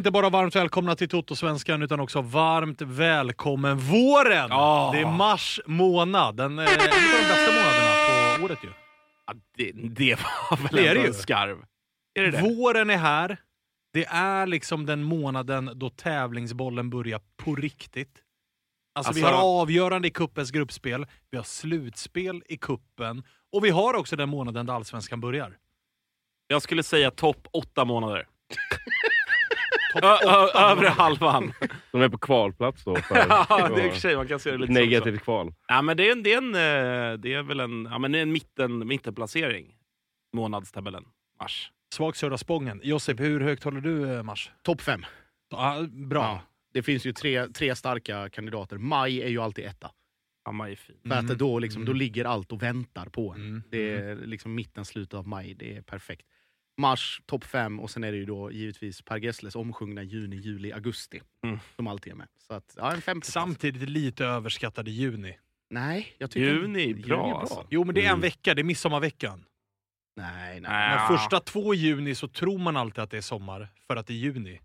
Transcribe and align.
inte 0.00 0.10
bara 0.10 0.30
varmt 0.30 0.56
välkomna 0.56 0.96
till 0.96 1.08
Toto-svenskan 1.08 1.82
utan 1.82 2.00
också 2.00 2.20
varmt 2.20 2.82
välkommen 2.82 3.78
våren! 3.78 4.46
Ja. 4.50 4.90
Det 4.94 5.00
är 5.00 5.06
mars 5.06 5.60
månad, 5.66 6.36
den, 6.36 6.58
eh, 6.58 6.64
en 6.64 6.80
av 6.80 6.86
de 6.86 7.28
bästa 7.28 7.52
månaderna 7.52 8.38
på 8.38 8.44
året 8.44 8.58
ju. 8.64 8.68
Ja, 9.26 9.34
det, 9.56 9.72
det 9.74 10.14
var 10.14 10.56
väl 10.56 10.68
Det 10.72 10.86
är 10.88 10.96
ändå 10.96 11.08
en 11.08 11.14
skarv? 11.14 11.64
Är 12.14 12.22
det 12.22 12.30
det? 12.30 12.42
Våren 12.42 12.90
är 12.90 12.96
här. 12.96 13.36
Det 13.92 14.04
är 14.06 14.46
liksom 14.46 14.86
den 14.86 15.02
månaden 15.02 15.70
då 15.74 15.90
tävlingsbollen 15.90 16.90
börjar 16.90 17.20
på 17.36 17.54
riktigt. 17.54 18.18
Alltså, 18.94 19.12
vi 19.12 19.22
Alltså- 19.22 19.36
har 19.36 19.60
avgörande 19.62 20.08
i 20.08 20.10
kuppens 20.10 20.50
gruppspel, 20.50 21.06
vi 21.30 21.36
har 21.36 21.44
slutspel 21.44 22.42
i 22.48 22.56
kuppen 22.56 23.22
och 23.52 23.64
vi 23.64 23.70
har 23.70 23.94
också 23.94 24.16
den 24.16 24.28
månaden 24.28 24.66
där 24.66 24.74
allsvenskan 24.74 25.20
börjar. 25.20 25.56
Jag 26.46 26.62
skulle 26.62 26.82
säga 26.82 27.10
topp 27.10 27.48
åtta 27.52 27.84
månader. 27.84 28.18
Topp 28.20 28.26
Ö, 28.80 28.86
ö, 28.86 29.08
åtta 29.66 29.79
övre 30.54 30.88
halvan. 30.88 31.52
De 31.92 32.02
är 32.02 32.08
på 32.08 32.18
kvalplats 32.18 32.84
då. 32.84 32.96
För, 32.96 33.16
ja, 33.28 33.46
det 33.74 33.80
är 33.82 33.86
i 33.86 33.88
och 33.88 33.92
för 33.92 34.00
sig, 34.00 34.16
man 34.16 34.28
kan 34.28 34.38
se 34.40 34.50
det 34.50 34.58
lite. 34.58 34.72
Negativt 34.72 35.22
kval. 35.22 35.54
Ja, 35.68 35.82
men 35.82 35.96
det, 35.96 36.08
är 36.08 36.12
en, 36.12 36.22
det, 36.22 36.32
är 36.32 36.38
en, 36.38 36.54
eh, 36.54 37.18
det 37.18 37.34
är 37.34 37.42
väl 37.42 37.60
en, 37.60 37.88
ja, 37.90 37.98
men 37.98 38.12
det 38.12 38.18
är 38.18 38.22
en 38.22 38.32
mitten, 38.32 38.86
mittenplacering. 38.88 39.74
Månadstabellen. 40.32 41.04
Mars. 41.40 41.70
Svag 41.94 42.16
södra 42.16 42.38
Spången. 42.38 42.80
Josip, 42.84 43.20
hur 43.20 43.40
högt 43.40 43.64
håller 43.64 43.80
du 43.80 44.14
eh, 44.16 44.22
mars? 44.22 44.50
Topp 44.62 44.80
fem. 44.80 45.06
Ja, 45.50 45.86
bra. 45.90 46.22
Ja. 46.22 46.40
Det 46.72 46.82
finns 46.82 47.04
ju 47.06 47.12
tre, 47.12 47.46
tre 47.46 47.74
starka 47.76 48.28
kandidater. 48.28 48.78
Maj 48.78 49.22
är 49.22 49.28
ju 49.28 49.38
alltid 49.40 49.64
etta. 49.64 49.90
Ja, 50.44 50.52
maj 50.52 50.72
är 50.72 50.76
fin. 50.76 50.96
För 51.02 51.12
Mm. 51.18 51.30
att 51.30 51.38
då, 51.38 51.58
liksom, 51.58 51.84
då 51.84 51.90
Mm. 51.90 51.98
ligger 51.98 52.24
allt 52.24 52.52
och 52.52 52.62
väntar 52.62 53.06
på 53.06 53.32
en. 53.32 53.40
Mm. 53.40 53.62
Det 53.70 53.90
är 53.96 54.16
liksom 54.16 54.54
mitten, 54.54 54.84
slutet 54.84 55.14
av 55.14 55.28
maj. 55.28 55.54
Det 55.54 55.76
är 55.76 55.82
perfekt. 55.82 56.26
Mars, 56.78 57.22
topp 57.26 57.44
fem. 57.44 57.80
Och 57.80 57.90
sen 57.90 58.04
är 58.04 58.12
det 58.12 58.18
ju 58.18 58.24
då 58.26 58.52
givetvis 58.52 59.02
Per 59.02 59.16
Gessles 59.16 59.54
omsjungna 59.56 60.02
juni, 60.02 60.36
juli, 60.36 60.72
augusti. 60.72 61.20
Mm. 61.44 61.58
Som 61.76 61.86
alltid 61.86 62.12
är 62.12 62.16
med. 62.16 62.26
Så 62.46 62.54
att, 62.54 62.74
ja, 62.76 62.92
en 62.92 63.02
femte. 63.02 63.30
Samtidigt 63.30 63.88
lite 63.88 64.24
överskattade 64.24 64.90
juni. 64.90 65.38
Nej, 65.70 66.14
jag 66.18 66.30
tycker 66.30 66.46
Juni 66.54 66.90
är 66.90 66.94
bra, 66.94 67.40
alltså. 67.40 67.66
Jo, 67.70 67.84
men 67.84 67.94
det 67.94 68.00
är 68.00 68.04
en 68.04 68.10
Mm. 68.10 68.20
vecka. 68.20 68.54
Det 68.54 68.62
är 68.62 68.64
midsommarveckan. 68.64 69.44
Nej, 70.16 70.60
nej. 70.60 70.92
Ja. 70.92 71.06
första 71.16 71.40
två 71.40 71.74
juni 71.74 72.14
så 72.14 72.28
tror 72.28 72.58
man 72.58 72.76
alltid 72.76 72.98
att 73.04 73.10
det 73.10 73.16
är 73.16 73.20
sommar, 73.20 73.68
för 73.86 73.96
att 73.96 74.06
det 74.06 74.12
är 74.12 74.16
juni. 74.16 74.60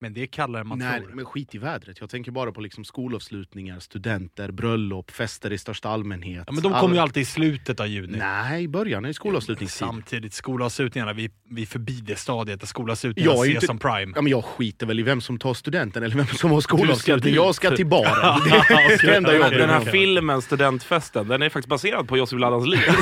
Men 0.00 0.14
det 0.14 0.22
är 0.22 0.26
kallare 0.26 0.60
än 0.60 0.68
man 0.68 0.78
Nej, 0.78 1.00
tror. 1.00 1.10
men 1.14 1.24
skit 1.24 1.54
i 1.54 1.58
vädret. 1.58 2.00
Jag 2.00 2.10
tänker 2.10 2.30
bara 2.30 2.52
på 2.52 2.60
liksom 2.60 2.84
skolavslutningar, 2.84 3.78
studenter, 3.80 4.50
bröllop, 4.50 5.10
fester 5.10 5.52
i 5.52 5.58
största 5.58 5.88
allmänhet. 5.88 6.44
Ja, 6.46 6.52
men 6.52 6.62
de 6.62 6.72
Alla- 6.72 6.80
kommer 6.80 6.94
ju 6.94 7.00
alltid 7.00 7.22
i 7.22 7.26
slutet 7.26 7.80
av 7.80 7.86
juni. 7.86 8.18
Nej, 8.18 8.62
i 8.64 8.68
början 8.68 9.04
är 9.04 9.12
skolavslutningstid. 9.12 9.78
Samtidigt, 9.86 10.34
skolavslutningarna, 10.34 11.12
vi, 11.12 11.30
vi 11.50 11.62
är 11.62 11.66
förbi 11.66 11.92
det 11.92 12.16
stadiet 12.16 12.60
där 12.60 12.66
skolavslutningarna 12.66 13.34
ses 13.34 13.54
inte- 13.54 13.66
som 13.66 13.78
prime. 13.78 14.12
Ja, 14.16 14.22
men 14.22 14.30
jag 14.30 14.44
skiter 14.44 14.86
väl 14.86 15.00
i 15.00 15.02
vem 15.02 15.20
som 15.20 15.38
tar 15.38 15.54
studenten 15.54 16.02
eller 16.02 16.16
vem 16.16 16.26
som 16.26 16.50
har 16.50 16.60
skolavslutning. 16.60 17.34
ska. 17.34 17.44
Jag 17.44 17.54
ska 17.54 17.70
till 17.70 17.86
baren. 17.86 18.40
Det 18.44 18.56
är 18.56 19.06
det 19.06 19.16
enda 19.16 19.34
jag 19.34 19.52
Den 19.52 19.70
här 19.70 19.80
filmen, 19.80 20.42
Studentfesten, 20.42 21.28
den 21.28 21.42
är 21.42 21.48
faktiskt 21.48 21.68
baserad 21.68 22.08
på 22.08 22.16
Josef 22.18 22.38
Laddans 22.40 22.66
liv. 22.66 22.80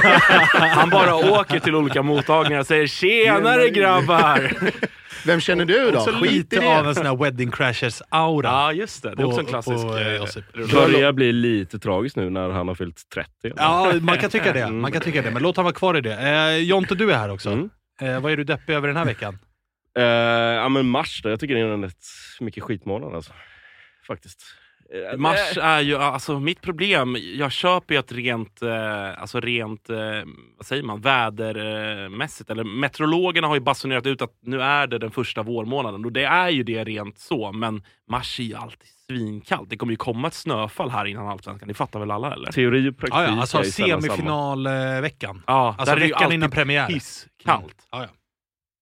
Han 0.53 0.91
bara 0.91 1.15
åker 1.41 1.61
till 1.61 1.75
olika 1.75 2.03
mottagningar 2.03 2.61
och 2.61 2.67
säger 2.67 2.87
“Tjenare 2.87 3.69
grabbar!” 3.71 4.53
Vem 5.27 5.41
känner 5.41 5.65
du 5.65 5.91
då? 5.91 5.99
Också 5.99 6.21
lite 6.21 6.67
av 6.79 6.89
en 6.89 6.95
sån 6.95 7.07
här 7.07 7.17
wedding 7.17 7.51
crashers-aura. 7.51 8.45
Ja, 8.45 8.73
just 8.73 9.03
det. 9.03 9.15
Det 9.15 9.23
är 9.23 9.27
också 9.27 9.41
en 9.41 9.47
klassisk... 9.47 9.83
på, 9.83 9.97
eh, 9.97 10.15
eh. 10.15 10.71
Börjar 10.73 11.13
bli 11.13 11.33
lite 11.33 11.79
tragiskt 11.79 12.17
nu 12.17 12.31
när 12.31 12.51
han 12.51 12.69
har 12.69 12.75
fyllt 12.75 13.09
30. 13.15 13.31
eller? 13.43 13.55
Ja, 13.57 13.93
man 14.01 14.19
kan 14.19 14.31
tycka 14.31 14.53
det. 14.53 14.71
Man 14.71 14.93
kan 14.93 15.03
tycka 15.03 15.23
det. 15.23 15.31
Men 15.31 15.43
låt 15.43 15.57
han 15.57 15.65
vara 15.65 15.75
kvar 15.75 15.97
i 15.97 16.01
det. 16.01 16.15
Eh, 16.15 16.57
Jonte, 16.57 16.95
du 16.95 17.13
är 17.13 17.17
här 17.17 17.29
också. 17.29 17.51
Mm. 17.51 17.71
Eh, 18.01 18.21
vad 18.21 18.33
är 18.33 18.37
du 18.37 18.45
deppig 18.45 18.75
över 18.75 18.89
den 18.89 18.97
här 18.97 19.05
veckan? 19.05 19.39
Eh, 19.99 20.05
ja 20.05 20.69
men 20.69 20.87
mars 20.87 21.21
då, 21.23 21.31
jag 21.31 21.41
tycker 21.41 21.55
det 21.55 21.61
är 21.61 21.65
en 21.65 21.83
rätt 21.83 22.05
mycket 22.41 22.63
skitmånad 22.63 23.15
alltså. 23.15 23.33
Faktiskt. 24.07 24.45
Eh, 24.95 25.19
Mars 25.19 25.59
är 25.63 25.81
ju, 25.81 25.97
alltså 25.97 26.41
mitt 26.41 26.61
problem, 26.61 27.17
jag 27.35 27.53
köper 27.53 27.95
ju 27.95 28.01
att 28.01 28.13
rent, 28.13 28.63
eh, 28.63 29.21
alltså 29.21 29.41
rent, 29.41 29.91
eh, 29.91 29.97
vad 30.57 30.67
säger 30.67 30.83
man, 30.83 31.01
vädermässigt, 31.01 32.51
eller 32.51 32.65
meteorologerna 32.65 33.47
har 33.47 33.55
ju 33.55 33.61
basunerat 33.61 34.07
ut 34.07 34.23
att 34.23 34.31
nu 34.43 34.63
är 34.63 34.87
det 34.87 34.99
den 34.99 35.11
första 35.11 35.43
vårmånaden 35.43 36.05
och 36.05 36.13
det 36.13 36.25
är 36.25 36.49
ju 36.49 36.63
det 36.63 36.85
rent 36.85 37.19
så, 37.19 37.53
men 37.53 37.83
mars 38.11 38.41
är 38.41 38.45
ju 38.45 38.55
alltid 38.55 38.89
svinkallt. 39.07 39.71
Det 39.71 39.77
kommer 39.77 39.93
ju 39.93 39.97
komma 39.97 40.29
ett 40.29 40.35
snöfall 40.35 40.91
här 40.91 41.05
innan 41.05 41.29
Allsvenskan, 41.29 41.69
det 41.69 41.75
fattar 41.75 42.01
väl 42.01 42.11
alla 42.11 42.33
eller? 42.33 42.53
Teori 42.53 42.91
och 42.91 42.99
praktik 42.99 43.15
Ja, 43.15 43.25
ja, 43.25 43.41
alltså 43.41 43.63
semifinalveckan. 43.63 45.43
Ja, 45.47 45.75
Alltså 45.79 45.85
där 45.85 45.93
är 45.93 46.01
det 46.01 46.07
ju 46.07 46.13
veckan 46.13 46.25
alltid 46.25 46.35
innan 46.35 46.51
premiär. 46.51 46.87
pisskallt. 46.87 47.89
Ja, 47.91 48.03
ja. 48.03 48.09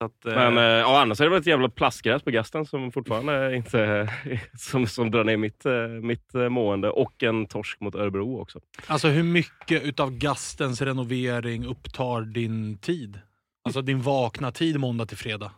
Så 0.02 0.06
att, 0.06 0.26
eh, 0.26 0.34
Men 0.34 0.58
eh, 0.58 0.64
ja, 0.64 1.00
annars 1.02 1.20
är 1.20 1.24
det 1.24 1.30
väl 1.30 1.40
ett 1.40 1.46
jävla 1.46 1.68
plastgräs 1.68 2.22
på 2.22 2.30
gasten 2.30 2.66
som 2.66 2.92
fortfarande 2.92 3.56
inte 3.56 4.08
som, 4.58 4.86
som 4.86 5.10
drar 5.10 5.24
ner 5.24 5.36
mitt, 5.36 5.66
eh, 5.66 5.88
mitt 5.88 6.34
eh, 6.34 6.48
mående. 6.48 6.90
Och 6.90 7.22
en 7.22 7.46
torsk 7.46 7.80
mot 7.80 7.94
Örebro 7.94 8.40
också. 8.40 8.60
Alltså 8.86 9.08
hur 9.08 9.22
mycket 9.22 9.82
utav 9.82 10.10
Gastens 10.10 10.82
renovering 10.82 11.66
upptar 11.66 12.20
din 12.20 12.78
tid? 12.78 13.20
Alltså 13.64 13.82
din 13.82 14.02
vakna 14.02 14.52
tid 14.52 14.80
måndag 14.80 15.06
till 15.06 15.16
fredag? 15.16 15.52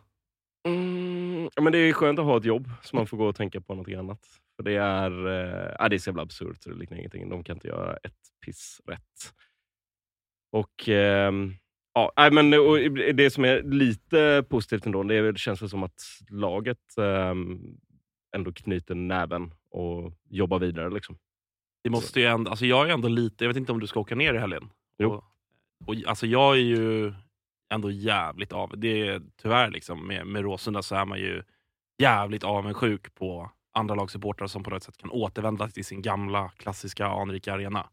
Mm, 0.67 1.49
ja, 1.55 1.61
men 1.61 1.73
det 1.73 1.77
är 1.77 1.93
skönt 1.93 2.19
att 2.19 2.25
ha 2.25 2.37
ett 2.37 2.45
jobb 2.45 2.69
så 2.83 2.95
man 2.95 3.07
får 3.07 3.17
gå 3.17 3.25
och 3.25 3.35
tänka 3.35 3.61
på 3.61 3.75
något 3.75 3.93
annat. 3.93 4.19
För 4.55 4.63
det 4.63 4.75
är, 4.75 5.11
eh, 5.11 5.89
det 5.89 5.95
är 5.95 5.99
så 5.99 6.09
jävla 6.09 6.23
absurt 6.23 6.63
så 6.63 6.69
det 6.69 6.75
liknar 6.75 6.97
ingenting. 6.97 7.29
De 7.29 7.43
kan 7.43 7.55
inte 7.55 7.67
göra 7.67 7.97
ett 7.97 8.19
piss 8.45 8.81
rätt. 8.85 9.33
Och, 10.51 10.89
ehm, 10.89 11.53
ja, 11.95 12.11
nej, 12.17 12.31
men, 12.31 12.51
det 13.15 13.33
som 13.33 13.45
är 13.45 13.63
lite 13.63 14.45
positivt 14.49 14.85
ändå, 14.85 15.03
det, 15.03 15.15
är, 15.15 15.31
det 15.31 15.39
känns 15.39 15.71
som 15.71 15.83
att 15.83 16.01
laget 16.29 16.97
ehm, 16.97 17.77
ändå 18.35 18.51
knyter 18.51 18.95
näven 18.95 19.53
och 19.71 20.13
jobbar 20.29 20.59
vidare. 20.59 20.89
Liksom. 20.89 21.17
Det 21.83 21.89
måste 21.89 22.19
ju 22.19 22.25
ändå, 22.25 22.49
alltså 22.49 22.65
jag 22.65 22.89
är 22.89 22.93
ändå 22.93 23.07
lite, 23.07 23.43
jag 23.43 23.49
vet 23.49 23.57
inte 23.57 23.71
om 23.71 23.79
du 23.79 23.87
ska 23.87 23.99
åka 23.99 24.15
ner 24.15 24.33
i 24.33 24.37
helgen? 24.37 24.69
Jo. 24.97 25.11
Och, 25.11 25.23
och, 25.87 25.95
alltså 26.05 26.27
jag 26.27 26.55
är 26.55 26.61
ju 26.61 27.13
ändå 27.69 27.91
jävligt 27.91 28.53
av, 28.53 28.77
det 28.77 29.07
är 29.07 29.21
tyvärr 29.41 29.71
liksom 29.71 30.07
med, 30.07 30.27
med 30.27 30.41
Råsunda 30.41 30.81
så 30.81 30.95
är 30.95 31.05
man 31.05 31.19
ju 31.19 31.43
jävligt 31.97 32.43
avundsjuk 32.43 33.15
på 33.15 33.51
andra 33.75 33.95
lagsupportrar 33.95 34.47
som 34.47 34.63
på 34.63 34.69
något 34.69 34.83
sätt 34.83 34.97
kan 34.97 35.09
återvända 35.09 35.67
till 35.67 35.85
sin 35.85 36.01
gamla 36.01 36.49
klassiska 36.57 37.07
anrika 37.07 37.53
arena. 37.53 37.87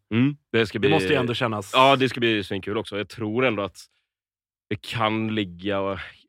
Det, 0.53 0.67
ska 0.67 0.77
Det 0.79 0.81
bli, 0.81 0.91
måste 0.91 1.09
ju 1.09 1.15
ändå 1.15 1.35
kännas... 1.35 1.71
Ja, 1.75 1.97
det 1.97 2.09
ska 2.09 2.21
bli 2.21 2.45
svinkul 2.45 2.79
också. 2.79 2.97
Jag 2.99 3.09
tror 3.09 3.45
ändå 3.45 3.63
att 3.63 3.79
det 4.71 4.83
kan 4.83 5.35
ligga 5.35 5.81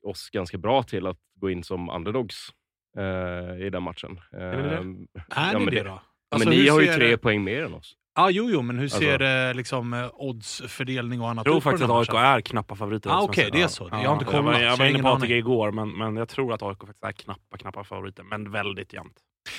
oss 0.03 0.29
ganska 0.29 0.57
bra 0.57 0.83
till 0.83 1.07
att 1.07 1.17
gå 1.39 1.49
in 1.49 1.63
som 1.63 1.89
underdogs 1.89 2.49
eh, 2.97 3.65
i 3.65 3.69
den 3.69 3.83
matchen. 3.83 4.19
Är 4.31 4.57
ni 4.57 4.69
det? 4.69 4.77
Ehm, 4.77 5.07
Är 5.35 5.53
ja, 5.53 5.59
ni 5.59 5.65
det 5.65 5.83
då? 5.83 5.89
Ja, 5.89 6.01
Alltså, 6.31 6.49
men 6.49 6.57
ni 6.57 6.67
har 6.69 6.81
ju 6.81 6.87
tre 6.87 7.07
det- 7.07 7.17
poäng 7.17 7.43
mer 7.43 7.63
än 7.63 7.73
oss. 7.73 7.95
Ja, 8.15 8.29
jo, 8.29 8.49
jo, 8.51 8.61
men 8.61 8.75
hur 8.77 8.83
Alltså- 8.83 8.99
ser 8.99 9.49
eh, 9.49 9.53
liksom, 9.55 9.93
eh, 9.93 10.09
oddsfördelning 10.13 11.21
och 11.21 11.29
annat 11.29 11.45
Jag 11.45 11.51
tror 11.51 11.57
ut 11.57 11.63
faktiskt 11.63 11.83
att 11.83 12.09
AIK 12.09 12.13
är 12.37 12.41
knappa 12.41 12.75
favoriter. 12.75 13.09
Ah, 13.09 13.21
okej, 13.21 13.43
jag 13.43 13.53
det 13.53 13.61
är 13.61 13.67
så. 13.67 13.87
Jag 13.91 13.97
har 13.97 14.13
inte 14.13 14.25
Jag 14.25 14.31
kollat, 14.31 14.45
var, 14.45 14.61
jag 14.61 14.77
var 14.77 14.85
inne 14.85 14.89
ingen 14.91 15.03
på 15.03 15.09
ATG 15.09 15.37
igår, 15.37 15.71
men, 15.71 15.97
men 15.97 16.15
jag 16.15 16.29
tror 16.29 16.53
att 16.53 16.61
AIK 16.63 16.77
faktiskt 16.79 17.03
är 17.03 17.11
knappa, 17.11 17.57
knappa 17.57 17.83
favoriter. 17.83 18.23
Men 18.23 18.51
väldigt 18.51 18.93
jämnt. 18.93 19.17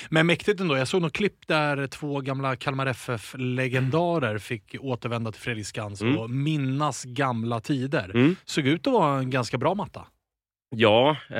Men 0.08 0.26
mäktigt 0.26 0.60
ändå. 0.60 0.76
Jag 0.76 0.88
såg 0.88 1.02
något 1.02 1.12
klipp 1.12 1.46
där 1.46 1.86
två 1.86 2.20
gamla 2.20 2.56
Kalmar 2.56 2.86
FF-legendarer 2.86 4.38
fick 4.38 4.76
återvända 4.80 5.32
till 5.32 5.40
Fredriksskans 5.40 6.02
Mm. 6.02 6.18
och 6.18 6.30
minnas 6.30 7.04
gamla 7.04 7.60
tider. 7.60 8.10
Mm. 8.14 8.36
Såg 8.44 8.66
ut 8.66 8.86
att 8.86 8.92
vara 8.92 9.18
en 9.18 9.30
ganska 9.30 9.58
bra 9.58 9.74
matta. 9.74 10.06
Ja. 10.76 11.10
Eh, 11.30 11.36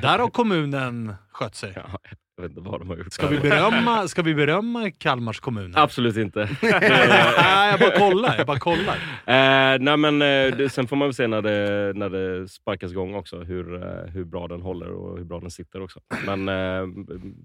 Där 0.00 0.18
har 0.18 0.28
kommunen 0.30 1.14
skött 1.32 1.54
sig. 1.54 1.72
ja, 1.76 1.98
jag 2.38 2.42
vet 2.48 2.58
inte 2.58 2.70
vad 2.70 2.80
de 2.80 2.88
har 2.88 2.96
gjort. 2.96 3.12
Ska 3.12 3.26
vi 3.28 3.38
berömma, 3.38 4.08
ska 4.08 4.22
vi 4.22 4.34
berömma 4.34 4.90
Kalmars 4.90 5.40
kommun? 5.40 5.74
här? 5.74 5.82
Absolut 5.82 6.16
inte. 6.16 6.40
Nej, 6.62 7.70
jag 7.70 7.80
bara 7.80 7.98
kollar. 7.98 8.34
Jag 8.38 8.46
bara 8.46 8.58
kollar. 8.58 8.94
Eh, 9.26 9.78
nej, 9.80 9.96
men, 9.96 10.22
eh, 10.22 10.56
det, 10.56 10.72
sen 10.72 10.88
får 10.88 10.96
man 10.96 11.08
väl 11.08 11.14
se 11.14 11.26
när 11.26 11.42
det, 11.42 11.92
när 11.94 12.10
det 12.10 12.48
sparkas 12.48 12.90
igång 12.92 13.14
också 13.14 13.38
hur, 13.40 13.74
eh, 13.82 14.10
hur 14.12 14.24
bra 14.24 14.48
den 14.48 14.60
håller 14.62 14.88
och 14.88 15.18
hur 15.18 15.24
bra 15.24 15.40
den 15.40 15.50
sitter 15.50 15.82
också. 15.82 16.00
Men 16.26 16.48
eh, 16.48 16.88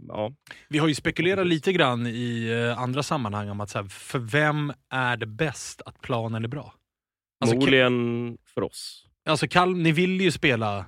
ja, 0.07 0.31
Vi 0.69 0.78
har 0.78 0.88
ju 0.88 0.95
spekulerat 0.95 1.48
lite 1.48 1.74
grann 1.74 2.07
i 2.07 2.50
eh, 2.72 2.80
andra 2.81 3.04
sammanhang 3.04 3.50
om 3.50 3.62
att 3.62 3.69
så 3.69 3.78
här, 3.81 3.86
för 3.86 4.19
vem 4.19 4.74
är 4.94 5.18
det 5.18 5.25
bäst 5.28 5.81
att 5.86 6.01
planen 6.01 6.44
är 6.44 6.48
bra? 6.48 6.74
Alltså, 7.42 7.56
Ka- 7.56 7.60
förmodligen 7.60 8.38
för 8.54 8.62
oss. 8.63 9.06
alltså 9.30 9.48
Kalm, 9.48 9.84
ni 9.84 9.92
vill 9.92 10.22
ju 10.22 10.31
spela 10.31 10.86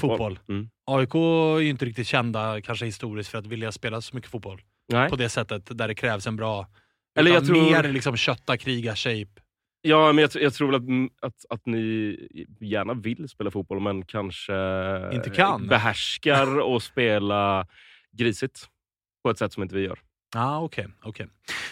fotboll. 0.00 0.38
Mm. 0.48 0.68
AIK 0.86 1.14
är 1.14 1.60
ju 1.60 1.68
inte 1.68 1.84
riktigt 1.84 2.06
kända, 2.06 2.60
kanske 2.60 2.84
historiskt, 2.86 3.30
för 3.30 3.38
att 3.38 3.46
vilja 3.46 3.72
spela 3.72 4.00
så 4.00 4.16
mycket 4.16 4.30
fotboll. 4.30 4.60
Nej. 4.92 5.10
På 5.10 5.16
det 5.16 5.28
sättet, 5.28 5.78
där 5.78 5.88
det 5.88 5.94
krävs 5.94 6.26
en 6.26 6.36
bra... 6.36 6.66
Eller 7.18 7.30
jag 7.30 7.46
tror- 7.46 7.62
Mer 7.70 7.92
liksom 7.92 8.16
kötta, 8.16 8.56
kriga, 8.56 8.96
shape. 8.96 9.28
Ja, 9.82 10.12
men 10.12 10.22
jag, 10.22 10.30
jag 10.42 10.54
tror 10.54 10.66
väl 10.66 10.74
att, 10.76 10.88
mm, 10.88 11.10
att, 11.22 11.44
att 11.50 11.66
ni 11.66 12.16
gärna 12.60 12.94
vill 12.94 13.28
spela 13.28 13.50
fotboll, 13.50 13.80
men 13.80 14.04
kanske 14.04 14.52
Inte 15.12 15.30
kan. 15.30 15.66
behärskar 15.68 16.60
och 16.60 16.82
spela 16.82 17.66
grisigt 18.12 18.68
på 19.24 19.30
ett 19.30 19.38
sätt 19.38 19.52
som 19.52 19.62
inte 19.62 19.74
vi 19.74 19.80
gör. 19.82 19.98
Ja, 20.34 20.58
okej. 20.58 20.86
okej. 21.02 21.26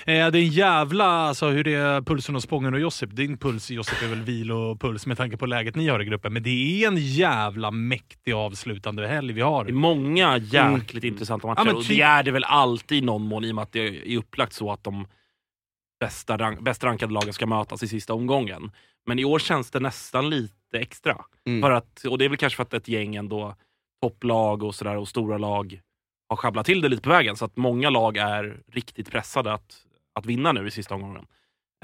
Eh, 0.07 0.31
det 0.31 0.39
är 0.39 0.43
en 0.43 0.49
jävla, 0.49 1.05
alltså 1.05 1.49
hur 1.49 1.65
det 1.65 1.75
är 1.75 2.01
pulsen 2.01 2.37
och 2.37 2.43
Spången 2.43 2.75
och 2.75 2.81
Josip. 2.81 3.17
Din 3.17 3.39
puls 3.39 3.71
Josip 3.71 4.03
är 4.03 4.07
väl 4.07 4.23
vilopuls 4.23 5.07
med 5.07 5.17
tanke 5.17 5.37
på 5.37 5.47
läget 5.47 5.77
ni 5.77 5.89
har 5.89 6.03
i 6.03 6.05
gruppen. 6.05 6.33
Men 6.33 6.43
det 6.43 6.51
är 6.51 6.89
en 6.89 6.97
jävla 6.97 7.71
mäktig 7.71 8.33
avslutande 8.33 9.07
helg 9.07 9.33
vi 9.33 9.41
har. 9.41 9.65
Det 9.65 9.71
är 9.71 9.75
många 9.75 10.39
jäkligt 10.39 11.05
intressanta 11.05 11.47
matcher. 11.47 11.61
Ja, 11.61 11.65
men 11.65 11.77
och 11.77 11.83
typ- 11.83 11.97
det 11.97 12.03
är 12.03 12.23
det 12.23 12.31
väl 12.31 12.45
alltid 12.45 12.99
i 12.99 13.01
någon 13.01 13.23
mån 13.23 13.45
i 13.45 13.51
och 13.51 13.55
med 13.55 13.63
att 13.63 13.73
det 13.73 14.13
är 14.13 14.17
upplagt 14.19 14.53
så 14.53 14.73
att 14.73 14.85
de 14.85 15.07
bästa 16.01 16.37
rank, 16.39 16.61
bäst 16.61 16.85
rankade 16.85 17.13
lagen 17.13 17.33
ska 17.33 17.47
mötas 17.47 17.83
i 17.83 17.89
sista 17.89 18.15
omgången. 18.15 18.71
Men 19.07 19.19
i 19.19 19.25
år 19.25 19.39
känns 19.39 19.71
det 19.71 19.81
nästan 19.81 20.31
lite 20.31 20.79
extra. 20.79 21.17
Mm. 21.47 21.63
För 21.63 21.71
att, 21.71 22.05
och 22.05 22.19
det 22.19 22.25
är 22.25 22.29
väl 22.29 22.39
kanske 22.39 22.57
för 22.57 22.63
att 22.63 22.75
ett 22.75 22.89
gäng 22.89 23.17
ändå, 23.17 23.57
topplag 24.03 24.63
och, 24.63 24.75
sådär, 24.75 24.97
och 24.97 25.09
stora 25.09 25.39
lag 25.39 25.81
har 26.33 26.37
sjabblat 26.37 26.67
till 26.67 26.81
det 26.81 26.89
lite 26.89 27.03
på 27.03 27.11
vägen. 27.11 27.37
Så 27.37 27.45
att 27.45 27.57
många 27.57 27.91
lag 27.91 28.17
är 28.17 28.57
riktigt 28.73 29.11
pressade 29.11 29.53
att, 29.53 29.75
att 30.15 30.27
vinna 30.27 30.53
nu 30.53 30.67
i 30.67 30.71
sista 30.71 30.95
omgången. 30.95 31.25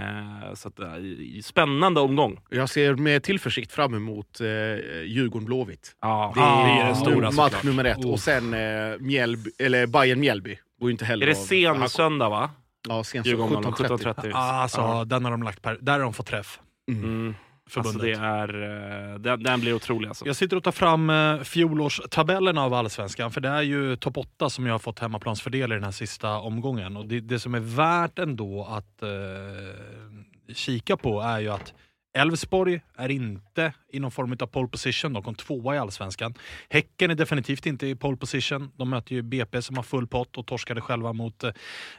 Eh, 0.01 0.55
så 0.55 0.69
att, 0.69 0.79
eh, 0.79 0.87
spännande 1.43 2.01
omgång. 2.01 2.41
Jag 2.51 2.69
ser 2.69 2.95
med 2.95 3.23
tillförsikt 3.23 3.73
fram 3.73 3.95
emot 3.95 4.41
eh, 4.41 4.47
Djurgården-Blåvitt. 5.05 5.97
Ja, 6.01 6.33
Det 6.35 6.41
det 6.41 6.47
är 6.47 6.81
är 6.81 6.87
den 6.87 6.97
stora 6.97 7.31
match 7.31 7.35
såklart. 7.53 7.63
nummer 7.65 7.85
ett. 7.85 7.99
Oh. 8.05 8.11
Och 8.13 8.21
sen 8.21 8.55
eh, 8.55 8.99
Mjällby, 8.99 9.51
eller 9.59 9.87
Bayern 9.87 10.21
mjällby 10.21 10.59
går 10.81 10.89
ju 10.89 10.93
inte 10.93 11.05
heller 11.05 11.27
Är 11.27 11.31
det 11.31 11.67
av- 11.71 11.79
sen 11.79 11.89
söndag 11.89 12.29
va? 12.29 12.51
Ja, 12.89 13.05
sen 13.05 13.23
så 13.25 13.29
Djurgården 13.31 13.65
17.30. 13.73 13.99
17.30. 14.15 14.31
Ah, 14.35 14.39
alltså, 14.39 14.81
Ja. 14.81 15.05
den 15.05 15.25
har 15.25 15.31
de 15.31 15.43
lagt 15.43 15.63
per, 15.63 15.79
där 15.81 15.93
har 15.93 16.01
de 16.01 16.13
fått 16.15 16.27
träff. 16.27 16.61
Mm. 16.91 17.27
Alltså 17.29 17.48
Förbundet. 17.69 18.03
det 18.03 18.13
är, 18.13 18.63
eh, 19.13 19.19
den, 19.19 19.43
den 19.43 19.61
blir 19.61 19.75
otrolig 19.75 20.09
alltså. 20.09 20.27
Jag 20.27 20.37
sitter 20.37 20.57
och 20.57 20.65
tar 20.65 20.73
fram 20.73 21.11
eh, 21.11 21.41
fjolårstabellerna 21.41 22.63
av 22.63 22.75
Allsvenskan, 22.75 23.31
för 23.31 23.41
det 23.41 23.49
är 23.49 23.63
ju 23.63 23.97
topp 23.97 24.17
8 24.17 24.51
som 24.51 24.67
jag 24.67 24.75
har 24.75 24.79
fått 24.79 24.99
hemmaplansfördel 24.99 25.73
i 25.73 25.75
den 25.75 25.85
här 25.85 25.91
sista 25.91 26.39
omgången. 26.39 26.97
Och 26.97 27.07
det, 27.07 27.21
det 27.21 27.39
som 27.39 27.55
är 27.55 27.61
värt 27.61 28.19
ändå 28.19 28.65
att 28.65 29.03
eh, 29.03 29.09
kika 30.55 30.97
på 30.97 31.21
är 31.21 31.41
ju 31.41 31.49
att 31.49 31.75
Elfsborg 32.19 32.81
är 32.97 33.09
inte 33.09 33.73
i 33.93 34.01
någon 34.01 34.11
form 34.11 34.37
av 34.41 34.47
pole 34.47 34.69
position. 34.69 35.13
De 35.13 35.23
kom 35.23 35.35
tvåa 35.35 35.75
i 35.75 35.79
Allsvenskan. 35.79 36.35
Häcken 36.69 37.11
är 37.11 37.15
definitivt 37.15 37.67
inte 37.67 37.87
i 37.87 37.95
pole 37.95 38.17
position. 38.17 38.71
De 38.77 38.91
möter 38.91 39.15
ju 39.15 39.23
BP 39.23 39.63
som 39.63 39.77
har 39.77 39.83
full 39.83 40.07
pott 40.07 40.37
och 40.39 40.47
torskade 40.47 40.81
själva 40.81 41.13
mot 41.13 41.45
eh, 41.45 41.51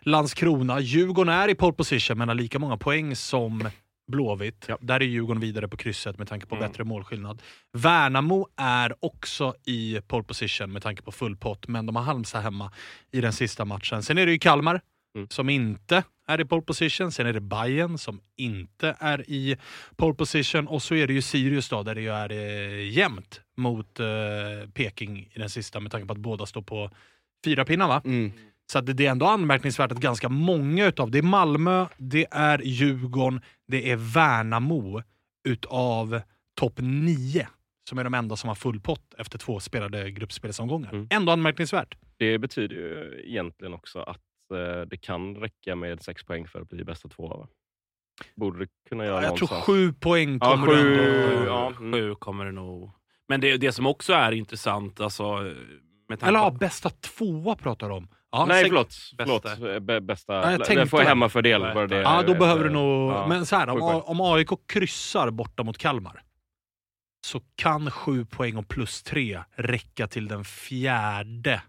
Landskrona. 0.01 0.79
Djurgården 0.79 1.33
är 1.33 1.47
i 1.47 1.55
pole 1.55 1.73
position 1.73 2.17
men 2.17 2.27
har 2.27 2.35
lika 2.35 2.59
många 2.59 2.77
poäng 2.77 3.15
som 3.15 3.69
Blåvitt. 4.09 4.69
Där 4.81 4.95
är 4.99 5.05
Djurgården 5.05 5.41
vidare 5.41 5.67
på 5.67 5.77
krysset 5.77 6.17
med 6.17 6.27
tanke 6.27 6.45
på 6.45 6.55
Mm. 6.55 6.67
bättre 6.69 6.83
målskillnad. 6.83 7.41
Värnamo 7.73 8.47
är 8.55 8.95
också 8.99 9.55
i 9.65 10.01
pole 10.07 10.23
position 10.23 10.71
med 10.71 10.81
tanke 10.83 11.01
på 11.01 11.11
full 11.11 11.35
pott, 11.37 11.67
men 11.67 11.85
de 11.85 11.95
har 11.95 12.03
Halmstad 12.03 12.41
hemma 12.43 12.71
i 13.11 13.21
den 13.21 13.33
sista 13.33 13.65
matchen. 13.65 14.03
Sen 14.03 14.17
är 14.17 14.25
det 14.25 14.31
ju 14.31 14.39
Kalmar 14.39 14.81
Mm. 15.15 15.27
som 15.29 15.49
inte 15.49 16.03
är 16.27 16.41
i 16.41 16.45
pole 16.45 16.61
position. 16.61 17.11
Sen 17.11 17.27
är 17.27 17.33
det 17.33 17.39
Bayern 17.41 17.97
som 17.97 18.21
inte 18.37 18.95
är 18.99 19.29
i 19.29 19.57
pole 19.95 20.13
position. 20.15 20.67
Och 20.67 20.81
så 20.81 20.95
är 20.95 21.07
det 21.07 21.13
ju 21.13 21.21
Sirius 21.21 21.69
då, 21.69 21.83
där 21.83 21.95
det 21.95 22.01
ju 22.01 22.09
är 22.13 22.31
eh, 22.31 22.89
jämnt 22.91 23.41
mot 23.57 23.99
eh, 23.99 24.05
Peking 24.73 25.29
i 25.33 25.39
den 25.39 25.49
sista 25.49 25.79
med 25.79 25.91
tanke 25.91 26.07
på 26.07 26.13
att 26.13 26.19
båda 26.19 26.45
står 26.45 26.61
på 26.61 26.89
fyra 27.45 27.65
pinnar. 27.65 27.87
Va? 27.87 28.01
Mm. 28.05 28.31
Så 28.71 28.79
att 28.79 28.97
det 28.97 29.05
är 29.05 29.11
ändå 29.11 29.25
anmärkningsvärt 29.25 29.91
att 29.91 29.99
ganska 29.99 30.29
många 30.29 30.85
utav, 30.85 31.11
det 31.11 31.17
är 31.17 31.23
Malmö, 31.23 31.85
det 31.97 32.27
är 32.31 32.61
Djurgården, 32.63 33.41
det 33.67 33.91
är 33.91 33.95
Värnamo 33.95 35.01
utav 35.47 36.21
topp 36.55 36.73
nio 36.77 37.47
som 37.89 37.97
är 37.97 38.03
de 38.03 38.13
enda 38.13 38.35
som 38.35 38.47
har 38.47 38.55
full 38.55 38.79
pott 38.79 39.13
efter 39.17 39.37
två 39.37 39.59
spelade 39.59 40.11
gruppspelsomgångar. 40.11 40.89
Mm. 40.93 41.07
Ändå 41.09 41.31
anmärkningsvärt. 41.31 41.97
Det 42.17 42.37
betyder 42.37 42.75
ju 42.75 43.21
egentligen 43.25 43.73
också 43.73 43.99
att 43.99 44.21
eh, 44.53 44.81
det 44.87 44.97
kan 44.97 45.35
räcka 45.35 45.75
med 45.75 46.01
sex 46.01 46.23
poäng 46.23 46.47
för 46.47 46.61
att 46.61 46.69
bli 46.69 46.83
bästa 46.83 47.09
två. 47.09 47.27
Va? 47.27 47.47
Borde 48.35 48.59
det 48.59 48.67
kunna 48.89 49.05
göra 49.05 49.23
jag 49.23 49.35
tror 49.35 49.47
någonstans. 49.47 49.65
sju 49.65 49.93
poäng 49.93 50.37
Ja, 50.41 50.51
kommer 50.51 50.67
sju, 50.67 50.83
du 50.83 51.33
ändå... 51.33 51.45
ja. 51.45 51.67
mm. 51.67 51.93
Sju 51.93 52.15
kommer 52.15 52.45
det 52.45 52.51
nog. 52.51 52.91
Men 53.27 53.41
det, 53.41 53.57
det 53.57 53.71
som 53.71 53.85
också 53.85 54.13
är 54.13 54.31
intressant, 54.31 54.99
alltså... 55.01 55.53
Med 56.09 56.19
tanke 56.19 56.25
Eller 56.27 56.39
ja, 56.39 56.51
bästa 56.51 56.89
tvåa 56.89 57.55
pratar 57.55 57.89
de 57.89 57.97
om. 57.97 58.07
Ja, 58.31 58.45
Nej, 58.45 58.63
sex- 58.63 58.69
förlåt. 58.69 58.87
Bästa. 59.17 59.55
förlåt. 59.57 59.73
Eh, 59.73 59.79
Bä, 59.79 60.01
bästa. 60.01 60.33
Ja, 60.51 60.57
tänkte 60.65 60.85
får 60.87 61.01
hemmafördel. 61.01 61.61
Ja, 61.61 61.87
det, 61.87 61.95
Ja, 62.01 62.23
då 62.27 62.33
behöver 62.35 62.63
du 62.63 62.69
nog... 62.69 63.11
ja. 63.11 63.27
Men 63.27 63.45
så 63.45 63.55
här, 63.55 63.69
om, 63.69 63.81
om 64.05 64.21
AIK 64.21 64.47
kryssar 64.67 65.31
borta 65.31 65.63
mot 65.63 65.77
Kalmar 65.77 66.21
så 67.27 67.41
kan 67.55 67.91
sju 67.91 68.25
poäng 68.25 68.57
och 68.57 68.67
plus 68.67 69.03
tre 69.03 69.39
räcka 69.55 70.07
till 70.07 70.27
den 70.27 70.43
fjärde. 70.45 71.61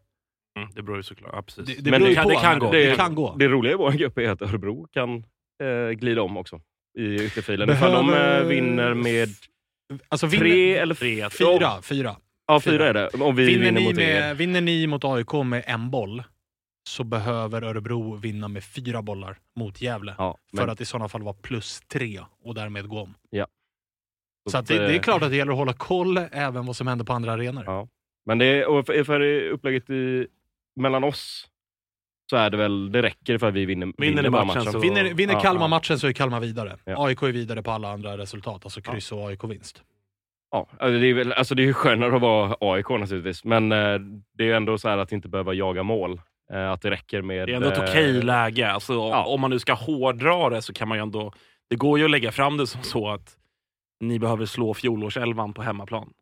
Mm, 0.58 0.68
det 0.74 0.82
beror 0.82 0.96
ju 0.96 1.02
såklart. 1.02 1.30
Ja, 1.34 1.42
precis. 1.42 1.66
Det, 1.76 1.82
det 1.82 1.90
Men 1.90 2.02
det 2.02 2.14
kan- 2.14 2.24
på, 2.24 2.30
det 2.30 2.36
kan 2.36 2.58
gå. 2.58 2.72
Det, 2.72 2.84
Det- 2.90 2.96
kan 2.96 3.14
gå. 3.14 3.36
Det 3.38 3.48
roliga 3.48 3.72
i 3.72 3.76
vår 3.76 3.90
grupp 3.92 4.18
är 4.18 4.30
att 4.30 4.42
Örebro 4.42 4.86
kan 4.92 5.14
eh, 5.62 5.90
glida 5.90 6.22
om 6.22 6.36
också 6.36 6.60
i 6.98 7.14
ytterfilen. 7.14 7.70
Ifall 7.70 7.92
de 7.92 8.06
Behöver- 8.06 8.40
eh, 8.40 8.46
vinner 8.46 8.94
med 8.94 9.28
Alltså, 10.08 10.26
vinner, 10.26 10.44
tre 10.44 10.76
eller 10.76 10.94
Tre, 10.94 11.30
Fyra, 11.30 11.82
fyra. 11.82 12.16
Ja, 12.46 12.60
fyra 12.60 12.88
är 12.88 12.94
det. 12.94 13.08
Om 13.08 13.36
vi 13.36 13.44
Vinner, 13.46 13.64
vinner 13.64 13.80
ni 13.80 13.86
mot 13.86 13.98
er. 13.98 14.20
med, 14.20 14.36
vinner 14.36 14.60
ni 14.60 14.86
mot 14.86 15.04
AIK 15.04 15.32
med 15.44 15.64
en 15.66 15.90
boll 15.90 16.22
så 16.88 17.04
behöver 17.04 17.62
Örebro 17.62 18.16
vinna 18.16 18.48
med 18.48 18.64
fyra 18.64 19.02
bollar 19.02 19.38
mot 19.56 19.80
Gävle. 19.82 20.14
Ja, 20.18 20.36
För 20.50 20.56
men- 20.56 20.70
att 20.70 20.80
i 20.80 20.84
sådana 20.84 21.08
fall 21.08 21.22
vara 21.22 21.34
plus 21.34 21.80
tre 21.80 22.20
och 22.44 22.54
därmed 22.54 22.88
gå 22.88 23.00
om. 23.00 23.14
Ja. 23.30 23.46
Så 24.50 24.58
att 24.58 24.66
det, 24.66 24.78
det 24.78 24.94
är 24.94 24.98
klart 24.98 25.22
att 25.22 25.30
det 25.30 25.36
gäller 25.36 25.52
att 25.52 25.58
hålla 25.58 25.72
koll 25.72 26.18
även 26.32 26.66
vad 26.66 26.76
som 26.76 26.86
händer 26.86 27.04
på 27.04 27.12
andra 27.12 27.32
arenor. 27.32 27.64
Ja. 27.66 27.88
Men 28.26 28.38
det, 28.38 28.46
är- 28.46 28.82
för, 28.82 29.04
för 29.04 29.20
upplägget 29.48 29.90
i, 29.90 30.26
mellan 30.76 31.04
oss 31.04 31.46
så 32.30 32.36
är 32.36 32.50
det 32.50 32.56
väl, 32.56 32.92
det 32.92 33.02
räcker 33.02 33.38
för 33.38 33.48
att 33.48 33.54
vi 33.54 33.64
vinner, 33.66 33.92
Vinner 33.98 34.22
ni 34.22 34.30
bara 34.30 34.44
matchen 34.44 34.72
så- 34.72 34.78
Vinner, 34.78 35.14
vinner 35.14 35.34
Ja, 35.34 35.40
Kalmar 35.40 35.62
ja. 35.64 35.68
matchen 35.68 35.98
så 35.98 36.06
är 36.08 36.12
Kalmar 36.12 36.40
vidare. 36.40 36.78
Ja. 36.84 37.06
AIK 37.06 37.22
är 37.22 37.32
vidare 37.32 37.62
på 37.62 37.70
alla 37.70 37.90
andra 37.92 38.18
resultat, 38.18 38.64
alltså 38.64 38.80
kryss 38.80 39.12
och 39.12 39.28
AIK-vinst. 39.28 39.82
Ja, 40.50 40.66
alltså 40.78 40.98
det 41.00 41.06
är 41.06 41.14
väl, 41.14 41.32
alltså 41.32 41.54
det 41.54 41.62
är 41.62 41.66
ju 41.66 41.74
skönare 41.74 42.14
att 42.16 42.22
vara 42.22 42.56
AIK 42.60 42.88
naturligtvis, 42.88 43.44
men 43.44 43.72
eh, 43.72 43.98
det 44.34 44.42
är 44.44 44.46
ju 44.46 44.52
ändå 44.52 44.78
så 44.78 44.88
här 44.88 44.98
att 44.98 45.12
inte 45.12 45.28
behöva 45.28 45.54
jaga 45.54 45.82
mål. 45.82 46.20
Eh, 46.52 46.70
att 46.70 46.82
det 46.82 46.90
räcker 46.90 47.22
med... 47.22 47.48
Det 47.48 47.52
är 47.52 47.56
ändå 47.56 47.68
ett 47.68 47.78
eh, 47.78 47.84
okej 47.84 48.22
läge. 48.22 48.70
Alltså, 48.70 48.92
ja. 48.92 49.24
Om 49.24 49.40
man 49.40 49.50
nu 49.50 49.58
ska 49.58 49.72
hårdra 49.72 50.50
det 50.50 50.62
så 50.62 50.72
kan 50.72 50.88
man 50.88 50.98
ju 50.98 51.02
ändå... 51.02 51.32
Det 51.70 51.76
går 51.76 51.98
ju 51.98 52.04
att 52.04 52.10
lägga 52.10 52.32
fram 52.32 52.56
det 52.56 52.66
som 52.66 52.82
så 52.82 53.08
att 53.08 53.36
ni 54.00 54.18
behöver 54.18 54.46
slå 54.46 54.74
fjolårselvan 54.74 55.52
på 55.52 55.62
hemmaplan 55.62 56.12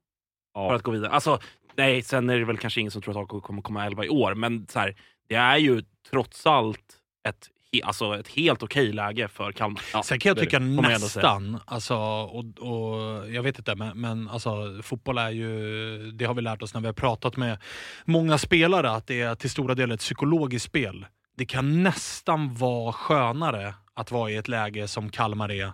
för 0.54 0.74
att 0.74 0.82
gå 0.82 0.90
vidare. 0.90 1.10
Alltså, 1.10 1.38
nej, 1.76 2.02
sen 2.02 2.30
är 2.30 2.38
det 2.38 2.44
väl 2.44 2.58
kanske 2.58 2.80
ingen 2.80 2.90
som 2.90 3.02
tror 3.02 3.22
att 3.22 3.34
AIK 3.34 3.42
kommer 3.42 3.62
komma 3.62 3.86
11 3.86 4.04
i 4.04 4.08
år, 4.08 4.34
men 4.34 4.66
så 4.68 4.78
här, 4.78 4.96
det 5.28 5.34
är 5.34 5.56
ju 5.56 5.82
trots 6.10 6.46
allt 6.46 6.96
ett, 7.28 7.48
alltså 7.82 8.18
ett 8.18 8.28
helt 8.28 8.62
okej 8.62 8.92
läge 8.92 9.28
för 9.28 9.52
Kalmar. 9.52 10.02
Sen 10.02 10.18
kan 10.18 10.30
jag 10.30 10.38
tycka 10.38 10.58
nästan, 10.58 11.60
alltså, 11.66 11.96
och, 11.96 12.44
och, 12.58 13.30
jag 13.30 13.42
vet 13.42 13.58
inte, 13.58 13.74
men, 13.74 14.00
men 14.00 14.28
alltså, 14.28 14.82
fotboll 14.82 15.18
är 15.18 15.30
ju, 15.30 16.12
det 16.12 16.24
har 16.24 16.34
vi 16.34 16.42
lärt 16.42 16.62
oss 16.62 16.74
när 16.74 16.80
vi 16.80 16.86
har 16.86 16.94
pratat 16.94 17.36
med 17.36 17.58
många 18.04 18.38
spelare, 18.38 18.90
att 18.90 19.06
det 19.06 19.20
är 19.20 19.34
till 19.34 19.50
stora 19.50 19.74
delar 19.74 19.94
ett 19.94 20.00
psykologiskt 20.00 20.66
spel. 20.66 21.06
Det 21.36 21.46
kan 21.46 21.82
nästan 21.82 22.54
vara 22.54 22.92
skönare 22.92 23.74
att 23.94 24.10
vara 24.10 24.30
i 24.30 24.36
ett 24.36 24.48
läge 24.48 24.88
som 24.88 25.10
Kalmar 25.10 25.50
är, 25.50 25.72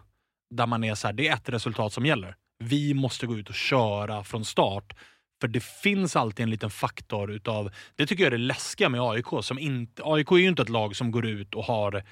där 0.51 0.67
man 0.67 0.85
är 0.85 0.95
så 0.95 1.07
här, 1.07 1.15
det 1.15 1.29
är 1.29 1.35
ett 1.35 1.49
resultat 1.49 1.93
som 1.93 2.07
gäller. 2.07 2.35
Vi 2.59 2.95
måste 2.95 3.27
gå 3.27 3.37
ut 3.37 3.49
och 3.49 3.55
köra 3.55 4.25
från 4.25 4.45
start. 4.45 4.95
För 5.41 5.49
det 5.49 5.63
finns 5.65 6.17
alltid 6.17 6.45
en 6.45 6.51
liten 6.51 6.71
faktor 6.71 7.31
utav, 7.33 7.71
det 7.97 8.07
tycker 8.07 8.25
jag 8.25 8.33
är 8.33 8.39
det 8.39 8.45
läskiga 8.45 8.89
med 8.89 9.01
AIK. 9.01 9.27
Som 9.43 9.59
inte, 9.59 10.03
AIK 10.05 10.31
är 10.33 10.37
ju 10.37 10.49
inte 10.49 10.63
ett 10.63 10.69
lag 10.69 10.97
som 10.97 11.11
går 11.11 11.27
ut 11.27 11.55
och 11.55 11.65
har 11.65 12.03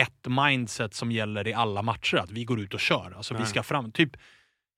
ett 0.00 0.26
mindset 0.46 0.94
som 0.94 1.12
gäller 1.12 1.48
i 1.48 1.54
alla 1.54 1.82
matcher. 1.82 2.16
Att 2.16 2.30
vi 2.30 2.44
går 2.44 2.60
ut 2.60 2.74
och 2.74 2.80
kör. 2.80 3.14
Alltså 3.16 3.34
vi 3.34 3.46
ska 3.46 3.62
fram. 3.62 3.92
Typ, 3.92 4.16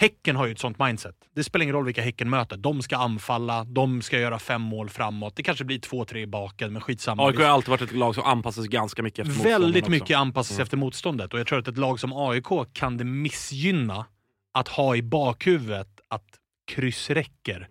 Häcken 0.01 0.37
har 0.37 0.47
ju 0.47 0.53
ett 0.53 0.59
sånt 0.59 0.79
mindset. 0.79 1.15
Det 1.35 1.45
spelar 1.45 1.63
ingen 1.63 1.75
roll 1.75 1.85
vilka 1.85 2.03
Häcken 2.03 2.31
möter. 2.31 2.57
De 2.57 2.83
ska 2.83 2.97
anfalla, 2.97 3.65
de 3.65 4.03
ska 4.03 4.19
göra 4.19 4.39
fem 4.39 4.63
mål 4.63 4.89
framåt. 4.91 5.37
Det 5.37 5.43
kanske 5.43 5.65
blir 5.65 5.79
två, 5.79 6.05
tre 6.05 6.21
i 6.21 6.27
baken, 6.27 6.73
men 6.73 6.83
skitsamma. 6.83 7.27
AIK 7.29 7.39
har 7.39 7.45
alltid 7.45 7.69
varit 7.69 7.81
ett 7.83 7.93
lag 7.93 8.15
som 8.15 8.25
anpassar 8.25 8.63
sig 8.63 8.71
ganska 8.71 9.03
mycket 9.03 9.19
efter 9.19 9.29
motståndaren 9.31 9.63
Väldigt 9.63 9.83
också. 9.83 9.91
mycket 9.91 10.17
anpassas 10.17 10.57
Mm. 10.57 10.63
efter 10.63 10.77
motståndet. 10.77 11.35
Och 11.35 11.41
jag 11.41 11.47
tror 11.47 11.59
att 11.59 11.69
ett 11.69 11.79
lag 11.79 12.01
som 12.01 12.13
AIK 12.13 12.47
kan 12.73 12.97
det 12.97 13.05
missgynna 13.05 14.07
att 14.55 14.69
ha 14.69 14.97
i 14.97 15.03
bakhuvudet 15.03 16.01
att 16.09 16.27
kryss 16.73 17.11
räcker. 17.11 17.69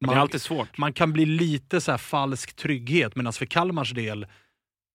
Men 0.00 0.10
det 0.10 0.16
är 0.16 0.20
alltid 0.20 0.42
svårt. 0.42 0.78
man 0.78 0.92
kan 0.92 1.12
bli 1.12 1.26
lite 1.26 1.80
så 1.80 1.90
här 1.90 1.98
falsk 1.98 2.56
trygghet, 2.56 3.16
medan 3.16 3.32
för 3.32 3.46
Kalmars 3.46 3.92
del, 3.92 4.26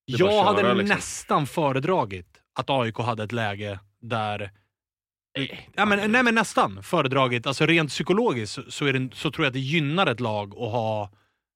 jag 0.05 0.43
hade 0.43 0.61
köra, 0.61 0.73
liksom. 0.73 0.95
nästan 0.95 1.47
föredragit 1.47 2.27
att 2.59 2.69
AIK 2.69 2.97
hade 2.97 3.23
ett 3.23 3.31
läge 3.31 3.79
där 4.01 4.51
Ja, 5.75 5.85
men, 5.85 6.11
nej 6.11 6.23
men 6.23 6.35
nästan 6.35 6.83
föredragit. 6.83 7.47
Alltså 7.47 7.65
rent 7.65 7.89
psykologiskt 7.89 8.53
så, 8.53 8.71
så, 8.71 8.85
är 8.85 8.93
det, 8.93 9.15
så 9.15 9.31
tror 9.31 9.45
jag 9.45 9.49
att 9.49 9.53
det 9.53 9.59
gynnar 9.59 10.07
ett 10.07 10.19
lag 10.19 10.53
att 10.53 10.71
ha... 10.71 11.09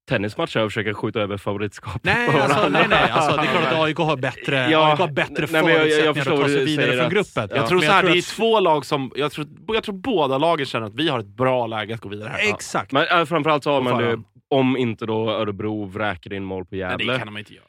Tennismatcher 0.09 0.63
och 0.63 0.71
försöka 0.71 0.93
skjuta 0.93 1.19
över 1.19 1.37
favoritskapet 1.37 2.03
Nej, 2.03 2.31
på 2.31 2.37
alltså, 2.41 2.69
nej, 2.69 2.85
nej. 2.89 3.09
Alltså, 3.11 3.37
det 3.41 3.47
är 3.47 3.51
klart 3.51 3.73
att 3.73 3.79
AIK 3.83 3.97
har 3.97 4.17
bättre, 4.17 4.67
Ja, 4.71 4.91
AIK 4.91 4.99
har 4.99 5.07
bättre 5.07 5.47
nej, 5.51 5.63
men 5.63 5.71
jag- 5.73 5.87
jag 5.87 5.89
förutsättningar 5.89 6.13
förstår 6.13 6.33
att 6.33 6.39
ta 6.41 6.47
sig 6.47 6.65
vidare 6.65 6.91
från 6.91 7.05
att- 7.05 7.11
gruppet. 7.11 7.35
Ja. 7.35 7.55
Jag 7.55 7.67
tror 7.67 7.81
så 7.81 7.91
här, 7.91 8.01
tror 8.01 8.11
det 8.11 8.17
är 8.17 8.19
att- 8.19 8.25
två 8.25 8.59
lag 8.59 8.85
som... 8.85 9.11
Jag 9.15 9.31
tror, 9.31 9.47
jag 9.67 9.83
tror 9.83 9.95
båda 9.95 10.37
lagen 10.37 10.65
känner 10.65 10.87
att 10.87 10.95
vi 10.95 11.09
har 11.09 11.19
ett 11.19 11.25
bra 11.37 11.67
läge 11.67 11.93
att 11.93 12.01
gå 12.01 12.09
vidare 12.09 12.29
här. 12.29 12.49
Exakt. 12.53 12.91
Men 12.91 13.07
äh, 13.19 13.25
framförallt 13.25 13.63
så 13.63 13.71
har 13.71 13.81
man 13.81 14.01
det, 14.03 14.09
fan. 14.11 14.23
om 14.49 14.77
inte 14.77 15.05
då 15.05 15.29
Örebro 15.31 15.85
vräker 15.85 16.33
in 16.33 16.43
mål 16.43 16.63
på 16.65 16.75
Nej, 16.75 16.79
Gävle. 16.79 17.13
det 17.13 17.17
kan 17.19 17.27
de 17.27 17.37
inte 17.37 17.53
göra. 17.53 17.63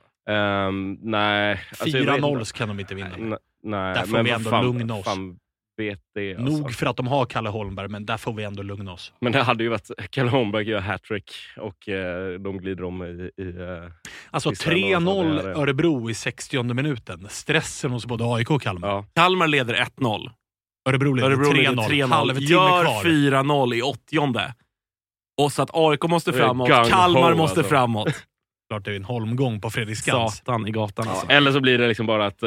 Ehm, 0.68 0.99
nej. 1.02 1.61
alltså, 1.71 1.88
jag 1.99 2.04
vet 2.04 2.21
4-0 2.23 2.38
inte. 2.38 2.52
kan 2.52 2.68
de 2.68 2.80
inte 2.80 2.95
vinna. 2.95 3.11
N- 3.18 3.37
Nej, 3.62 3.95
Där 3.95 4.00
får 4.02 4.12
men 4.12 4.25
vi 4.25 4.30
ändå 4.30 4.50
fan, 4.50 4.64
lugna 4.64 4.95
oss. 4.95 5.04
Fan 5.04 5.37
vet 5.79 6.01
det, 6.15 6.37
alltså. 6.37 6.57
Nog 6.59 6.75
för 6.75 6.87
att 6.87 6.97
de 6.97 7.07
har 7.07 7.27
Kalle 7.27 7.49
Holmberg, 7.49 7.89
men 7.89 8.07
där 8.07 8.17
får 8.17 8.33
vi 8.33 8.45
ändå 8.45 8.63
lugna 8.63 8.93
oss. 8.93 9.13
Men 9.21 9.33
det 9.33 9.43
hade 9.43 9.63
ju 9.63 9.69
varit 9.69 9.91
Kalle 10.11 10.31
Holmberg 10.31 10.69
gör 10.69 10.81
hattrick 10.81 11.33
och 11.57 11.89
eh, 11.89 12.39
de 12.41 12.59
glider 12.59 12.85
om 12.85 13.03
i... 13.03 13.43
i 13.43 13.49
eh, 13.49 13.91
Alltså 14.31 14.51
Visst 14.51 14.67
är 14.67 14.71
det 14.71 14.77
3-0 14.77 15.01
något, 15.01 15.43
det 15.45 15.51
är 15.51 15.55
det. 15.55 15.61
Örebro 15.61 16.11
i 16.11 16.15
60 16.15 16.63
minuten. 16.63 17.27
Stressen 17.31 17.91
hos 17.91 18.07
både 18.07 18.25
AIK 18.35 18.51
och 18.51 18.63
Kalmar. 18.63 18.89
ja. 18.89 19.05
Kalmar 19.15 19.47
leder 19.47 19.75
1-0. 19.75 20.31
Örebro 20.89 21.15
leder 21.15 21.29
Örebro 21.31 21.53
leder 21.53 21.73
3-0. 21.73 21.89
3-0. 21.89 22.07
Halvtimme 22.07 22.51
Gör 22.51 22.85
kvar. 22.85 23.05
4-0 23.05 23.75
i 23.75 23.83
80 23.83 24.19
Och 25.41 25.53
så 25.53 25.63
att 25.63 25.71
AIK 25.73 26.03
måste 26.05 26.33
framåt, 26.33 26.69
Kalmar 26.69 27.35
måste 27.35 27.61
alltså. 27.61 27.71
framåt. 27.71 28.25
Klart 28.71 28.85
det 28.85 28.91
är 28.93 28.97
en 28.97 29.05
holmgång 29.05 29.61
på 29.61 29.71
Fredriksskans. 29.71 30.37
Satan 30.37 30.67
i 30.67 30.71
gatan 30.71 31.09
alltså. 31.09 31.27
Eller 31.29 31.53
så 31.53 31.61
blir 31.61 31.79
det 31.79 31.89
liksom 31.89 32.07
bara 32.07 32.27
att 32.27 32.43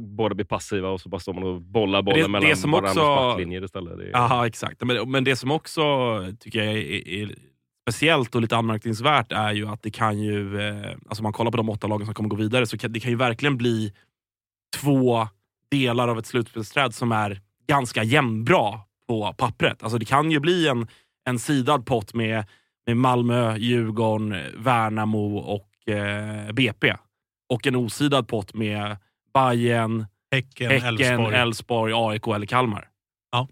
båda 0.00 0.34
blir 0.34 0.46
passiva 0.46 0.88
och 0.88 1.00
så 1.00 1.08
bara 1.08 1.20
står 1.20 1.32
man 1.34 1.42
och 1.42 1.60
bollar 1.62 2.02
bollen 2.02 2.22
Det- 2.22 2.28
mellan 2.28 2.50
det 2.50 2.56
som 2.56 2.70
varandras 2.70 2.96
också- 2.96 3.06
backlinjer 3.06 3.64
istället. 3.64 3.98
Det 3.98 4.04
är, 4.04 4.10
Jaha, 4.10 4.46
exakt. 4.46 4.82
Men, 4.84 5.10
men 5.10 5.24
det 5.24 5.36
som 5.36 5.50
också 5.50 5.82
tycker 6.40 6.58
jag 6.62 6.74
är, 6.74 7.08
är 7.08 7.34
speciellt 7.90 8.34
och 8.34 8.40
lite 8.42 8.56
anmärkningsvärt 8.56 9.32
är 9.32 9.52
ju 9.52 9.68
att 9.68 9.82
det 9.82 9.90
kan 9.90 10.18
ju, 10.18 10.60
eh, 10.60 10.90
alltså 11.08 11.20
om 11.20 11.22
man 11.22 11.32
kollar 11.32 11.50
på 11.50 11.56
de 11.56 11.68
åtta 11.68 11.86
lagen 11.86 12.06
som 12.06 12.14
kommer 12.14 12.28
gå 12.28 12.36
vidare, 12.36 12.66
så 12.66 12.78
kan 12.78 12.92
det 12.92 13.00
kan 13.00 13.10
ju 13.10 13.16
verkligen 13.16 13.56
bli 13.56 13.92
två 14.80 15.28
delar 15.70 16.08
av 16.08 16.18
ett 16.18 16.26
slutspelsträd 16.26 16.94
som 16.94 17.12
är 17.12 17.40
ganska 17.68 18.02
jämnbra 18.02 18.80
på 19.08 19.32
pappret. 19.38 19.82
Alltså 19.82 19.98
det 19.98 20.04
kan 20.04 20.30
ju 20.30 20.40
bli 20.40 20.68
en, 20.68 20.86
en 21.28 21.38
sidad 21.38 21.86
pott 21.86 22.14
med, 22.14 22.44
med 22.86 22.96
Malmö, 22.96 23.56
Djurgården, 23.56 24.34
Värnamo 24.56 25.36
och 25.38 25.88
eh, 25.94 26.52
BP. 26.52 26.94
Och 27.52 27.66
en 27.66 27.76
osidad 27.76 28.28
pott 28.28 28.54
med 28.54 28.96
Bayern, 29.40 30.06
Häcken, 30.32 30.70
Häcken, 30.70 31.20
Elfsborg. 31.20 31.92
AIK 31.96 32.26
eller 32.26 32.46
Kalmar. 32.46 32.88
Ja. 33.32 33.48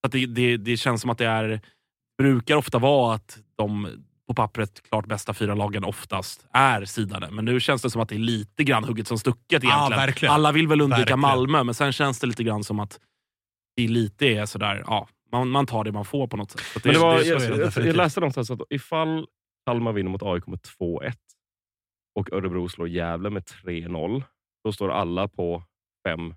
Så 0.00 0.06
att 0.06 0.12
det, 0.12 0.26
det, 0.26 0.56
det 0.56 0.76
känns 0.76 1.00
som 1.00 1.10
att 1.10 1.18
det 1.18 1.26
är, 1.26 1.60
brukar 2.18 2.56
ofta 2.56 2.78
vara 2.78 3.14
att 3.14 3.38
de 3.56 3.88
på 4.28 4.34
pappret 4.34 4.82
klart 4.88 5.06
bästa 5.06 5.34
fyra 5.34 5.54
lagen 5.54 5.84
oftast 5.84 6.46
är 6.52 6.84
sidade. 6.84 7.30
Men 7.30 7.44
nu 7.44 7.60
känns 7.60 7.82
det 7.82 7.90
som 7.90 8.00
att 8.00 8.08
det 8.08 8.14
är 8.14 8.18
lite 8.18 8.64
grann 8.64 8.84
hugget 8.84 9.08
som 9.08 9.18
stucket 9.18 9.62
Ja, 9.62 9.70
egentligen. 9.76 10.00
verkligen. 10.06 10.34
Alla 10.34 10.52
vill 10.52 10.68
väl 10.68 10.80
undvika 10.80 10.98
Verkligen. 11.00 11.20
Malmö, 11.20 11.64
men 11.64 11.74
sen 11.74 11.92
känns 11.92 12.20
det 12.20 12.26
lite 12.26 12.44
grann 12.44 12.64
som 12.64 12.80
att 12.80 13.00
det 13.76 13.88
lite 13.88 14.26
är 14.26 14.46
sådär, 14.46 14.84
ja, 14.86 15.08
man, 15.32 15.48
man 15.48 15.66
tar 15.66 15.84
det 15.84 15.92
man 15.92 16.04
får 16.04 16.26
på 16.26 16.36
något 16.36 16.50
sätt. 16.50 16.60
Så 16.60 16.78
att 16.78 16.84
Men 16.84 16.94
det 16.94 17.00
var, 17.00 17.14
är 17.18 17.24
jag, 17.24 17.40
det 17.40 17.44
jag, 17.46 17.58
definitivt. 17.58 17.86
jag 17.86 17.96
läste 17.96 18.20
någonstans 18.20 18.50
att 18.50 18.60
ifall 18.70 19.26
Kalmar 19.66 19.92
vinner 19.92 20.10
mot 20.10 20.22
AIK 20.22 20.46
med 20.46 20.58
2-1 20.80 21.12
och 22.18 22.32
Örebro 22.32 22.68
slår 22.68 22.88
Gävle 22.88 23.30
med 23.30 23.42
3-0, 23.42 24.22
då 24.66 24.72
står 24.72 24.88
alla 24.88 25.28
på 25.28 25.62
5-3. 26.08 26.34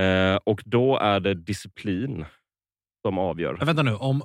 Eh, 0.00 0.36
och 0.44 0.62
då 0.64 0.98
är 0.98 1.20
det 1.20 1.34
disciplin 1.34 2.24
som 3.06 3.18
avgör. 3.18 3.54
Men 3.58 3.66
vänta 3.66 3.82
nu, 3.82 3.94
om... 3.94 4.22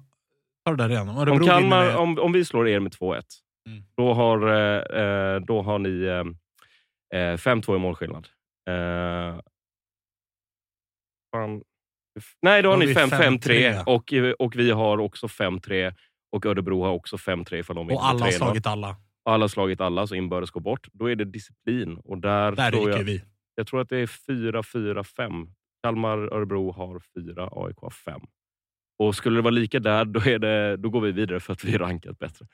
Ta 0.66 0.72
det 0.72 0.84
där 0.84 0.90
igen. 0.90 1.10
Om 1.10 1.18
Om, 1.32 1.40
Kalmar, 1.46 1.86
med- 1.86 1.96
om, 1.98 2.20
om 2.20 2.32
vi 2.32 2.46
slår 2.46 2.68
er 2.68 2.80
med 2.80 2.92
2-1, 2.92 3.24
Mm. 3.70 3.84
då, 3.98 4.14
har, 4.14 4.48
eh, 4.48 5.02
eh, 5.02 5.40
då 5.42 5.62
har 5.62 5.80
ni 5.80 6.04
eh, 6.04 7.20
eh, 7.20 7.38
5-2 7.38 7.76
i 7.76 7.80
målskillnad. 7.80 8.28
Eh, 8.70 9.40
fan. 11.36 11.64
Nej, 12.42 12.62
då 12.62 12.70
har 12.70 12.76
Då 12.76 12.80
ni 12.80 12.86
vi 12.86 12.94
5-5-3 12.94 13.74
5-3. 13.74 13.84
och, 13.86 14.14
eh, 14.14 14.32
och 14.32 14.56
vi 14.56 14.72
har 14.72 14.98
också 14.98 15.28
5-3 15.28 15.94
och 16.32 16.46
Örebro 16.46 16.84
har 16.84 16.92
också 16.92 17.18
5-3 17.18 17.56
ifall 17.60 17.76
de 17.76 17.90
Och 17.90 18.06
alla 18.06 18.20
har 18.20 18.20
med 18.20 18.28
3-0. 18.34 18.38
slagit 18.38 18.68
alla. 18.68 18.96
Alla 19.26 19.44
har 19.44 19.48
slagit 19.48 19.82
alla, 19.82 20.08
så 20.08 20.16
inbördes 20.16 20.52
går 20.52 20.62
bort. 20.62 20.88
Då 20.94 21.10
är 21.12 21.16
det 21.16 21.26
disciplin. 21.26 21.98
Och 21.98 22.18
där 22.18 22.52
Där 22.52 22.72
tror 22.72 22.90
jag, 22.90 23.04
vi. 23.04 23.24
jag 23.56 23.68
tror 23.68 23.82
att 23.82 23.90
det 23.90 23.98
är 23.98 24.06
4-4-5. 24.06 25.48
Kalmar, 25.84 26.18
Örebro 26.18 26.72
har 26.72 27.00
4, 27.16 27.50
AIK 27.52 27.78
har 27.78 27.90
5. 27.90 28.22
Och 29.00 29.16
skulle 29.16 29.36
det 29.38 29.42
vara 29.42 29.52
lika 29.52 29.80
där, 29.80 30.06
då, 30.06 30.20
är 30.20 30.40
det, 30.40 30.78
då 30.78 30.90
går 30.90 31.02
vi 31.02 31.12
vidare 31.12 31.40
för 31.40 31.54
att 31.54 31.64
vi 31.64 31.76
är 31.76 31.80
rankat 31.80 32.20
bättre. 32.20 32.46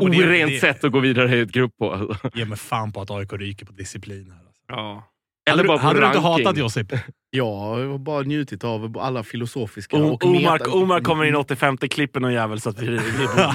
Jo, 0.00 0.08
det- 0.08 0.26
Orent 0.26 0.50
det- 0.50 0.60
sätt 0.60 0.84
att 0.84 0.92
gå 0.92 1.00
vidare 1.00 1.36
i 1.36 1.40
ett 1.40 1.52
grupp 1.52 1.76
på. 1.76 1.92
alltså. 1.92 2.30
Ge 2.34 2.44
mig 2.44 2.58
fan 2.58 2.92
på 2.92 3.00
att 3.00 3.10
AIK 3.10 3.32
ryker 3.32 3.66
på 3.66 3.72
disciplin 3.72 4.30
här. 4.30 4.46
Alltså. 4.46 4.62
Ja. 4.68 5.12
Eller 5.50 5.56
hade 5.56 5.68
bara 5.68 5.78
på 5.78 5.84
hade 5.86 6.00
du 6.00 6.06
inte 6.06 6.18
hatat 6.18 6.56
Josip? 6.56 6.92
Ja, 7.30 7.80
jag 7.80 7.88
har 7.90 7.98
bara 7.98 8.22
njutit 8.22 8.64
av 8.64 8.98
alla 8.98 9.22
filosofiska 9.22 9.96
O- 9.96 10.08
och 10.12 10.24
Omar, 10.24 10.74
Omar 10.76 11.00
kommer 11.00 11.24
in 11.24 11.36
85 11.36 11.76
klippen 11.78 12.24
och 12.24 12.32
jävel 12.32 12.60
så 12.60 12.70
att 12.70 12.78
vi, 12.78 12.86
vi 12.88 12.98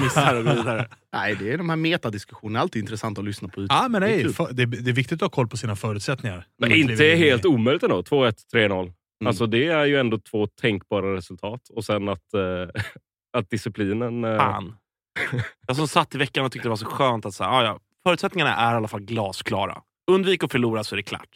missar 0.04 0.34
och 0.36 0.46
vidare. 0.46 0.88
Nej, 1.12 1.36
det 1.40 1.52
är 1.52 1.58
de 1.58 1.68
här 1.70 1.76
metadiskussionerna. 1.76 2.60
alltid 2.60 2.82
intressant 2.82 3.18
att 3.18 3.24
lyssna 3.24 3.48
på. 3.48 3.66
Ja, 3.68 3.86
men 3.88 4.00
Det 4.02 4.08
är 4.14 4.24
nej, 4.24 4.46
det, 4.52 4.64
det 4.66 4.90
är 4.90 4.94
viktigt 4.94 5.16
att 5.16 5.20
ha 5.20 5.28
koll 5.28 5.48
på 5.48 5.56
sina 5.56 5.76
förutsättningar. 5.76 6.46
Men 6.58 6.72
inte 6.72 7.04
helt 7.04 7.44
omöjligt 7.46 7.82
ändå. 7.82 8.00
2-1, 8.00 8.34
3-0. 8.54 8.80
Mm. 8.82 8.92
Alltså 9.26 9.46
det 9.46 9.66
är 9.66 9.84
ju 9.84 9.96
ändå 10.00 10.18
två 10.18 10.46
tänkbara 10.46 11.14
resultat. 11.16 11.60
Och 11.70 11.84
sen 11.84 12.08
att, 12.08 12.34
eh, 12.34 12.82
att 13.38 13.50
disciplinen... 13.50 14.24
eh, 14.24 14.36
Fan. 14.36 14.74
Jag 15.66 15.76
som 15.76 15.88
satt 15.88 16.14
i 16.14 16.18
veckan 16.18 16.44
och 16.44 16.52
tyckte 16.52 16.66
det 16.66 16.70
var 16.70 16.76
så 16.76 16.86
skönt 16.86 17.26
att 17.26 17.34
så 17.34 17.44
här, 17.44 17.50
ah, 17.50 17.64
ja, 17.64 17.78
förutsättningarna 18.04 18.56
är 18.56 18.72
i 18.72 18.76
alla 18.76 18.88
fall 18.88 19.00
glasklara. 19.00 19.78
Undvik 20.10 20.44
att 20.44 20.52
förlora 20.52 20.84
så 20.84 20.94
är 20.94 20.96
det 20.96 21.02
klart. 21.02 21.28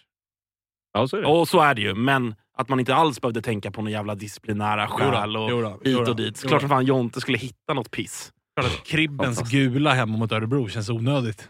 Ja, 0.96 1.08
så 1.08 1.16
är 1.16 1.22
det. 1.22 1.26
Och 1.28 1.48
så 1.48 1.60
är 1.60 1.74
det 1.74 1.80
ju, 1.80 1.94
men 1.94 2.34
att 2.58 2.68
man 2.68 2.80
inte 2.80 2.94
alls 2.94 3.20
behövde 3.20 3.42
tänka 3.42 3.70
på 3.70 3.80
några 3.82 3.92
jävla 3.92 4.14
disciplinära 4.14 4.88
skäl 4.88 5.36
och 5.36 5.50
jodå, 5.50 5.80
hit 5.84 6.08
och 6.08 6.16
dit. 6.16 6.42
Klart 6.42 6.60
som 6.60 6.68
fan 6.68 6.84
Jonte 6.84 7.20
skulle 7.20 7.38
hitta 7.38 7.74
något 7.74 7.90
piss. 7.90 8.32
Klart 8.60 8.72
att 8.72 8.86
Kribbens 8.86 9.50
gula 9.50 9.94
hemma 9.94 10.18
mot 10.18 10.32
Örebro 10.32 10.68
känns 10.68 10.88
onödigt. 10.88 11.48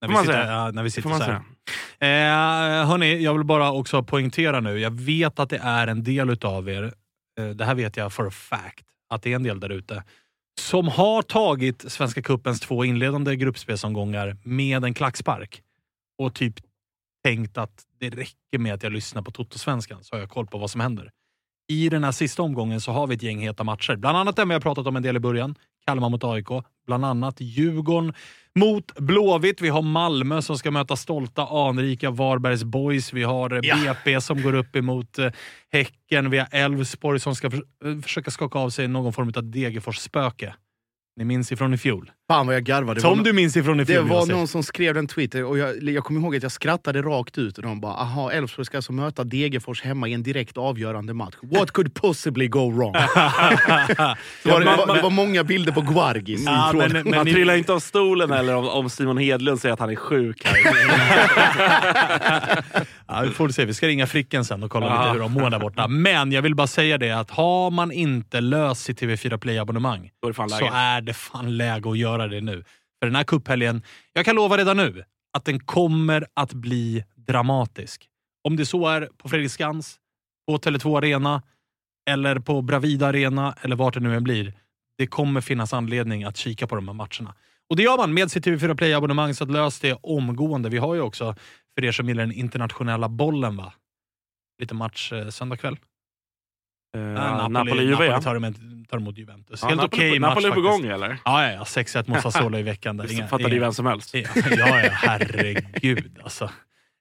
När 0.00 0.08
vi 0.08 0.14
man 0.14 0.24
sitter, 0.24 0.46
ja, 0.46 0.70
när 0.70 0.82
vi 0.82 0.90
sitter 0.90 1.08
man 1.08 1.18
så 1.18 1.24
här. 1.24 1.42
Eh, 2.00 2.86
hörni, 2.86 3.22
jag 3.22 3.34
vill 3.34 3.44
bara 3.44 3.72
också 3.72 4.02
poängtera 4.02 4.60
nu. 4.60 4.78
Jag 4.78 5.00
vet 5.00 5.38
att 5.38 5.50
det 5.50 5.60
är 5.62 5.86
en 5.86 6.04
del 6.04 6.30
utav 6.30 6.68
er, 6.68 6.92
eh, 7.40 7.48
det 7.48 7.64
här 7.64 7.74
vet 7.74 7.96
jag 7.96 8.12
for 8.12 8.26
a 8.26 8.30
fact, 8.30 8.84
att 9.10 9.22
det 9.22 9.32
är 9.32 9.36
en 9.36 9.42
del 9.42 9.60
där 9.60 9.70
ute, 9.70 10.04
som 10.60 10.88
har 10.88 11.22
tagit 11.22 11.92
Svenska 11.92 12.22
Cupens 12.22 12.60
två 12.60 12.84
inledande 12.84 13.36
gruppspelsomgångar 13.36 14.36
med 14.42 14.84
en 14.84 14.94
klackspark 14.94 15.62
och 16.18 16.34
typ 16.34 16.54
tänkt 17.24 17.58
att 17.58 17.84
det 18.00 18.10
räcker 18.10 18.58
med 18.58 18.74
att 18.74 18.82
jag 18.82 18.92
lyssnar 18.92 19.22
på 19.22 19.30
Toto-svenskan 19.30 19.98
så 20.04 20.14
har 20.14 20.20
jag 20.20 20.30
koll 20.30 20.46
på 20.46 20.58
vad 20.58 20.70
som 20.70 20.80
händer. 20.80 21.10
I 21.68 21.88
den 21.88 22.04
här 22.04 22.12
sista 22.12 22.42
omgången 22.42 22.80
så 22.80 22.92
har 22.92 23.06
vi 23.06 23.14
ett 23.14 23.22
gäng 23.22 23.40
heta 23.40 23.64
matcher. 23.64 23.96
Bland 23.96 24.16
annat 24.18 24.36
den 24.36 24.48
vi 24.48 24.54
har 24.54 24.60
pratat 24.60 24.86
om 24.86 24.96
en 24.96 25.02
del 25.02 25.16
i 25.16 25.20
början. 25.20 25.54
Kalmar 25.86 26.08
mot 26.08 26.24
AIK. 26.24 26.46
Bland 26.86 27.04
annat 27.04 27.40
Djurgården 27.40 28.14
mot 28.54 28.94
Blåvitt. 28.94 29.60
Vi 29.60 29.68
har 29.68 29.82
Malmö 29.82 30.42
som 30.42 30.58
ska 30.58 30.70
möta 30.70 30.96
stolta, 30.96 31.46
anrika 31.46 32.10
Varbergs 32.10 32.64
Boys. 32.64 33.12
Vi 33.12 33.22
har 33.22 33.60
Ja. 33.62 33.76
BP 33.76 34.20
som 34.20 34.42
går 34.42 34.54
upp 34.54 34.76
emot 34.76 35.18
eh, 35.18 35.32
Häcken. 35.72 36.30
Vi 36.30 36.38
har 36.38 36.48
Elfsborg 36.50 37.20
som 37.20 37.34
ska 37.34 37.46
eh, 37.46 38.00
försöka 38.02 38.30
skaka 38.30 38.58
av 38.58 38.70
sig 38.70 38.88
någon 38.88 39.12
form 39.12 39.32
av 39.36 39.44
Degerfors-spöke. 39.44 40.54
Ni 41.16 41.24
minns 41.24 41.52
ifrån 41.52 41.74
i 41.74 41.78
fjol. 41.78 42.10
Fan 42.30 42.46
vad 42.46 42.54
jag 42.56 42.62
garvade. 42.64 42.94
Det 42.94 43.00
Som 43.00 43.22
du 43.22 43.32
minns 43.32 43.56
ifrån 43.56 43.80
i 43.80 43.84
Det 43.84 44.00
var 44.00 44.26
någon 44.26 44.48
som 44.48 44.62
skrev 44.62 44.94
den 44.94 45.06
tweeten 45.06 45.44
och 45.44 45.58
jag, 45.58 45.82
jag 45.82 46.04
kommer 46.04 46.20
ihåg 46.20 46.36
att 46.36 46.42
jag 46.42 46.52
skrattade 46.52 47.02
rakt 47.02 47.38
ut. 47.38 47.56
Och 47.56 47.62
de 47.62 47.80
bara 47.80 47.92
“Aha, 47.92 48.30
Elfsborg 48.32 48.66
ska 48.66 48.76
alltså 48.78 48.92
möta 48.92 49.24
Degerfors 49.24 49.82
hemma 49.82 50.08
i 50.08 50.12
en 50.14 50.22
direkt 50.22 50.56
avgörande 50.58 51.14
match. 51.14 51.34
What 51.42 51.70
could 51.70 51.94
possibly 51.94 52.48
go 52.48 52.70
wrong?” 52.70 52.94
Så 54.42 54.48
var 54.50 54.60
det, 54.60 54.66
var, 54.66 54.94
det 54.94 55.02
var 55.02 55.10
många 55.10 55.44
bilder 55.44 55.72
på 55.72 55.80
Guargis. 55.80 56.42
Ja, 56.46 56.68
i 56.68 56.72
tråden. 56.72 56.92
men- 56.92 57.10
Man 57.16 57.26
trillar 57.26 57.56
inte 57.56 57.72
av 57.72 57.80
stolen 57.80 58.30
eller 58.30 58.54
om, 58.56 58.68
om 58.68 58.90
Simon 58.90 59.18
Hedlund 59.18 59.60
säger 59.60 59.72
att 59.72 59.80
han 59.80 59.90
är 59.90 59.96
sjuk. 59.96 60.44
Här. 60.44 60.58
Ja, 63.10 63.20
vi 63.20 63.30
får 63.30 63.48
se. 63.48 63.64
Vi 63.64 63.74
ska 63.74 63.86
ringa 63.86 64.06
Fricken 64.06 64.44
sen 64.44 64.62
och 64.62 64.70
kolla 64.70 64.86
Ja. 64.86 65.00
lite 65.02 65.12
hur 65.12 65.20
de 65.20 65.32
mår 65.32 65.50
där 65.50 65.58
borta. 65.58 65.88
Men 65.88 66.32
jag 66.32 66.42
vill 66.42 66.54
bara 66.54 66.66
säga 66.66 66.98
det 66.98 67.10
att 67.10 67.30
har 67.30 67.70
man 67.70 67.92
inte 67.92 68.40
löst 68.40 68.80
sitt 68.82 69.02
TV4 69.02 69.36
Play-abonnemang 69.38 70.10
det 70.26 70.34
så 70.34 70.70
är 70.72 71.00
det 71.00 71.14
fan 71.14 71.56
läge 71.56 71.90
att 71.90 71.98
göra 71.98 72.17
det 72.26 72.40
nu. 72.40 72.64
För 73.00 73.06
den 73.06 73.14
här 73.14 73.24
cuphelgen, 73.24 73.82
jag 74.12 74.24
kan 74.24 74.36
lova 74.36 74.56
redan 74.56 74.76
nu 74.76 75.04
att 75.32 75.44
den 75.44 75.60
kommer 75.60 76.26
att 76.34 76.52
bli 76.52 77.04
dramatisk. 77.14 78.08
Om 78.44 78.56
det 78.56 78.66
så 78.66 78.86
är 78.86 79.08
på 79.16 79.28
Fredriksskans, 79.28 79.96
på 80.46 80.58
Tele2 80.58 80.98
Arena 80.98 81.42
eller 82.10 82.38
på 82.38 82.62
Bravida 82.62 83.06
Arena 83.06 83.54
eller 83.60 83.76
vart 83.76 83.94
det 83.94 84.00
nu 84.00 84.16
än 84.16 84.24
blir. 84.24 84.54
Det 84.98 85.06
kommer 85.06 85.40
finnas 85.40 85.72
anledning 85.72 86.24
att 86.24 86.36
kika 86.36 86.66
på 86.66 86.74
de 86.74 86.88
här 86.88 86.94
matcherna. 86.94 87.34
Och 87.70 87.76
det 87.76 87.82
gör 87.82 87.96
man 87.96 88.14
med 88.14 88.30
sitt 88.30 88.46
TV4 88.46 88.76
Play-abonnemang, 88.76 89.34
så 89.34 89.44
att 89.44 89.50
lös 89.50 89.80
det 89.80 89.92
omgående. 90.02 90.68
Vi 90.68 90.78
har 90.78 90.94
ju 90.94 91.00
också, 91.00 91.34
för 91.74 91.84
er 91.84 91.92
som 91.92 92.08
gillar 92.08 92.22
den 92.22 92.32
internationella 92.32 93.08
bollen, 93.08 93.56
va? 93.56 93.72
lite 94.58 94.74
match 94.74 95.12
eh, 95.12 95.28
söndag 95.28 95.56
kväll. 95.56 95.76
Ja, 96.92 97.48
Napoli-Juve, 97.48 97.90
Napoli 97.90 98.08
ja. 98.08 98.20
tar, 98.22 98.36
em- 98.36 98.86
tar 98.90 98.96
emot 98.98 99.18
Juventus. 99.18 99.62
Ja, 99.62 99.68
Helt 99.68 99.80
Napoli, 99.82 99.98
okej 100.08 100.18
match 100.18 100.28
Napoli 100.30 100.46
är 100.48 100.52
på 100.52 100.60
gång 100.60 100.86
eller? 100.86 101.08
Ja, 101.24 101.44
ja, 101.46 101.52
ja. 101.52 101.62
6-1 101.64 102.10
mot 102.10 102.20
Sassuolo 102.22 102.58
i 102.58 102.62
veckan. 102.62 102.96
Där. 102.96 103.04
Inga- 103.12 103.26
fattar 103.28 103.48
ju 103.48 103.58
vem 103.58 103.72
som 103.72 103.86
helst. 103.86 104.14
Ja, 104.14 104.22
ja, 104.56 104.90
herregud 104.92 106.18
alltså. 106.22 106.44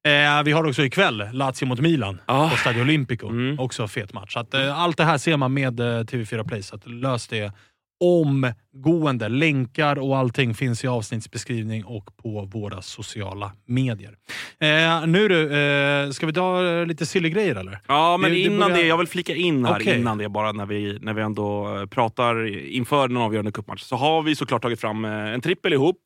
Eh, 0.08 0.44
vi 0.44 0.52
har 0.52 0.64
också 0.64 0.84
ikväll 0.84 1.30
Lazio 1.32 1.66
mot 1.66 1.80
Milan 1.80 2.22
Ja. 2.26 2.50
på 2.50 2.58
Stadio 2.58 2.82
Olimpico. 2.82 3.30
Mm. 3.30 3.60
Också 3.60 3.88
fet 3.88 4.14
match. 4.14 4.38
Att, 4.38 4.54
eh, 4.54 4.80
allt 4.80 4.98
det 4.98 5.04
här 5.04 5.18
ser 5.18 5.38
man 5.38 5.54
med 5.54 5.80
eh, 5.80 5.84
TV4 5.84 6.48
Play, 6.48 6.64
så 6.64 6.76
att 6.76 6.88
lös 6.88 7.28
det 7.28 7.52
omgående. 8.00 9.30
Länkar 9.30 10.00
och 10.00 10.18
allting 10.18 10.54
finns 10.54 10.84
i 10.84 10.88
avsnittsbeskrivning 10.88 11.86
och 11.86 12.18
på 12.24 12.46
våra 12.54 12.82
sociala 12.82 13.52
medier. 13.66 14.16
Eh, 14.60 15.08
nu 15.08 15.28
du, 15.28 15.44
eh, 15.58 16.10
ska 16.12 16.26
vi 16.26 16.34
ta 16.34 16.62
lite 16.88 17.06
silly 17.06 17.30
grejer 17.30 17.56
eller? 17.56 17.80
Ja, 17.88 18.18
men 18.18 18.30
Det- 18.32 18.36
det 18.36 18.42
innan 18.42 18.60
börjar- 18.60 18.76
det, 18.84 18.88
jag 18.88 18.98
vill 18.98 19.08
flika 19.08 19.36
in 19.36 19.66
här 19.66 19.76
Okej. 19.82 20.00
innan 20.00 20.18
det 20.18 20.30
bara 20.30 20.52
när 20.52 20.66
vi, 20.66 20.98
när 21.02 21.14
vi 21.14 21.22
ändå 21.22 21.76
eh, 21.80 21.86
pratar 21.86 22.48
inför 22.68 23.08
den 23.08 23.18
avgörande 23.18 23.52
cupmatch 23.52 23.82
så 23.82 23.96
har 23.96 24.22
vi 24.24 24.36
såklart 24.36 24.62
tagit 24.62 24.82
fram 24.82 25.06
eh, 25.06 25.12
en 25.12 25.42
trippel 25.42 25.74
ihop 25.74 25.98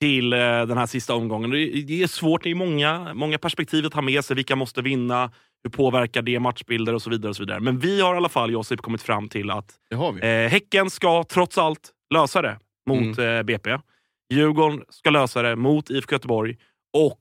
till 0.00 0.32
eh, 0.32 0.38
den 0.38 0.78
här 0.78 0.86
sista 0.86 1.14
omgången. 1.14 1.50
Det 1.50 2.02
är 2.02 2.06
svårt, 2.06 2.42
det 2.42 2.50
är 2.50 2.54
många, 2.54 3.14
många 3.14 3.38
perspektiv 3.38 3.86
att 3.86 3.94
ha 3.94 4.02
med 4.02 4.24
sig. 4.24 4.36
Vilka 4.36 4.56
måste 4.56 4.82
vinna? 4.82 5.30
Hur 5.64 5.70
påverkar 5.70 6.22
det 6.22 6.40
matchbilder 6.40 6.94
och 6.94 7.02
så 7.02 7.10
vidare. 7.10 7.30
och 7.30 7.36
så 7.36 7.42
vidare. 7.42 7.60
Men 7.60 7.78
vi 7.78 8.00
har 8.00 8.14
i 8.14 8.16
alla 8.16 8.28
fall, 8.28 8.52
Josip, 8.52 8.80
kommit 8.80 9.02
fram 9.02 9.28
till 9.28 9.50
att. 9.50 9.74
Eh, 10.22 10.48
häcken 10.48 10.90
ska 10.90 11.24
trots 11.24 11.58
allt 11.58 11.90
lösa 12.14 12.42
det 12.42 12.58
mot 12.86 13.18
eh, 13.18 13.42
BP. 13.42 13.78
Djurgården 14.32 14.82
ska 14.88 15.10
lösa 15.10 15.42
det 15.42 15.56
mot 15.56 15.90
IFK 15.90 16.14
Göteborg. 16.14 16.56
Och 16.96 17.20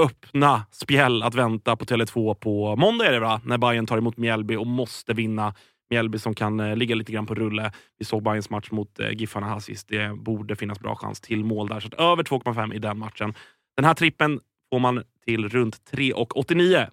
öppna 0.00 0.62
spjäll 0.70 1.22
att 1.22 1.34
vänta 1.34 1.76
på 1.76 1.84
Tele2 1.84 2.34
på 2.34 2.76
måndag 2.76 3.06
är 3.06 3.12
det 3.12 3.20
va? 3.20 3.40
När 3.44 3.58
Bayern 3.58 3.86
tar 3.86 3.98
emot 3.98 4.16
Mjällby 4.16 4.56
och 4.56 4.66
måste 4.66 5.14
vinna. 5.14 5.54
Mjällby 5.92 6.18
som 6.18 6.34
kan 6.34 6.60
eh, 6.60 6.76
ligga 6.76 6.94
lite 6.94 7.12
grann 7.12 7.26
på 7.26 7.34
rulle. 7.34 7.72
Vi 7.98 8.04
såg 8.04 8.22
Bayerns 8.22 8.50
match 8.50 8.70
mot 8.70 9.00
eh, 9.00 9.10
Giffarna 9.10 9.46
här 9.48 9.58
sist. 9.58 9.88
Det 9.88 10.16
borde 10.16 10.56
finnas 10.56 10.80
bra 10.80 10.96
chans 10.96 11.20
till 11.20 11.44
mål 11.44 11.68
där. 11.68 11.80
Så 11.80 11.88
över 11.98 12.22
2,5 12.22 12.74
i 12.74 12.78
den 12.78 12.98
matchen. 12.98 13.34
Den 13.76 13.84
här 13.84 13.94
trippen 13.94 14.40
får 14.72 14.78
man 14.78 15.02
till 15.26 15.48
runt 15.48 15.76
3,89. 15.92 16.86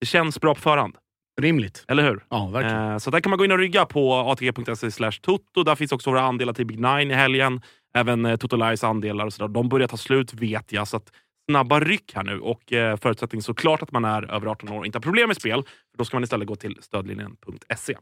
Det 0.00 0.06
känns 0.06 0.40
bra 0.40 0.54
på 0.54 0.60
förhand. 0.60 0.96
Rimligt. 1.40 1.84
Eller 1.88 2.02
hur? 2.02 2.24
Ja, 2.28 2.46
verkligen. 2.46 2.90
Eh, 2.90 2.98
så 2.98 3.10
där 3.10 3.20
kan 3.20 3.30
man 3.30 3.38
gå 3.38 3.44
in 3.44 3.52
och 3.52 3.58
rygga 3.58 3.86
på 3.86 4.14
atg.se 4.14 5.10
toto. 5.22 5.62
Där 5.62 5.74
finns 5.74 5.92
också 5.92 6.10
våra 6.10 6.22
andelar 6.22 6.52
till 6.52 6.66
Big 6.66 6.78
Nine 6.80 7.10
i 7.10 7.14
helgen. 7.14 7.62
Även 7.94 8.26
eh, 8.26 8.36
Toto 8.36 8.56
Lives 8.56 8.84
andelar 8.84 9.26
och 9.26 9.32
sådär. 9.32 9.48
De 9.48 9.68
börjar 9.68 9.88
ta 9.88 9.96
slut 9.96 10.34
vet 10.34 10.72
jag. 10.72 10.88
Så 10.88 10.96
att 10.96 11.12
snabba 11.48 11.80
ryck 11.80 12.12
här 12.14 12.22
nu. 12.24 12.40
Och 12.40 12.72
eh, 12.72 12.96
förutsättning 12.96 13.42
såklart 13.42 13.82
att 13.82 13.92
man 13.92 14.04
är 14.04 14.30
över 14.34 14.46
18 14.46 14.68
år 14.68 14.78
och 14.78 14.86
inte 14.86 14.96
har 14.98 15.02
problem 15.02 15.28
med 15.28 15.36
spel. 15.36 15.62
För 15.90 15.98
då 15.98 16.04
ska 16.04 16.16
man 16.16 16.24
istället 16.24 16.48
gå 16.48 16.56
till 16.56 16.76
stödlinjen.se. 16.80 17.94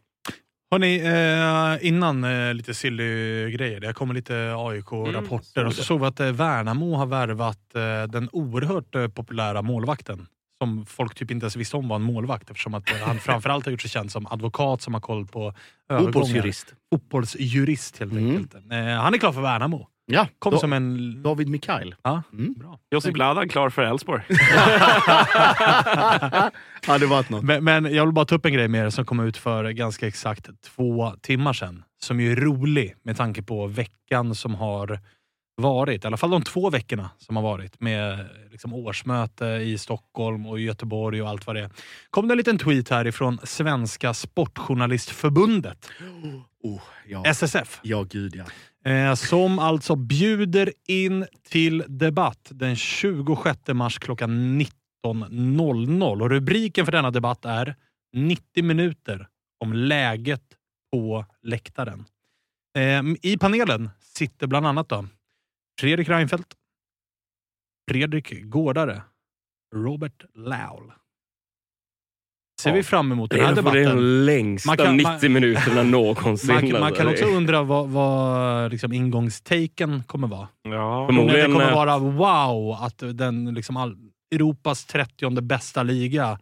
Hörni, 0.70 0.96
eh, 1.80 1.87
innan 1.88 2.24
eh, 2.24 2.54
lite 2.54 2.74
silly 2.74 3.04
grejer. 3.50 3.80
Det 3.80 3.92
kommer 3.92 4.14
lite 4.14 4.54
AIK-rapporter. 4.56 5.61
Mm, 5.61 5.68
och 5.68 5.74
så 5.74 5.82
såg 5.82 6.00
vi 6.00 6.06
att 6.06 6.20
eh, 6.20 6.32
Värnamo 6.32 6.94
har 6.94 7.06
värvat 7.06 7.74
eh, 7.74 8.02
den 8.09 8.28
oerhört 8.32 8.94
eh, 8.94 9.09
populära 9.09 9.62
målvakten. 9.62 10.26
Som 10.62 10.87
folk 10.87 11.14
typ 11.14 11.30
inte 11.30 11.44
ens 11.44 11.56
visste 11.56 11.76
om 11.76 11.88
var 11.88 11.96
en 11.96 12.02
målvakt 12.02 12.50
eftersom 12.50 12.74
att 12.74 12.90
eh, 12.90 12.96
han 12.96 13.18
framförallt 13.20 13.64
har 13.64 13.70
gjort 13.72 13.80
sig 13.80 13.90
känd 13.90 14.11
som 14.12 14.26
advokat 14.26 14.82
som 14.82 14.94
har 14.94 15.00
koll 15.00 15.26
på 15.26 15.54
övergångar. 15.88 16.12
Fotbollsjurist. 16.12 16.74
Fotbollsjurist 16.92 17.98
helt 17.98 18.12
Mm. 18.12 18.26
enkelt. 18.30 18.54
Han 19.02 19.14
är 19.14 19.18
klar 19.18 19.32
för 19.32 19.40
Värnamo. 19.40 19.88
Ja, 20.07 20.29
Kom 20.38 20.53
da- 20.53 20.59
som 20.59 20.73
en... 20.73 21.23
David 21.23 21.49
Mikael. 21.49 21.95
Ja, 22.03 22.23
Mm. 22.33 22.55
bra. 22.59 22.79
Josip 22.90 23.16
Ladan 23.16 23.49
klar 23.49 23.71
för 23.71 23.83
Elfsborg. 23.83 24.23
hade 26.87 27.07
varit 27.07 27.31
något. 27.31 27.42
Men, 27.45 27.64
men 27.64 27.95
jag 27.95 28.05
vill 28.07 28.14
bara 28.14 28.25
ta 28.25 28.35
upp 28.35 28.47
en 28.47 28.53
grej 28.53 28.69
med 28.69 28.87
er 28.87 28.90
som 28.90 29.05
kom 29.05 29.21
ut 29.21 29.37
för 29.37 29.71
ganska 29.71 30.07
exakt 30.09 30.49
två 30.62 31.12
timmar 31.23 31.53
sedan. 31.53 31.83
Som 32.03 32.21
ju 32.21 32.33
är 32.33 32.37
rolig 32.37 32.95
med 33.03 33.16
tanke 33.16 33.42
på 33.42 33.66
veckan 33.66 34.35
som 34.35 34.55
har 34.55 35.01
varit. 35.62 36.05
I 36.05 36.07
alla 36.07 36.16
fall 36.16 36.31
de 36.31 36.42
två 36.42 36.71
veckorna 36.71 37.11
som 37.19 37.37
har 37.37 37.42
varit 37.42 37.81
med 37.81 38.27
liksom 38.51 38.75
årsmöte 38.75 39.45
i 39.47 39.79
Stockholm 39.79 40.47
och 40.47 40.61
Göteborg 40.61 41.23
och 41.23 41.29
allt 41.29 41.47
vad 41.47 41.57
det 41.57 41.62
är. 41.62 41.71
kom 42.11 42.29
det 42.29 42.33
en 42.35 42.38
liten 42.38 42.59
tweet 42.59 42.88
här 42.88 43.07
ifrån 43.07 43.38
Svenska 43.45 44.14
Sportjournalistförbundet, 44.14 45.90
Oh, 46.62 46.81
ja. 47.07 47.23
SSF. 47.27 47.81
ja, 47.83 48.03
gud 48.03 48.35
ja. 48.37 48.45
Eh, 48.87 49.14
som 49.14 49.59
alltså 49.59 49.96
bjuder 49.96 50.72
in 50.88 51.27
till 51.42 51.85
debatt 51.88 52.49
den 52.51 52.77
26 52.77 53.61
mars 53.68 53.99
klockan 53.99 54.61
19.00. 54.61 56.22
Och 56.22 56.31
rubriken 56.31 56.85
för 56.85 56.92
denna 56.92 57.11
debatt 57.11 57.44
är 57.44 57.77
90 58.12 58.64
minuter 58.64 59.29
om 59.61 59.72
läget 59.72 60.42
på 60.92 61.27
läktaren. 61.42 62.05
Eh, 62.79 63.03
I 63.22 63.38
panelen 63.38 63.90
sitter 64.01 64.46
bland 64.46 64.66
annat 64.66 64.88
då 64.88 65.07
Fredrik 65.81 66.09
Reinfeldt, 66.09 66.55
Fredrik 67.90 68.42
Gårdare, 68.42 69.03
Robert 69.75 70.25
Laul. 70.35 70.92
Ser 72.61 72.71
Ja. 72.71 72.77
vi 72.77 72.83
fram 72.83 73.12
emot 73.12 73.31
Det 73.31 73.37
den 73.37 73.45
här 73.45 73.53
är 73.53 73.57
nog 73.62 73.64
de 73.75 73.79
debatten. 73.81 74.25
längsta 74.27 74.71
Man 74.71 74.77
kan- 74.77 74.97
90 74.97 75.29
minuterna 75.31 75.83
någonsin. 75.99 76.55
Man, 76.73 76.81
man 76.81 76.92
kan 76.92 77.09
också 77.09 77.25
undra 77.25 77.62
vad, 77.62 77.88
vad 77.88 78.71
liksom 78.71 78.92
ingångstaken 78.92 80.03
kommer 80.07 80.29
vara. 80.29 80.49
Ja. 80.62 81.03
Att 81.03 81.09
det 81.09 81.14
Förmodligen, 81.14 81.53
kommer 81.53 81.69
eh, 81.69 81.75
vara 81.75 81.99
wow 81.99 82.73
att 82.81 83.03
den 83.19 83.55
liksom 83.55 83.77
all, 83.77 83.97
Europas 84.35 84.85
30 84.85 85.40
bästa 85.40 85.83
liga 85.83 86.38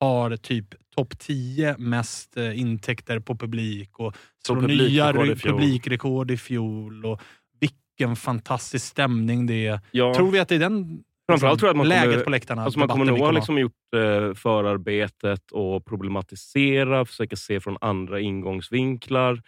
har 0.00 0.36
typ 0.36 0.66
topp 0.96 1.18
10 1.18 1.76
mest 1.78 2.36
eh, 2.36 2.60
intäkter 2.60 3.18
på 3.20 3.36
publik 3.36 3.98
och 3.98 4.14
slår 4.46 4.56
nya 4.56 5.12
publikrekord 5.12 6.30
i 6.30 6.36
fjol. 6.36 7.06
Och 7.06 7.20
vilken 7.60 8.16
fantastisk 8.16 8.86
stämning 8.86 9.46
det 9.46 9.66
är. 9.66 9.80
Ja. 9.90 10.14
Tror 10.14 10.30
vi 10.30 10.38
att 10.38 10.48
det 10.48 10.54
är 10.54 10.58
den 10.58 11.02
Framförallt 11.28 11.60
tror 11.60 11.68
jag 11.68 11.72
att 11.72 11.76
man 11.76 11.88
läget 11.88 12.10
kommer, 12.10 12.24
på 12.24 12.30
läktarna. 12.30 12.62
alltså 12.62 12.78
man 12.78 12.88
kommer 12.88 13.04
nog 13.04 13.18
ha 13.18 13.30
liksom 13.30 13.58
gjort 13.58 13.72
eh, 13.96 14.34
förarbetet 14.34 15.50
och 15.52 15.84
problematisera, 15.84 17.04
försöka 17.04 17.36
se 17.36 17.60
från 17.60 17.76
andra 17.80 18.20
ingångsvinklar 18.20 19.42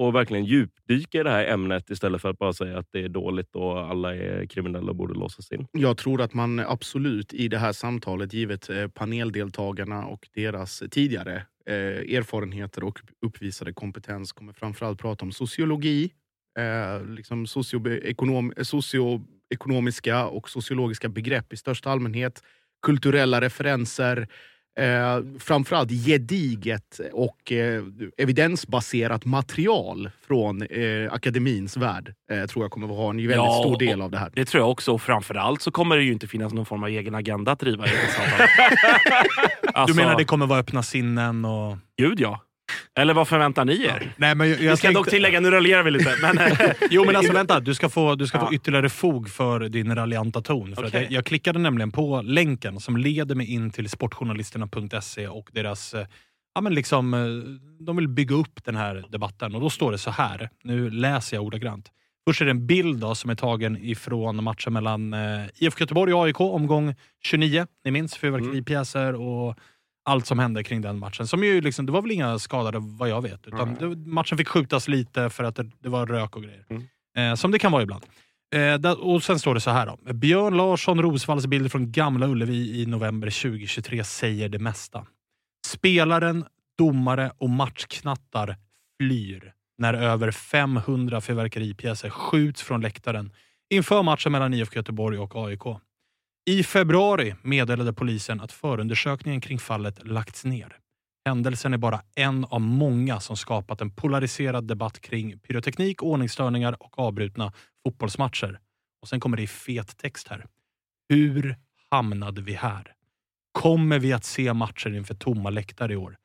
och 0.00 0.14
verkligen 0.14 0.44
djupdyka 0.44 1.20
i 1.20 1.22
det 1.22 1.30
här 1.30 1.44
ämnet 1.44 1.90
istället 1.90 2.22
för 2.22 2.28
att 2.28 2.38
bara 2.38 2.52
säga 2.52 2.78
att 2.78 2.86
det 2.90 3.04
är 3.04 3.08
dåligt 3.08 3.56
och 3.56 3.78
alla 3.78 4.16
är 4.16 4.46
kriminella 4.46 4.90
och 4.90 4.96
borde 4.96 5.14
låsas 5.14 5.52
in. 5.52 5.66
Jag 5.72 5.96
tror 5.96 6.20
att 6.20 6.34
man 6.34 6.60
absolut 6.60 7.32
i 7.32 7.48
det 7.48 7.58
här 7.58 7.72
samtalet, 7.72 8.32
givet 8.32 8.70
eh, 8.70 8.88
paneldeltagarna 8.88 10.06
och 10.06 10.28
deras 10.34 10.82
tidigare 10.90 11.46
eh, 11.66 12.16
erfarenheter 12.16 12.84
och 12.84 13.00
uppvisade 13.26 13.72
kompetens, 13.72 14.32
kommer 14.32 14.52
framförallt 14.52 15.00
prata 15.00 15.24
om 15.24 15.32
sociologi, 15.32 16.10
eh, 16.58 17.08
liksom 17.08 17.46
socioekonom, 17.46 18.52
socioekonomiska 19.50 20.26
och 20.26 20.50
sociologiska 20.50 21.08
begrepp 21.08 21.52
i 21.52 21.56
största 21.56 21.90
allmänhet, 21.90 22.42
kulturella 22.82 23.40
referenser, 23.40 24.28
eh, 24.78 25.20
framförallt 25.38 25.90
gediget 25.90 27.00
och 27.12 27.52
eh, 27.52 27.82
evidensbaserat 28.18 29.24
material 29.24 30.10
från 30.26 30.62
eh, 30.62 31.12
akademins 31.12 31.76
värld 31.76 32.14
eh, 32.30 32.46
tror 32.46 32.64
jag 32.64 32.70
kommer 32.70 32.88
att 32.88 32.96
ha 32.96 33.10
en 33.10 33.16
väldigt 33.16 33.36
Ja, 33.36 33.62
stor 33.64 33.78
del 33.78 34.02
av 34.02 34.10
det 34.10 34.18
här. 34.18 34.30
Det 34.34 34.44
tror 34.44 34.62
jag 34.62 34.70
också. 34.70 34.92
Och 34.92 35.02
framförallt 35.02 35.62
så 35.62 35.70
kommer 35.70 35.96
det 35.96 36.02
ju 36.02 36.12
inte 36.12 36.26
finnas 36.26 36.52
någon 36.52 36.66
form 36.66 36.82
av 36.82 36.88
egen 36.88 37.14
agenda 37.14 37.52
att 37.52 37.60
driva 37.60 37.86
i 37.86 37.90
alltså, 37.90 38.22
Du 39.86 39.94
menar 39.94 40.18
det 40.18 40.24
kommer 40.24 40.46
vara 40.46 40.60
öppna 40.60 40.82
sinnen 40.82 41.44
och... 41.44 41.76
Gud 41.96 42.20
ja. 42.20 42.40
Eller 42.98 43.14
vad 43.14 43.28
förväntar 43.28 43.64
ni 43.64 43.84
er? 43.84 44.12
Nej, 44.16 44.34
men 44.34 44.48
jag, 44.50 44.60
jag 44.62 44.70
Vi 44.70 44.76
ska 44.76 44.86
tänkte- 44.86 45.00
dock 45.00 45.10
tillägga, 45.10 45.40
nu 45.40 45.50
raljerar 45.50 45.82
vi 45.82 45.90
lite. 45.90 46.14
Men, 46.22 46.38
eh, 46.38 46.58
Jo 46.90 47.04
men 47.04 47.16
alltså 47.16 47.32
vänta, 47.40 47.60
du 47.60 47.74
ska 47.74 47.88
få, 47.88 48.14
du 48.14 48.26
ska 48.26 48.38
få 48.38 48.46
Ja. 48.50 48.54
ytterligare 48.54 48.88
fog 48.88 49.30
för 49.30 49.60
din 49.60 49.94
raljanta 49.94 50.40
ton. 50.42 50.76
För 50.76 50.86
Okej. 50.86 51.02
jag, 51.02 51.12
jag 51.12 51.24
klickade 51.24 51.58
nämligen 51.58 51.90
på 51.92 52.22
länken 52.22 52.80
som 52.80 52.96
leder 52.96 53.34
mig 53.34 53.52
in 53.52 53.70
till 53.70 53.88
sportjournalisterna.se 53.90 55.28
och 55.28 55.48
deras... 55.52 55.94
eh, 55.94 56.06
Ja, 56.54 56.60
men 56.60 56.74
liksom, 56.74 57.14
eh, 57.14 57.20
de 57.86 57.96
vill 57.96 58.08
bygga 58.08 58.34
upp 58.34 58.64
den 58.64 58.76
här 58.76 59.04
debatten 59.08 59.54
och 59.54 59.60
då 59.60 59.70
står 59.70 59.92
det 59.92 59.98
så 59.98 60.10
här. 60.10 60.50
Nu 60.64 60.90
läser 60.90 61.36
jag 61.36 61.44
ordagrant. 61.44 61.88
Först 62.28 62.40
är 62.40 62.44
det 62.44 62.50
en 62.50 62.66
bild 62.66 62.98
då, 63.00 63.14
som 63.14 63.30
är 63.30 63.34
tagen 63.34 63.78
ifrån 63.84 64.44
matchen 64.44 64.72
mellan 64.72 65.14
eh, 65.14 65.20
IFK 65.58 65.80
Göteborg 65.80 66.14
och 66.14 66.24
AIK, 66.24 66.40
omgång 66.40 66.94
29. 67.24 67.66
Ni 67.84 67.90
minns 67.90 68.16
fyrverkeripjäser 68.16 69.14
och 69.14 69.56
allt 70.10 70.26
som 70.26 70.38
hände 70.38 70.64
kring 70.64 70.80
den 70.80 70.98
matchen. 70.98 71.26
Som 71.26 71.44
ju 71.44 71.60
liksom, 71.60 71.86
det 71.86 71.92
var 71.92 72.02
väl 72.02 72.10
inga 72.10 72.38
skadade 72.38 72.78
vad 72.80 73.08
jag 73.08 73.22
vet. 73.22 73.46
Utan 73.46 73.74
det, 73.74 73.96
matchen 73.96 74.38
fick 74.38 74.48
skjutas 74.48 74.88
lite 74.88 75.30
för 75.30 75.44
att 75.44 75.56
det, 75.56 75.70
det 75.80 75.88
var 75.88 76.06
rök 76.06 76.36
och 76.36 76.42
grejer. 76.42 76.64
Eh, 77.16 77.34
som 77.34 77.50
det 77.50 77.58
kan 77.58 77.72
vara 77.72 77.82
ibland. 77.82 78.04
Eh, 78.54 78.74
där, 78.74 79.04
och 79.04 79.22
Sen 79.22 79.38
står 79.38 79.54
det 79.54 79.60
så 79.60 79.70
här. 79.70 79.86
Då. 79.86 80.12
Björn 80.12 80.56
Larsson 80.56 81.02
Rosvalls 81.02 81.46
bild 81.46 81.72
från 81.72 81.92
Gamla 81.92 82.26
Ullevi 82.26 82.82
i 82.82 82.86
november 82.86 83.30
2023 83.42 84.04
säger 84.04 84.48
det 84.48 84.58
mesta. 84.58 85.06
Spelaren, 85.66 86.44
domare 86.78 87.32
och 87.38 87.50
matchknattar 87.50 88.56
flyr 89.00 89.52
när 89.78 89.94
över 89.94 90.30
500 90.30 91.20
fyrverkeripjäser 91.20 92.10
skjuts 92.10 92.62
från 92.62 92.80
läktaren 92.80 93.32
inför 93.70 94.02
matchen 94.02 94.32
mellan 94.32 94.54
IFK 94.54 94.76
Göteborg 94.76 95.18
och 95.18 95.46
AIK. 95.46 95.62
I 96.44 96.62
februari 96.62 97.34
meddelade 97.42 97.92
polisen 97.92 98.40
att 98.40 98.52
förundersökningen 98.52 99.40
kring 99.40 99.58
fallet 99.58 100.06
lagts 100.06 100.44
ner. 100.44 100.76
Händelsen 101.24 101.74
är 101.74 101.78
bara 101.78 102.02
en 102.16 102.44
av 102.44 102.60
många 102.60 103.20
som 103.20 103.36
skapat 103.36 103.80
en 103.80 103.90
polariserad 103.90 104.68
debatt 104.68 105.00
kring 105.00 105.38
pyroteknik, 105.38 106.02
ordningsstörningar 106.02 106.82
och 106.82 106.98
avbrutna 106.98 107.52
fotbollsmatcher. 107.84 108.60
Och 109.02 109.08
Sen 109.08 109.20
kommer 109.20 109.36
det 109.36 109.42
i 109.42 109.46
fet 109.46 109.96
text 109.96 110.28
här. 110.28 110.46
Hur 111.08 111.56
hamnade 111.90 112.42
vi 112.42 112.52
här? 112.52 112.94
Kommer 113.52 113.98
vi 113.98 114.12
att 114.12 114.24
se 114.24 114.52
matcher 114.52 114.94
inför 114.94 115.14
tomma 115.14 115.50
läktare 115.50 115.92
i 115.92 115.96
år? 115.96 116.16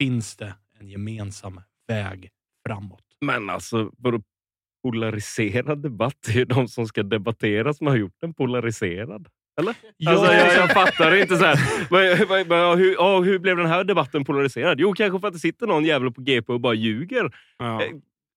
Finns 0.00 0.36
det 0.36 0.54
en 0.78 0.88
gemensam 0.88 1.60
väg 1.88 2.30
framåt? 2.66 3.04
Men 3.20 3.50
alltså, 3.50 3.90
vadå 3.98 4.22
polariserad 4.82 5.82
debatt? 5.82 6.16
Det 6.26 6.32
är 6.32 6.36
ju 6.36 6.44
de 6.44 6.68
som 6.68 6.86
ska 6.86 7.02
debattera 7.02 7.74
som 7.74 7.86
har 7.86 7.96
gjort 7.96 8.20
den 8.20 8.34
polariserad. 8.34 9.28
Eller? 9.60 9.74
Ja, 9.96 10.10
alltså, 10.10 10.32
jag, 10.32 10.42
alltså- 10.42 10.58
jag 10.60 10.70
fattar 10.72 11.14
inte. 11.14 11.36
Så 11.36 11.44
här. 11.44 11.58
Men, 11.90 12.28
men, 12.28 12.48
men, 12.48 12.78
hur, 12.78 12.92
ja, 12.92 13.20
hur 13.20 13.38
blev 13.38 13.56
den 13.56 13.66
här 13.66 13.84
debatten 13.84 14.24
polariserad? 14.24 14.80
Jo, 14.80 14.92
kanske 14.94 15.20
för 15.20 15.28
att 15.28 15.34
det 15.34 15.40
sitter 15.40 15.66
någon 15.66 15.84
jävel 15.84 16.10
på 16.12 16.20
GP 16.20 16.52
och 16.52 16.60
bara 16.60 16.74
ljuger. 16.74 17.30
ja. 17.58 17.82
Eh, 17.82 17.88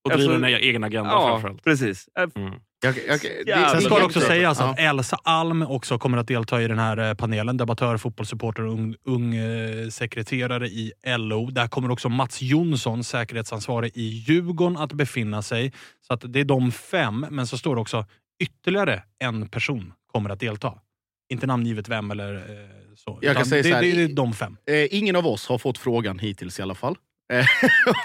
Och 0.05 0.11
alltså- 0.11 0.27
driver 0.29 0.47
en 0.47 0.55
egen 0.63 0.83
agenda 0.83 1.09
Ja, 1.11 1.29
framförallt. 1.29 1.63
precis. 1.63 2.07
Eh, 2.19 2.41
Mm. 2.41 2.53
Jag, 2.85 2.95
jag, 3.07 3.19
Jävlar. 3.47 3.69
Sen 3.69 3.81
ska 3.81 3.97
det 3.99 4.05
också 4.05 4.19
sägas 4.19 4.59
Ja. 4.59 4.69
att 4.71 4.79
Elsa 4.79 5.17
Alm 5.23 5.61
också 5.61 5.97
kommer 5.99 6.17
att 6.17 6.27
delta 6.27 6.61
i 6.61 6.67
den 6.67 6.79
här 6.79 6.97
eh, 7.09 7.13
panelen. 7.13 7.57
Debattör, 7.57 7.97
fotbollssupporter 7.97 8.63
och 8.65 8.73
ung, 8.73 8.95
ung 9.05 9.35
eh, 9.35 9.87
sekreterare 9.89 10.67
i 10.67 10.91
LO. 11.17 11.49
Där 11.51 11.67
kommer 11.67 11.91
också 11.91 12.09
Mats 12.09 12.41
Jonsson, 12.41 13.03
säkerhetsansvarig 13.03 13.91
i 13.95 14.03
Djurgården, 14.07 14.77
att 14.77 14.93
befinna 14.93 15.41
sig. 15.41 15.73
Så 16.07 16.13
att 16.13 16.23
det 16.33 16.39
är 16.39 16.45
de 16.45 16.71
fem, 16.71 17.25
men 17.29 17.47
så 17.47 17.57
står 17.57 17.75
det 17.75 17.81
också 17.81 18.05
ytterligare 18.43 19.03
en 19.19 19.47
person 19.47 19.93
kommer 20.11 20.29
att 20.29 20.39
delta. 20.39 20.73
Inte 21.33 21.47
namngivet 21.47 21.89
vem 21.89 22.11
eller 22.11 22.35
eh, 22.35 22.41
så. 22.95 23.19
Jag 23.21 23.35
kan 23.35 23.45
säga 23.45 23.63
det, 23.63 23.69
så 23.69 23.75
här, 23.75 23.81
det, 23.81 23.91
det 23.91 24.03
är 24.03 24.15
de 24.15 24.33
fem. 24.33 24.57
Eh, 24.65 24.87
ingen 24.97 25.15
av 25.15 25.27
oss 25.27 25.47
har 25.47 25.57
fått 25.57 25.77
frågan 25.77 26.19
hittills 26.19 26.59
i 26.59 26.61
alla 26.61 26.75
fall. 26.75 26.95
Eh, 27.33 27.45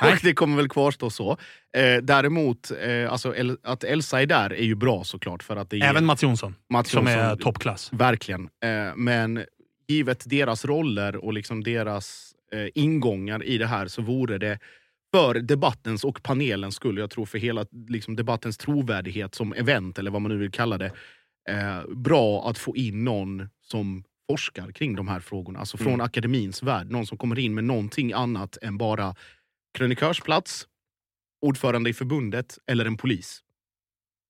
och 0.13 0.19
det 0.23 0.33
kommer 0.35 0.57
väl 0.57 0.69
kvarstå 0.69 1.11
så. 1.11 1.31
Eh, 1.77 1.97
däremot, 2.03 2.71
eh, 2.83 3.13
alltså, 3.13 3.37
El- 3.37 3.59
att 3.63 3.85
Elsa 3.85 4.23
är 4.23 4.27
där 4.27 4.53
är 4.53 4.65
ju 4.65 4.75
bra 4.75 5.05
såklart. 5.05 5.43
För 5.43 5.57
att 5.57 5.71
det 5.71 5.81
Även 5.81 6.05
Mats 6.05 6.23
Jonsson, 6.23 6.55
Mats 6.73 6.91
som 6.91 7.07
är 7.07 7.17
Jonsson- 7.31 7.39
toppklass. 7.39 7.93
Verkligen. 7.93 8.43
Eh, 8.65 8.97
men 8.97 9.45
givet 9.89 10.23
deras 10.27 10.65
roller 10.65 11.17
och 11.25 11.33
liksom 11.33 11.65
deras 11.65 12.33
eh, 12.53 12.67
ingångar 12.75 13.45
i 13.45 13.59
det 13.59 13.67
här 13.67 13.89
så 13.89 14.03
vore 14.03 14.39
det 14.39 14.59
för 15.15 15.35
debattens 15.35 16.05
och 16.05 16.23
panelens 16.23 16.75
skull, 16.75 16.99
jag 16.99 17.11
tror 17.11 17.27
för 17.27 17.39
hela 17.39 17.67
liksom, 17.89 18.17
debattens 18.17 18.59
trovärdighet 18.59 19.35
som 19.35 19.53
event, 19.53 19.99
eller 19.99 20.11
vad 20.11 20.23
man 20.23 20.31
nu 20.33 20.39
vill 20.39 20.51
kalla 20.51 20.79
det, 20.79 20.93
eh, 21.49 21.95
bra 21.97 22.51
att 22.51 22.59
få 22.59 22.77
in 22.77 23.05
någon 23.05 23.49
som 23.63 24.05
forskar 24.31 24.73
kring 24.73 24.97
de 24.97 25.09
här 25.09 25.21
frågorna. 25.21 25.59
Alltså 25.59 25.77
från 25.77 26.01
akademins 26.01 26.63
värld. 26.63 26.91
Någon 26.91 27.07
som 27.07 27.19
kommer 27.19 27.39
in 27.39 27.55
med 27.55 27.65
någonting 27.65 28.13
annat 28.13 28.59
än 28.63 28.79
bara 28.79 29.15
krönikörsplats, 29.79 30.67
ordförande 31.47 31.91
i 31.91 31.95
förbundet 31.95 32.59
eller 32.67 32.85
en 32.85 32.97
polis. 32.97 33.43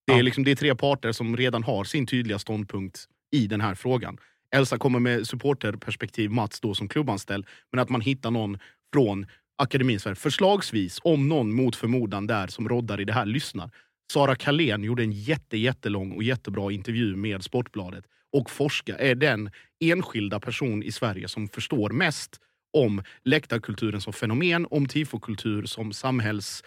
Det 0.07 0.13
är, 0.13 0.17
Ja. 0.17 0.23
liksom, 0.23 0.45
det 0.45 0.51
är 0.51 0.57
tre 0.57 0.75
parter 0.75 1.13
som 1.13 1.37
redan 1.37 1.63
har 1.63 1.85
sin 1.85 2.07
tydliga 2.07 2.39
ståndpunkt 2.39 3.05
i 3.33 3.47
den 3.47 3.61
här 3.61 3.75
frågan. 3.75 4.19
Elsa 4.57 4.79
kommer 4.79 4.99
med 4.99 5.27
supporterperspektiv, 5.27 6.31
Mats 6.31 6.61
då 6.61 6.75
som 6.75 6.89
klubbanställd. 6.89 7.47
Men 7.73 7.81
att 7.81 7.89
man 7.89 8.01
hittar 8.01 8.31
någon 8.31 8.59
från 8.93 9.27
akademins 9.57 10.07
värld. 10.07 10.19
Förslagsvis, 10.19 11.01
om 11.05 11.29
någon 11.29 11.53
mot 11.55 11.77
förmodan 11.77 12.27
där 12.27 12.47
som 12.47 12.69
roddar 12.69 13.01
i 13.01 13.05
det 13.05 13.13
här 13.13 13.27
lyssnar. 13.27 13.71
Sara 14.13 14.37
Kalén 14.37 14.85
gjorde 14.85 15.03
en 15.03 15.13
jätte, 15.13 15.57
jättelång 15.57 16.13
och 16.13 16.23
jättebra 16.23 16.73
intervju 16.73 17.17
med 17.17 17.45
Sportbladet 17.45 18.05
och 18.33 18.51
Forska 18.51 18.99
är 18.99 19.15
den 19.15 19.51
enskilda 19.81 20.41
person 20.41 20.83
i 20.83 20.93
Sverige 20.93 21.29
som 21.29 21.49
förstår 21.49 21.91
mest 21.91 22.41
om 22.73 23.03
läktarkulturen 23.25 24.01
som 24.01 24.13
fenomen, 24.13 24.67
om 24.71 24.87
tifokultur 24.87 25.65
som 25.65 25.93
samhälls... 25.93 26.63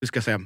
hur 0.00 0.06
ska 0.06 0.22
säga, 0.22 0.40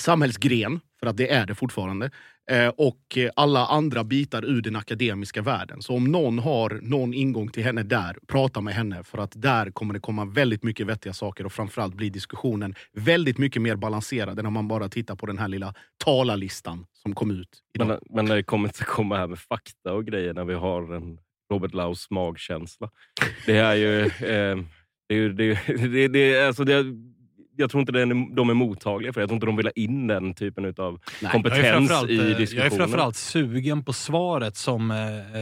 samhällsgren, 0.00 0.80
för 1.00 1.06
att 1.06 1.16
det 1.16 1.32
är 1.32 1.46
det 1.46 1.54
fortfarande, 1.54 2.10
eh, 2.50 2.68
och 2.68 3.18
alla 3.36 3.66
andra 3.66 4.04
bitar 4.04 4.44
ur 4.44 4.62
den 4.62 4.76
akademiska 4.76 5.42
världen. 5.42 5.82
Så 5.82 5.94
om 5.94 6.04
någon 6.04 6.38
har 6.38 6.80
någon 6.82 7.14
ingång 7.14 7.48
till 7.48 7.64
henne 7.64 7.82
där, 7.82 8.16
prata 8.26 8.60
med 8.60 8.74
henne 8.74 9.04
för 9.04 9.18
att 9.18 9.32
där 9.34 9.70
kommer 9.70 9.94
det 9.94 10.00
komma 10.00 10.24
väldigt 10.24 10.62
mycket 10.62 10.86
vettiga 10.86 11.12
saker 11.12 11.46
och 11.46 11.52
framförallt 11.52 11.94
blir 11.94 12.10
diskussionen 12.10 12.74
väldigt 12.92 13.38
mycket 13.38 13.62
mer 13.62 13.76
balanserad 13.76 14.38
än 14.38 14.46
om 14.46 14.52
man 14.52 14.68
bara 14.68 14.88
tittar 14.88 15.16
på 15.16 15.26
den 15.26 15.38
här 15.38 15.48
lilla 15.48 15.74
talarlistan 16.04 16.86
som 17.02 17.14
kom 17.14 17.30
ut 17.30 17.62
idag. 17.74 17.88
Men, 17.88 17.98
men 18.10 18.24
när 18.24 18.36
det 18.36 18.42
kommer 18.42 18.68
inte 18.68 18.84
komma 18.84 19.16
här 19.16 19.26
med 19.26 19.38
fakta 19.38 19.92
och 19.92 20.06
grejer 20.06 20.34
när 20.34 20.44
vi 20.44 20.54
har 20.54 20.94
en 20.94 21.18
Robert 21.50 21.74
Laus 21.74 22.10
magkänsla. 22.10 22.90
Det 23.46 23.56
är 23.56 23.74
ju... 23.74 24.00
Eh, 24.00 24.58
det 25.08 25.14
är, 25.14 25.28
det 25.88 26.04
är, 26.04 26.08
det, 26.08 26.18
är, 26.18 26.46
alltså 26.46 26.64
det, 26.64 26.84
jag 27.58 27.70
tror 27.70 27.80
inte 27.80 27.92
den, 27.92 28.34
de 28.34 28.50
är 28.50 28.54
mottagliga 28.54 29.12
för 29.12 29.20
det. 29.20 29.22
Jag 29.22 29.28
tror 29.28 29.36
inte 29.36 29.46
de 29.46 29.56
vill 29.56 29.66
ha 29.66 29.72
in 29.72 30.06
den 30.06 30.34
typen 30.34 30.74
av 30.78 31.00
kompetens 31.32 31.90
i 31.90 31.94
eh, 31.94 32.22
jag 32.22 32.30
är 32.30 32.38
diskussionen. 32.38 32.70
framförallt 32.70 33.16
sugen 33.16 33.84
på 33.84 33.92
svaret 33.92 34.56
som 34.56 34.90
eh, 34.90 34.96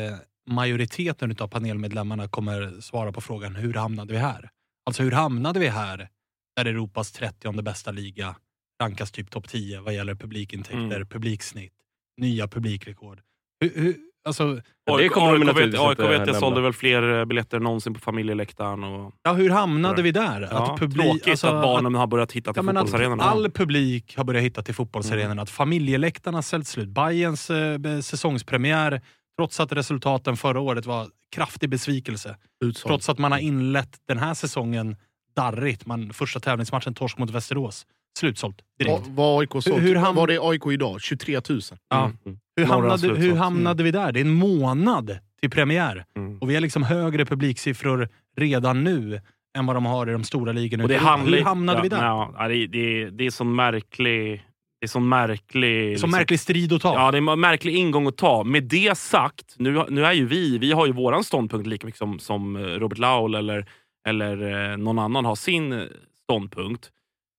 eh, 0.04 0.14
majoriteten 0.46 1.36
av 1.38 1.48
panelmedlemmarna 1.48 2.28
kommer 2.28 2.80
svara 2.80 3.12
på 3.12 3.20
frågan 3.20 3.56
hur 3.56 3.74
hamnade 3.74 4.12
vi 4.12 4.18
här? 4.18 4.50
Alltså 4.86 5.02
hur 5.02 5.12
hamnade 5.12 5.60
vi 5.60 5.68
här 5.68 6.08
där 6.56 6.64
Europas 6.64 7.12
30 7.12 7.62
bästa 7.62 7.90
liga 7.90 8.36
rankas 8.82 9.12
typ 9.12 9.30
topp 9.30 9.48
10 9.48 9.80
vad 9.80 9.94
gäller 9.94 10.14
publikintäkter, 10.14 10.96
Mm. 10.96 11.08
publiksnitt, 11.08 11.72
nya 12.16 12.48
publikrekord. 12.48 13.20
Hur, 13.60 13.72
hur, 13.74 13.96
alltså, 14.26 14.60
Ja, 14.86 14.96
det 14.96 15.08
kommer 15.08 15.26
de 15.26 15.32
AIK 15.32 15.40
vet, 15.40 15.46
naturligtvis 15.46 15.80
AIK 15.80 15.98
vet 15.98 16.26
jag 16.26 16.36
sålde 16.36 16.60
väl 16.60 16.72
fler 16.72 17.18
eh, 17.18 17.24
biljetter 17.24 17.56
än 17.56 17.62
någonsin 17.62 17.94
på 17.94 18.00
familjeläktaren. 18.00 18.84
Och, 18.84 19.12
ja, 19.22 19.32
hur 19.32 19.50
hamnade 19.50 20.02
vi 20.02 20.10
där? 20.12 20.48
ja, 20.50 20.76
publi- 20.80 21.02
tråkigt 21.02 21.28
alltså, 21.28 21.46
att 21.46 21.62
barnen 21.62 21.94
har 21.94 22.06
börjat 22.06 22.32
hitta 22.32 22.52
till 22.52 22.62
Ja, 22.64 22.70
att 22.70 22.76
fotbollsarenorna. 22.76 23.22
all 23.22 23.50
publik 23.50 24.16
har 24.16 24.24
börjat 24.24 24.42
hitta 24.44 24.62
till 24.62 24.70
Mm. 24.72 24.76
fotbollsarenorna. 24.76 25.42
Att 25.42 25.50
familjeläktarna 25.50 26.36
har 26.36 26.42
säljt 26.42 26.66
slut. 26.66 26.88
Bajens 26.88 27.50
eh, 27.50 27.78
säsongspremiär 28.00 29.00
Trots 29.38 29.60
att 29.60 29.72
resultaten 29.72 30.36
förra 30.36 30.60
året 30.60 30.86
var 30.86 31.06
kraftig 31.34 31.70
besvikelse. 31.70 32.36
Utsåld. 32.64 32.90
Trots 32.90 33.08
att 33.08 33.18
man 33.18 33.32
har 33.32 33.38
inlett 33.38 33.96
den 34.08 34.18
här 34.18 34.34
säsongen 34.34 34.96
darrigt. 35.36 35.86
Man, 35.86 36.12
första 36.12 36.40
tävlingsmatchen, 36.40 36.94
torsk 36.94 37.18
mot 37.18 37.30
Västerås. 37.30 37.86
Slutsålt 38.16 38.56
direkt. 38.78 39.02
Vad 39.08 39.40
AIK 39.40 39.50
sålt? 39.50 39.82
Hur 39.82 39.94
ham- 39.96 40.14
Vad 40.14 40.30
är 40.30 40.50
AIK 40.50 40.66
idag? 40.66 41.00
23 41.00 41.40
000? 41.48 41.60
Ja. 41.90 42.04
Mm. 42.04 42.38
Hur, 42.56 42.66
Norra 42.66 42.90
hamnade, 42.90 43.20
hur 43.20 43.34
hamnade 43.36 43.82
vi 43.82 43.90
där? 43.90 44.12
Det 44.12 44.20
är 44.20 44.24
en 44.24 44.30
månad 44.34 45.18
till 45.40 45.50
premiär. 45.50 46.04
Mm. 46.16 46.38
Och 46.38 46.50
vi 46.50 46.54
har 46.54 46.60
liksom 46.60 46.82
högre 46.82 47.24
publiksiffror 47.26 48.08
redan 48.36 48.84
nu 48.84 49.20
än 49.58 49.66
vad 49.66 49.76
de 49.76 49.86
har 49.86 50.08
i 50.08 50.12
de 50.12 50.24
stora 50.24 50.52
ligorna. 50.52 50.82
Och 50.82 50.88
det 50.88 50.96
handlar, 50.96 51.38
hur 51.38 51.44
hamnade 51.44 51.78
ja, 51.78 51.82
vi 51.82 51.88
där? 51.88 52.04
Ja, 52.04 52.48
det, 52.48 52.66
det, 52.66 53.10
det 53.10 53.26
är 53.26 53.30
sån 53.30 53.54
märklig... 53.54 54.42
Det 54.80 54.84
är 54.86 54.88
sån 54.88 55.08
märklig... 55.08 55.90
liksom- 55.90 56.10
Som 56.10 56.18
märklig 56.18 56.40
strid 56.40 56.72
att 56.72 56.82
ta. 56.82 56.94
Ja, 56.94 57.10
det 57.10 57.18
är 57.18 57.32
en 57.32 57.40
märklig 57.40 57.74
ingång 57.74 58.06
att 58.06 58.16
ta. 58.16 58.44
Med 58.44 58.64
det 58.64 58.98
sagt, 58.98 59.54
nu, 59.58 59.84
nu 59.88 60.04
är 60.04 60.12
ju 60.12 60.26
vi, 60.26 60.58
vi 60.58 60.72
har 60.72 60.86
ju 60.86 60.92
våran 60.92 61.24
ståndpunkt 61.24 61.66
lika 61.66 61.86
mycket 61.86 61.98
som, 61.98 62.18
som 62.18 62.56
eh, 62.56 62.60
Robert 62.62 62.98
Laul 62.98 63.34
eller, 63.34 63.66
eller 64.08 64.70
eh, 64.72 64.76
någon 64.76 64.98
annan 64.98 65.24
har 65.24 65.34
sin 65.34 65.72
eh, 65.72 65.82
ståndpunkt. 66.24 66.90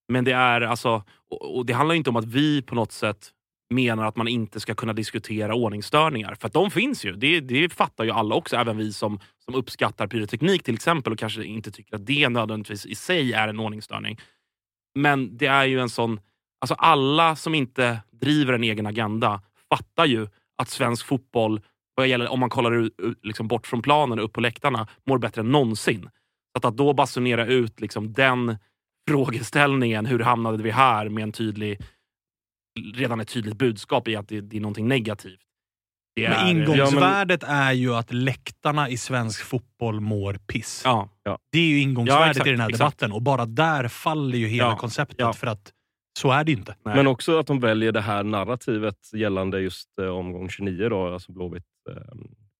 Men 0.08 0.24
det 0.24 0.32
är 0.32 0.62
alltså, 0.62 1.04
och, 1.30 1.58
och 1.58 1.66
det 1.66 1.74
handlar 1.74 1.96
inte 1.96 2.10
om 2.10 2.16
att 2.16 2.26
vi 2.26 2.62
på 2.62 2.76
något 2.76 2.92
sätt 2.92 3.32
menar 3.70 4.06
att 4.06 4.16
man 4.16 4.28
inte 4.28 4.60
ska 4.60 4.76
kunna 4.76 4.94
diskutera 4.94 5.56
ordningsstörningar. 5.56 6.36
För 6.36 6.48
att 6.48 6.54
de 6.54 6.72
finns 6.72 7.06
ju. 7.06 7.16
Det, 7.16 7.40
det 7.40 7.74
fattar 7.74 8.04
ju 8.04 8.12
alla 8.12 8.36
också. 8.36 8.56
Även 8.56 8.78
vi 8.78 8.94
som, 8.94 9.20
som 9.46 9.56
uppskattar 9.56 10.08
pyroteknik 10.08 10.64
till 10.64 10.76
exempel 10.76 11.14
och 11.14 11.20
kanske 11.20 11.44
inte 11.44 11.72
tycker 11.72 11.96
att 11.96 12.06
det 12.06 12.30
nödvändigtvis 12.30 12.86
i 12.86 12.96
sig 12.96 13.34
är 13.34 13.48
en 13.48 13.60
ordningsstörning. 13.60 14.20
Men 14.96 15.38
det 15.38 15.46
är 15.46 15.66
ju 15.66 15.80
en 15.80 15.90
sån... 15.90 16.20
Alltså 16.62 16.76
alla 16.76 17.36
som 17.36 17.56
inte 17.56 18.00
driver 18.12 18.54
en 18.54 18.64
egen 18.64 18.86
agenda 18.86 19.42
fattar 19.70 20.06
ju 20.06 20.28
att 20.58 20.70
svensk 20.70 21.06
fotboll, 21.06 21.62
vad 21.96 22.08
gäller, 22.08 22.28
om 22.28 22.40
man 22.40 22.50
kollar 22.50 22.72
ut, 22.72 22.94
liksom 23.24 23.48
bort 23.48 23.68
från 23.68 23.82
planen 23.82 24.20
och 24.20 24.26
upp 24.26 24.34
på 24.34 24.42
läktarna, 24.42 24.88
mår 25.06 25.18
bättre 25.18 25.42
än 25.42 25.52
någonsin. 25.52 26.02
Så 26.02 26.58
att, 26.58 26.66
att 26.66 26.78
då 26.78 26.94
basunera 26.94 27.46
ut 27.46 27.82
liksom 27.82 28.14
den 28.14 28.58
frågeställningen, 29.08 30.06
hur 30.06 30.20
hamnade 30.20 30.64
vi 30.64 30.72
här, 30.72 31.10
med 31.10 31.24
en 31.24 31.32
tydlig, 31.32 31.80
redan 32.96 33.20
ett 33.20 33.28
tydligt 33.28 33.58
budskap 33.58 34.08
i 34.08 34.16
att 34.16 34.28
det, 34.28 34.42
det 34.42 34.58
är 34.58 34.62
någonting 34.62 34.88
negativt. 34.88 35.40
Det 36.16 36.30
Men 36.30 36.48
är, 36.48 36.52
ingångsvärdet 36.52 37.44
är 37.44 37.72
ju 37.72 37.94
att 37.96 38.14
läktarna 38.14 38.90
i 38.90 38.98
svensk 38.98 39.44
fotboll 39.44 40.00
mår 40.00 40.34
piss. 40.34 40.82
Ja. 40.86 41.10
Det 41.52 41.60
är 41.60 41.68
ju 41.68 41.80
ingångsvärdet 41.82 42.26
Ja, 42.26 42.30
exakt, 42.32 42.48
i 42.48 42.52
den 42.52 42.60
här 42.60 42.70
exakt. 42.70 42.80
debatten 43.00 43.12
och 43.12 43.22
bara 43.22 43.46
där 43.46 43.88
faller 43.88 44.38
ju 44.38 44.48
hela 44.48 44.68
Ja, 44.70 44.78
konceptet. 44.78 45.16
ja. 45.20 45.34
För 45.34 45.48
att 45.48 45.74
så 46.20 46.32
är 46.32 46.44
det 46.44 46.52
inte. 46.52 46.76
Nej. 46.86 46.96
Men 46.96 47.08
också 47.08 47.40
att 47.40 47.48
de 47.48 47.60
väljer 47.60 47.92
det 47.92 48.02
här 48.02 48.24
narrativet 48.24 49.14
gällande 49.14 49.60
just 49.60 50.00
eh, 50.02 50.08
omgång 50.08 50.50
29, 50.50 50.90
då, 50.90 51.14
alltså 51.14 51.32
Blåvitt, 51.32 51.64
eh, 51.90 51.96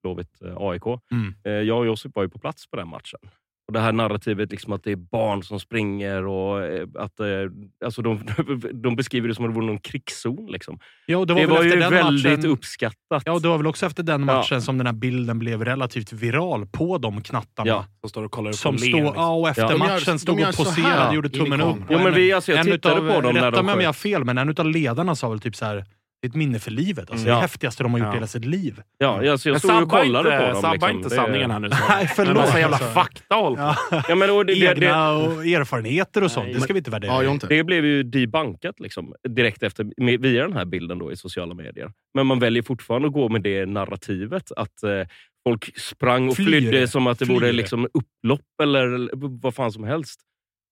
Blåvitt 0.04 0.42
eh, 0.42 0.54
AIK. 0.58 0.84
Mm. 1.12 1.36
Eh, 1.44 1.52
jag 1.52 1.78
och 1.80 1.86
Josip 1.86 2.16
var 2.16 2.24
ju 2.24 2.30
på 2.30 2.40
plats 2.40 2.70
på 2.70 2.76
den 2.78 2.88
matchen. 2.88 3.20
Och 3.68 3.74
Det 3.74 3.80
här 3.80 3.92
narrativet 3.92 4.52
liksom 4.52 4.74
att 4.74 4.84
det 4.84 4.92
är 4.92 4.96
barn 4.96 5.44
som 5.44 5.60
springer 5.60 6.26
och 6.28 6.64
eh, 6.66 6.88
att 6.96 7.20
eh, 7.20 7.28
alltså 7.86 8.02
de, 8.02 8.20
de 8.74 8.96
beskriver 8.96 9.28
det 9.28 9.36
som 9.36 9.46
att 9.46 9.52
det 9.52 9.56
vore 9.56 9.66
någon 9.66 9.80
krigszon. 9.80 10.48
Liksom. 10.52 10.80
Ja, 11.06 11.18
och 11.18 11.28
det 11.28 11.34
Det 11.34 11.46
var, 11.46 11.56
var, 11.56 11.64
väl 11.64 11.72
ju 11.74 11.90
väldigt 11.90 12.38
matchen, 12.40 12.52
uppskattat. 12.52 13.24
Ja, 13.26 13.32
och 13.32 13.42
det 13.42 13.48
var 13.48 13.58
väl 13.58 13.68
också 13.68 13.86
efter 13.86 14.04
den 14.04 14.20
Ja. 14.22 14.26
matchen 14.26 14.62
som 14.62 14.78
den 14.78 14.88
här 14.88 14.94
bilden 14.94 15.40
blev 15.40 15.66
relativt 15.66 16.14
viral 16.14 16.66
på 16.66 16.98
de 16.98 17.22
knattarna. 17.22 17.68
Ja. 17.70 17.86
Som 18.02 18.10
står 18.10 18.24
och 18.24 18.32
kollar 18.32 18.50
upp 18.52 18.56
Som 18.56 18.74
och 18.76 18.80
stod, 18.82 18.92
liksom. 18.94 19.14
ja, 19.16 19.30
och 19.36 19.50
efter 19.50 19.62
Ja. 19.72 19.78
Matchen 19.78 20.20
stod 20.20 20.40
och 20.42 20.54
så 20.56 20.64
poserade, 20.64 20.94
här 20.96 21.14
gjorde 21.14 21.30
tummen 21.30 21.62
upp. 21.62 21.76
Ja, 21.90 21.96
Och 21.96 22.02
men 22.04 22.08
en- 22.08 22.14
vi, 22.14 22.34
alltså, 22.34 22.52
jag 22.52 22.60
en 22.60 22.66
tittade 22.66 22.96
utav- 22.96 23.14
på 23.16 23.22
dem 23.22 23.34
när 23.34 23.42
Rätta 23.42 23.52
de 23.58 23.66
mig 23.66 23.76
om 23.76 23.82
jag 23.82 23.88
har 23.88 23.94
fel, 23.94 24.24
men 24.24 24.38
en 24.38 24.56
av 24.58 24.66
ledarna 24.66 25.16
sa 25.16 25.30
väl 25.30 25.40
typ 25.40 25.56
så 25.56 25.66
här. 25.66 25.86
Det 26.22 26.28
är 26.28 26.30
ett 26.30 26.36
minne 26.36 26.60
för 26.60 26.72
livet. 26.72 27.00
Alltså, 27.12 27.16
Mm. 27.16 27.26
Det 27.26 27.32
Ja. 27.32 27.40
häftigaste 27.42 27.84
de 27.84 27.92
har 27.92 28.00
gjort 28.00 28.06
Ja. 28.06 28.12
i 28.12 28.16
hela 28.16 28.28
sitt 28.28 28.46
liv. 28.46 28.82
Ja, 28.98 29.32
alltså, 29.32 29.50
jag 29.50 29.54
Men 29.54 29.60
stod 29.60 29.84
och 29.84 29.90
kollade 29.90 30.30
inte, 30.34 30.46
på 30.48 30.52
dem. 30.54 30.62
sabba 30.62 30.74
liksom. 30.74 30.90
inte 30.98 31.10
sanningen 31.10 31.52
här 31.52 31.60
nu. 31.60 31.70
Så. 31.70 31.76
Nej, 31.90 32.08
förlåt. 32.16 32.34
Men 32.34 32.42
massa 32.44 32.60
jävla 32.60 32.76
Alltså. 32.78 32.92
fakta 32.92 33.36
håll 33.36 33.56
på. 33.56 33.76
Ja, 34.10 34.16
men, 34.16 34.30
och 34.30 34.46
det, 34.46 34.54
det, 34.54 34.74
det, 34.74 34.86
Egna 34.86 35.12
och 35.12 35.46
erfarenheter 35.46 36.24
och 36.24 36.32
sånt, 36.32 36.46
Nej, 36.46 36.54
det 36.54 36.62
ska 36.62 36.74
vi 36.74 36.78
inte 36.80 36.92
värdera. 36.92 37.12
Ja, 37.12 37.24
Jonte. 37.24 37.48
Det 37.48 37.64
blev 37.64 37.86
ju 37.86 38.04
debankat 38.04 38.80
liksom, 38.80 39.14
direkt 39.30 39.64
efter, 39.64 39.88
med, 39.98 40.22
via 40.22 40.44
den 40.44 40.54
här 40.54 40.66
bilden 40.66 41.00
då 41.00 41.12
i 41.12 41.16
sociala 41.16 41.54
medier. 41.54 41.92
Men 42.14 42.26
man 42.28 42.40
väljer 42.40 42.64
fortfarande 42.64 43.08
att 43.08 43.14
gå 43.14 43.30
med 43.30 43.42
det 43.42 43.66
narrativet. 43.66 44.52
Att 44.58 44.84
eh, 44.84 44.90
folk 45.48 45.80
sprang 45.80 46.30
och 46.30 46.36
Flyr. 46.36 46.46
flydde 46.46 46.88
som 46.88 47.08
att 47.08 47.20
det 47.20 47.26
vore 47.26 47.40
Flyr. 47.48 47.54
liksom 47.54 47.88
upplopp 47.94 48.46
eller, 48.64 48.86
eller 48.88 49.10
vad 49.42 49.56
fan 49.56 49.72
som 49.72 49.84
helst. 49.84 50.20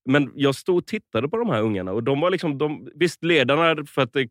Men 0.09 0.31
jag 0.35 0.55
stod 0.55 0.77
och 0.77 0.85
tittade 0.87 1.29
på 1.29 1.37
de 1.37 1.49
här 1.49 1.61
ungarna 1.61 1.91
och 1.91 2.03
de 2.03 2.19
var 2.21 2.29
liksom, 2.31 2.57
de, 2.57 2.87
visst 2.95 3.23
ledarna, 3.23 3.85
för 3.85 4.01
att 4.01 4.13
det 4.13 4.27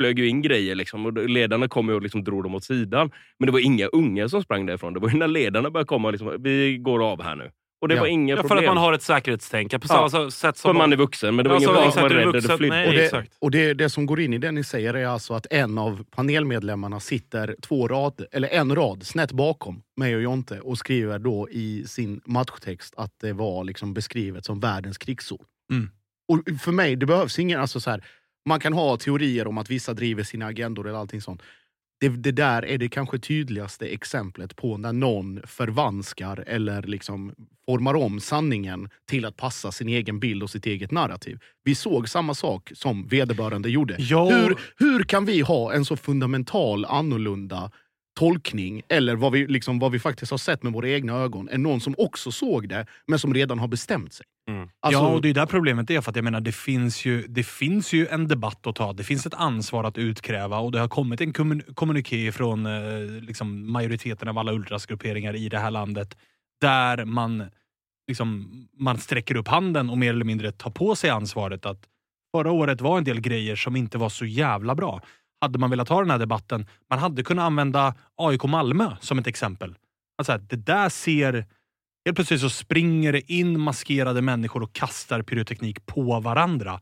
flög 0.00 0.18
ju 0.18 0.28
in 0.28 0.42
grejer 0.42 0.74
liksom, 0.74 1.06
och 1.06 1.28
ledarna 1.28 1.68
kom 1.68 1.88
och 1.88 2.02
liksom 2.02 2.24
drog 2.24 2.42
dem 2.42 2.54
åt 2.54 2.64
sidan. 2.64 3.10
Men 3.38 3.46
det 3.46 3.52
var 3.52 3.60
inga 3.60 3.86
unga 3.86 4.28
som 4.28 4.42
sprang 4.42 4.66
därifrån. 4.66 4.94
Det 4.94 5.00
var 5.00 5.08
ju 5.08 5.16
när 5.16 5.28
ledarna 5.28 5.70
började 5.70 5.88
komma 5.88 6.08
och 6.08 6.12
liksom, 6.12 6.36
vi 6.42 6.78
går 6.78 7.10
av 7.12 7.22
här 7.22 7.36
nu. 7.36 7.50
Och 7.80 7.88
det 7.88 7.94
Ja. 7.94 8.00
var 8.00 8.08
inga 8.08 8.34
Ja, 8.34 8.42
för 8.42 8.48
problem. 8.48 8.64
att 8.70 8.74
man 8.74 8.84
har 8.84 8.92
ett 8.92 9.02
säkerhetstänk. 9.02 9.70
På 9.70 9.78
Ja. 9.88 10.08
samma 10.08 10.30
sätt 10.30 10.56
som... 10.56 10.68
för 10.68 10.78
man 10.78 10.92
är 10.92 10.96
vuxen, 10.96 11.36
men 11.36 11.42
det 11.44 11.48
var 11.48 11.60
Ja, 11.60 11.80
ingen 11.80 11.92
som 11.92 12.02
var 12.02 12.10
rädd 12.10 12.28
eller 12.28 12.56
flydde. 12.56 12.86
Och, 12.86 12.92
det, 12.92 13.26
och 13.38 13.50
det, 13.50 13.74
det 13.74 13.90
som 13.90 14.06
går 14.06 14.20
in 14.20 14.32
i 14.34 14.38
det 14.38 14.52
ni 14.52 14.64
säger 14.64 14.94
är 14.94 15.06
alltså 15.06 15.34
att 15.34 15.46
en 15.50 15.78
av 15.78 16.04
panelmedlemmarna 16.10 17.00
sitter 17.00 17.56
två 17.62 17.88
rad, 17.88 18.26
eller 18.32 18.48
en 18.48 18.74
rad 18.74 19.06
snett 19.06 19.32
bakom 19.32 19.82
mig 19.96 20.16
och 20.16 20.22
Jonte 20.22 20.60
och 20.60 20.78
skriver 20.78 21.18
då 21.18 21.48
i 21.50 21.84
sin 21.86 22.20
matchtext 22.24 22.94
att 22.96 23.12
det 23.20 23.32
var 23.32 23.64
liksom 23.64 23.94
beskrivet 23.94 24.44
som 24.44 24.60
världens 24.60 24.98
krigszon. 24.98 25.44
Mm. 25.72 25.90
Och 26.28 26.60
för 26.60 26.72
mig, 26.72 26.96
det 26.96 27.06
behövs 27.06 27.38
ingen... 27.38 27.60
Alltså 27.60 27.80
så 27.80 27.90
här, 27.90 28.04
man 28.46 28.60
kan 28.60 28.72
ha 28.72 28.96
teorier 28.96 29.46
om 29.46 29.58
att 29.58 29.70
vissa 29.70 29.94
driver 29.94 30.22
sina 30.22 30.46
agendor 30.46 30.88
eller 30.88 30.98
allting 30.98 31.20
sånt. 31.20 31.42
Det, 32.00 32.08
det 32.08 32.32
där 32.32 32.64
är 32.64 32.78
det 32.78 32.88
kanske 32.88 33.18
tydligaste 33.18 33.86
exemplet 33.86 34.56
på 34.56 34.76
när 34.76 34.92
någon 34.92 35.40
förvanskar 35.46 36.44
eller 36.46 36.82
liksom 36.82 37.34
formar 37.66 37.94
om 37.94 38.20
sanningen 38.20 38.88
till 39.08 39.24
att 39.24 39.36
passa 39.36 39.72
sin 39.72 39.88
egen 39.88 40.20
bild 40.20 40.42
och 40.42 40.50
sitt 40.50 40.66
eget 40.66 40.90
narrativ. 40.90 41.38
Vi 41.64 41.74
såg 41.74 42.08
samma 42.08 42.34
sak 42.34 42.72
som 42.74 43.06
vederbörande 43.06 43.68
gjorde. 43.70 43.96
Hur, 44.30 44.56
hur 44.76 45.02
kan 45.04 45.24
vi 45.24 45.40
ha 45.40 45.72
en 45.72 45.84
så 45.84 45.96
fundamental 45.96 46.84
annorlunda 46.84 47.70
tolkning, 48.16 48.82
eller 48.88 49.16
vad 49.16 49.32
vi, 49.32 49.46
liksom, 49.46 49.78
vad 49.78 49.92
vi 49.92 49.98
faktiskt 49.98 50.30
har 50.30 50.38
sett 50.38 50.62
med 50.62 50.72
våra 50.72 50.88
egna 50.88 51.12
ögon, 51.12 51.48
än 51.48 51.62
någon 51.62 51.80
som 51.80 51.94
också 51.98 52.32
såg 52.32 52.68
det, 52.68 52.86
men 53.06 53.18
som 53.18 53.34
redan 53.34 53.58
har 53.58 53.68
bestämt 53.68 54.12
sig? 54.12 54.26
Mm. 54.50 54.68
Alltså, 54.80 55.00
ja, 55.00 55.08
och 55.08 55.22
det 55.22 55.28
är 55.28 55.34
där 55.34 55.46
problemet 55.46 55.90
är. 55.90 56.00
För 56.00 56.10
att 56.10 56.16
jag 56.16 56.24
menar, 56.24 56.40
det 56.40 56.52
finns, 56.52 57.04
ju, 57.04 57.26
det 57.26 57.46
finns 57.46 57.92
ju 57.92 58.06
en 58.06 58.28
debatt 58.28 58.66
att 58.66 58.76
ta. 58.76 58.92
Det 58.92 59.04
finns 59.04 59.26
ett 59.26 59.34
ansvar 59.34 59.84
att 59.84 59.98
utkräva 59.98 60.58
och 60.58 60.72
det 60.72 60.80
har 60.80 60.88
kommit 60.88 61.20
en 61.20 61.32
kommun- 61.32 61.74
kommuniké 61.74 62.32
från 62.32 62.66
eh, 62.66 63.22
liksom, 63.22 63.72
majoriteten 63.72 64.28
av 64.28 64.38
alla 64.38 64.52
ultrasgrupperingar 64.52 65.36
i 65.36 65.48
det 65.48 65.58
här 65.58 65.70
landet 65.70 66.16
där 66.60 67.04
man, 67.04 67.44
liksom, 68.08 68.50
man 68.78 68.98
sträcker 68.98 69.36
upp 69.36 69.48
handen 69.48 69.90
och 69.90 69.98
mer 69.98 70.10
eller 70.10 70.24
mindre 70.24 70.52
tar 70.52 70.70
på 70.70 70.96
sig 70.96 71.10
ansvaret 71.10 71.66
att 71.66 71.88
förra 72.36 72.52
året 72.52 72.80
var 72.80 72.98
en 72.98 73.04
del 73.04 73.20
grejer 73.20 73.56
som 73.56 73.76
inte 73.76 73.98
var 73.98 74.08
så 74.08 74.24
jävla 74.24 74.74
bra. 74.74 75.02
Hade 75.40 75.58
man 75.58 75.70
velat 75.70 75.88
ha 75.88 76.00
den 76.00 76.10
här 76.10 76.18
debatten, 76.18 76.66
man 76.90 76.98
hade 76.98 77.22
kunnat 77.22 77.42
använda 77.42 77.94
AIK 78.16 78.44
Malmö 78.44 78.96
som 79.00 79.18
ett 79.18 79.26
exempel. 79.26 79.74
Alltså, 80.18 80.32
här, 80.32 80.38
det 80.38 80.56
där 80.56 80.88
ser 80.88 81.46
Helt 82.06 82.16
plötsligt 82.16 82.40
så 82.40 82.50
springer 82.50 83.12
det 83.12 83.32
in 83.32 83.60
maskerade 83.60 84.22
människor 84.22 84.62
och 84.62 84.72
kastar 84.72 85.22
pyroteknik 85.22 85.86
på 85.86 86.20
varandra. 86.20 86.80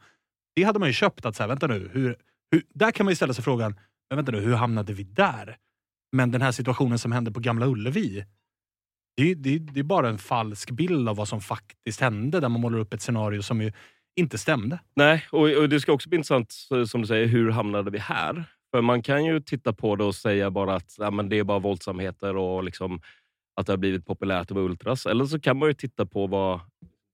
Det 0.55 0.63
hade 0.63 0.79
man 0.79 0.89
ju 0.89 0.93
köpt. 0.93 1.27
att 1.27 1.37
så 1.37 1.43
här, 1.43 1.49
vänta 1.49 1.67
nu, 1.67 1.91
hur, 1.93 2.17
hur, 2.51 2.63
Där 2.75 2.91
kan 2.91 3.07
man 3.07 3.13
ju 3.13 3.17
ställa 3.17 3.35
sig 3.35 3.45
frågan, 3.45 3.75
men 4.11 4.17
vänta 4.17 4.33
nu, 4.33 4.41
hur 4.41 4.55
hamnade 4.55 4.93
vi 4.93 5.03
där? 5.03 5.57
Men 6.13 6.31
den 6.31 6.43
här 6.43 6.53
situationen 6.53 6.99
som 6.99 7.13
hände 7.13 7.33
på 7.33 7.41
Gamla 7.41 7.67
Ullevi, 7.67 8.25
det, 9.17 9.35
det, 9.35 9.59
det 9.59 9.81
är 9.81 9.85
bara 9.85 10.09
en 10.09 10.19
falsk 10.19 10.71
bild 10.71 11.09
av 11.09 11.17
vad 11.17 11.29
som 11.29 11.41
faktiskt 11.41 12.01
hände, 12.01 12.41
där 12.41 12.49
man 12.49 12.61
målar 12.61 12.79
upp 12.79 12.95
ett 12.95 13.03
scenario 13.03 13.43
som 13.43 13.63
ju 13.63 13.73
inte 14.17 14.39
stämde. 14.39 14.79
Nej, 14.97 15.25
och, 15.31 15.51
och 15.51 15.69
det 15.69 15.81
ska 15.81 15.93
också 15.93 16.09
bli 16.09 16.17
intressant, 16.17 16.53
som 16.87 17.01
du 17.01 17.07
säger, 17.07 17.27
hur 17.27 17.51
hamnade 17.51 17.91
vi 17.91 17.99
här? 17.99 18.45
För 18.75 18.83
man 18.83 19.03
kan 19.03 19.25
ju 19.25 19.41
titta 19.41 19.73
på 19.73 19.97
det 19.97 20.05
och 20.05 20.15
säga 20.15 20.51
bara 20.51 20.75
att 20.75 20.95
ja, 20.99 21.11
men 21.11 21.29
det 21.29 21.39
är 21.39 21.45
bara 21.45 21.59
våldsamheter 21.59 22.37
och 22.37 22.65
liksom 22.65 23.01
att 23.61 23.67
det 23.67 23.73
har 23.73 23.79
blivit 23.79 24.07
populärt 24.07 24.51
att 24.51 24.51
vara 24.51 24.65
ultras. 24.65 25.07
Eller 25.07 25.25
så 25.25 25.41
kan 25.41 25.59
man 25.59 25.69
ju 25.69 25.75
titta 25.75 26.07
på 26.07 26.27
vad 26.27 26.61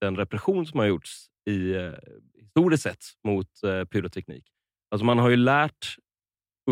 den 0.01 0.15
repression 0.15 0.65
som 0.65 0.79
har 0.79 0.85
gjorts 0.85 1.25
i, 1.49 1.73
eh, 1.73 1.91
historiskt 2.39 2.83
sett 2.83 3.05
mot 3.27 3.63
eh, 3.63 3.83
pyroteknik. 3.85 4.45
Alltså 4.91 5.05
man 5.05 5.19
har 5.19 5.29
ju 5.29 5.35
lärt 5.35 5.95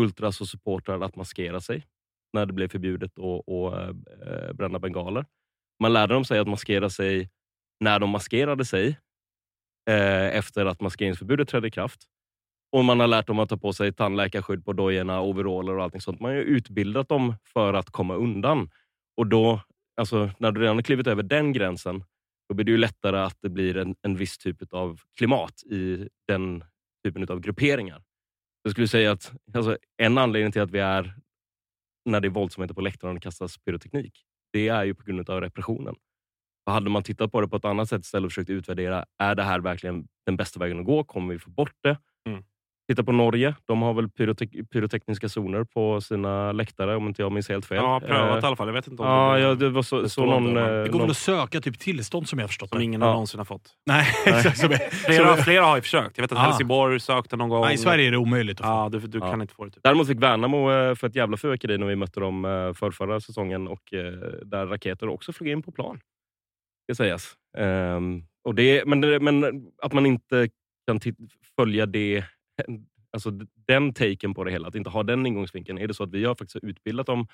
ultras 0.00 0.40
och 0.40 0.48
supportrar 0.48 1.00
att 1.00 1.16
maskera 1.16 1.60
sig 1.60 1.86
när 2.32 2.46
det 2.46 2.52
blev 2.52 2.68
förbjudet 2.68 3.18
att 3.18 3.48
att, 3.48 3.96
eh, 4.28 4.52
bränna 4.52 4.78
bengaler. 4.78 5.24
Man 5.82 5.92
lärde 5.92 6.14
dem 6.14 6.24
sig 6.24 6.38
att 6.38 6.48
maskera 6.48 6.90
sig 6.90 7.30
när 7.80 7.98
de 7.98 8.10
maskerade 8.10 8.64
sig 8.64 8.98
eh, 9.88 10.36
efter 10.36 10.66
att 10.66 10.80
maskeringsförbudet 10.80 11.48
trädde 11.48 11.68
i 11.68 11.70
kraft. 11.70 12.00
Och 12.72 12.84
man 12.84 13.00
har 13.00 13.06
lärt 13.06 13.26
dem 13.26 13.38
att 13.38 13.48
ta 13.48 13.56
på 13.56 13.72
sig 13.72 13.92
tandläkarskydd 13.92 14.64
på 14.64 14.72
dojorna, 14.72 15.20
overaller 15.20 15.76
och 15.76 15.82
allting 15.82 16.00
sånt. 16.00 16.20
Man 16.20 16.30
har 16.30 16.36
ju 16.36 16.42
utbildat 16.42 17.08
dem 17.08 17.34
för 17.44 17.74
att 17.74 17.90
komma 17.90 18.14
undan. 18.14 18.70
Och 19.16 19.26
då, 19.26 19.60
alltså, 19.96 20.30
när 20.38 20.52
du 20.52 20.60
redan 20.60 20.76
har 20.76 20.82
klivit 20.82 21.06
över 21.06 21.22
den 21.22 21.52
gränsen, 21.52 22.04
då 22.48 22.54
blir 22.54 22.64
det 22.64 22.70
ju 22.70 22.78
lättare 22.78 23.18
att 23.18 23.36
det 23.42 23.48
blir 23.48 23.76
en, 23.76 23.94
en 24.02 24.16
viss 24.16 24.38
typ 24.38 24.74
av 24.74 25.00
klimat 25.18 25.62
i 25.62 26.08
den 26.28 26.64
typen 27.04 27.28
av 27.28 27.40
grupperingar. 27.40 28.02
Jag 28.62 28.72
skulle 28.72 28.88
säga 28.88 29.12
att 29.12 29.32
alltså, 29.54 29.78
en 29.96 30.18
anledning 30.18 30.52
till 30.52 30.62
att 30.62 30.70
vi 30.70 30.78
är 30.78 31.14
när 32.04 32.20
det 32.20 32.28
är 32.28 32.30
våldsamheter 32.30 32.74
på 32.74 32.80
läktaren 32.80 33.10
och 33.10 33.14
det 33.14 33.20
kastas 33.20 33.58
pyroteknik, 33.58 34.24
det 34.52 34.68
är 34.68 34.84
ju 34.84 34.94
på 34.94 35.04
grund 35.04 35.30
av 35.30 35.40
repressionen. 35.40 35.96
Hade 36.70 36.90
man 36.90 37.02
tittat 37.02 37.32
på 37.32 37.40
det 37.40 37.48
på 37.48 37.56
ett 37.56 37.64
annat 37.64 37.88
sätt 37.88 38.04
istället 38.04 38.24
och 38.26 38.30
försökt 38.32 38.50
utvärdera, 38.50 39.04
är 39.18 39.34
det 39.34 39.42
här 39.42 39.60
verkligen 39.60 40.04
den 40.26 40.36
bästa 40.36 40.60
vägen 40.60 40.78
att 40.80 40.86
gå? 40.86 41.04
Kommer 41.04 41.32
vi 41.34 41.38
få 41.38 41.50
bort 41.50 41.72
det? 41.82 41.96
Mm. 42.28 42.42
Titta 42.88 43.04
på 43.04 43.12
Norge. 43.12 43.54
De 43.64 43.82
har 43.82 43.94
väl 43.94 44.06
pyrotek- 44.08 44.66
pyrotekniska 44.72 45.28
zoner 45.28 45.64
på 45.64 46.00
sina 46.00 46.52
läktare 46.52 46.96
om 46.96 47.06
inte 47.08 47.22
jag 47.22 47.32
minns 47.32 47.48
helt 47.48 47.66
fel. 47.66 47.78
Har 47.78 48.00
prövat 48.00 48.36
Eh, 48.38 48.44
i 48.44 48.46
alla 48.46 48.56
fall. 48.56 48.66
Jag 48.68 48.74
vet 48.74 48.86
inte 48.88 49.02
om 49.02 49.08
Ja, 49.08 49.34
det, 49.34 49.40
ja, 49.40 49.54
det 49.54 49.68
var 49.68 49.82
så, 49.82 50.00
det 50.02 50.08
så 50.08 50.24
någon... 50.26 50.56
eh, 50.56 50.64
Det 50.64 50.70
går 50.88 50.92
någon 50.92 51.00
väl 51.00 51.10
att 51.10 51.16
söka 51.16 51.60
typ 51.60 51.78
tillstånd 51.78 52.28
som 52.28 52.38
jag 52.38 52.44
har 52.44 52.48
förstått 52.48 52.68
som 52.70 52.80
ingen 52.80 53.00
Ja. 53.00 53.12
någonsin 53.12 53.38
har 53.40 53.44
fått. 53.44 53.70
Nej, 53.86 54.04
Flera, 55.06 55.36
flera 55.36 55.64
har 55.64 55.76
ju 55.76 55.82
försökt. 55.82 56.18
Jag 56.18 56.22
vet 56.24 56.32
att 56.32 56.38
Ah. 56.38 56.42
Helsingborg 56.42 57.00
sökte 57.00 57.36
någon 57.36 57.48
gång. 57.48 57.60
nej, 57.60 57.74
I 57.74 57.78
Sverige 57.78 58.06
är 58.06 58.10
det 58.10 58.16
omöjligt 58.16 58.60
att 58.60 58.66
få. 58.66 58.72
Ja, 58.72 58.88
du, 58.92 58.98
du 58.98 59.18
Ja. 59.18 59.30
kan 59.30 59.42
inte 59.42 59.54
få 59.54 59.64
det. 59.64 59.70
Typ. 59.70 59.82
Däremot 59.82 60.06
fick 60.08 60.22
Värnamo 60.22 60.72
eh, 60.72 60.94
för 60.94 61.06
ett 61.06 61.14
jävla 61.16 61.36
fyrverkeri 61.36 61.78
när 61.78 61.86
vi 61.86 61.96
mötte 61.96 62.20
dem 62.20 62.42
för 62.76 62.90
förra 62.90 63.20
säsongen 63.20 63.68
och 63.68 63.82
där 64.44 64.66
raketer 64.66 65.08
också 65.08 65.32
flög 65.32 65.50
in 65.50 65.62
på 65.62 65.72
plan. 65.72 66.00
Ska 66.90 66.94
sägas. 67.04 67.34
Ehm, 67.58 68.22
och 68.44 68.54
det, 68.54 68.84
men, 68.86 69.00
men 69.24 69.66
att 69.82 69.92
man 69.92 70.06
inte 70.06 70.48
kan 70.86 71.00
följa 71.56 71.86
det, 71.86 72.24
alltså 73.12 73.30
den 73.66 73.94
taken 73.94 74.34
på 74.34 74.44
det 74.44 74.50
hela, 74.50 74.68
att 74.68 74.74
inte 74.74 74.90
ha 74.90 75.02
den 75.02 75.26
ingångsvinkeln. 75.26 75.78
Är 75.78 75.88
det 75.88 75.94
så 75.94 76.02
att 76.02 76.10
vi 76.10 76.24
har 76.24 76.34
faktiskt 76.34 76.64
utbildat 76.64 77.06
dem 77.06 77.26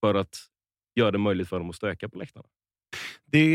för 0.00 0.14
att 0.14 0.36
göra 0.96 1.10
det 1.10 1.18
möjligt 1.18 1.48
för 1.48 1.58
dem 1.58 1.70
att 1.70 1.76
stöka 1.76 2.08
på 2.08 2.18
läktarna? 2.18 2.46
Det, 3.26 3.52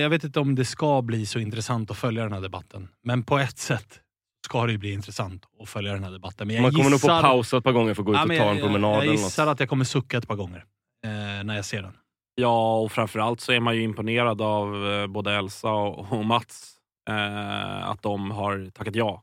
jag 0.00 0.10
vet 0.10 0.24
inte 0.24 0.40
om 0.40 0.54
det 0.54 0.64
ska 0.64 1.02
bli 1.02 1.26
så 1.26 1.38
intressant 1.38 1.90
att 1.90 1.96
följa 1.96 2.22
den 2.22 2.32
här 2.32 2.40
debatten. 2.40 2.88
Men 3.02 3.22
på 3.22 3.38
ett 3.38 3.58
sätt 3.58 4.00
ska 4.46 4.66
det 4.66 4.72
ju 4.72 4.78
bli 4.78 4.92
intressant 4.92 5.44
att 5.60 5.68
följa 5.68 5.92
den 5.92 6.04
här 6.04 6.10
debatten. 6.12 6.46
Men 6.46 6.56
jag 6.56 6.62
Man 6.62 6.72
kommer 6.72 6.90
nog 6.90 7.00
få 7.00 7.06
gissar- 7.06 7.22
pausa 7.22 7.56
ett 7.58 7.64
par 7.64 7.72
gånger 7.72 7.94
för 7.94 8.02
att 8.02 8.06
gå 8.06 8.12
ut 8.12 8.16
Ja, 8.16 8.22
och 8.22 8.28
ta 8.28 8.34
jag, 8.34 8.56
en 8.56 8.62
promenad. 8.62 8.96
Jag, 8.96 9.06
jag 9.06 9.12
gissar 9.12 9.46
att 9.46 9.60
jag 9.60 9.68
kommer 9.68 9.84
sucka 9.84 10.18
ett 10.18 10.28
par 10.28 10.36
gånger 10.36 10.64
eh, 11.04 11.44
när 11.44 11.56
jag 11.56 11.64
ser 11.64 11.82
den. 11.82 11.96
Ja, 12.40 12.76
och 12.78 12.92
framförallt 12.92 13.40
så 13.40 13.52
är 13.52 13.60
man 13.60 13.76
ju 13.76 13.82
imponerad 13.82 14.42
av 14.42 14.86
eh, 14.92 15.06
både 15.06 15.32
Elsa 15.34 15.70
och, 15.72 16.24
Mats. 16.24 16.72
Eh, 17.08 17.88
att 17.88 18.02
de 18.02 18.30
har 18.30 18.70
tackat 18.70 18.94
ja 18.96 19.22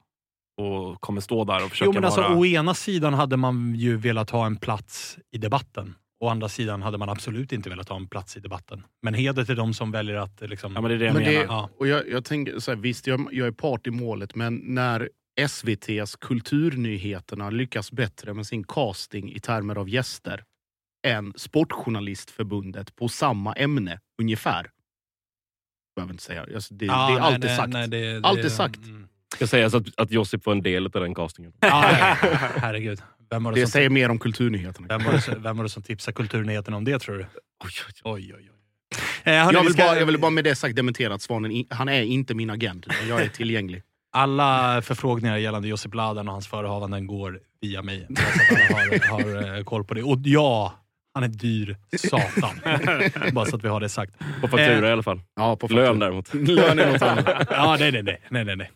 och 0.62 1.02
kommer 1.02 1.22
stå 1.22 1.44
där 1.44 1.64
och 1.66 1.70
försöka 1.72 1.86
Jo, 1.86 1.94
men 1.94 2.06
alltså, 2.06 2.22
vara... 2.22 2.36
å 2.38 2.46
ena 2.46 2.74
sidan 2.74 3.14
hade 3.14 3.38
man 3.38 3.76
ju 3.76 3.98
velat 3.98 4.30
ha 4.30 4.46
en 4.46 4.56
plats 4.58 5.18
i 5.32 5.38
debatten. 5.38 5.96
Å 6.20 6.28
andra 6.30 6.50
sidan 6.50 6.82
hade 6.82 6.98
man 6.98 7.10
absolut 7.10 7.52
inte 7.52 7.70
velat 7.70 7.90
ha 7.90 7.96
en 7.96 8.08
plats 8.08 8.38
i 8.38 8.40
debatten. 8.40 8.84
Men 9.02 9.14
heder 9.14 9.46
till 9.46 9.56
de 9.56 9.74
som 9.74 9.92
väljer 9.92 10.16
att... 10.16 10.42
eh, 10.42 10.48
Liksom, 10.48 10.74
Ja, 10.76 10.82
men 10.82 10.90
det 10.90 10.96
är 10.96 11.00
det 11.00 11.06
jag 11.06 11.14
Men 11.14 11.24
menar. 11.24 11.40
det, 11.40 11.46
Ja. 11.46 11.70
och 11.80 11.88
jag, 11.88 12.10
jag 12.10 12.26
tänker 12.26 12.60
så 12.60 12.72
här, 12.72 12.78
visst, 12.78 13.08
jag, 13.08 13.28
jag 13.32 13.48
är 13.48 13.52
part 13.52 13.88
i 13.88 13.92
målet, 13.92 14.36
men 14.36 14.56
när 14.66 15.10
SVTs 15.42 16.16
Kulturnyheterna 16.16 17.50
lyckas 17.50 17.92
bättre 17.92 18.34
med 18.34 18.48
sin 18.48 18.64
casting 18.64 19.32
i 19.34 19.40
termer 19.40 19.76
av 19.76 19.90
gäster 19.90 20.44
än 21.04 21.34
Sportjournalistförbundet 21.36 22.96
på 22.96 23.08
samma 23.10 23.54
ämne, 23.54 24.00
ungefär. 24.22 24.70
Behöver 25.96 26.14
inte 26.14 26.24
säga. 26.24 26.46
Alltså, 26.56 26.74
det, 26.74 26.86
Ja, 26.86 27.08
det 27.08 27.14
är 27.14 27.20
nej, 27.20 27.20
alltid 27.20 27.44
nej, 27.46 27.58
sagt. 27.58 27.70
nej, 27.74 27.88
det- 27.88 28.20
Allt 28.24 28.42
det- 28.42 28.46
är 28.48 28.50
sagt. 28.50 28.78
mm. 28.86 29.08
ska 29.36 29.48
sägas 29.48 29.74
att, 29.74 29.84
att 29.98 30.12
Josip 30.12 30.44
får 30.44 30.52
en 30.52 30.62
del 30.62 30.86
av 30.86 30.92
den 30.92 31.16
castingen. 31.16 31.54
Ja, 31.60 31.82
herregud. 32.58 33.02
Vem 33.30 33.44
var 33.44 33.52
det, 33.54 33.60
Det 33.60 33.66
som, 33.68 33.72
säger 33.72 33.90
mer 33.90 34.10
om 34.10 34.20
Kulturnyheterna. 34.20 34.88
vem, 34.88 35.04
var 35.04 35.14
det, 35.14 35.22
som- 35.22 35.42
vem 35.44 35.58
var 35.58 35.64
det 35.64 35.70
som 35.70 35.84
tipsade 35.84 36.16
Kulturnyheterna 36.16 36.78
om 36.78 36.84
det, 36.86 37.00
tror 37.00 37.16
du? 37.18 37.26
Oj, 37.64 37.72
oj, 38.04 38.34
oj. 38.36 38.50
Eh, 39.24 39.34
hörni, 39.34 39.54
Jag 39.54 39.62
vi 39.62 39.68
vill, 39.68 39.74
ska- 39.74 39.84
bara, 39.86 40.00
jag 40.00 40.06
vill 40.06 40.20
bara 40.20 40.32
med 40.32 40.44
det 40.44 40.56
sagt 40.56 40.76
dementera 40.76 41.14
att 41.14 41.22
Svanen, 41.22 41.66
han 41.70 41.90
är 41.90 42.02
inte 42.02 42.34
min 42.36 42.50
agent. 42.50 42.86
Jag 43.10 43.22
är 43.22 43.28
tillgänglig. 43.30 43.84
Alla 44.16 44.82
förfrågningar 44.82 45.38
gällande 45.38 45.68
Josip 45.68 45.94
Ladan 45.94 46.28
och 46.28 46.34
hans 46.34 46.48
förehavanden 46.48 47.08
går 47.08 47.40
via 47.62 47.82
mig. 47.82 48.08
Alla 48.10 48.76
har, 48.76 49.10
har 49.10 49.58
eh, 49.58 49.64
koll 49.64 49.84
på 49.84 49.94
det. 49.94 50.04
Och 50.04 50.18
ja, 50.24 50.74
han 51.14 51.24
är 51.24 51.28
dyr 51.28 51.78
satan. 51.98 52.56
Bara 53.34 53.46
så 53.46 53.56
att 53.56 53.64
vi 53.64 53.68
har 53.68 53.80
det 53.80 53.90
sagt. 53.90 54.20
På 54.42 54.48
faktura 54.48 54.78
Eh, 54.78 54.90
i 54.90 54.92
alla 54.92 55.04
fall. 55.04 55.22
Ja, 55.36 55.56
på 55.56 55.68
Lön 55.68 56.00
däremot. 56.00 56.34
Lön 56.34 56.80
är 56.80 56.92
något 56.92 57.02
annat. 57.02 57.48
Ja, 57.50 57.76
nej, 57.80 57.92
nej, 57.92 58.04
nej. 58.04 58.22
nej, 58.30 58.46
nej, 58.46 58.56
nej. 58.56 58.72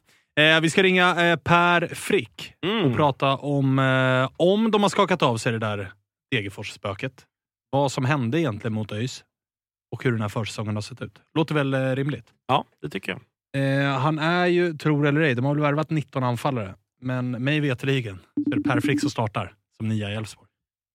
Eh, 0.55 0.61
vi 0.61 0.69
ska 0.69 0.83
ringa 0.83 1.25
eh, 1.31 1.35
Per 1.35 1.87
Frick 1.87 2.53
Mm. 2.65 2.85
och 2.85 2.95
prata 2.95 3.35
om, 3.37 3.79
eh, 3.79 4.29
om 4.37 4.71
de 4.71 4.81
har 4.81 4.89
skakat 4.89 5.21
av 5.21 5.37
sig 5.37 5.51
det 5.51 5.59
där 5.59 5.91
Degerfors-spöket. 6.35 7.25
Vad 7.69 7.91
som 7.91 8.05
hände 8.05 8.39
egentligen 8.39 8.73
mot 8.73 8.91
ÖIS 8.91 9.23
och 9.95 10.03
hur 10.03 10.11
den 10.11 10.21
här 10.21 10.29
försäsongen 10.29 10.75
har 10.75 10.81
sett 10.81 11.01
ut. 11.01 11.21
Låter 11.37 11.55
väl 11.55 11.73
eh, 11.73 11.79
rimligt? 11.95 12.25
Ja, 12.47 12.65
det 12.81 12.89
tycker 12.89 13.11
jag. 13.11 13.21
Eh, 13.83 13.99
han 13.99 14.19
är 14.19 14.45
ju, 14.45 14.73
tror 14.73 15.07
eller 15.07 15.21
ej, 15.21 15.35
de 15.35 15.45
har 15.45 15.53
väl 15.53 15.61
värvat 15.63 15.89
19 15.89 16.23
anfallare. 16.23 16.75
Men 17.01 17.31
mig 17.31 17.59
veterligen 17.59 18.19
så 18.45 18.51
är 18.51 18.55
det 18.55 18.69
Per 18.69 18.79
Frick 18.79 18.99
som 19.01 19.09
startar 19.09 19.53
som 19.77 19.87
nia 19.87 20.09
i 20.11 20.15
Elfsborg. 20.15 20.46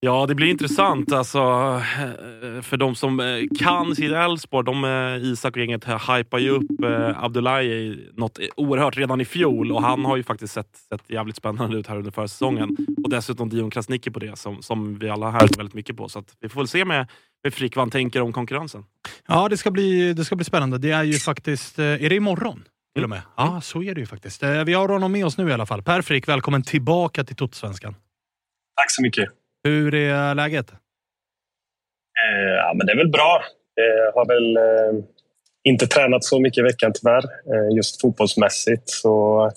Ja, 0.05 0.27
det 0.27 0.35
blir 0.35 0.47
intressant. 0.47 1.13
Alltså, 1.13 1.39
eh, 1.39 2.63
för 2.63 2.77
de 2.77 2.95
som 2.95 3.21
eh, 3.21 3.27
kan 3.59 3.97
sitt 3.97 4.13
Elfsborg, 4.13 4.65
de, 4.65 4.85
eh, 4.85 5.31
Isak 5.31 5.57
och 5.57 5.61
gänget 5.61 5.85
här 5.85 6.17
hypar 6.17 6.39
ju 6.39 6.51
upp 6.51 6.71
Abdullahi 7.17 7.99
något 8.15 8.39
oerhört 8.57 8.97
redan 8.97 9.21
i 9.21 9.25
fjol 9.25 9.73
och 9.73 9.83
han 9.83 10.05
har 10.05 10.17
ju 10.17 10.23
faktiskt 10.23 10.55
sett, 10.55 10.77
sett 10.89 11.11
jävligt 11.11 11.37
spännande 11.37 11.77
ut 11.77 11.87
här 11.87 11.97
under 11.97 12.11
försäsongen. 12.11 12.77
Och 13.05 13.11
dessutom 13.11 13.49
Dion 13.49 13.71
Krasniqi 13.71 14.11
på 14.11 14.19
det, 14.19 14.39
som, 14.39 14.63
som 14.63 14.99
vi 14.99 15.09
alla 15.09 15.31
här 15.31 15.49
väldigt 15.57 15.75
mycket 15.75 15.97
på. 15.97 16.09
Så 16.09 16.19
att 16.19 16.37
vi 16.41 16.49
får 16.49 16.61
väl 16.61 16.69
se 16.69 16.85
med, 16.85 17.07
med 17.45 17.55
Frick 17.55 17.77
vad 17.77 17.83
han 17.83 17.91
tänker 17.91 18.21
om 18.21 18.33
konkurrensen. 18.33 18.85
Ja, 19.29 19.49
det 19.49 19.57
ska 19.57 19.71
bli, 19.71 20.13
det 20.13 20.25
ska 20.25 20.37
bli 20.37 20.45
spännande. 20.45 20.79
Det 20.79 20.91
är 20.91 21.05
ju 21.05 21.13
faktiskt... 21.13 21.79
Är 21.79 22.09
det 22.09 22.15
imorgon? 22.15 22.65
Till 22.95 23.05
och 23.05 23.11
med. 23.11 23.23
Ja, 23.37 23.61
så 23.61 23.83
är 23.83 23.95
det 23.95 24.01
ju 24.01 24.07
faktiskt. 24.07 24.43
Vi 24.43 24.73
har 24.73 24.89
honom 24.89 25.13
med 25.13 25.27
oss 25.27 25.39
nu 25.39 25.49
i 25.49 25.53
alla 25.53 25.67
fall. 25.67 25.83
Per 25.83 26.03
Frick, 26.03 26.29
välkommen 26.29 26.63
tillbaka 26.63 27.25
till 27.25 27.37
Totosvenskan. 27.37 27.95
Tack 28.77 28.91
så 28.91 29.03
mycket. 29.03 29.42
Hur 29.65 29.95
är 29.95 30.35
läget? 30.35 30.73
Eh, 32.23 32.53
ja, 32.57 32.75
men 32.77 32.87
det 32.87 32.93
är 32.93 32.97
väl 32.97 33.09
bra. 33.09 33.43
Jag 33.75 34.13
har 34.13 34.27
väl 34.27 34.57
eh, 34.57 35.05
inte 35.65 35.87
tränat 35.87 36.25
så 36.25 36.41
mycket 36.41 36.59
i 36.59 36.63
veckan 36.63 36.93
tyvärr, 36.95 37.25
eh, 37.25 37.77
just 37.77 38.01
fotbollsmässigt. 38.01 38.89
Så 38.89 39.51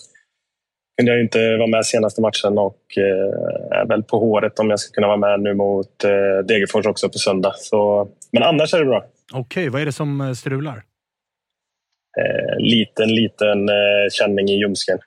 kunde 0.97 1.11
jag 1.11 1.21
inte 1.21 1.57
vara 1.57 1.67
med 1.67 1.85
senaste 1.85 2.21
matchen 2.21 2.57
och 2.57 2.97
eh, 2.97 3.79
är 3.79 3.85
väl 3.85 4.03
på 4.03 4.19
håret 4.19 4.59
om 4.59 4.69
jag 4.69 4.79
ska 4.79 4.93
kunna 4.93 5.07
vara 5.07 5.17
med 5.17 5.39
nu 5.39 5.53
mot 5.53 6.03
eh, 6.03 6.37
Degerfors 6.47 6.85
också 6.85 7.09
på 7.09 7.17
söndag. 7.17 7.53
Så, 7.57 8.09
men 8.31 8.43
annars 8.43 8.73
är 8.73 8.79
det 8.79 8.85
bra. 8.85 9.05
Okej, 9.33 9.69
vad 9.69 9.81
är 9.81 9.85
det 9.85 9.91
som 9.91 10.21
eh, 10.21 10.31
strular? 10.31 10.83
Eh, 12.17 12.57
liten, 12.57 13.09
liten 13.09 13.69
eh, 13.69 14.09
känning 14.11 14.49
i 14.49 14.57
ljumsken. 14.59 14.99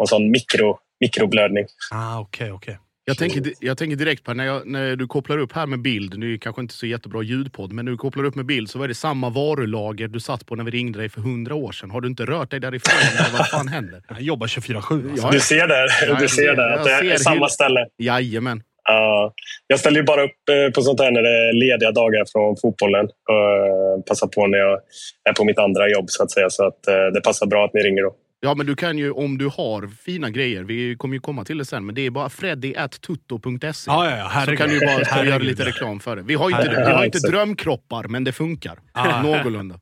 En 0.00 0.06
sån 0.06 0.30
mikro, 0.30 0.78
mikroblödning. 1.00 1.66
Ah, 1.92 2.20
okej, 2.20 2.52
okej. 2.52 2.78
Jag 3.08 3.18
tänker, 3.18 3.42
jag 3.60 3.78
tänker 3.78 3.96
direkt 3.96 4.24
på 4.24 4.34
när, 4.34 4.44
jag, 4.44 4.66
när 4.66 4.96
du 4.96 5.06
kopplar 5.06 5.38
upp 5.38 5.52
här 5.52 5.66
med 5.66 5.82
bild, 5.82 6.20
det 6.20 6.26
är 6.26 6.38
kanske 6.38 6.62
inte 6.62 6.74
så 6.74 6.86
jättebra 6.86 7.22
ljudpodd, 7.22 7.72
men 7.72 7.84
när 7.84 7.92
du 7.92 7.98
kopplar 7.98 8.24
upp 8.24 8.34
med 8.34 8.46
bild 8.46 8.70
så 8.70 8.78
var 8.78 8.88
det 8.88 8.94
samma 8.94 9.30
varulager 9.30 10.08
du 10.08 10.20
satt 10.20 10.46
på 10.46 10.56
när 10.56 10.64
vi 10.64 10.70
ringde 10.70 10.98
dig 10.98 11.08
för 11.08 11.20
hundra 11.20 11.54
år 11.54 11.72
sedan. 11.72 11.90
Har 11.90 12.00
du 12.00 12.08
inte 12.08 12.24
rört 12.24 12.50
dig 12.50 12.60
därifrån? 12.60 12.94
eller 13.18 13.38
vad 13.38 13.48
fan 13.48 13.68
händer? 13.68 14.02
Jag 14.08 14.20
jobbar 14.20 14.46
24-7. 14.46 15.10
Alltså. 15.10 15.30
Du 15.30 15.40
ser 15.40 15.66
där, 15.66 16.20
du 16.20 16.28
ser 16.28 16.56
där 16.56 16.70
jag 16.70 16.78
att 16.78 16.84
det 16.84 16.92
är 16.92 17.00
ser 17.00 17.16
samma 17.16 17.48
ställe. 17.48 17.86
Jajamän. 17.98 18.62
Ja, 18.88 19.32
jag 19.66 19.80
ställer 19.80 20.00
ju 20.00 20.06
bara 20.06 20.24
upp 20.24 20.48
eh, 20.50 20.72
på 20.74 20.82
sånt 20.82 21.00
här 21.00 21.10
när 21.10 21.22
det 21.22 21.48
är 21.48 21.52
lediga 21.52 21.92
dagar 21.92 22.24
från 22.32 22.56
fotbollen. 22.56 23.04
Och 23.04 24.06
passar 24.06 24.26
på 24.26 24.46
när 24.46 24.58
jag 24.58 24.80
är 25.28 25.32
på 25.32 25.44
mitt 25.44 25.58
andra 25.58 25.88
jobb 25.88 26.04
så 26.08 26.22
att 26.22 26.30
säga. 26.30 26.50
Så 26.50 26.66
att 26.66 26.86
eh, 26.88 27.06
det 27.14 27.20
passar 27.20 27.46
bra 27.46 27.64
att 27.64 27.74
ni 27.74 27.80
ringer 27.80 28.02
då. 28.02 28.14
Ja, 28.46 28.54
men 28.54 28.66
du 28.66 28.76
kan 28.76 28.98
ju 28.98 29.10
om 29.10 29.38
du 29.38 29.46
har 29.46 29.88
fina 29.88 30.30
grejer, 30.30 30.62
vi 30.62 30.96
kommer 30.96 31.14
ju 31.14 31.20
komma 31.20 31.44
till 31.44 31.58
det 31.58 31.64
sen, 31.64 31.86
men 31.86 31.94
det 31.94 32.06
är 32.06 32.10
bara 32.10 32.28
freddy.tutto.se. 32.28 33.90
Ja, 33.90 34.10
ja, 34.10 34.16
ja. 34.16 34.44
Så 34.44 34.56
kan 34.56 34.68
du 34.68 34.80
bara 34.80 35.24
göra 35.24 35.38
lite 35.38 35.64
reklam 35.64 36.00
för 36.00 36.16
det. 36.16 36.22
Vi 36.22 36.34
har 36.34 36.50
inte, 36.50 36.84
vi 36.86 36.92
har 36.92 37.04
inte 37.04 37.18
drömkroppar, 37.18 38.04
men 38.08 38.24
det 38.24 38.32
funkar. 38.32 38.78
Ah. 38.92 39.22
Någorlunda. 39.22 39.80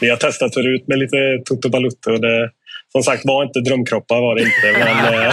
Vi 0.00 0.10
har 0.10 0.16
testat 0.16 0.54
förut 0.54 0.84
med 0.88 0.98
lite 0.98 1.16
Toto 1.44 1.68
Balutto. 1.68 2.10
och 2.12 2.20
Det, 2.20 2.50
som 2.92 3.02
sagt 3.02 3.22
var 3.24 3.42
inte 3.44 3.60
drömkroppar 3.60 4.20
var 4.20 4.34
det 4.34 4.42
inte. 4.42 4.78
Men 4.84 5.14
eh, 5.26 5.32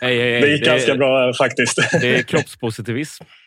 Hej, 0.00 0.18
hej, 0.18 0.32
hej. 0.32 0.40
det 0.40 0.48
gick 0.48 0.64
Det 0.64 0.70
är- 0.70 0.74
ganska 0.74 0.94
bra 0.94 1.32
faktiskt. 1.34 1.78
Det 2.00 2.16
är 2.18 2.22
kroppspositivism. 2.22 3.24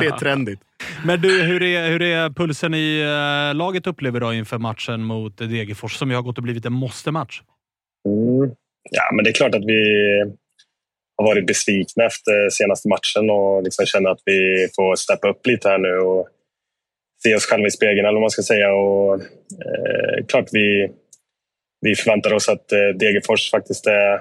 Det 0.00 0.06
är 0.06 0.18
trendigt. 0.18 0.60
Men 1.04 1.20
du, 1.20 1.42
hur 1.42 1.62
är, 1.62 1.88
hur 1.90 2.02
är 2.02 2.30
pulsen 2.30 2.74
i 2.74 3.00
eh, 3.00 3.56
laget 3.56 3.86
upplever 3.86 4.20
du 4.20 4.34
inför 4.34 4.58
matchen 4.58 5.04
mot 5.04 5.38
Degerfors 5.38 5.94
som 5.96 6.10
ju 6.10 6.16
har 6.16 6.22
gått 6.22 6.36
och 6.38 6.44
blivit 6.44 6.66
en 6.66 6.72
måste-match? 6.72 7.42
Mm. 8.08 8.50
Ja, 8.90 9.02
men 9.14 9.24
det 9.24 9.30
är 9.30 9.34
klart 9.34 9.54
att 9.54 9.64
vi 9.64 9.82
har 11.16 11.24
varit 11.24 11.46
besvikna 11.46 12.04
efter 12.04 12.50
senaste 12.50 12.88
matchen 12.88 13.30
och 13.30 13.62
liksom 13.62 13.86
känner 13.86 14.10
att 14.10 14.20
vi 14.24 14.68
får 14.76 14.96
steppa 14.96 15.28
upp 15.28 15.46
lite 15.46 15.68
här 15.68 15.78
nu 15.78 15.98
och 15.98 16.28
se 17.22 17.34
oss 17.34 17.46
själva 17.46 17.66
i 17.66 17.70
spegeln, 17.70 17.98
eller 18.06 18.12
vad 18.12 18.20
man 18.20 18.30
ska 18.30 18.42
säga. 18.42 18.72
Och, 18.72 19.14
eh, 19.14 20.26
klart 20.28 20.48
vi, 20.52 20.88
vi 21.82 21.94
förväntar 21.94 22.32
oss 22.32 22.48
att 22.48 22.72
eh, 22.72 22.78
Degerfors 22.98 23.50
faktiskt 23.50 23.86
är 23.86 24.20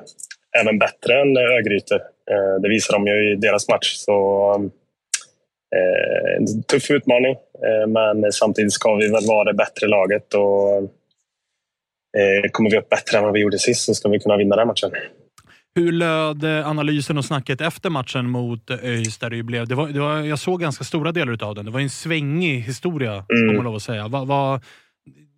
även 0.62 0.80
bättre 0.80 1.22
än 1.22 1.38
Örgryte. 1.38 1.95
Eh, 2.32 2.62
det 2.62 2.70
visar 2.70 2.93
de 2.93 3.07
ju 3.07 3.32
i 3.32 3.36
deras 3.36 3.70
match. 3.70 3.93
Så, 3.95 4.16
eh, 5.76 6.38
en 6.38 6.64
tuff 6.64 6.91
utmaning, 6.91 7.32
eh, 7.68 7.88
men 7.88 8.32
samtidigt 8.32 8.74
ska 8.74 8.95
vi 8.95 9.07
väl 9.12 9.28
vara 9.28 9.43
det 9.43 9.53
bättre 9.53 9.88
laget. 9.88 10.34
Och, 10.34 10.78
eh, 12.18 12.49
kommer 12.51 12.70
vi 12.72 12.78
upp 12.78 12.89
bättre 12.89 13.18
än 13.18 13.24
vad 13.24 13.34
vi 13.34 13.39
gjorde 13.39 13.59
sist 13.59 13.86
så 13.86 13.93
ska 13.93 14.09
vi 14.09 14.20
kunna 14.20 14.38
vinna 14.38 14.55
den 14.55 14.68
matchen. 14.68 14.91
Hur 15.76 15.91
löd 15.91 16.43
eh, 16.43 16.68
analysen 16.70 17.18
och 17.18 17.26
snacket 17.26 17.62
efter 17.62 17.89
matchen 17.89 18.30
mot 18.30 18.70
eh, 18.70 18.78
ÖIS? 18.84 19.18
Där 19.18 19.30
det 19.30 19.43
blev, 19.43 19.68
det 19.68 19.76
var, 19.76 19.88
det 19.88 19.99
var, 19.99 20.18
jag 20.20 20.39
såg 20.39 20.62
ganska 20.62 20.84
stora 20.84 21.12
delar 21.12 21.43
av 21.43 21.55
den. 21.55 21.66
Det 21.66 21.72
var 21.72 21.80
en 21.80 21.89
svängig 21.89 22.62
historia, 22.62 23.12
Mm. 23.12 23.55
man 23.55 23.66
lov 23.66 23.76
att 23.76 23.82
säga. 23.82 24.07
Va, 24.07 24.24
va, 24.26 24.62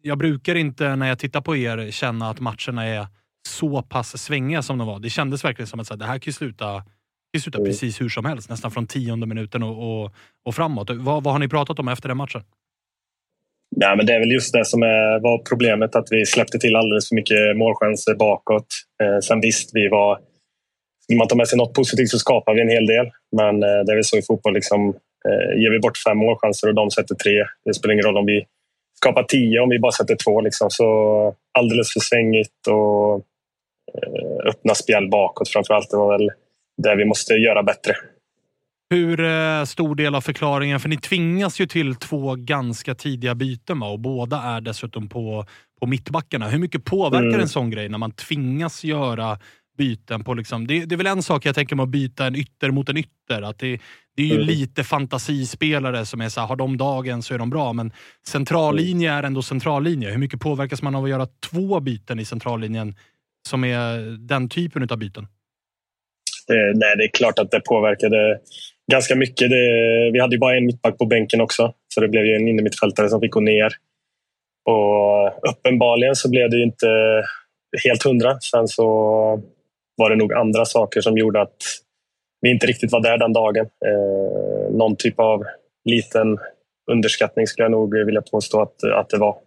jag 0.06 0.18
brukar 0.18 0.56
inte, 0.56 0.96
när 0.96 1.08
jag 1.08 1.20
tittar 1.20 1.42
på 1.42 1.56
er, 1.56 1.92
känna 1.92 2.30
att 2.30 2.40
matcherna 2.40 2.86
är 2.86 3.08
så 3.50 3.82
pass 3.82 4.18
svängiga 4.18 4.62
som 4.62 4.78
de 4.78 4.88
var. 4.88 5.00
Det 5.00 5.10
kändes 5.10 5.46
verkligen 5.46 5.68
som 5.68 5.80
att 5.80 5.88
så 5.88 5.94
här, 5.94 6.00
det 6.00 6.06
här 6.06 6.20
kan 6.20 6.26
ju 6.26 6.32
sluta, 6.32 6.84
kan 7.34 7.42
sluta 7.42 7.58
Mm. 7.58 7.70
precis 7.70 8.02
hur 8.02 8.10
som 8.10 8.26
helst. 8.26 8.50
Nästan 8.50 8.72
från 8.72 8.88
tionde 8.88 9.28
minuten 9.28 9.64
och, 9.64 10.04
och, 10.04 10.14
och 10.46 10.56
framåt. 10.56 10.90
Vad, 10.90 11.24
vad 11.24 11.34
har 11.34 11.40
ni 11.40 11.48
pratat 11.48 11.80
om 11.80 11.88
efter 11.88 12.08
den 12.08 12.18
matchen? 12.18 12.42
Nej, 13.76 13.98
men 13.98 14.06
det 14.06 14.14
är 14.14 14.20
väl 14.20 14.32
just 14.32 14.54
det 14.54 14.66
som 14.66 14.84
är, 14.84 15.20
var 15.20 15.38
problemet, 15.38 15.96
att 15.96 16.08
vi 16.12 16.26
släppte 16.26 16.60
till 16.60 16.76
alldeles 16.76 17.10
för 17.10 17.16
mycket 17.16 17.58
målchanser 17.58 18.16
bakåt. 18.16 18.68
Eh, 19.04 19.20
sen 19.20 19.42
visst, 19.42 19.70
vi 19.74 19.88
var... 19.88 20.20
Vill 21.08 21.18
man 21.18 21.28
ta 21.28 21.36
med 21.36 21.48
sig 21.48 21.58
något 21.58 21.74
positivt 21.74 22.10
så 22.10 22.20
skapar 22.20 22.54
vi 22.54 22.62
en 22.62 22.70
hel 22.70 22.86
del. 22.86 23.06
Men 23.38 23.64
eh, 23.64 23.80
det 23.86 23.92
är 23.92 23.96
väl 23.96 24.04
så 24.04 24.18
i 24.18 24.22
fotboll. 24.22 24.54
Liksom, 24.54 24.90
eh, 25.28 25.62
ger 25.62 25.72
vi 25.72 25.80
bort 25.80 25.98
fem 25.98 26.18
målchanser 26.18 26.68
och 26.68 26.76
de 26.76 26.92
sätter 26.92 27.16
tre, 27.16 27.46
det 27.66 27.74
spelar 27.74 27.94
ingen 27.94 28.06
roll 28.06 28.18
om 28.18 28.26
vi 28.26 28.46
skapar 29.04 29.24
tio 29.24 29.60
om 29.60 29.70
vi 29.70 29.80
bara 29.80 29.92
sätter 29.92 30.16
två. 30.16 30.42
Liksom. 30.42 30.70
Så 30.70 30.86
alldeles 31.60 31.94
för 31.94 32.00
svängigt 32.00 32.68
och 32.68 33.16
eh, 33.94 34.50
öppna 34.50 34.76
spjäll 34.76 35.10
bakåt 35.10 35.50
framför 35.50 35.74
allt. 35.74 35.90
Det 35.90 35.98
var 35.98 36.18
väl 36.18 36.30
det 36.84 36.96
vi 36.96 37.06
måste 37.06 37.34
göra 37.34 37.64
bättre. 37.64 37.96
Hur 38.90 39.20
eh, 39.20 39.64
stor 39.64 39.96
del 39.96 40.16
av 40.16 40.22
förklaringen, 40.22 40.80
för 40.80 40.90
ni 40.90 40.98
tvingas 40.98 41.60
ju 41.62 41.66
till 41.66 41.96
två 41.96 42.36
ganska 42.36 42.96
tidiga 42.96 43.36
byten 43.36 43.80
va? 43.80 43.88
och 43.88 44.00
båda 44.00 44.38
är 44.38 44.62
dessutom 44.62 45.10
på, 45.10 45.46
på 45.80 45.88
mittbackarna. 45.88 46.48
Hur 46.48 46.60
mycket 46.60 46.86
påverkar 46.86 47.28
Mm. 47.28 47.42
en 47.42 47.48
sån 47.48 47.70
grej 47.70 47.90
när 47.90 47.98
man 47.98 48.12
tvingas 48.12 48.84
göra 48.84 49.40
byten? 49.78 50.24
på 50.24 50.34
liksom, 50.34 50.68
det, 50.68 50.86
det 50.86 50.96
är 50.96 50.98
väl 50.98 51.08
en 51.08 51.24
sak 51.24 51.46
jag 51.46 51.56
tänker 51.56 51.76
med 51.76 51.84
att 51.84 51.90
byta 51.90 52.26
en 52.26 52.36
ytter 52.36 52.72
mot 52.72 52.90
en 52.90 52.98
ytter. 52.98 53.42
Att 53.42 53.60
det, 53.60 53.80
det 54.16 54.24
är 54.24 54.28
ju 54.28 54.34
Mm. 54.36 54.48
lite 54.48 54.84
fantasispelare 54.84 56.06
som 56.06 56.22
är 56.22 56.30
så 56.30 56.40
här, 56.42 56.48
har 56.48 56.56
de 56.56 56.78
dagen 56.78 57.22
så 57.24 57.34
är 57.34 57.38
de 57.38 57.50
bra. 57.50 57.74
Men 57.74 57.92
centrallinje 58.28 59.12
är 59.12 59.24
ändå 59.24 59.42
centrallinje. 59.42 60.10
Hur 60.12 60.18
mycket 60.18 60.40
påverkas 60.40 60.82
man 60.82 60.96
av 60.96 61.04
att 61.04 61.10
göra 61.10 61.28
två 61.52 61.80
byten 61.80 62.20
i 62.20 62.26
centrallinjen 62.26 62.96
som 63.50 63.64
är 63.64 64.18
den 64.28 64.50
typen 64.50 64.88
av 64.92 64.98
byten? 64.98 65.28
Det, 66.48 66.74
nej, 66.76 66.96
det 66.98 67.04
är 67.04 67.12
klart 67.14 67.40
att 67.40 67.52
det 67.52 67.60
påverkade 67.60 68.40
ganska 68.92 69.16
mycket. 69.16 69.50
Det, 69.50 69.66
vi 70.14 70.20
hade 70.20 70.36
ju 70.36 70.40
bara 70.40 70.58
en 70.58 70.66
mittback 70.66 70.98
på 70.98 71.06
bänken 71.06 71.42
också, 71.42 71.74
så 71.94 72.02
det 72.02 72.08
blev 72.08 72.26
ju 72.26 72.36
en 72.36 72.48
innermittfältare 72.48 73.10
som 73.10 73.20
fick 73.22 73.32
gå 73.32 73.40
ner. 73.40 73.74
Och 74.66 75.50
uppenbarligen 75.52 76.16
så 76.16 76.30
blev 76.30 76.50
det 76.50 76.58
ju 76.58 76.64
inte 76.64 76.88
helt 77.84 78.04
hundra. 78.04 78.40
Sen 78.40 78.68
så 78.68 78.84
var 79.98 80.10
det 80.10 80.16
nog 80.16 80.34
andra 80.34 80.66
saker 80.66 81.02
som 81.02 81.18
gjorde 81.18 81.42
att 81.42 81.56
vi 82.42 82.52
inte 82.52 82.68
riktigt 82.68 82.92
var 82.92 83.02
där 83.02 83.18
den 83.18 83.34
dagen. 83.34 83.66
Eh, 83.66 84.76
någon 84.76 84.96
typ 84.96 85.20
av 85.20 85.44
liten 85.86 86.38
underskattning 86.92 87.48
skulle 87.48 87.64
jag 87.66 87.72
nog 87.72 87.96
vilja 88.06 88.22
påstå 88.22 88.62
att, 88.62 88.84
att 88.84 89.10
det 89.10 89.18
var. 89.18 89.38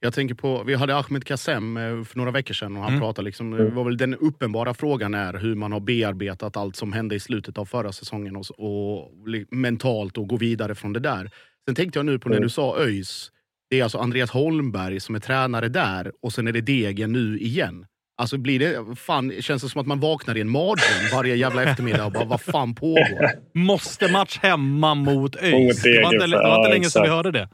Jag 0.00 0.14
tänker 0.14 0.34
på, 0.34 0.62
vi 0.66 0.74
hade 0.74 0.96
Ahmed 0.96 1.24
Kassem 1.24 1.76
eh, 1.76 2.04
för 2.04 2.18
några 2.18 2.30
veckor 2.30 2.54
sedan 2.54 2.76
och 2.76 2.82
han 2.82 2.90
Mm. 2.90 3.00
pratade 3.00 3.24
liksom, 3.24 3.50
det 3.50 3.70
var 3.70 3.84
väl 3.84 3.96
den 3.96 4.14
uppenbara 4.14 4.74
frågan 4.74 5.14
är 5.14 5.32
hur 5.34 5.54
man 5.54 5.72
har 5.72 5.80
bearbetat 5.80 6.56
allt 6.56 6.76
som 6.76 6.92
hände 6.92 7.14
i 7.14 7.20
slutet 7.20 7.58
av 7.58 7.64
förra 7.64 7.92
säsongen 7.92 8.36
och, 8.36 8.44
och 8.58 9.12
mentalt 9.50 10.18
och 10.18 10.28
gå 10.28 10.36
vidare 10.36 10.74
från 10.74 10.92
det 10.92 11.00
där. 11.00 11.30
Sen 11.68 11.74
tänkte 11.74 11.98
jag 11.98 12.06
nu 12.06 12.18
på 12.18 12.28
när 12.28 12.40
du 12.40 12.48
sa 12.48 12.78
ÖIS, 12.78 13.30
det 13.70 13.78
är 13.80 13.82
alltså 13.82 13.98
Andreas 13.98 14.30
Holmberg 14.30 15.00
som 15.00 15.14
är 15.14 15.18
tränare 15.20 15.68
där 15.68 16.12
och 16.22 16.32
sen 16.32 16.48
är 16.48 16.52
det 16.52 16.60
Degen 16.60 17.12
nu 17.12 17.38
igen. 17.38 17.86
Alltså 18.18 18.38
blir 18.38 18.58
det, 18.58 18.96
fan, 18.96 19.32
känns 19.40 19.62
det 19.62 19.68
som 19.68 19.80
att 19.80 19.86
man 19.86 20.00
vaknar 20.00 20.36
i 20.36 20.40
en 20.40 20.48
mardröm 20.48 21.10
varje 21.12 21.34
jävla 21.34 21.62
eftermiddag 21.62 22.06
och 22.06 22.12
bara 22.12 22.24
vad 22.24 22.40
fan 22.40 22.74
pågår? 22.74 23.30
Måste 23.58 24.12
match 24.12 24.38
hemma 24.42 24.94
mot 24.94 25.36
ÖIS. 25.36 25.82
Det 25.82 26.02
var 26.02 26.14
inte, 26.14 26.26
det 26.26 26.36
var 26.36 26.56
inte 26.56 26.68
ja, 26.68 26.68
länge 26.68 26.90
sedan 26.90 27.02
vi 27.02 27.08
hörde 27.08 27.30
det. 27.30 27.48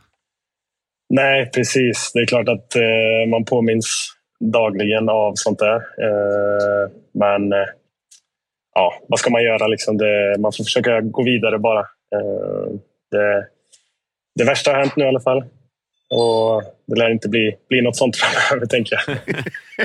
Nej, 1.15 1.51
precis. 1.55 2.11
Det 2.15 2.21
är 2.21 2.27
klart 2.27 2.49
att 2.49 2.77
eh, 2.77 3.31
man 3.31 3.45
påminns 3.45 4.13
dagligen 4.41 5.09
av 5.09 5.33
sånt 5.35 5.59
där. 5.59 5.77
Eh, 5.77 6.91
men 7.15 7.53
eh, 7.53 7.69
ja, 8.75 8.95
vad 9.09 9.19
ska 9.19 9.31
man 9.31 9.43
göra? 9.43 9.67
Liksom 9.67 9.99
det, 9.99 10.37
man 10.39 10.53
får 10.53 10.65
försöka 10.65 11.01
gå 11.01 11.23
vidare 11.23 11.59
bara. 11.59 11.81
Eh, 11.81 12.73
det, 13.11 13.47
det 14.39 14.45
värsta 14.45 14.71
har 14.71 14.79
hänt 14.79 14.97
nu 14.97 15.05
i 15.05 15.09
alla 15.09 15.21
fall. 15.21 15.45
Och 16.15 16.63
det 16.87 16.97
lär 16.99 17.11
inte 17.11 17.29
bli, 17.29 17.57
bli 17.69 17.83
något 17.83 17.97
sånt 17.97 18.17
framöver, 18.21 18.67
tänker 18.67 18.97
jag. 19.07 19.19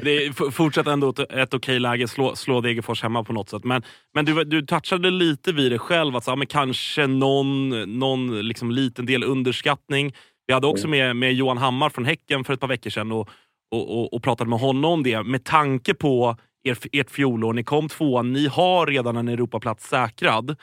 Det 0.03 0.25
är 0.25 0.51
fortsatt 0.51 0.87
ändå 0.87 1.09
ett, 1.09 1.19
ett 1.19 1.53
okej 1.53 1.79
läge, 1.79 2.07
slå, 2.07 2.35
slå 2.35 2.61
Degerfors 2.61 3.03
hemma 3.03 3.23
på 3.23 3.33
något 3.33 3.49
sätt. 3.49 3.63
Men, 3.63 3.83
men 4.13 4.25
du, 4.25 4.43
du 4.43 4.61
touchade 4.61 5.11
lite 5.11 5.51
vid 5.51 5.71
det 5.71 5.79
själv, 5.79 6.15
att 6.15 6.23
så, 6.23 6.31
ja, 6.31 6.35
men 6.35 6.47
kanske 6.47 7.07
någon, 7.07 7.69
någon 7.99 8.47
liksom 8.47 8.71
liten 8.71 9.05
del 9.05 9.23
underskattning. 9.23 10.15
Vi 10.47 10.53
hade 10.53 10.67
också 10.67 10.87
med, 10.87 11.15
med 11.15 11.33
Johan 11.33 11.57
Hammar 11.57 11.89
från 11.89 12.05
Häcken 12.05 12.43
för 12.43 12.53
ett 12.53 12.59
par 12.59 12.67
veckor 12.67 12.89
sedan 12.89 13.11
och, 13.11 13.29
och, 13.71 13.99
och, 13.99 14.13
och 14.13 14.23
pratade 14.23 14.49
med 14.49 14.59
honom 14.59 14.91
om 14.91 15.03
det. 15.03 15.23
Med 15.23 15.43
tanke 15.43 15.93
på 15.93 16.37
er, 16.63 16.77
ert 16.91 17.11
fjolår, 17.11 17.53
ni 17.53 17.63
kom 17.63 17.89
tvåa, 17.89 18.21
ni 18.21 18.47
har 18.47 18.85
redan 18.87 19.17
en 19.17 19.27
Europaplats 19.27 19.89
säkrad. 19.89 20.55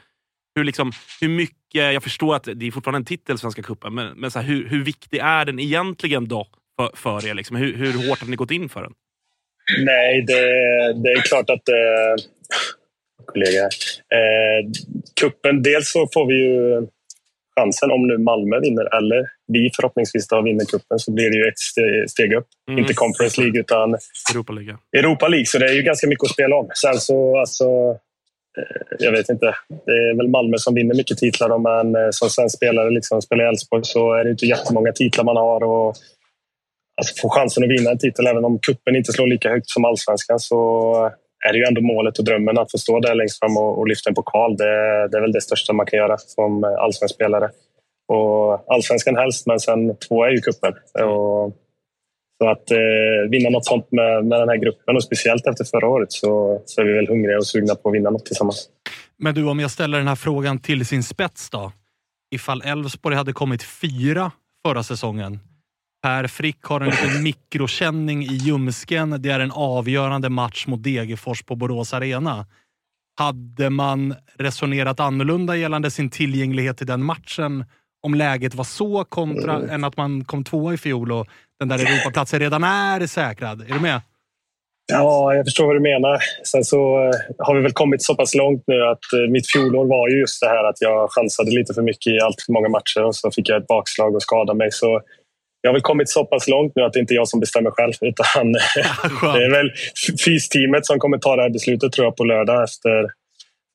Hur, 0.54 0.64
liksom, 0.64 0.92
hur 1.20 1.28
mycket, 1.28 1.92
jag 1.92 2.02
förstår 2.02 2.36
att 2.36 2.48
det 2.54 2.66
är 2.66 2.70
fortfarande 2.70 2.98
en 2.98 3.04
titel, 3.04 3.38
Svenska 3.38 3.62
cupen, 3.62 3.94
men, 3.94 4.12
men 4.16 4.30
så 4.30 4.38
här, 4.38 4.46
hur, 4.46 4.68
hur 4.68 4.84
viktig 4.84 5.18
är 5.18 5.44
den 5.44 5.58
egentligen 5.58 6.28
då 6.28 6.46
för, 6.76 6.90
för 6.94 7.28
er? 7.28 7.34
Liksom? 7.34 7.56
Hur, 7.56 7.76
hur 7.76 8.08
hårt 8.08 8.20
har 8.20 8.26
ni 8.26 8.36
gått 8.36 8.50
in 8.50 8.68
för 8.68 8.82
den? 8.82 8.92
Nej, 9.84 10.22
det, 10.26 10.42
det 11.02 11.10
är 11.12 11.20
klart 11.20 11.50
att... 11.50 11.68
Eh, 11.68 12.24
kollega 13.26 13.60
här. 13.60 13.70
Eh, 14.18 14.70
kuppen, 15.20 15.62
dels 15.62 15.92
så 15.92 16.08
får 16.14 16.26
vi 16.26 16.34
ju 16.34 16.86
chansen 17.60 17.90
om 17.90 18.06
nu 18.06 18.18
Malmö 18.18 18.60
vinner 18.60 18.96
eller 18.96 19.26
vi 19.46 19.70
förhoppningsvis 19.76 20.28
då 20.28 20.42
vinner 20.42 20.64
kuppen 20.64 20.98
så 20.98 21.12
blir 21.12 21.30
det 21.30 21.36
ju 21.36 21.48
ett 21.48 21.58
ste- 21.58 22.06
steg 22.06 22.32
upp. 22.32 22.46
Mm. 22.68 22.78
Inte 22.78 22.94
Conference 22.94 23.40
League 23.40 23.60
utan 23.60 23.96
Europa 24.32 24.52
League. 24.52 24.76
Europa 24.96 25.28
League. 25.28 25.46
Så 25.46 25.58
det 25.58 25.66
är 25.66 25.72
ju 25.72 25.82
ganska 25.82 26.06
mycket 26.06 26.24
att 26.24 26.30
spela 26.30 26.56
om. 26.56 26.70
Sen 26.74 26.94
så, 26.94 27.38
alltså, 27.38 27.64
jag 28.98 29.12
vet 29.12 29.28
inte. 29.28 29.54
Det 29.86 29.92
är 29.92 30.16
väl 30.16 30.28
Malmö 30.28 30.58
som 30.58 30.74
vinner 30.74 30.94
mycket 30.94 31.18
titlar 31.18 31.48
då, 31.48 31.58
men 31.58 31.96
eh, 31.96 32.10
som 32.10 32.30
svensk 32.30 32.56
spelare, 32.56 32.90
liksom, 32.90 33.22
spelar 33.22 33.44
i 33.44 33.48
Elfsborg 33.48 33.84
så 33.84 34.12
är 34.12 34.24
det 34.24 34.30
inte 34.30 34.46
jättemånga 34.46 34.92
titlar 34.92 35.24
man 35.24 35.36
har. 35.36 35.62
Och, 35.64 35.88
alltså, 36.96 37.14
få 37.22 37.28
chansen 37.28 37.64
att 37.64 37.70
vinna 37.70 37.90
en 37.90 37.98
titel, 37.98 38.26
även 38.26 38.44
om 38.44 38.58
kuppen 38.58 38.96
inte 38.96 39.12
slår 39.12 39.26
lika 39.26 39.50
högt 39.50 39.70
som 39.70 39.84
allsvenskan, 39.84 40.38
så 40.38 40.94
är 41.48 41.52
det 41.52 41.58
ju 41.58 41.64
ändå 41.64 41.80
målet 41.80 42.18
och 42.18 42.24
drömmen 42.24 42.58
att 42.58 42.70
få 42.70 42.78
stå 42.78 43.00
där 43.00 43.14
längst 43.14 43.38
fram 43.38 43.56
och, 43.56 43.78
och 43.78 43.88
lyfta 43.88 44.10
en 44.10 44.14
pokal. 44.14 44.56
Det, 44.56 45.08
det 45.08 45.16
är 45.16 45.20
väl 45.20 45.32
det 45.32 45.40
största 45.40 45.72
man 45.72 45.86
kan 45.86 45.98
göra 45.98 46.18
som 46.18 46.64
eh, 46.64 46.70
allsvensk 46.70 47.14
spelare. 47.14 47.50
Och 48.08 48.72
allsvenskan 48.74 49.16
helst, 49.16 49.46
men 49.46 49.60
sen 49.60 49.96
två 49.96 50.24
är 50.24 50.30
ju 50.30 50.40
kuppen. 50.40 50.74
Och, 51.04 51.52
så 52.44 52.50
att 52.50 52.70
eh, 52.70 53.30
vinna 53.30 53.50
något 53.50 53.64
sånt 53.64 53.92
med, 53.92 54.24
med 54.24 54.40
den 54.40 54.48
här 54.48 54.56
gruppen 54.56 54.96
och 54.96 55.04
speciellt 55.04 55.46
efter 55.46 55.64
förra 55.64 55.88
året 55.88 56.12
så, 56.12 56.62
så 56.66 56.80
är 56.80 56.84
vi 56.84 56.92
väl 56.92 57.08
hungriga 57.08 57.38
och 57.38 57.46
sugna 57.46 57.74
på 57.74 57.88
att 57.88 57.94
vinna 57.94 58.10
något 58.10 58.26
tillsammans. 58.26 58.68
Men 59.16 59.34
du, 59.34 59.44
om 59.44 59.60
jag 59.60 59.70
ställer 59.70 59.98
den 59.98 60.08
här 60.08 60.16
frågan 60.16 60.58
till 60.58 60.86
sin 60.86 61.02
spets 61.02 61.50
då. 61.50 61.72
Ifall 62.34 62.62
Elfsborg 62.62 63.16
hade 63.16 63.32
kommit 63.32 63.62
fyra 63.62 64.32
förra 64.66 64.82
säsongen. 64.82 65.38
Per 66.02 66.26
Frick 66.26 66.62
har 66.62 66.80
en 66.80 66.90
liten 66.90 67.22
mikrokänning 67.22 68.22
i 68.22 68.34
ljumsken. 68.34 69.22
Det 69.22 69.30
är 69.30 69.40
en 69.40 69.52
avgörande 69.52 70.28
match 70.28 70.66
mot 70.66 70.82
Degerfors 70.82 71.42
på 71.42 71.56
Borås 71.56 71.94
Arena. 71.94 72.46
Hade 73.18 73.70
man 73.70 74.14
resonerat 74.38 75.00
annorlunda 75.00 75.56
gällande 75.56 75.90
sin 75.90 76.10
tillgänglighet 76.10 76.78
till 76.78 76.86
den 76.86 77.04
matchen 77.04 77.64
om 78.04 78.14
läget 78.14 78.54
var 78.54 78.64
så 78.64 79.04
kontra 79.04 79.60
än 79.70 79.84
att 79.84 79.96
man 79.96 80.24
kom 80.24 80.44
tvåa 80.44 80.74
i 80.74 80.76
fjol 80.76 81.12
och 81.12 81.26
den 81.58 81.68
där 81.68 81.78
Europaplatsen 81.78 82.40
redan 82.40 82.64
är 82.64 83.06
säkrad? 83.06 83.60
Är 83.60 83.74
du 83.74 83.80
med? 83.80 84.00
Ja, 84.92 85.34
jag 85.34 85.46
förstår 85.46 85.66
vad 85.66 85.76
du 85.76 85.80
menar. 85.80 86.18
Sen 86.44 86.64
så 86.64 86.78
eh, 86.78 87.10
har 87.38 87.54
vi 87.54 87.62
väl 87.62 87.72
kommit 87.72 88.02
så 88.02 88.14
pass 88.14 88.34
långt 88.34 88.62
nu 88.66 88.82
att 88.82 89.12
eh, 89.12 89.30
mitt 89.30 89.52
fjolår 89.52 89.86
var 89.86 90.08
ju 90.08 90.18
just 90.20 90.40
det 90.40 90.48
här 90.48 90.64
att 90.64 90.80
jag 90.80 91.10
chansade 91.10 91.50
lite 91.50 91.74
för 91.74 91.82
mycket 91.82 92.12
i 92.12 92.20
allt 92.20 92.42
för 92.46 92.52
många 92.52 92.68
matcher 92.68 93.02
och 93.04 93.16
så 93.16 93.30
fick 93.30 93.48
jag 93.48 93.62
ett 93.62 93.66
bakslag 93.66 94.14
och 94.14 94.22
skadade 94.22 94.58
mig. 94.58 94.68
Så 94.72 95.00
jag 95.60 95.68
har 95.70 95.74
väl 95.74 95.82
kommit 95.82 96.08
så 96.08 96.24
pass 96.24 96.48
långt 96.48 96.72
nu 96.76 96.82
att 96.82 96.92
det 96.92 97.00
inte 97.00 97.14
är 97.14 97.16
jag 97.16 97.28
som 97.28 97.40
bestämmer 97.40 97.70
själv 97.70 97.92
utan 98.00 98.52
det 99.34 99.44
är 99.44 99.50
väl 99.50 99.70
fysteamet 100.24 100.86
som 100.86 100.98
kommer 100.98 101.18
ta 101.18 101.36
det 101.36 101.42
här 101.42 101.50
beslutet 101.50 101.92
tror 101.92 102.04
jag 102.06 102.16
på 102.16 102.24
lördag 102.24 102.64
efter 102.64 103.10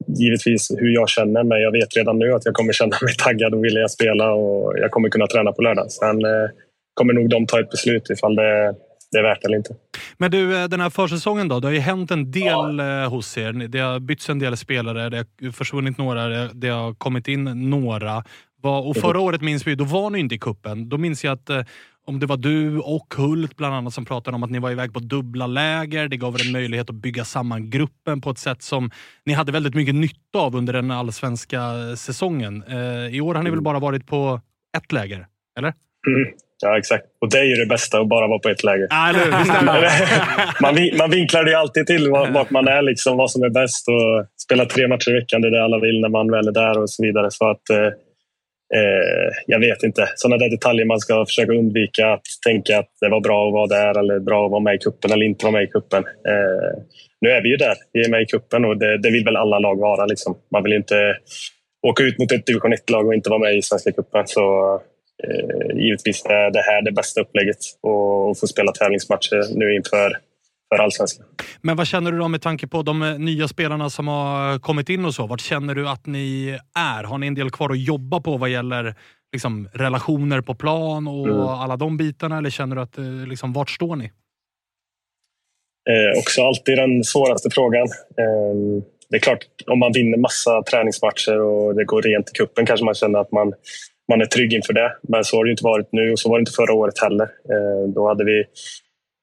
givetvis 0.07 0.71
hur 0.77 0.89
jag 0.89 1.09
känner 1.09 1.43
mig. 1.43 1.61
Jag 1.61 1.71
vet 1.71 1.97
redan 1.97 2.19
nu 2.19 2.33
att 2.33 2.45
jag 2.45 2.53
kommer 2.53 2.73
känna 2.73 2.97
mig 3.01 3.13
taggad 3.17 3.53
och 3.53 3.63
vilja 3.63 3.87
spela 3.87 4.31
och 4.33 4.73
jag 4.79 4.91
kommer 4.91 5.09
kunna 5.09 5.27
träna 5.27 5.51
på 5.51 5.61
lördag. 5.61 5.91
Sen 5.91 6.25
eh, 6.25 6.49
kommer 6.93 7.13
nog 7.13 7.29
de 7.29 7.45
ta 7.45 7.59
ett 7.59 7.69
beslut 7.69 8.09
ifall 8.09 8.35
det, 8.35 8.75
det 9.11 9.17
är 9.17 9.23
värt 9.23 9.45
eller 9.45 9.57
inte. 9.57 9.75
Men 10.17 10.31
du, 10.31 10.57
eh, 10.57 10.67
den 10.67 10.79
här 10.81 10.89
försäsongen 10.89 11.47
då? 11.47 11.59
Det 11.59 11.67
har 11.67 11.73
ju 11.73 11.79
hänt 11.79 12.11
en 12.11 12.31
del 12.31 12.79
eh, 12.79 13.09
hos 13.09 13.37
er. 13.37 13.53
Det 13.67 13.79
har 13.79 13.99
bytts 13.99 14.29
en 14.29 14.39
del 14.39 14.57
spelare, 14.57 15.09
det 15.09 15.17
har 15.17 15.51
försvunnit 15.51 15.97
några, 15.97 16.27
det- 16.53 16.67
har 16.69 16.93
kommit 16.93 17.27
in 17.27 17.69
några. 17.69 18.23
Och 18.63 18.97
förra 18.97 19.19
året 19.19 19.41
minns 19.41 19.67
vi, 19.67 19.75
då 19.75 19.83
var 19.83 20.09
ni 20.09 20.19
inte 20.19 20.35
i 20.35 20.39
kuppen. 20.39 20.89
Då 20.89 20.97
minns 20.97 21.23
jag 21.23 21.33
att, 21.33 21.49
om 22.09 22.19
det 22.19 22.25
var 22.25 22.37
du 22.37 22.79
och 22.79 23.13
Hult 23.17 23.57
bland 23.57 23.75
annat 23.75 23.93
som 23.93 24.05
pratade 24.05 24.35
om 24.35 24.43
att 24.43 24.49
ni 24.49 24.59
var 24.59 24.71
iväg 24.71 24.93
på 24.93 24.99
dubbla 24.99 25.47
läger. 25.47 26.07
Det 26.07 26.17
gav 26.17 26.35
er 26.35 26.45
en 26.45 26.51
möjlighet 26.51 26.89
att 26.89 26.95
bygga 26.95 27.25
samman 27.25 27.69
gruppen 27.69 28.21
på 28.21 28.29
ett 28.29 28.37
sätt 28.37 28.61
som 28.61 28.91
ni 29.25 29.33
hade 29.33 29.51
väldigt 29.51 29.75
mycket 29.75 29.95
nytta 29.95 30.39
av 30.39 30.55
under 30.55 30.73
den 30.73 30.91
allsvenska 30.91 31.59
säsongen. 31.95 32.63
Eh, 32.67 33.15
I 33.15 33.21
år 33.21 33.35
har 33.35 33.43
ni 33.43 33.49
väl 33.49 33.61
bara 33.61 33.79
varit 33.79 34.07
på 34.07 34.41
ett 34.77 34.91
läger, 34.91 35.27
eller? 35.57 35.73
Mm. 36.07 36.33
Ja, 36.61 36.77
exakt. 36.77 37.05
Och 37.21 37.29
det 37.31 37.39
är 37.39 37.43
ju 37.43 37.55
det 37.55 37.65
bästa, 37.65 37.99
att 37.99 38.09
bara 38.09 38.27
vara 38.27 38.39
på 38.39 38.49
ett 38.49 38.63
läger. 38.63 38.87
Ah, 38.89 39.13
man, 40.61 40.75
man 40.97 41.09
vinklar 41.09 41.43
det 41.43 41.51
ju 41.51 41.57
alltid 41.57 41.87
till 41.87 42.09
vart 42.09 42.49
man 42.49 42.67
är, 42.67 42.81
liksom, 42.81 43.17
vad 43.17 43.31
som 43.31 43.43
är 43.43 43.49
bäst. 43.49 43.87
Och 43.87 44.25
spela 44.45 44.65
tre 44.65 44.87
matcher 44.87 45.09
i 45.09 45.13
veckan, 45.13 45.41
det 45.41 45.47
är 45.47 45.51
det 45.51 45.63
alla 45.63 45.79
vill 45.79 46.01
när 46.01 46.09
man 46.09 46.31
väl 46.31 46.47
är 46.47 46.51
där 46.51 46.81
och 46.81 46.89
så 46.89 47.03
vidare. 47.03 47.31
Så 47.31 47.49
att, 47.49 47.69
eh, 47.69 47.89
eh, 48.75 49.33
jag 49.47 49.59
vet 49.59 49.83
inte. 49.83 50.09
Sådana 50.15 50.37
där 50.37 50.49
detaljer 50.49 50.85
man 50.85 50.99
ska 50.99 51.25
försöka 51.25 51.51
undvika. 51.51 52.13
Att 52.13 52.21
tänka 52.47 52.79
att 52.79 52.89
det 53.01 53.09
var 53.09 53.21
bra 53.21 53.47
att 53.47 53.53
vara 53.53 53.67
där 53.67 53.99
eller 53.99 54.19
bra 54.19 54.45
att 54.45 54.51
vara 54.51 54.63
med 54.63 54.75
i 54.75 54.77
kuppen 54.77 55.11
eller 55.11 55.25
inte 55.25 55.45
vara 55.45 55.53
med 55.53 55.63
i 55.63 55.67
kuppen. 55.67 56.03
Eh, 56.05 56.83
nu 57.21 57.29
är 57.29 57.41
vi 57.41 57.49
ju 57.49 57.57
där. 57.57 57.75
Vi 57.93 58.05
är 58.05 58.09
med 58.09 58.21
i 58.21 58.25
kuppen 58.25 58.65
och 58.65 58.77
det, 58.77 58.97
det 58.97 59.11
vill 59.11 59.25
väl 59.25 59.35
alla 59.35 59.59
lag 59.59 59.79
vara. 59.79 60.05
Liksom. 60.05 60.37
Man 60.51 60.63
vill 60.63 60.73
inte 60.73 61.17
åka 61.87 62.03
ut 62.03 62.19
mot 62.19 62.31
ett 62.31 62.45
division 62.45 62.73
1-lag 62.73 63.07
och 63.07 63.13
inte 63.13 63.29
vara 63.29 63.39
med 63.39 63.57
i 63.57 63.61
Svenska 63.61 63.91
cupen. 63.91 64.27
Så 64.27 64.75
eh, 65.23 65.77
givetvis 65.77 66.25
är 66.25 66.51
det 66.51 66.61
här 66.61 66.81
det 66.81 66.91
bästa 66.91 67.21
upplägget 67.21 67.57
och, 67.81 68.29
och 68.29 68.39
få 68.39 68.47
spela 68.47 68.71
tävlingsmatcher 68.71 69.57
nu 69.57 69.75
inför 69.75 70.17
för 70.75 70.83
allsvenskan. 70.83 71.25
Men 71.61 71.75
vad 71.77 71.87
känner 71.87 72.11
du 72.11 72.17
då 72.17 72.27
med 72.27 72.41
tanke 72.41 72.67
på 72.67 72.81
de 72.81 73.01
eh, 73.01 73.19
nya 73.19 73.47
spelarna 73.47 73.89
som 73.89 74.07
har 74.07 74.59
kommit 74.59 74.89
in 74.89 75.05
och 75.05 75.13
så? 75.15 75.27
Vart 75.27 75.41
känner 75.41 75.75
du 75.75 75.89
att 75.89 76.05
ni 76.05 76.57
är? 76.79 77.03
Har 77.03 77.17
ni 77.17 77.27
en 77.27 77.35
del 77.35 77.49
kvar 77.51 77.69
att 77.69 77.79
jobba 77.79 78.19
på 78.21 78.37
vad 78.37 78.49
gäller 78.49 78.95
liksom, 79.33 79.69
relationer 79.73 80.41
på 80.41 80.55
plan 80.55 81.07
och 81.07 81.27
Mm. 81.27 81.39
alla 81.41 81.77
de 81.77 81.97
bitarna? 81.97 82.37
Eller 82.37 82.49
känner 82.49 82.75
du 82.75 82.81
att, 82.81 82.97
eh, 82.97 83.27
liksom, 83.27 83.53
vart 83.53 83.69
står 83.69 83.95
ni? 83.95 84.11
Eh, 85.89 86.19
också 86.19 86.43
alltid 86.43 86.77
den 86.77 87.03
svåraste 87.03 87.49
frågan. 87.51 87.87
Eh, 88.17 88.83
det 89.09 89.15
är 89.15 89.19
klart, 89.19 89.39
om 89.67 89.79
man 89.79 89.91
vinner 89.93 90.17
massa 90.17 90.63
träningsmatcher 90.63 91.39
och 91.41 91.75
det 91.75 91.85
går 91.85 92.01
rent 92.01 92.29
i 92.29 92.33
kuppen 92.33 92.65
kanske 92.65 92.85
man 92.85 92.93
känner 92.93 93.19
att 93.19 93.31
man, 93.31 93.53
man 94.09 94.21
är 94.21 94.25
trygg 94.25 94.53
inför 94.53 94.73
det. 94.73 94.91
Men 95.07 95.23
så 95.23 95.37
har 95.37 95.45
det 95.45 95.51
inte 95.51 95.63
varit 95.63 95.89
nu 95.91 96.11
och 96.11 96.19
så 96.19 96.29
var 96.29 96.37
det 96.37 96.41
inte 96.41 96.51
förra 96.51 96.73
året 96.73 96.99
heller. 97.01 97.23
Eh, 97.23 97.89
då 97.95 98.07
hade 98.07 98.23
vi 98.25 98.43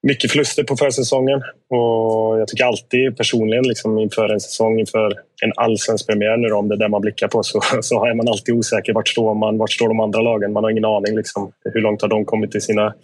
mycket 0.06 0.30
förluster 0.30 0.64
på 0.64 0.76
försäsongen 0.76 1.42
och 1.70 2.40
jag 2.40 2.48
tycker 2.48 2.64
alltid 2.64 3.16
personligen 3.16 3.64
liksom 3.68 3.98
inför 3.98 4.28
en 4.28 4.40
säsong, 4.40 4.80
inför 4.80 5.12
en 5.42 5.52
allsvensk 5.56 6.06
premiär 6.06 6.36
nu 6.36 6.48
då, 6.48 6.56
om 6.56 6.68
det 6.68 6.74
är 6.74 6.78
det 6.78 6.88
man 6.88 7.00
blickar 7.00 7.28
på, 7.28 7.42
så, 7.42 7.60
så 7.80 8.04
är 8.04 8.14
man 8.14 8.28
alltid 8.28 8.54
osäker. 8.54 8.92
Vart 8.92 9.08
står 9.08 9.34
man? 9.34 9.58
Vart 9.58 9.72
står 9.72 9.88
de 9.88 10.00
andra 10.00 10.20
lagen? 10.20 10.52
Man 10.52 10.64
har 10.64 10.70
ingen 10.70 10.84
aning. 10.84 11.16
Liksom. 11.16 11.52
Hur 11.74 11.80
långt 11.80 12.02
har 12.02 12.08
de 12.08 12.24
kommit 12.24 12.54
i 12.54 12.60
sina 12.60 12.94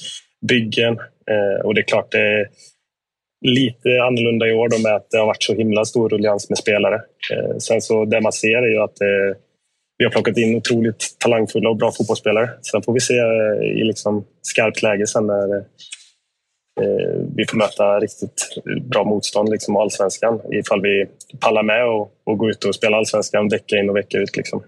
byggen? 0.48 0.98
Eh, 1.30 1.64
och 1.64 1.74
det 1.74 1.80
är 1.80 1.84
klart, 1.84 2.12
det 2.12 2.18
är 2.18 2.48
lite 3.44 4.02
annorlunda 4.02 4.48
i 4.48 4.52
år 4.52 4.68
då 4.68 4.78
med 4.78 4.94
att 4.94 5.10
det 5.10 5.18
har 5.18 5.26
varit 5.26 5.42
så 5.42 5.54
himla 5.54 5.84
stor 5.84 6.08
ruljans 6.08 6.50
med 6.50 6.58
spelare. 6.58 6.94
Eh, 7.32 7.56
sen 7.58 7.80
så 7.80 8.04
det 8.04 8.20
man 8.20 8.32
ser 8.32 8.56
är 8.56 8.70
ju 8.70 8.78
att 8.78 9.00
eh, 9.00 9.36
vi 9.98 10.04
har 10.04 10.10
plockat 10.10 10.36
in 10.36 10.56
otroligt 10.56 11.16
talangfulla 11.18 11.68
och 11.70 11.76
bra 11.76 11.92
fotbollsspelare. 11.92 12.50
Sen 12.62 12.82
får 12.82 12.92
vi 12.92 13.00
se 13.00 13.18
eh, 13.18 13.80
i 13.80 13.84
liksom 13.84 14.24
skarpt 14.42 14.82
läge 14.82 15.06
sen 15.06 15.26
när 15.26 15.56
eh, 15.56 15.62
vi 17.36 17.46
får 17.46 17.56
möta 17.56 17.98
riktigt 17.98 18.48
bra 18.90 19.04
motstånd 19.04 19.48
liksom, 19.48 19.76
allsvenskan 19.76 20.40
ifall 20.52 20.82
vi 20.82 21.06
pallar 21.40 21.62
med 21.62 21.88
och, 21.88 22.12
och 22.24 22.38
gå 22.38 22.50
ut 22.50 22.64
och 22.64 22.74
spela 22.74 22.96
allsvenskan 22.96 23.48
vecka 23.48 23.76
in 23.76 23.90
och 23.90 23.96
vecka 23.96 24.18
ut. 24.18 24.36
Liksom. 24.36 24.62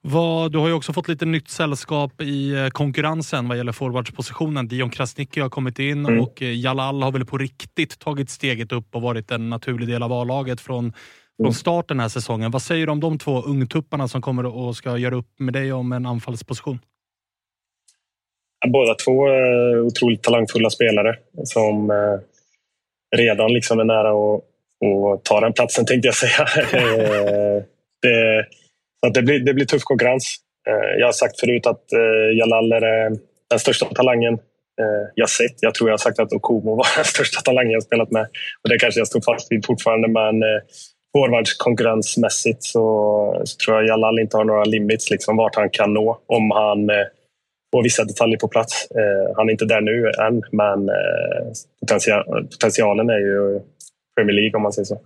Vad, 0.00 0.52
du 0.52 0.58
har 0.58 0.68
ju 0.68 0.74
också 0.74 0.92
fått 0.92 1.08
lite 1.08 1.24
nytt 1.26 1.48
sällskap 1.48 2.22
i 2.22 2.52
eh, 2.52 2.68
konkurrensen 2.68 3.48
vad 3.48 3.56
gäller 3.56 3.72
forwardspositionen. 3.72 4.68
Dion 4.68 4.90
Krasniqi 4.90 5.40
har 5.40 5.48
kommit 5.48 5.78
in 5.78 6.06
Mm. 6.06 6.20
och 6.20 6.42
eh, 6.42 6.60
Jalal 6.60 7.02
har 7.02 7.12
väl 7.12 7.26
på 7.26 7.38
riktigt 7.38 7.98
tagit 7.98 8.30
steget 8.30 8.72
upp 8.72 8.94
och 8.94 9.02
varit 9.02 9.30
en 9.30 9.50
naturlig 9.50 9.88
del 9.88 10.02
av 10.02 10.12
A-laget 10.12 10.60
från, 10.60 10.92
från 11.42 11.54
start 11.54 11.88
den 11.88 12.00
här 12.00 12.08
säsongen. 12.08 12.50
Vad 12.50 12.62
säger 12.62 12.86
du 12.86 12.92
om 12.92 13.00
de 13.00 13.18
två 13.18 13.42
ungtupparna 13.42 14.08
som 14.08 14.22
kommer 14.22 14.46
och 14.46 14.76
ska 14.76 14.98
göra 14.98 15.14
upp 15.14 15.38
med 15.38 15.54
dig 15.54 15.72
om 15.72 15.92
en 15.92 16.06
anfallsposition? 16.06 16.78
Båda 18.68 18.94
två 18.94 19.26
är 19.26 19.80
otroligt 19.80 20.22
talangfulla 20.22 20.70
spelare 20.70 21.16
som 21.44 21.90
eh, 21.90 22.18
redan 23.16 23.52
liksom 23.52 23.80
är 23.80 23.84
nära 23.84 24.10
att, 24.10 24.42
att 25.14 25.24
ta 25.24 25.40
den 25.40 25.52
platsen, 25.52 25.86
tänkte 25.86 26.08
jag 26.08 26.14
säga. 26.14 26.46
Eh, 26.80 27.62
det, 28.02 28.46
så 29.00 29.12
det, 29.12 29.22
blir, 29.22 29.40
det 29.40 29.54
blir 29.54 29.66
tuff 29.66 29.82
konkurrens. 29.82 30.36
Eh, 30.68 30.98
jag 30.98 31.06
har 31.06 31.12
sagt 31.12 31.40
förut 31.40 31.66
att 31.66 31.84
Jalal 32.38 32.72
är 32.72 32.80
den 33.50 33.58
största 33.58 33.86
talangen 33.86 34.38
jag 35.14 35.28
sett. 35.28 35.54
Jag 35.60 35.74
tror 35.74 35.88
jag 35.88 35.92
har 35.92 35.98
sagt 35.98 36.18
att 36.18 36.32
Okumo 36.32 36.76
var 36.76 36.86
den 36.96 37.04
största 37.04 37.40
talangen 37.40 37.70
jag 37.70 37.82
spelat 37.82 38.10
med. 38.10 38.26
Och 38.62 38.68
det 38.68 38.78
kanske 38.78 39.00
jag 39.00 39.06
står 39.06 39.20
fast 39.20 39.52
vid 39.52 39.66
fortfarande, 39.66 40.08
men 40.08 40.34
forwardskonkurrensmässigt 41.12 42.62
så, 42.62 43.42
så 43.44 43.56
tror 43.56 43.76
jag 43.76 43.86
Jalal 43.86 44.18
inte 44.18 44.36
har 44.36 44.44
några 44.44 44.64
limits 44.64 45.10
liksom, 45.10 45.36
vart 45.36 45.56
han 45.56 45.70
kan 45.70 45.94
nå 45.94 46.20
om 46.26 46.50
han 46.50 46.90
får 47.72 47.82
vissa 47.82 48.04
detaljer 48.04 48.38
på 48.38 48.48
plats. 48.48 48.90
Eh, 48.90 49.36
han 49.36 49.48
är 49.48 49.52
inte 49.52 49.64
där 49.64 49.80
nu 49.80 50.10
än, 50.26 50.42
men 50.52 50.88
eh, 50.88 51.46
potential, 51.80 52.24
potentialen 52.50 53.10
är 53.10 53.18
ju 53.18 53.60
Premier 54.16 54.36
League 54.36 54.56
om 54.56 54.62
man 54.62 54.72
säger 54.72 54.86
så. 54.86 55.00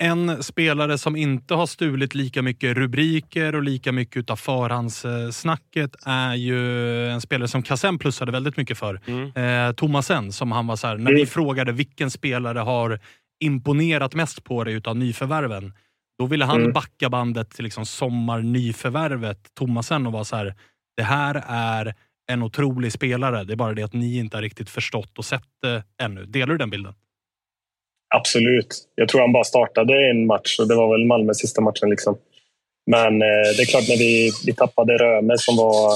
En 0.00 0.42
spelare 0.42 0.98
som 0.98 1.16
inte 1.16 1.54
har 1.54 1.66
stulit 1.66 2.14
lika 2.14 2.42
mycket 2.42 2.76
rubriker 2.76 3.54
och 3.54 3.62
lika 3.62 3.92
mycket 3.92 4.30
av 4.30 4.36
förhandssnacket 4.36 5.90
är 6.06 6.34
ju 6.34 6.58
en 7.08 7.20
spelare 7.20 7.48
som 7.48 7.62
Kassem 7.62 7.98
plussade 7.98 8.32
väldigt 8.32 8.56
mycket 8.56 8.78
för. 8.78 9.00
Eh, 9.34 9.72
Thomasen, 9.72 10.32
som 10.32 10.52
han 10.52 10.66
var 10.66 10.76
så 10.76 10.86
här, 10.86 10.96
när 10.96 11.12
vi 11.12 11.26
frågade 11.26 11.72
vilken 11.72 12.10
spelare 12.10 12.58
har 12.58 12.98
imponerat 13.44 14.14
mest 14.14 14.44
på 14.44 14.64
dig 14.64 14.74
utav 14.74 14.96
nyförvärven. 14.96 15.72
Då 16.18 16.26
ville 16.26 16.44
han 16.44 16.60
Mm. 16.60 16.72
backa 16.72 17.08
bandet 17.10 17.50
till 17.50 17.64
liksom 17.64 17.86
sommarnyförvärvet 17.86 19.38
Thomasen 19.58 20.06
och 20.06 20.12
var 20.12 20.24
så 20.24 20.36
här, 20.36 20.54
det 20.98 21.04
här 21.04 21.44
är 21.48 21.94
en 22.32 22.42
otrolig 22.42 22.92
spelare. 22.92 23.44
Det 23.44 23.52
är 23.52 23.56
bara 23.56 23.74
det 23.74 23.82
att 23.82 23.92
ni 23.92 24.18
inte 24.18 24.36
har 24.36 24.42
riktigt 24.42 24.70
förstått 24.70 25.18
och 25.18 25.24
sett 25.24 25.48
det 25.62 25.82
ännu. 26.02 26.24
Delar 26.24 26.46
du 26.46 26.58
den 26.58 26.70
bilden? 26.70 26.94
Absolut. 28.14 28.76
Jag 28.94 29.08
tror 29.08 29.20
han 29.20 29.32
bara 29.32 29.44
startade 29.44 30.10
en 30.10 30.26
match 30.26 30.58
och 30.58 30.68
det 30.68 30.74
var 30.74 30.98
väl 30.98 31.06
Malmö, 31.06 31.34
sista 31.34 31.60
matchen. 31.60 31.90
Liksom. 31.90 32.18
Men 32.90 33.22
eh, 33.22 33.48
det 33.56 33.62
är 33.62 33.66
klart, 33.66 33.88
när 33.88 33.96
vi, 33.96 34.30
vi 34.46 34.52
tappade 34.52 34.98
Röme 34.98 35.38
som 35.38 35.56
var 35.56 35.92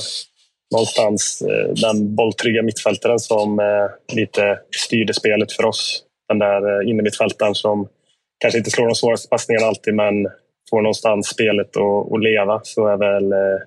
någonstans 0.73 1.43
eh, 1.43 1.73
den 1.75 2.15
bolltrygga 2.15 2.63
mittfältaren 2.63 3.19
som 3.19 3.61
eh, 3.61 4.17
lite 4.17 4.59
styrde 4.77 5.15
spelet 5.15 5.53
för 5.53 5.65
oss. 5.65 6.03
Den 6.29 6.39
där 6.39 6.81
eh, 6.81 6.91
innermittfältaren 6.91 7.55
som 7.55 7.89
kanske 8.41 8.59
inte 8.59 8.71
slår 8.71 8.87
de 8.87 8.95
svåraste 8.95 9.29
passningarna 9.29 9.67
alltid, 9.67 9.95
men 9.95 10.15
får 10.71 10.83
någonstans 10.83 11.27
spelet 11.27 11.77
att, 11.77 12.13
att 12.13 12.23
leva. 12.23 12.61
Så 12.63 12.87
är 12.87 12.97
väl 12.97 13.33
eh, 13.33 13.59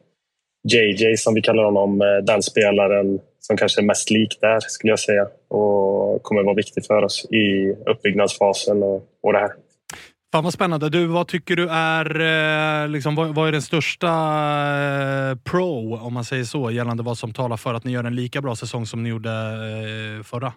JJ, 0.73 1.17
som 1.17 1.33
vi 1.33 1.41
kallar 1.41 1.63
honom, 1.63 2.01
eh, 2.01 2.07
den 2.23 2.43
spelaren 2.43 3.19
som 3.39 3.57
kanske 3.57 3.81
är 3.81 3.85
mest 3.85 4.09
lik 4.09 4.37
där, 4.41 4.59
skulle 4.59 4.91
jag 4.91 4.99
säga. 4.99 5.27
Och 5.47 6.23
kommer 6.23 6.43
vara 6.43 6.55
viktig 6.55 6.85
för 6.85 7.03
oss 7.03 7.25
i 7.31 7.75
uppbyggnadsfasen 7.85 8.83
och, 8.83 9.03
och 9.23 9.33
det 9.33 9.39
här. 9.39 9.51
Fan 10.33 10.43
vad 10.43 10.53
spännande. 10.53 10.89
Du, 10.89 11.05
vad 11.07 11.27
tycker 11.27 11.55
du 11.55 11.69
är, 11.69 12.21
eh, 12.83 12.87
liksom, 12.87 13.15
vad, 13.15 13.35
vad 13.35 13.47
är 13.47 13.51
den 13.51 13.61
största 13.61 14.07
eh, 14.07 15.35
pro, 15.35 15.97
om 15.97 16.13
man 16.13 16.23
säger 16.23 16.43
så, 16.43 16.71
gällande 16.71 17.03
vad 17.03 17.17
som 17.17 17.33
talar 17.33 17.57
för 17.57 17.73
att 17.73 17.83
ni 17.83 17.91
gör 17.91 18.03
en 18.03 18.15
lika 18.15 18.41
bra 18.41 18.55
säsong 18.55 18.85
som 18.85 19.03
ni 19.03 19.09
gjorde 19.09 19.29
förra? 20.23 20.47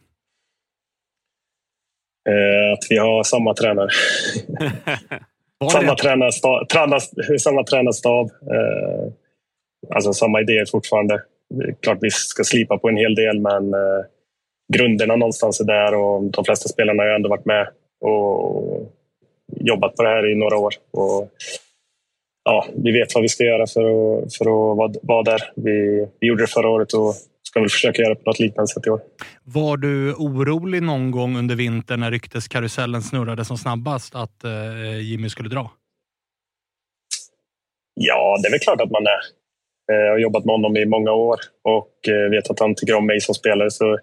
Att 2.73 2.87
vi 2.91 2.97
har 2.97 3.23
samma 3.23 3.55
tränare. 3.55 3.89
Samma, 5.73 5.95
det? 5.95 6.03
tränarstab, 6.03 6.69
tränar, 6.69 7.39
samma 7.39 7.65
tränarstab. 7.65 8.31
Alltså 9.95 10.13
samma 10.13 10.41
idéer 10.41 10.65
fortfarande. 10.71 11.23
Klart 11.81 11.99
vi 12.01 12.11
ska 12.11 12.45
slipa 12.45 12.79
på 12.79 12.89
en 12.89 12.97
hel 12.97 13.15
del, 13.15 13.41
men 13.41 13.75
eh, 13.75 14.05
grunderna 14.73 15.17
någonstans 15.17 15.61
är 15.61 15.65
där 15.65 15.95
och 15.95 16.23
de 16.23 16.45
flesta 16.45 16.69
spelarna 16.69 17.03
har 17.03 17.11
ändå 17.11 17.29
varit 17.29 17.45
med 17.45 17.69
och 18.01 18.93
jobbat 19.57 19.97
på 19.97 20.03
det 20.03 20.09
här 20.09 20.33
i 20.33 20.35
några 20.35 20.57
år. 20.57 20.75
Och, 20.91 21.31
ja, 22.45 22.67
vi 22.85 22.93
vet 22.93 23.15
vad 23.15 23.23
vi 23.23 23.29
ska 23.29 23.45
göra 23.45 23.67
för 23.67 23.81
att, 23.83 24.37
för 24.37 24.45
att 24.45 24.77
vara, 24.77 24.93
vara 25.03 25.23
där. 25.23 25.53
Vi, 25.57 26.07
vi 26.21 26.27
gjorde 26.27 26.43
det 26.43 26.47
förra 26.47 26.69
året 26.69 26.93
och 26.93 27.15
ska 27.43 27.61
väl 27.61 27.69
försöka 27.69 28.03
göra 28.03 28.15
på 28.15 28.23
något 28.27 28.39
liknande 28.39 28.69
sätt 28.69 28.87
i 28.87 28.91
år. 28.91 29.01
Var 29.45 29.77
du 29.77 30.15
orolig 30.15 30.83
någon 30.83 31.11
gång 31.11 31.37
under 31.37 31.57
vintern 31.57 32.01
när 32.01 32.11
rykteskarusellen 32.11 33.03
snurrade 33.03 33.45
som 33.45 33.59
snabbast 33.59 34.15
att 34.15 34.45
eh, 34.45 35.01
Jimmy 35.01 35.29
skulle 35.29 35.49
dra? 35.49 35.71
Ja, 37.95 38.39
det 38.43 38.49
är 38.49 38.51
väl 38.51 38.61
klart 38.61 38.81
att 38.81 38.91
man 38.91 39.07
är. 39.07 39.38
Eh, 39.93 39.99
jag 39.99 40.13
har 40.13 40.19
jobbat 40.19 40.45
med 40.45 40.55
honom 40.55 40.77
i 40.77 40.87
många 40.87 41.13
år 41.13 41.39
och 41.65 42.09
eh, 42.09 42.31
vet 42.31 42.51
att 42.51 42.61
han 42.61 42.75
tycker 42.75 42.95
om 42.95 43.07
mig 43.07 43.21
som 43.21 43.35
spelare. 43.35 43.71
Så 43.71 43.99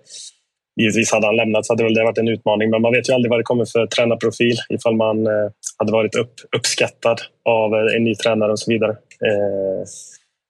givetvis 0.82 1.12
hade 1.12 1.28
han 1.28 1.36
lämnat 1.36 1.66
så 1.66 1.74
hade 1.74 1.84
väl 1.84 1.94
det 1.94 2.04
varit 2.04 2.18
en 2.18 2.28
utmaning. 2.28 2.70
Men 2.70 2.82
man 2.82 2.94
vet 2.94 3.10
ju 3.10 3.14
aldrig 3.14 3.30
vad 3.30 3.40
det 3.40 3.44
kommer 3.44 3.66
för 3.66 3.88
tränarprofil 3.88 4.58
ifall 4.70 4.96
man 4.96 5.28
eh, 5.28 5.50
hade 5.78 5.92
varit 5.92 6.16
upp, 6.16 6.34
uppskattad 6.58 7.22
av 7.46 7.74
en 7.74 8.04
ny 8.04 8.16
tränare 8.16 8.52
och 8.52 8.60
så 8.60 8.72
vidare. 8.72 8.96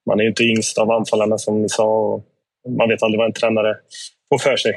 Man 0.05 0.19
är 0.19 0.23
ju 0.23 0.29
inte 0.29 0.43
yngst 0.43 0.77
av 0.77 0.91
anfallarna 0.91 1.37
som 1.37 1.61
ni 1.61 1.69
sa. 1.69 1.85
Och, 1.85 2.23
man 2.77 2.89
vet 2.89 3.03
aldrig 3.03 3.19
vad 3.19 3.27
en 3.27 3.33
tränare 3.33 3.77
får 4.29 4.37
för 4.37 4.55
sig. 4.57 4.75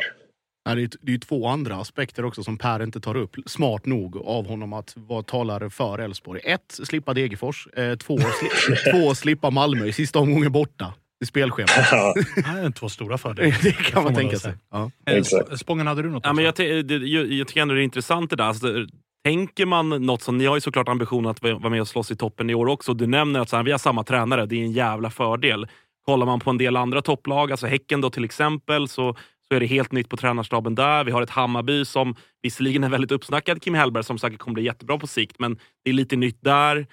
Nej, 0.68 0.76
Det 0.76 0.82
är, 0.82 0.98
det 1.00 1.10
är 1.10 1.12
ju 1.12 1.18
två 1.18 1.46
andra 1.48 1.76
aspekter 1.76 2.24
också 2.24 2.42
som 2.44 2.58
Per 2.58 2.82
inte 2.82 3.00
tar 3.00 3.16
upp. 3.16 3.36
Smart 3.46 3.86
nog 3.86 4.16
av 4.16 4.46
honom 4.48 4.72
att 4.72 4.92
vara 4.96 5.22
talare 5.22 5.70
för 5.70 5.98
Elfsborg. 5.98 6.40
Ett, 6.44 6.80
slippa 6.84 7.14
Degerfors. 7.14 7.66
Eh, 7.66 7.94
två, 7.96 8.18
sli, 8.18 8.76
två, 8.92 9.14
slippa 9.14 9.50
Malmö 9.50 9.86
i 9.86 9.92
sista 9.92 10.18
omgången 10.18 10.52
borta 10.52 10.94
i 11.24 11.26
spelschemat. 11.26 11.70
Ja, 11.92 12.14
Det 12.34 12.40
är 12.66 12.70
två 12.70 12.88
stora 12.88 13.18
fördelar. 13.18 13.58
det 13.62 13.72
kan 13.72 14.04
man 14.04 14.14
tänka 14.14 14.38
sig. 14.38 14.52
Ja. 14.70 14.90
Eh, 15.06 15.22
Spången, 15.56 15.86
hade 15.86 16.02
du 16.02 16.10
något? 16.10 16.22
Ja, 16.26 16.32
men 16.32 16.44
jag, 16.44 16.54
det, 16.56 16.96
jag, 16.96 17.32
jag 17.32 17.48
tycker 17.48 17.62
ändå 17.62 17.74
det 17.74 17.80
är 17.80 17.84
intressant 17.84 18.30
det 18.30 18.36
där. 18.36 18.44
Alltså, 18.44 18.72
det- 18.72 18.86
tänker 19.24 19.66
man 19.66 19.88
något 19.88 20.22
som, 20.22 20.38
ni 20.38 20.46
har 20.46 20.54
ju 20.56 20.60
såklart 20.60 20.88
ambitionen 20.88 21.30
att 21.30 21.42
vara 21.42 21.68
med 21.68 21.80
och 21.80 21.88
slåss 21.88 22.10
i 22.10 22.16
toppen 22.16 22.50
i 22.50 22.54
år 22.54 22.66
också. 22.66 22.94
Du 22.94 23.06
nämner 23.06 23.40
att 23.40 23.48
så 23.48 23.56
här, 23.56 23.62
vi 23.62 23.70
har 23.70 23.78
samma 23.78 24.04
tränare, 24.04 24.46
det 24.46 24.56
är 24.56 24.64
en 24.64 24.72
jävla 24.72 25.10
fördel. 25.10 25.66
Kollar 26.06 26.26
man 26.26 26.40
på 26.40 26.50
en 26.50 26.58
del 26.58 26.76
andra 26.76 27.02
topplag, 27.02 27.50
alltså 27.50 27.66
Häcken 27.66 28.00
då 28.00 28.10
till 28.10 28.24
exempel, 28.24 28.88
så, 28.88 29.16
så 29.48 29.56
är 29.56 29.60
det 29.60 29.66
helt 29.66 29.92
nytt 29.92 30.08
på 30.08 30.16
tränarstaben 30.16 30.74
där. 30.74 31.04
Vi 31.04 31.10
har 31.10 31.22
ett 31.22 31.30
Hammarby 31.30 31.84
som 31.84 32.14
visserligen 32.42 32.84
är 32.84 32.88
väldigt 32.88 33.12
uppsnackad, 33.12 33.62
Kim 33.62 33.74
Hellberg, 33.74 34.04
som 34.04 34.18
säkert 34.18 34.38
kommer 34.38 34.54
bli 34.54 34.64
jättebra 34.64 34.98
på 34.98 35.06
sikt, 35.06 35.38
men 35.38 35.58
det 35.84 35.90
är 35.90 35.94
lite 35.94 36.16
nytt 36.16 36.38
där. 36.42 36.86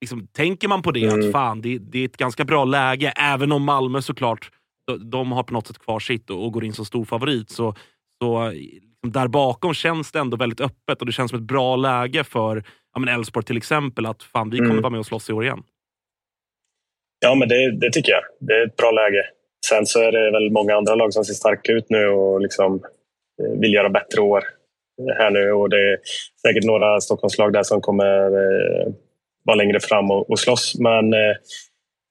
Liksom, 0.00 0.26
tänker 0.26 0.68
man 0.68 0.82
på 0.82 0.90
det, 0.90 1.04
Mm. 1.04 1.20
att 1.26 1.32
fan, 1.32 1.60
det, 1.60 1.78
det 1.78 1.98
är 1.98 2.04
ett 2.04 2.16
ganska 2.16 2.44
bra 2.44 2.64
läge, 2.64 3.10
även 3.16 3.52
om 3.52 3.62
Malmö 3.62 4.02
såklart, 4.02 4.50
de, 4.86 5.10
de 5.10 5.32
har 5.32 5.42
på 5.42 5.52
något 5.52 5.66
sätt 5.66 5.78
kvar 5.78 6.00
sitt 6.00 6.30
och, 6.30 6.44
och 6.44 6.52
går 6.52 6.64
in 6.64 6.72
som 6.72 6.84
stor 6.84 7.04
favorit, 7.04 7.50
så, 7.50 7.74
så 8.18 8.50
liksom, 8.50 9.12
där 9.12 9.28
bakom 9.28 9.74
känns 9.74 10.12
det 10.12 10.18
ändå 10.18 10.36
väldigt 10.36 10.60
öppet 10.60 11.00
och 11.00 11.06
det 11.06 11.12
känns 11.12 11.30
som 11.30 11.38
ett 11.38 11.46
bra 11.46 11.76
läge 11.76 12.24
för 12.24 12.64
Elfsborg 13.08 13.44
till 13.46 13.56
exempel, 13.56 14.06
att 14.06 14.22
fan, 14.22 14.50
vi 14.50 14.56
kommer 14.58 14.70
Mm. 14.70 14.82
vara 14.82 14.90
med 14.90 15.00
och 15.00 15.06
slåss 15.06 15.30
i 15.30 15.32
år 15.32 15.44
igen. 15.44 15.62
Ja, 17.20 17.34
men 17.34 17.48
det, 17.48 17.78
det 17.80 17.92
tycker 17.92 18.12
jag. 18.12 18.22
Det 18.40 18.52
är 18.54 18.66
ett 18.66 18.76
bra 18.76 18.90
läge. 18.90 19.24
Sen 19.66 19.86
så 19.86 20.00
är 20.00 20.12
det 20.12 20.30
väl 20.30 20.50
många 20.50 20.76
andra 20.76 20.94
lag 20.94 21.12
som 21.12 21.24
ser 21.24 21.34
starka 21.34 21.72
ut 21.72 21.86
nu 21.90 22.06
och 22.06 22.40
liksom 22.40 22.74
eh, 23.42 23.60
vill 23.60 23.74
göra 23.74 23.90
bättre 23.90 24.20
år 24.20 24.44
här 25.18 25.30
nu. 25.30 25.52
Och 25.52 25.70
det 25.70 25.92
är 25.92 25.98
säkert 26.46 26.64
några 26.64 27.00
Stockholmslag 27.00 27.52
där 27.52 27.62
som 27.62 27.80
kommer 27.80 28.24
eh, 28.26 28.92
vara 29.44 29.54
längre 29.54 29.80
fram 29.80 30.10
och, 30.10 30.30
och 30.30 30.38
slåss. 30.38 30.74
Men 30.78 31.12
eh, 31.12 31.36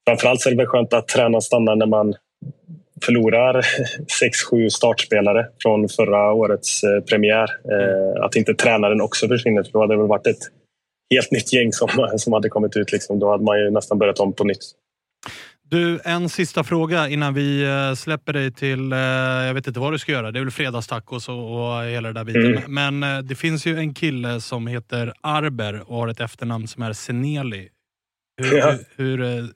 framförallt 0.08 0.42
så 0.42 0.50
är 0.50 0.52
det 0.52 0.58
väl 0.58 0.68
skönt 0.68 0.94
att 0.94 1.08
tränaren 1.08 1.42
stannar 1.42 1.76
när 1.76 1.86
man 1.86 2.16
förlorar 3.06 3.62
6-7 4.52 4.70
startspelare 4.70 5.48
från 5.64 5.90
förra 5.90 6.34
årets 6.34 6.82
premiär. 7.10 7.50
Att 8.26 8.36
inte 8.36 8.54
tränaren 8.54 9.02
också 9.02 9.28
försvinner, 9.28 9.64
för 9.64 9.72
då 9.72 9.80
hade 9.80 9.94
det 9.94 9.98
väl 9.98 10.08
varit 10.08 10.28
ett 10.28 10.44
helt 11.10 11.32
nytt 11.32 11.54
gäng 11.54 11.74
som, 11.74 11.90
som 12.18 12.34
hade 12.34 12.50
kommit 12.50 12.78
ut. 12.78 12.92
Liksom. 12.92 13.20
Då 13.20 13.32
hade 13.32 13.44
man 13.44 13.60
ju 13.60 13.70
nästan 13.70 14.00
börjat 14.00 14.20
om 14.20 14.34
på 14.34 14.44
nytt. 14.44 14.64
Du, 15.72 16.00
en 16.06 16.30
sista 16.30 16.64
fråga 16.64 17.08
innan 17.10 17.34
vi 17.34 17.64
eh, 17.64 17.94
släpper 17.94 18.34
dig 18.34 18.52
till, 18.54 18.92
eh, 18.94 19.00
jag 19.00 19.54
vet 19.54 19.68
inte 19.68 19.80
vad 19.80 19.94
du 19.94 20.00
ska 20.00 20.12
göra, 20.12 20.32
det 20.32 20.40
är 20.40 20.44
väl 20.44 20.52
fredagstacos 20.52 21.30
och, 21.30 21.76
och 21.76 21.84
hela 21.84 22.08
den 22.08 22.16
där 22.16 22.24
biten. 22.24 22.58
Mm. 22.58 22.74
Men 22.74 23.18
eh, 23.18 23.24
det 23.24 23.36
finns 23.36 23.66
ju 23.66 23.78
en 23.78 23.94
kille 23.94 24.42
som 24.42 24.68
heter 24.68 25.14
Arber 25.22 25.84
och 25.92 25.98
har 25.98 26.08
ett 26.08 26.20
efternamn 26.20 26.68
som 26.68 26.84
är 26.84 26.94
Seneli. 26.94 27.70
Hur, 28.42 28.58
Ja. 28.58 28.76
hur, 28.96 29.18
hur 29.18 29.50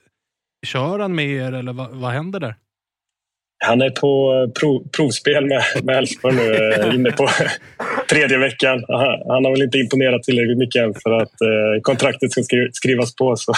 Kör 0.65 0.99
han 0.99 1.15
med 1.15 1.25
er 1.29 1.51
eller 1.53 1.73
vad, 1.73 1.89
vad 1.91 2.11
händer 2.11 2.39
där? 2.39 2.55
Han 3.65 3.81
är 3.81 3.89
på 3.89 4.51
prov, 4.59 4.87
provspel 4.97 5.45
med, 5.45 5.63
med 5.83 5.97
Elfsborg 5.97 6.35
nu, 6.35 6.91
inne 6.95 7.11
på 7.11 7.29
tredje 8.09 8.37
veckan. 8.37 8.83
Han, 8.87 9.21
han 9.27 9.45
har 9.45 9.51
väl 9.51 9.61
inte 9.61 9.77
imponerat 9.77 10.23
tillräckligt 10.23 10.57
mycket 10.57 10.83
än 10.83 10.93
för 10.93 11.11
att 11.11 11.41
eh, 11.41 11.81
kontraktet 11.81 12.31
ska 12.31 12.43
skri, 12.43 12.69
skrivas 12.73 13.15
på. 13.15 13.35
Så 13.35 13.53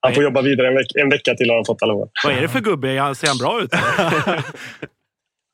han 0.00 0.14
får 0.14 0.22
jobba 0.24 0.42
vidare 0.42 0.68
en, 0.68 0.74
veck, 0.74 0.86
en 0.94 1.08
vecka 1.10 1.34
till 1.34 1.48
har 1.50 1.56
han 1.56 1.64
fått 1.64 1.82
alla 1.82 1.94
år. 1.94 2.08
Vad 2.24 2.32
är 2.36 2.40
det 2.40 2.48
för 2.48 2.60
gubbe? 2.60 3.14
Ser 3.14 3.28
han 3.28 3.38
bra 3.38 3.60
ut? 3.62 3.70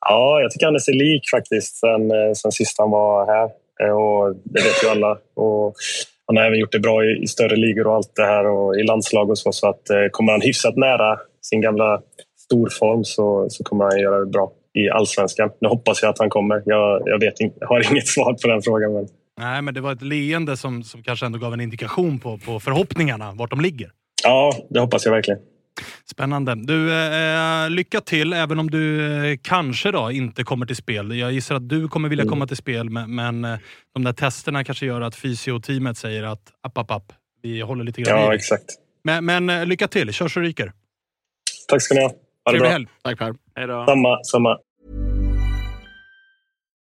Ja, 0.09 0.39
jag 0.41 0.51
tycker 0.51 0.65
han 0.65 0.75
är 0.75 0.79
sig 0.79 0.93
lik 0.93 1.21
faktiskt 1.31 1.75
sen, 1.79 2.11
eh, 2.11 2.33
sen 2.33 2.51
sist 2.51 2.75
han 2.79 2.91
var 2.91 3.25
här. 3.25 3.49
Eh, 3.87 3.93
Och 3.95 4.35
det 4.45 4.61
vet 4.63 4.83
ju 4.83 4.87
alla. 4.89 5.11
Och 5.35 5.73
han 6.27 6.37
har 6.37 6.43
även 6.43 6.59
gjort 6.59 6.71
det 6.71 6.79
bra 6.79 7.03
i, 7.05 7.19
i 7.23 7.27
större 7.27 7.55
ligor 7.55 7.87
och 7.87 7.95
allt 7.95 8.11
det 8.15 8.25
här 8.25 8.45
och 8.47 8.75
i 8.79 8.83
landslag 8.83 9.29
och 9.29 9.37
så. 9.37 9.51
Så 9.51 9.69
att, 9.69 9.89
eh, 9.89 9.97
kommer 10.11 10.31
han 10.31 10.41
hyfsat 10.41 10.75
nära 10.75 11.19
sin 11.41 11.61
gamla 11.61 12.01
storform 12.39 13.03
så, 13.03 13.45
så 13.49 13.63
kommer 13.63 13.85
han 13.85 13.99
göra 13.99 14.19
det 14.19 14.25
bra 14.25 14.51
i 14.73 14.89
allsvenskan. 14.89 15.49
Nu 15.61 15.67
hoppas 15.67 16.01
jag 16.01 16.09
att 16.09 16.19
han 16.19 16.29
kommer. 16.29 16.63
Jag, 16.65 17.01
jag 17.05 17.19
vet 17.19 17.39
inte, 17.39 17.65
har 17.65 17.91
inget 17.91 18.07
svar 18.07 18.33
på 18.33 18.47
den 18.47 18.61
frågan. 18.61 18.93
Men... 18.93 19.07
Nej, 19.39 19.61
men 19.61 19.73
det 19.73 19.81
var 19.81 19.91
ett 19.91 20.01
leende 20.01 20.57
som, 20.57 20.83
som 20.83 21.03
kanske 21.03 21.25
ändå 21.25 21.39
gav 21.39 21.53
en 21.53 21.61
indikation 21.61 22.19
på, 22.19 22.37
på 22.37 22.59
förhoppningarna, 22.59 23.31
vart 23.31 23.49
de 23.49 23.61
ligger. 23.61 23.89
Ja, 24.23 24.53
det 24.69 24.79
hoppas 24.79 25.05
jag 25.05 25.11
verkligen. 25.11 25.39
Spännande. 26.11 26.55
Du, 26.55 26.93
eh, 26.93 27.69
lycka 27.69 28.01
till, 28.01 28.33
även 28.33 28.59
om 28.59 28.69
du 28.71 29.15
eh, 29.31 29.37
kanske 29.43 29.91
då 29.91 30.11
inte 30.11 30.43
kommer 30.43 30.65
till 30.65 30.75
spel. 30.75 31.17
Jag 31.17 31.31
gissar 31.31 31.55
att 31.55 31.69
du 31.69 31.87
kommer 31.87 32.09
vilja 32.09 32.23
Mm. 32.23 32.31
komma 32.31 32.47
till 32.47 32.57
spel, 32.57 32.89
men, 32.89 33.15
men 33.15 33.45
eh, 33.45 33.57
de 33.93 34.03
där 34.03 34.13
testerna 34.13 34.63
kanske 34.63 34.85
gör 34.85 35.01
att 35.01 35.15
fysioteamet 35.15 35.97
säger 35.97 36.23
att 36.23 36.41
app, 36.61 36.77
app, 36.77 36.91
app. 36.91 37.13
Vi 37.41 37.61
håller 37.61 37.83
lite 37.83 38.01
grann 38.01 38.17
i 38.19 38.21
Ja, 38.21 38.27
dig. 38.27 38.35
exakt. 38.35 38.63
Men, 39.03 39.25
men 39.25 39.49
eh, 39.49 39.65
lycka 39.65 39.87
till, 39.87 40.13
kör 40.13 40.27
så 40.27 40.39
ryker. 40.39 40.71
Tack 41.67 41.81
ska 41.81 41.95
ni 41.95 42.01
ha. 42.01 42.07
Ha 42.09 42.13
det 42.13 42.51
Trevlig 42.51 42.61
bra. 42.61 42.69
helg. 42.71 42.87
Tack 43.03 43.17
Per. 43.19 43.35
Hej 43.55 43.67
då. 43.67 43.85
Samma, 43.87 44.23
samma. 44.23 44.57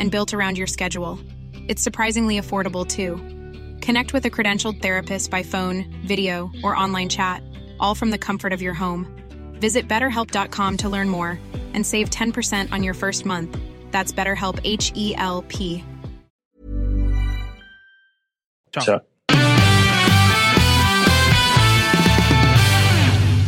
and 0.00 0.10
built 0.10 0.34
around 0.34 0.58
your 0.58 0.66
schedule. 0.66 1.20
It's 1.68 1.82
surprisingly 1.82 2.40
affordable 2.40 2.84
too. 2.84 3.16
Connect 3.80 4.12
with 4.12 4.24
a 4.24 4.30
credentialed 4.30 4.82
therapist 4.82 5.30
by 5.30 5.44
phone, 5.44 5.84
video, 6.04 6.50
or 6.64 6.74
online 6.74 7.08
chat, 7.08 7.42
all 7.78 7.94
from 7.94 8.10
the 8.10 8.18
comfort 8.18 8.52
of 8.52 8.60
your 8.60 8.74
home. 8.74 9.06
Visit 9.60 9.86
betterhelp.com 9.86 10.76
to 10.78 10.88
learn 10.88 11.08
more 11.08 11.38
and 11.74 11.86
save 11.86 12.10
10% 12.10 12.72
on 12.72 12.82
your 12.82 12.94
first 12.94 13.24
month. 13.24 13.56
That's 13.92 14.12
BetterHelp 14.12 14.58
H 14.64 14.92
E 14.96 15.14
L 15.16 15.44
P. 15.46 15.84
Ciao. 18.72 18.82
Tja. 18.82 19.00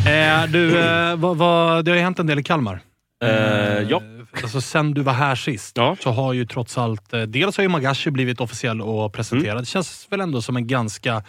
Eh, 0.07 0.47
du, 0.47 0.79
eh, 0.79 1.17
vad, 1.17 1.37
vad, 1.37 1.85
det 1.85 1.91
har 1.91 1.97
ju 1.97 2.03
hänt 2.03 2.19
en 2.19 2.27
del 2.27 2.39
i 2.39 2.43
Kalmar. 2.43 2.81
Eh, 3.25 3.83
ja. 3.89 4.03
Alltså 4.43 4.61
sen 4.61 4.95
du 4.95 5.03
var 5.03 5.13
här 5.13 5.35
sist 5.35 5.77
Ja. 5.77 5.97
så 6.01 6.11
har 6.11 6.33
ju 6.33 6.47
trots 6.47 6.79
allt, 6.79 7.13
eh, 7.13 7.23
dels 7.23 7.57
har 7.57 7.63
ju 7.63 7.69
Magashi 7.69 8.11
blivit 8.11 8.41
officiell 8.41 8.81
och 8.81 9.13
presenterad. 9.13 9.63
Det 9.63 9.67
känns 9.67 10.07
väl 10.11 10.21
ändå 10.21 10.43
som 10.43 10.57
en 10.57 10.67
ganska, 10.67 11.23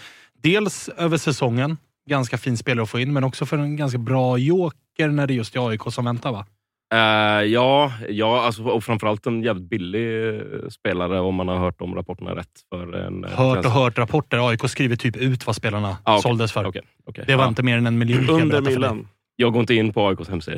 dels 0.43 0.89
över 0.89 1.17
säsongen, 1.17 1.77
ganska 2.09 2.37
fin 2.37 2.57
spelare 2.57 2.83
att 2.83 2.89
få 2.89 2.99
in, 2.99 3.13
men 3.13 3.23
också 3.23 3.45
för 3.45 3.57
en 3.57 3.75
ganska 3.75 3.97
bra 3.97 4.37
joker 4.37 5.07
när 5.07 5.27
det 5.27 5.33
är 5.33 5.35
just 5.35 5.55
är 5.55 5.69
AIK 5.69 5.81
som 5.91 6.05
väntar 6.05 6.31
va? 6.31 6.45
Eh, 6.93 6.99
ja, 7.43 7.91
ja 8.09 8.45
alltså, 8.45 8.63
och 8.63 8.83
framförallt 8.83 9.25
en 9.25 9.43
jävligt 9.43 9.69
billig 9.69 10.29
eh, 10.35 10.41
spelare 10.69 11.19
om 11.19 11.35
man 11.35 11.47
har 11.47 11.57
hört 11.57 11.79
de 11.79 11.95
rapporterna 11.95 12.35
rätt. 12.35 12.47
För 12.69 12.93
en, 12.95 13.23
Hört 13.23 13.65
och 13.65 13.71
hört 13.71 13.97
rapporter. 13.97 14.49
AIK 14.49 14.69
skriver 14.69 14.95
typ 14.95 15.15
ut 15.17 15.45
vad 15.47 15.55
spelarna 15.55 15.97
Ah, 16.03 16.13
okej. 16.13 16.21
såldes 16.21 16.51
för. 16.51 16.65
Okej, 16.65 16.81
okej. 17.05 17.23
Det 17.27 17.35
var 17.35 17.43
Ja. 17.43 17.47
inte 17.49 17.63
mer 17.63 17.77
än 17.77 17.87
en 17.87 17.97
miljon. 17.97 18.29
Under 18.29 18.61
millen. 18.61 19.07
Jag 19.35 19.53
går 19.53 19.59
inte 19.59 19.73
in 19.75 19.93
på 19.93 20.07
AIKs 20.07 20.29
hemsida. 20.29 20.57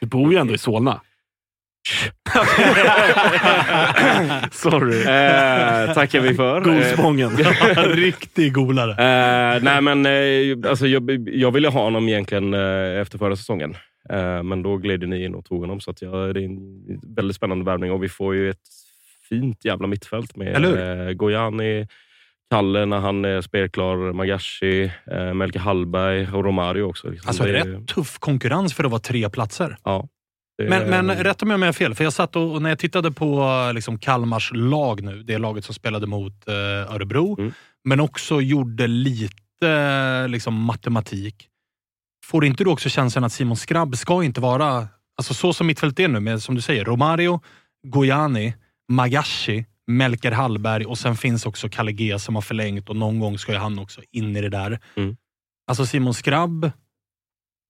Du 0.00 0.06
bor 0.06 0.32
ju 0.32 0.38
ändå 0.38 0.54
i 0.54 0.58
Solna. 0.58 1.00
Sorry. 4.50 5.00
Eh, 5.00 5.94
tackar 5.94 6.20
vi 6.20 6.34
för. 6.34 6.60
Golspången. 6.60 7.30
Riktig 7.94 8.52
golare. 8.52 8.90
Eh, 8.92 9.62
nej, 9.62 9.80
men 9.80 10.06
eh, 10.06 10.70
alltså, 10.70 10.86
jag, 10.86 11.28
jag 11.28 11.50
ville 11.50 11.68
ha 11.68 11.82
honom 11.82 12.08
egentligen 12.08 12.54
eh, 12.54 13.00
efter 13.00 13.18
förra 13.18 13.36
säsongen. 13.36 13.76
Eh, 14.10 14.42
men 14.42 14.62
då 14.62 14.76
gled 14.76 15.08
ni 15.08 15.24
in 15.24 15.34
och 15.34 15.44
tog 15.44 15.60
honom. 15.60 15.80
Så 15.80 15.90
att 15.90 16.02
jag, 16.02 16.34
det 16.34 16.40
är 16.40 16.44
en 16.44 16.58
väldigt 17.16 17.36
spännande 17.36 17.64
värvning 17.64 17.92
och 17.92 18.02
vi 18.02 18.08
får 18.08 18.34
ju 18.34 18.50
ett 18.50 18.58
fint 19.28 19.64
jävla 19.64 19.86
mittfält 19.86 20.36
med 20.36 20.54
eh, 21.08 21.12
Gojani, 21.12 21.86
Kalle 22.50 22.86
när 22.86 22.98
han 22.98 23.24
är 23.24 23.40
spelklar, 23.40 24.12
Magashi, 24.12 24.90
eh, 25.10 25.34
Melke 25.34 25.58
Hallberg 25.58 26.28
och 26.32 26.44
Romario 26.44 26.82
också. 26.82 27.08
Liksom. 27.10 27.28
Alltså 27.28 27.42
Det 27.44 27.58
är- 27.58 27.64
rätt 27.64 27.88
tuff 27.88 28.18
konkurrens 28.18 28.74
för 28.74 28.84
att 28.84 28.90
vara 28.90 29.00
tre 29.00 29.30
platser. 29.30 29.76
Ja. 29.84 30.08
Men, 30.62 30.90
men 30.90 31.10
rätta 31.24 31.46
mig 31.46 31.54
om 31.54 31.62
jag 31.62 31.68
har 31.68 31.72
fel, 31.72 31.94
för 31.94 32.04
jag 32.04 32.12
satt 32.12 32.36
och, 32.36 32.62
när 32.62 32.68
jag 32.68 32.78
tittade 32.78 33.10
på 33.10 33.50
liksom 33.74 33.98
Kalmars 33.98 34.50
lag 34.54 35.02
nu, 35.02 35.22
det 35.22 35.38
laget 35.38 35.64
som 35.64 35.74
spelade 35.74 36.06
mot 36.06 36.48
eh, 36.48 36.54
Örebro, 36.94 37.36
Mm. 37.38 37.52
men 37.84 38.00
också 38.00 38.40
gjorde 38.40 38.86
lite 38.86 40.26
liksom, 40.28 40.54
matematik. 40.64 41.48
Får 42.24 42.44
inte 42.44 42.64
du 42.64 42.70
också 42.70 42.88
känslan 42.88 43.24
att 43.24 43.32
Simon 43.32 43.56
Skrabb 43.56 43.96
ska 43.96 44.24
inte 44.24 44.40
vara, 44.40 44.88
alltså 45.16 45.34
så 45.34 45.52
som 45.52 45.66
mittfältet 45.66 45.98
är 46.04 46.08
nu, 46.08 46.20
med 46.20 46.42
som 46.42 46.54
du 46.54 46.60
säger, 46.60 46.84
Romario, 46.84 47.40
Gojani, 47.86 48.54
Magashi, 48.88 49.64
Melker 49.86 50.32
Hallberg 50.32 50.84
och 50.86 50.98
sen 50.98 51.16
finns 51.16 51.46
också 51.46 51.68
Kalle 51.68 51.92
G 51.92 52.18
som 52.18 52.34
har 52.34 52.42
förlängt 52.42 52.88
och 52.88 52.96
någon 52.96 53.20
gång 53.20 53.38
ska 53.38 53.52
ju 53.52 53.58
han 53.58 53.78
också 53.78 54.00
in 54.10 54.36
i 54.36 54.40
det 54.40 54.48
där. 54.48 54.80
Mm. 54.96 55.16
Alltså 55.66 55.86
Simon 55.86 56.14
Skrabb, 56.14 56.70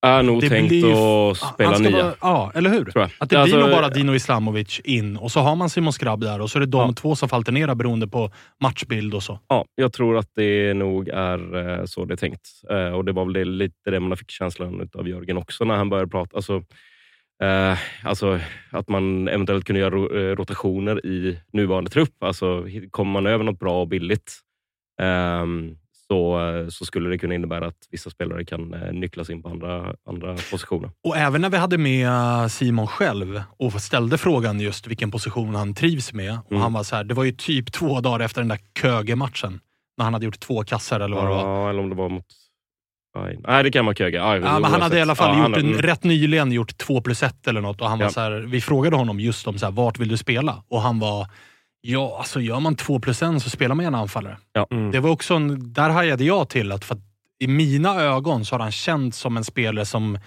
är 0.04 0.22
nog 0.22 0.40
det 0.40 0.48
tänkt 0.48 0.72
ju- 0.72 0.92
att 0.92 1.36
spela 1.36 1.78
nia. 1.78 1.90
Vara, 2.02 2.14
ja, 2.20 2.52
eller 2.54 2.70
hur? 2.70 2.98
Att 3.18 3.30
det 3.30 3.36
Alltså, 3.40 3.56
blir 3.56 3.66
nog 3.66 3.76
bara 3.76 3.88
Dino 3.88 4.14
Islamovic 4.14 4.80
in 4.84 5.16
och 5.16 5.32
så 5.32 5.40
har 5.40 5.56
man 5.56 5.70
Simon 5.70 5.92
Skrabb 5.92 6.20
där 6.20 6.40
och 6.40 6.50
så 6.50 6.58
är 6.58 6.60
det 6.60 6.66
de 6.66 6.88
Ja. 6.88 6.92
två 6.92 7.16
som 7.16 7.28
får 7.28 7.36
alternera 7.36 7.74
beroende 7.74 8.08
på 8.08 8.30
matchbild 8.62 9.14
och 9.14 9.22
så. 9.22 9.38
Ja, 9.48 9.64
jag 9.74 9.92
tror 9.92 10.18
att 10.18 10.28
det 10.36 10.74
nog 10.74 11.08
är 11.08 11.56
eh, 11.80 11.84
så 11.84 12.04
det 12.04 12.14
är 12.14 12.16
tänkt. 12.16 12.48
Eh, 12.70 12.94
Och 12.94 13.04
Det 13.04 13.12
var 13.12 13.24
väl 13.24 13.32
det, 13.32 13.44
lite 13.44 13.90
det 13.90 14.00
man 14.00 14.16
fick 14.16 14.30
känslan 14.30 14.88
av 14.94 15.08
Jörgen 15.08 15.36
också 15.36 15.64
när 15.64 15.74
han 15.76 15.88
började 15.88 16.10
prata. 16.10 16.36
Alltså, 16.36 16.62
eh, 17.42 17.78
alltså 18.04 18.40
att 18.70 18.88
man 18.88 19.28
eventuellt 19.28 19.64
kunde 19.64 19.80
göra 19.80 19.90
ro- 19.94 20.16
eh, 20.18 20.36
rotationer 20.36 21.06
i 21.06 21.38
nuvarande 21.52 21.90
trupp. 21.90 22.22
Alltså, 22.22 22.66
kommer 22.90 23.12
man 23.12 23.26
över 23.26 23.44
något 23.44 23.58
bra 23.58 23.80
och 23.80 23.88
billigt 23.88 24.32
ehm, 25.02 25.76
så, 26.08 26.40
så 26.70 26.84
skulle 26.84 27.10
det 27.10 27.18
kunna 27.18 27.34
innebära 27.34 27.66
att 27.66 27.76
vissa 27.90 28.10
spelare 28.10 28.44
kan 28.44 28.74
eh, 28.74 28.92
nycklas 28.92 29.30
in 29.30 29.42
på 29.42 29.48
andra, 29.48 29.94
andra 30.08 30.36
positioner. 30.50 30.90
Och 31.04 31.16
även 31.16 31.40
när 31.40 31.50
vi 31.50 31.56
hade 31.56 31.78
med 31.78 32.08
Simon 32.52 32.86
själv 32.86 33.42
och 33.58 33.72
ställde 33.72 34.18
frågan 34.18 34.60
just 34.60 34.86
vilken 34.86 35.10
position 35.10 35.54
han 35.54 35.74
trivs 35.74 36.12
med. 36.12 36.38
Och 36.44 36.50
Mm. 36.52 36.62
han 36.62 36.72
var 36.72 36.82
så 36.82 36.96
här, 36.96 37.04
det 37.04 37.14
var 37.14 37.24
ju 37.24 37.32
typ 37.32 37.72
två 37.72 38.00
dagar 38.00 38.20
efter 38.24 38.40
den 38.40 38.48
där 38.48 38.58
Köge-matchen. 38.82 39.60
När 39.98 40.04
han 40.04 40.12
hade 40.14 40.24
gjort 40.26 40.40
två 40.40 40.64
kassar 40.64 41.00
eller 41.00 41.16
vad 41.16 41.24
det 41.24 41.28
var. 41.30 41.48
Ja, 41.62 41.70
eller 41.70 41.80
om 41.82 41.88
det 41.90 41.96
var 41.96 42.08
mot... 42.08 42.24
Nej, 43.16 43.38
Nej 43.48 43.62
det 43.62 43.70
kan 43.70 43.84
vara 43.84 43.94
Köge. 43.94 44.16
Ja, 44.16 44.36
Ja, 44.36 44.40
men 44.58 44.64
han 44.70 44.82
hade 44.82 44.98
i 44.98 45.02
alla 45.02 45.14
fall 45.14 45.28
Ja, 45.38 45.44
gjort 45.48 45.56
han- 45.56 45.64
en, 45.66 45.70
mm. 45.72 45.82
rätt 45.82 46.04
nyligen 46.04 46.52
gjort 46.52 46.78
två 46.78 47.00
plus 47.00 47.22
ett 47.22 47.46
eller 47.48 47.60
något. 47.60 47.80
Och 47.80 47.88
han 47.88 47.98
var 47.98 48.06
Ja. 48.06 48.10
så 48.10 48.20
här, 48.20 48.30
vi 48.32 48.60
frågade 48.60 48.96
honom 48.96 49.20
just 49.20 49.46
om 49.46 49.58
så 49.58 49.66
här, 49.66 49.72
vart 49.72 49.98
vill 49.98 50.08
du 50.08 50.16
spela? 50.16 50.62
Och 50.68 50.80
han 50.80 50.98
var, 50.98 51.26
ja 51.86 52.16
alltså 52.18 52.40
gör 52.40 52.60
man 52.60 52.74
två 52.74 53.00
plus 53.00 53.22
en 53.22 53.40
så 53.40 53.50
spelar 53.50 53.74
man 53.74 53.84
gärna 53.84 53.98
anfallare. 53.98 54.38
Ja. 54.52 54.66
Mm. 54.70 54.90
Det 54.90 55.00
var 55.00 55.10
också 55.10 55.34
en, 55.34 55.72
där 55.72 55.90
hajade 55.90 56.24
jag 56.24 56.48
till 56.48 56.72
att, 56.72 56.84
för 56.84 56.94
att 56.94 57.00
i 57.38 57.46
mina 57.46 58.00
ögon 58.00 58.44
så 58.44 58.54
har 58.54 58.60
han 58.60 58.72
känts 58.72 59.18
som 59.18 59.36
en 59.36 59.44
spelare 59.44 59.86
som 59.86 60.18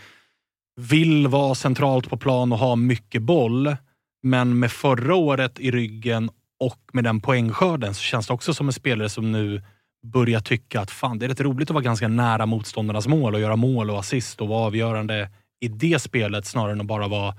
vill 0.75 1.27
vara 1.27 1.55
centralt 1.55 2.09
på 2.09 2.17
plan 2.17 2.51
och 2.51 2.59
ha 2.59 2.75
mycket 2.75 3.21
boll. 3.21 3.75
Men 4.23 4.59
med 4.59 4.71
förra 4.71 5.15
året 5.15 5.59
i 5.59 5.71
ryggen 5.71 6.29
och 6.59 6.79
med 6.93 7.03
den 7.03 7.21
poängskörden 7.21 7.93
så 7.93 8.01
känns 8.01 8.27
det 8.27 8.33
också 8.33 8.53
som 8.53 8.67
en 8.67 8.73
spelare 8.73 9.09
som 9.09 9.31
nu 9.31 9.63
börjar 10.03 10.39
tycka 10.39 10.81
att 10.81 10.91
fan, 10.91 11.19
det 11.19 11.25
är 11.25 11.29
rätt 11.29 11.41
roligt 11.41 11.69
att 11.69 11.73
vara 11.73 11.83
ganska 11.83 12.07
nära 12.07 12.45
motståndarnas 12.45 13.07
mål 13.07 13.33
och 13.33 13.41
göra 13.41 13.55
mål 13.55 13.89
och 13.89 13.99
assist 13.99 14.41
och 14.41 14.47
vara 14.47 14.65
avgörande 14.65 15.29
i 15.59 15.67
det 15.67 15.99
spelet 16.01 16.45
snarare 16.45 16.71
än 16.71 16.81
att 16.81 16.87
bara 16.87 17.07
vara 17.07 17.35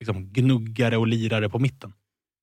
liksom, 0.00 0.32
gnuggare 0.32 0.96
och 0.96 1.06
lirare 1.06 1.48
på 1.48 1.58
mitten. 1.58 1.92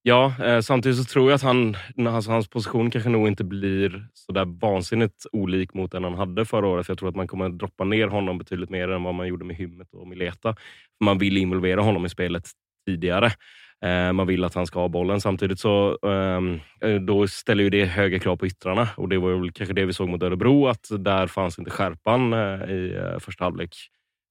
Ja, 0.03 0.33
eh, 0.43 0.59
samtidigt 0.59 0.97
så 0.97 1.03
tror 1.03 1.29
jag 1.29 1.35
att 1.35 1.41
han, 1.41 1.75
alltså, 2.07 2.31
hans 2.31 2.47
position 2.49 2.91
kanske 2.91 3.09
nog 3.09 3.27
inte 3.27 3.43
blir 3.43 4.07
så 4.13 4.31
där 4.31 4.45
vansinnigt 4.45 5.25
olik 5.31 5.73
mot 5.73 5.91
den 5.91 6.03
han 6.03 6.13
hade 6.15 6.45
förra 6.45 6.67
året. 6.67 6.85
För 6.85 6.91
jag 6.91 6.99
tror 6.99 7.09
att 7.09 7.15
man 7.15 7.27
kommer 7.27 7.49
droppa 7.49 7.83
ner 7.83 8.07
honom 8.07 8.37
betydligt 8.37 8.69
mer 8.69 8.89
än 8.89 9.03
vad 9.03 9.13
man 9.15 9.27
gjorde 9.27 9.45
med 9.45 9.55
Hymmet 9.55 9.93
och 9.93 10.07
Mileta. 10.07 10.55
För 10.97 11.05
Man 11.05 11.17
vill 11.17 11.37
involvera 11.37 11.81
honom 11.81 12.05
i 12.05 12.09
spelet 12.09 12.43
tidigare. 12.87 13.31
Eh, 13.85 14.13
man 14.13 14.27
vill 14.27 14.43
att 14.43 14.55
han 14.55 14.65
ska 14.67 14.79
ha 14.79 14.87
bollen. 14.87 15.21
Samtidigt 15.21 15.59
så 15.59 15.97
ehm, 16.07 16.59
eh, 16.81 16.95
då 16.95 17.27
ställer 17.27 17.63
ju 17.63 17.69
det 17.69 17.85
höga 17.85 18.19
krav 18.19 18.37
på 18.37 18.47
yttrarna. 18.47 18.87
Och 18.97 19.09
det 19.09 19.17
var 19.17 19.31
väl 19.39 19.51
kanske 19.51 19.73
det 19.73 19.85
vi 19.85 19.93
såg 19.93 20.09
mot 20.09 20.23
Örebro, 20.23 20.67
att 20.67 20.87
där 20.99 21.27
fanns 21.27 21.59
inte 21.59 21.71
skärpan 21.71 22.33
eh, 22.33 22.71
i 22.71 22.95
eh, 22.95 23.19
första 23.19 23.43
halvlek. 23.43 23.75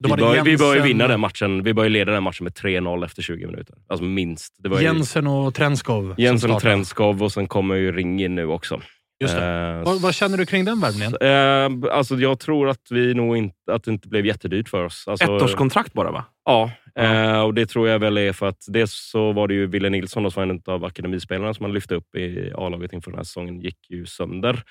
Vi 0.03 0.09
bör, 0.09 0.43
vi 0.43 0.57
bör 0.57 0.65
ju 0.65 0.79
Jensen- 0.79 0.83
vinna 0.87 1.07
den 1.07 1.19
matchen. 1.19 1.63
Vi 1.63 1.73
bör 1.73 1.83
ju 1.83 1.89
leda 1.89 2.11
den 2.11 2.23
matchen 2.23 2.43
med 2.43 2.53
3-0 2.53 3.05
efter 3.05 3.21
20 3.21 3.45
minuter. 3.47 3.75
Alltså 3.89 4.03
minst. 4.03 4.55
Det 4.59 4.69
var 4.69 4.77
ju 4.77 4.83
Jensen 4.83 5.27
och 5.27 5.53
Trenskov. 5.55 6.15
Jensen 6.17 6.51
och. 6.51 6.61
Trenskov 6.61 7.23
och 7.23 7.31
sen 7.31 7.47
kommer 7.47 7.75
ju 7.75 7.91
Ring 7.91 8.21
in 8.23 8.35
nu 8.35 8.45
också. 8.45 8.81
Just 9.21 9.35
det. 9.35 9.45
Eh, 9.47 9.83
Vad, 9.83 10.01
vad 10.01 10.13
känner 10.15 10.37
du 10.37 10.45
kring 10.45 10.65
den 10.65 10.79
värvningen? 10.81 11.15
Eh, 11.21 11.91
alltså 11.97 12.15
jag 12.15 12.39
tror 12.39 12.69
att 12.69 12.81
vi 12.89 13.13
nog 13.13 13.37
inte, 13.37 13.55
att 13.71 13.83
det 13.83 13.91
inte 13.91 14.07
blev 14.07 14.25
jättedyrt 14.25 14.69
för 14.69 14.83
oss. 14.85 15.03
Alltså, 15.07 15.25
Ettårskontrakt 15.37 15.93
bara 15.93 16.11
va? 16.11 16.25
Ja, 16.45 16.71
eh, 16.99 17.41
och 17.41 17.53
det 17.53 17.65
tror 17.65 17.87
jag 17.89 17.99
väl 17.99 18.17
är 18.17 18.33
för 18.33 18.47
att 18.47 18.65
dels 18.67 18.91
så 19.11 19.31
var 19.31 19.47
det 19.47 19.53
ju 19.53 19.65
Wille 19.67 19.89
Nilsson 19.89 20.23
då, 20.23 20.31
som 20.31 20.47
var 20.47 20.53
en 20.53 20.61
av 20.65 20.85
akademispelarna 20.85 21.53
som 21.53 21.63
man 21.63 21.73
lyfte 21.73 21.95
upp 21.95 22.15
i 22.15 22.51
A-laget 22.55 22.93
inför 22.93 23.11
den 23.11 23.17
här 23.17 23.23
säsongen, 23.23 23.59
gick 23.61 23.77
ju 23.89 24.05
sönder. 24.05 24.63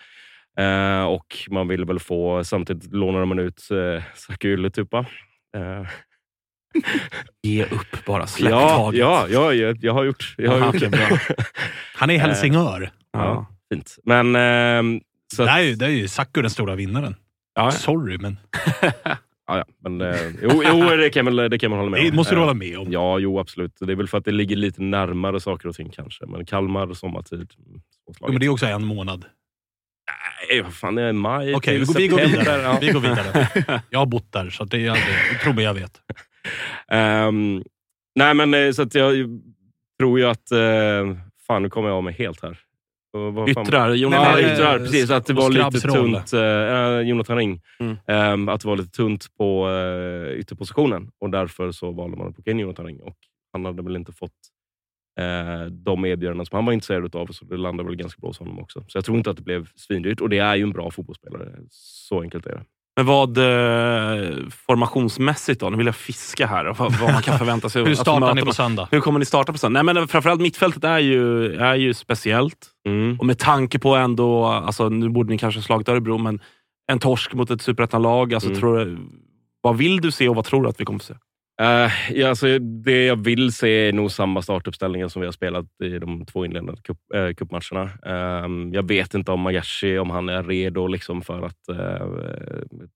Eh, 0.58 1.04
och 1.04 1.36
man 1.50 1.68
ville 1.68 1.86
väl 1.86 1.98
få, 2.00 2.44
samtidigt 2.44 2.92
lånade 2.92 3.26
man 3.26 3.38
ut 3.38 3.68
eh, 3.70 4.02
Saku 4.14 4.48
Ylätupa. 4.48 4.98
Eh, 5.56 5.86
Ge 7.42 7.64
upp 7.64 8.04
bara. 8.06 8.26
Släpp 8.26 8.50
ja, 8.50 8.68
taget. 8.68 9.00
ja, 9.00 9.26
ja, 9.30 9.52
jag, 9.54 9.78
jag 9.84 9.92
har 9.94 10.04
gjort, 10.04 10.34
jag 10.38 10.50
har 10.50 10.58
Aha, 10.60 10.66
gjort 10.74 10.90
det. 10.90 11.20
Han 11.94 12.10
är 12.10 12.14
i 12.14 12.18
Helsingör. 12.18 12.90
Ja, 13.12 13.46
fint. 13.72 13.96
Men... 14.04 14.36
ehm, 14.36 15.00
så 15.34 15.44
Det 15.44 15.52
att- 15.52 15.58
är 15.58 15.62
ju, 15.62 15.74
det 15.74 15.84
är 15.86 15.90
ju 15.90 16.08
Saku 16.08 16.42
den 16.42 16.50
stora 16.50 16.74
vinnaren. 16.74 17.14
Ja, 17.54 17.70
Sorry, 17.70 18.18
men 18.18 18.36
Ja, 19.50 19.58
ja. 19.58 19.64
Men, 19.78 20.00
eh, 20.00 20.16
jo, 20.42 20.62
jo, 20.66 20.84
det 20.96 21.10
kan, 21.10 21.24
väl, 21.24 21.36
det 21.50 21.58
kan 21.58 21.70
man 21.70 21.78
hålla 21.78 21.90
med 21.90 22.02
det 22.04 22.10
om. 22.10 22.16
måste 22.16 22.34
du 22.34 22.38
Eh, 22.38 22.40
hålla 22.44 22.54
med 22.54 22.78
om. 22.78 22.92
Ja, 22.92 23.18
jo 23.18 23.38
absolut. 23.38 23.72
Det 23.80 23.92
är 23.92 23.96
väl 23.96 24.08
för 24.08 24.18
att 24.18 24.24
det 24.24 24.30
ligger 24.32 24.56
lite 24.56 24.82
närmare 24.82 25.40
saker 25.40 25.68
och 25.68 25.74
ting 25.74 25.90
kanske. 25.90 26.26
Men 26.26 26.46
Kalmar, 26.46 26.92
sommartid. 26.94 27.38
mm, 27.66 27.80
Jo, 28.20 28.28
men 28.30 28.40
det 28.40 28.46
är 28.46 28.50
också 28.50 28.66
en 28.66 28.84
månad. 28.84 29.24
Nej, 30.50 30.62
vad 30.62 30.74
fan, 30.74 30.94
det 30.94 31.02
är 31.02 31.12
maj 31.12 31.54
Okej, 31.54 31.78
vi, 31.78 31.86
till 31.86 31.94
går- 31.94 32.00
vi 32.00 32.08
går 32.08 32.18
september. 32.18 32.38
vidare. 32.40 32.62
Ja. 32.62 32.78
Vi 32.80 32.88
går 32.92 33.00
vidare. 33.00 33.82
Jag 33.90 33.98
har 33.98 34.06
bott 34.06 34.32
där, 34.32 34.50
så 34.50 34.64
det, 34.64 34.78
jag, 34.78 34.96
jag 35.32 35.40
tror 35.42 35.52
mig 35.52 35.64
jag 35.64 35.74
vet. 35.74 36.00
Ehm, 36.88 37.62
nej, 38.14 38.34
men 38.34 38.54
eh, 38.54 38.70
så 38.72 38.82
att 38.82 38.94
jag 38.94 39.14
tror 40.00 40.18
ju 40.18 40.26
att... 40.26 40.52
Uh, 40.52 41.16
fan, 41.46 41.62
nu 41.62 41.70
kommer 41.70 41.88
jag 41.88 41.96
av 41.96 42.04
mig 42.04 42.14
helt 42.14 42.42
här. 42.42 42.58
Och 43.12 43.34
vad 43.34 43.52
fan- 43.54 43.62
Yttrar. 43.66 43.94
Jonas 43.94 44.18
Ja, 44.24 44.32
Nej, 44.34 44.42
men, 44.44 44.52
yttrar. 44.52 44.74
eh, 44.76 44.82
Precis, 44.82 45.10
att 45.10 45.26
det 45.26 45.32
var 45.32 45.50
lite 45.50 45.60
Skrabbs 45.80 45.84
roll. 45.96 46.12
tunt. 46.14 46.32
Uh, 46.34 47.00
Jonathan 47.08 47.36
Ring. 47.36 47.62
Mm. 47.80 47.96
Ehm, 48.06 48.48
att 48.48 48.60
det 48.60 48.68
var 48.68 48.76
lite 48.76 48.90
tunt 48.90 49.26
på 49.38 49.68
uh, 49.68 50.32
ytterpositionen 50.38 51.10
och 51.20 51.30
därför 51.30 51.72
så 51.72 51.90
valde 51.92 52.16
man 52.16 52.28
att 52.28 52.34
plocka 52.34 52.50
in 52.50 52.58
Jonathan 52.58 52.86
Ring. 52.86 53.00
Och 53.00 53.16
han 53.52 53.64
hade 53.64 53.82
väl 53.82 53.96
inte 53.96 54.12
fått 54.12 54.32
eh, 55.18 55.66
de 55.70 56.04
erbjudanden 56.04 56.46
som 56.46 56.56
han 56.56 56.64
var 56.66 56.72
intresserad 56.72 57.16
av, 57.16 57.26
så 57.26 57.44
det 57.44 57.56
landade 57.56 57.88
väl 57.88 57.96
ganska 57.96 58.20
bra 58.20 58.28
hos 58.30 58.38
honom 58.38 58.58
också. 58.58 58.84
Så 58.88 58.98
jag 58.98 59.04
tror 59.04 59.16
inte 59.16 59.30
att 59.30 59.36
det 59.36 59.42
blev 59.42 59.68
svindyrt 59.76 60.20
och 60.20 60.28
det 60.28 60.38
är 60.38 60.56
ju 60.56 60.62
en 60.62 60.72
bra 60.72 60.90
fotbollsspelare. 60.90 61.48
Så 61.70 62.20
enkelt 62.22 62.46
är 62.46 62.50
det. 62.50 62.62
Men 62.96 63.06
vad 63.06 63.38
eh, 63.38 64.36
formationsmässigt 64.50 65.60
då? 65.60 65.70
Nu 65.70 65.76
vill 65.76 65.86
jag 65.86 65.96
fiska 65.96 66.46
här. 66.46 66.64
och 66.64 66.78
Vad, 66.78 66.92
vad 66.92 67.12
man 67.12 67.22
kan 67.22 67.38
förvänta 67.38 67.68
sig. 67.68 67.84
Hur 67.86 67.94
startar 67.94 68.34
ni 68.34 68.42
på 68.42 68.52
söndag? 68.52 68.88
Hur 68.90 69.00
kommer 69.00 69.18
ni 69.18 69.24
starta 69.24 69.52
på 69.52 69.58
söndag? 69.58 69.82
Nej, 69.82 69.94
men 69.94 70.08
framförallt 70.08 70.40
mittfältet 70.40 70.84
är 70.84 70.98
ju, 70.98 71.54
är 71.54 71.74
ju 71.74 71.94
speciellt. 71.94 72.66
Mm. 72.86 73.16
Och 73.20 73.26
med 73.26 73.38
tanke 73.38 73.78
på 73.78 73.96
ändå, 73.96 74.44
alltså, 74.46 74.88
nu 74.88 75.08
borde 75.08 75.30
ni 75.30 75.38
kanske 75.38 75.58
ha 75.60 75.64
slagit 75.64 75.88
Örebro, 75.88 76.18
men 76.18 76.40
en 76.92 76.98
torsk 76.98 77.34
mot 77.34 77.50
ett 77.50 77.62
superettanlag. 77.62 78.34
Alltså, 78.34 78.48
Mm. 78.48 78.60
tror 78.60 78.98
vad 79.60 79.76
vill 79.76 80.00
du 80.00 80.10
se 80.10 80.28
och 80.28 80.36
vad 80.36 80.44
tror 80.44 80.62
du 80.62 80.68
att 80.68 80.80
vi 80.80 80.84
kommer 80.84 80.98
få 80.98 81.04
se? 81.04 81.14
Uh, 81.62 81.90
ja, 82.10 82.28
alltså, 82.28 82.58
det 82.58 83.06
jag 83.06 83.24
vill 83.24 83.52
se 83.52 83.88
är 83.88 83.92
nog 83.92 84.10
samma 84.10 84.42
startuppställningar 84.42 85.08
som 85.08 85.20
vi 85.20 85.26
har 85.26 85.32
spelat 85.32 85.66
i 85.84 85.98
de 85.98 86.26
två 86.26 86.44
inledande 86.44 86.82
cup, 86.82 86.98
uh, 87.16 87.34
cupmatcherna. 87.34 87.84
Uh, 88.06 88.74
jag 88.74 88.88
vet 88.88 89.14
inte 89.14 89.32
om 89.32 89.40
Magashi, 89.40 89.98
om 89.98 90.10
han 90.10 90.28
är 90.28 90.42
redo 90.42 90.86
liksom 90.86 91.22
för 91.22 91.42
att 91.42 91.68
eh, 91.68 92.08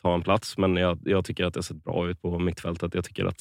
ta 0.03 0.15
en 0.15 0.23
plats, 0.23 0.59
men 0.59 0.77
jag, 0.77 0.99
jag 1.05 1.25
tycker 1.25 1.45
att 1.45 1.55
det 1.55 1.59
har 1.59 1.63
sett 1.63 1.85
bra 1.85 2.09
ut 2.09 2.23
på 2.23 2.39
mittfältet. 2.39 2.95
Jag 2.95 3.05
tycker 3.05 3.25
att 3.25 3.37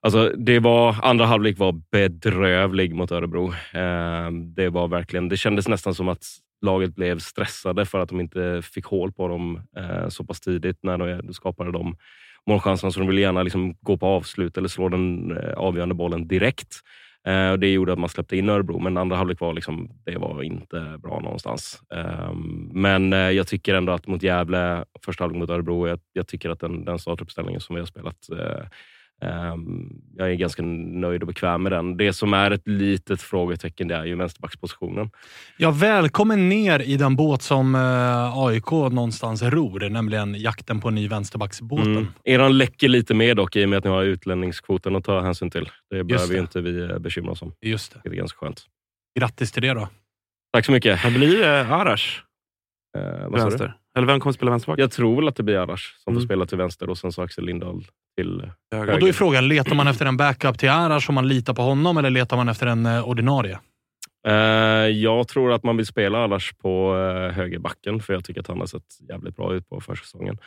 Alltså, 0.00 0.32
det 0.36 0.58
var, 0.58 0.96
andra 1.02 1.26
halvlek 1.26 1.58
var 1.58 1.72
bedrövlig 1.92 2.94
mot 2.94 3.12
Örebro. 3.12 3.52
Ehm, 3.72 4.54
det, 4.54 4.68
var 4.68 4.88
verkligen, 4.88 5.28
det 5.28 5.36
kändes 5.36 5.68
nästan 5.68 5.94
som 5.94 6.08
att 6.08 6.24
laget 6.62 6.94
blev 6.94 7.18
stressade 7.18 7.86
för 7.86 7.98
att 7.98 8.08
de 8.08 8.20
inte 8.20 8.62
fick 8.62 8.84
hål 8.84 9.12
på 9.12 9.28
dem 9.28 9.62
så 10.08 10.24
pass 10.24 10.40
tidigt 10.40 10.78
när 10.82 10.98
de 10.98 11.32
skapade 11.32 11.72
de 11.72 11.96
målchanserna. 12.46 12.90
Så 12.90 13.00
de 13.00 13.08
ville 13.08 13.20
gärna 13.20 13.42
liksom 13.42 13.74
gå 13.80 13.96
på 13.96 14.06
avslut 14.06 14.56
eller 14.56 14.68
slå 14.68 14.88
den 14.88 15.36
eh, 15.36 15.52
avgörande 15.52 15.94
bollen 15.94 16.28
direkt. 16.28 16.74
Eh, 17.26 17.50
och 17.50 17.58
det 17.58 17.72
gjorde 17.72 17.92
att 17.92 17.98
man 17.98 18.08
släppte 18.08 18.36
in 18.36 18.48
Örebro, 18.48 18.78
men 18.78 18.96
andra 18.96 19.16
halvlek 19.16 19.40
var, 19.40 19.52
liksom, 19.52 19.90
det 20.04 20.18
var 20.18 20.42
inte 20.42 20.98
bra 21.02 21.20
någonstans. 21.20 21.82
Ehm, 21.94 22.70
men 22.72 23.12
eh, 23.12 23.18
jag 23.18 23.46
tycker 23.46 23.74
ändå 23.74 23.92
att 23.92 24.06
mot 24.06 24.22
Gävle, 24.22 24.84
första 25.04 25.24
halvlek 25.24 25.40
mot 25.40 25.50
Örebro, 25.50 25.88
jag, 25.88 25.98
jag 26.12 26.28
tycker 26.28 26.50
att 26.50 26.60
den, 26.60 26.84
den 26.84 26.98
startuppställningen 26.98 27.60
som 27.60 27.74
vi 27.74 27.80
har 27.80 27.86
spelat 27.86 28.30
eh, 28.30 28.66
jag 30.16 30.30
är 30.30 30.34
ganska 30.34 30.62
nöjd 30.62 31.22
och 31.22 31.26
bekväm 31.26 31.62
med 31.62 31.72
den. 31.72 31.96
Det 31.96 32.12
som 32.12 32.34
är 32.34 32.50
ett 32.50 32.68
litet 32.68 33.22
frågetecken 33.22 33.88
det 33.88 33.94
är 33.94 34.04
ju 34.04 34.16
vänsterbackspositionen. 34.16 35.10
Ja, 35.58 35.70
välkommen 35.70 36.48
ner 36.48 36.82
i 36.82 36.96
den 36.96 37.16
båt 37.16 37.42
som 37.42 37.74
eh, 37.74 38.38
AIK 38.38 38.70
någonstans 38.70 39.42
ror, 39.42 39.90
nämligen 39.90 40.34
jakten 40.34 40.80
på 40.80 40.88
en 40.88 40.94
ny 40.94 41.08
vänsterbacksbåten. 41.08 41.96
Mm. 41.96 42.06
Eran 42.24 42.58
läcker 42.58 42.88
lite 42.88 43.14
mer 43.14 43.34
dock 43.34 43.56
i 43.56 43.64
och 43.64 43.68
med 43.68 43.78
att 43.78 43.84
ni 43.84 43.90
har 43.90 44.02
utlänningskvoten 44.02 44.96
att 44.96 45.04
ta 45.04 45.20
hänsyn 45.20 45.50
till. 45.50 45.70
Det 45.90 46.04
behöver 46.04 46.28
det. 46.28 46.34
ju 46.34 46.40
inte 46.40 46.60
vi 46.60 46.80
eh, 46.80 46.98
bekymra 46.98 47.30
oss 47.30 47.42
om. 47.42 47.52
Just 47.60 47.92
det. 47.92 48.00
Det 48.04 48.10
är 48.10 48.14
ganska 48.14 48.38
skönt. 48.38 48.66
Grattis 49.18 49.52
till 49.52 49.62
det 49.62 49.74
då. 49.74 49.88
Tack 50.52 50.64
så 50.64 50.72
mycket. 50.72 51.04
Vad 51.04 51.12
blir 51.12 51.38
det? 51.38 51.66
Arash? 51.66 52.20
Eh, 52.96 53.28
vad 53.28 53.40
sa 53.40 53.44
du? 53.44 53.50
Vänster. 53.50 53.76
Eller 53.96 54.06
vem 54.06 54.20
kommer 54.20 54.32
spela 54.32 54.50
vänsterback? 54.50 54.78
Jag 54.78 54.90
tror 54.90 55.16
väl 55.16 55.28
att 55.28 55.36
det 55.36 55.42
blir 55.42 55.56
Arash 55.56 55.84
som 56.04 56.12
Mm. 56.12 56.20
får 56.20 56.26
spela 56.26 56.46
till 56.46 56.58
vänster 56.58 56.90
och 56.90 56.98
sen 56.98 57.12
så 57.12 57.22
Axel 57.22 57.44
Lindahl 57.44 57.84
till 58.16 58.50
Höger. 58.72 58.92
Och 58.94 59.00
då 59.00 59.08
är 59.08 59.12
frågan, 59.12 59.48
letar 59.48 59.74
man 59.74 59.88
efter 59.88 60.06
en 60.06 60.16
backup 60.16 60.58
till 60.58 60.70
Arash 60.70 61.08
om 61.08 61.14
man 61.14 61.28
litar 61.28 61.54
på 61.54 61.62
honom 61.62 61.96
eller 61.96 62.10
letar 62.10 62.36
man 62.36 62.48
efter 62.48 62.66
en 62.66 62.86
eh, 62.86 63.08
ordinarie? 63.08 63.58
Eh, 64.26 64.32
jag 64.88 65.28
tror 65.28 65.52
att 65.52 65.62
man 65.64 65.76
vill 65.76 65.86
spela 65.86 66.18
Arash 66.18 66.54
på 66.62 66.94
uh, 66.94 67.32
högerbacken, 67.32 68.00
för 68.00 68.12
jag 68.12 68.24
tycker 68.24 68.40
att 68.40 68.46
han 68.46 68.58
har 68.60 68.66
sett 68.66 69.00
jävligt 69.08 69.36
bra 69.36 69.54
ut 69.54 69.68
på 69.68 69.80
försäsongen. 69.80 70.38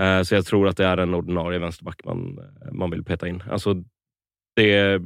Eh, 0.00 0.22
så 0.22 0.34
jag 0.34 0.46
tror 0.46 0.68
att 0.68 0.76
det 0.76 0.86
är 0.86 0.96
en 0.96 1.14
ordinarie 1.14 1.58
vänsterback 1.58 2.00
man, 2.04 2.38
eh, 2.38 2.72
man 2.72 2.90
vill 2.90 3.04
peta 3.04 3.28
in. 3.28 3.42
Alltså, 3.50 3.74
det, 4.56 5.00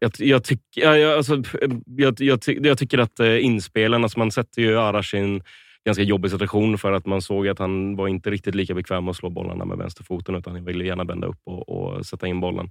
jag, 0.00 0.12
jag, 0.18 0.44
tyck, 0.44 0.60
jag, 0.74 1.02
alltså, 1.16 1.42
jag, 1.86 2.20
jag, 2.20 2.40
jag 2.46 2.78
tycker 2.78 2.98
att 2.98 3.20
eh, 3.20 3.44
inspelen, 3.44 4.02
alltså 4.02 4.18
man 4.18 4.30
sätter 4.30 4.62
ju 4.62 4.78
Arash 4.78 5.14
i 5.14 5.18
en 5.18 5.42
ganska 5.86 6.02
jobbig 6.02 6.30
situation 6.30 6.78
för 6.78 6.92
att 6.92 7.06
man 7.06 7.22
såg 7.22 7.48
att 7.48 7.58
han 7.58 7.96
var 7.96 8.08
inte 8.08 8.30
riktigt 8.30 8.54
lika 8.54 8.74
bekväm 8.74 9.04
med 9.04 9.10
att 9.10 9.16
slå 9.16 9.30
bollarna 9.30 9.64
med 9.64 9.78
vänsterfoten 9.78 10.34
utan 10.34 10.54
han 10.54 10.64
ville 10.64 10.84
gärna 10.84 11.04
vända 11.04 11.26
upp 11.26 11.40
och, 11.44 11.68
och 11.68 12.06
sätta 12.06 12.26
in 12.26 12.40
bollen. 12.40 12.70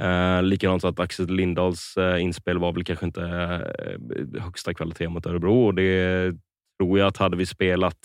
Eh, 0.00 0.42
likadant 0.42 0.82
så 0.82 0.88
att 0.88 1.00
Axel 1.00 1.26
Lindahls 1.26 1.96
eh, 1.96 2.22
inspel 2.22 2.58
var 2.58 2.72
väl 2.72 2.84
kanske 2.84 3.06
inte 3.06 3.22
eh, 3.22 4.42
högsta 4.42 4.74
kvalitet 4.74 5.08
mot 5.08 5.26
Örebro 5.26 5.66
och 5.66 5.74
det 5.74 6.32
tror 6.80 6.98
jag 6.98 7.08
att 7.08 7.16
hade 7.16 7.36
vi 7.36 7.46
spelat 7.46 7.98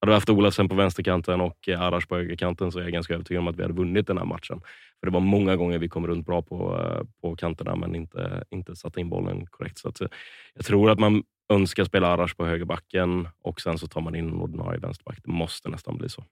hade 0.00 0.10
vi 0.10 0.14
haft 0.14 0.30
Olafsen 0.30 0.68
på 0.68 0.74
vänsterkanten 0.74 1.40
och 1.40 1.68
eh, 1.68 1.82
Arash 1.82 2.06
på 2.08 2.16
högerkanten 2.16 2.72
så 2.72 2.78
är 2.78 2.82
jag 2.82 2.92
ganska 2.92 3.14
övertygad 3.14 3.40
om 3.40 3.48
att 3.48 3.56
vi 3.56 3.62
hade 3.62 3.74
vunnit 3.74 4.06
den 4.06 4.18
här 4.18 4.24
matchen. 4.24 4.60
För 5.00 5.06
Det 5.06 5.12
var 5.12 5.20
många 5.20 5.56
gånger 5.56 5.78
vi 5.78 5.88
kom 5.88 6.06
runt 6.06 6.26
bra 6.26 6.42
på, 6.42 6.78
eh, 6.80 7.06
på 7.20 7.36
kanterna 7.36 7.76
men 7.76 7.94
inte, 7.94 8.44
inte 8.50 8.76
satte 8.76 9.00
in 9.00 9.08
bollen 9.08 9.46
korrekt. 9.46 9.78
Så 9.78 9.88
att, 9.88 10.00
eh, 10.00 10.08
jag 10.54 10.64
tror 10.64 10.90
att 10.90 10.98
man 10.98 11.22
önskar 11.52 11.84
spela 11.84 12.08
Arash 12.08 12.34
på 12.36 12.46
högerbacken 12.46 13.28
och 13.42 13.60
sen 13.60 13.78
så 13.78 13.86
tar 13.86 14.00
man 14.00 14.14
in 14.14 14.28
en 14.28 14.40
ordinarie 14.40 14.80
vänsterback. 14.80 15.18
Det 15.24 15.30
måste 15.30 15.68
nästan 15.68 15.98
bli 15.98 16.08
så. 16.08 16.24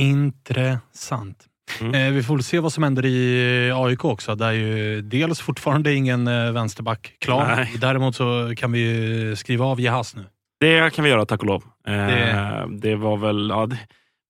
Intressant. 0.00 1.44
Mm. 1.80 1.94
Eh, 1.94 2.12
vi 2.12 2.22
får 2.22 2.38
se 2.38 2.58
vad 2.60 2.72
som 2.72 2.82
händer 2.82 3.04
i 3.06 3.70
AIK 3.74 4.04
också. 4.04 4.34
Där 4.34 4.48
är 4.48 4.52
ju 4.52 5.00
dels 5.02 5.40
fortfarande 5.40 5.94
ingen 5.94 6.26
eh, 6.28 6.52
vänsterback 6.52 7.16
klar. 7.18 7.46
Nej. 7.56 7.74
Däremot 7.80 8.16
så 8.16 8.52
kan 8.56 8.72
vi 8.72 8.78
ju 8.78 9.36
skriva 9.36 9.64
av 9.64 9.80
Jehas 9.80 10.16
nu. 10.16 10.24
Det 10.60 10.94
kan 10.94 11.04
vi 11.04 11.10
göra, 11.10 11.26
tack 11.26 11.40
och 11.40 11.46
lov. 11.46 11.64
Eh, 11.86 11.92
Det- 11.94 12.66
det... 12.80 12.96
var 12.96 13.16
väl... 13.16 13.48
Ja, 13.50 13.66
det... 13.66 13.78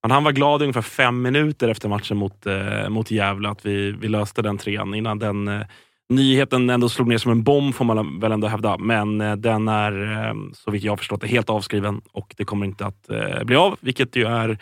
Han 0.08 0.24
var 0.24 0.32
glad 0.32 0.62
ungefär 0.62 0.82
fem 0.82 1.22
minuter 1.22 1.68
efter 1.68 1.88
matchen 1.88 2.16
mot, 2.16 2.46
eh, 2.46 2.88
mot 2.88 3.10
Gävle 3.10 3.48
att 3.48 3.66
vi, 3.66 3.92
vi 3.92 4.08
löste 4.08 4.42
den 4.42 4.58
trean 4.58 4.94
innan 4.94 5.18
den 5.18 5.48
eh, 5.48 5.60
nyheten 6.08 6.70
ändå 6.70 6.88
slog 6.88 7.08
ner 7.08 7.18
som 7.18 7.32
en 7.32 7.42
bomb 7.42 7.74
får 7.74 7.84
man 7.84 8.20
väl 8.20 8.32
ändå 8.32 8.46
hävda. 8.48 8.78
Men 8.78 9.20
eh, 9.20 9.36
den 9.36 9.68
är, 9.68 10.26
eh, 10.28 10.34
så 10.54 10.70
vitt 10.70 10.82
jag 10.82 10.98
förstått 10.98 11.20
det, 11.20 11.26
helt 11.26 11.50
avskriven 11.50 12.00
och 12.12 12.34
det 12.36 12.44
kommer 12.44 12.66
inte 12.66 12.86
att 12.86 13.10
eh, 13.10 13.44
bli 13.44 13.56
av. 13.56 13.76
Vilket 13.80 14.16
ju 14.16 14.26
är 14.26 14.58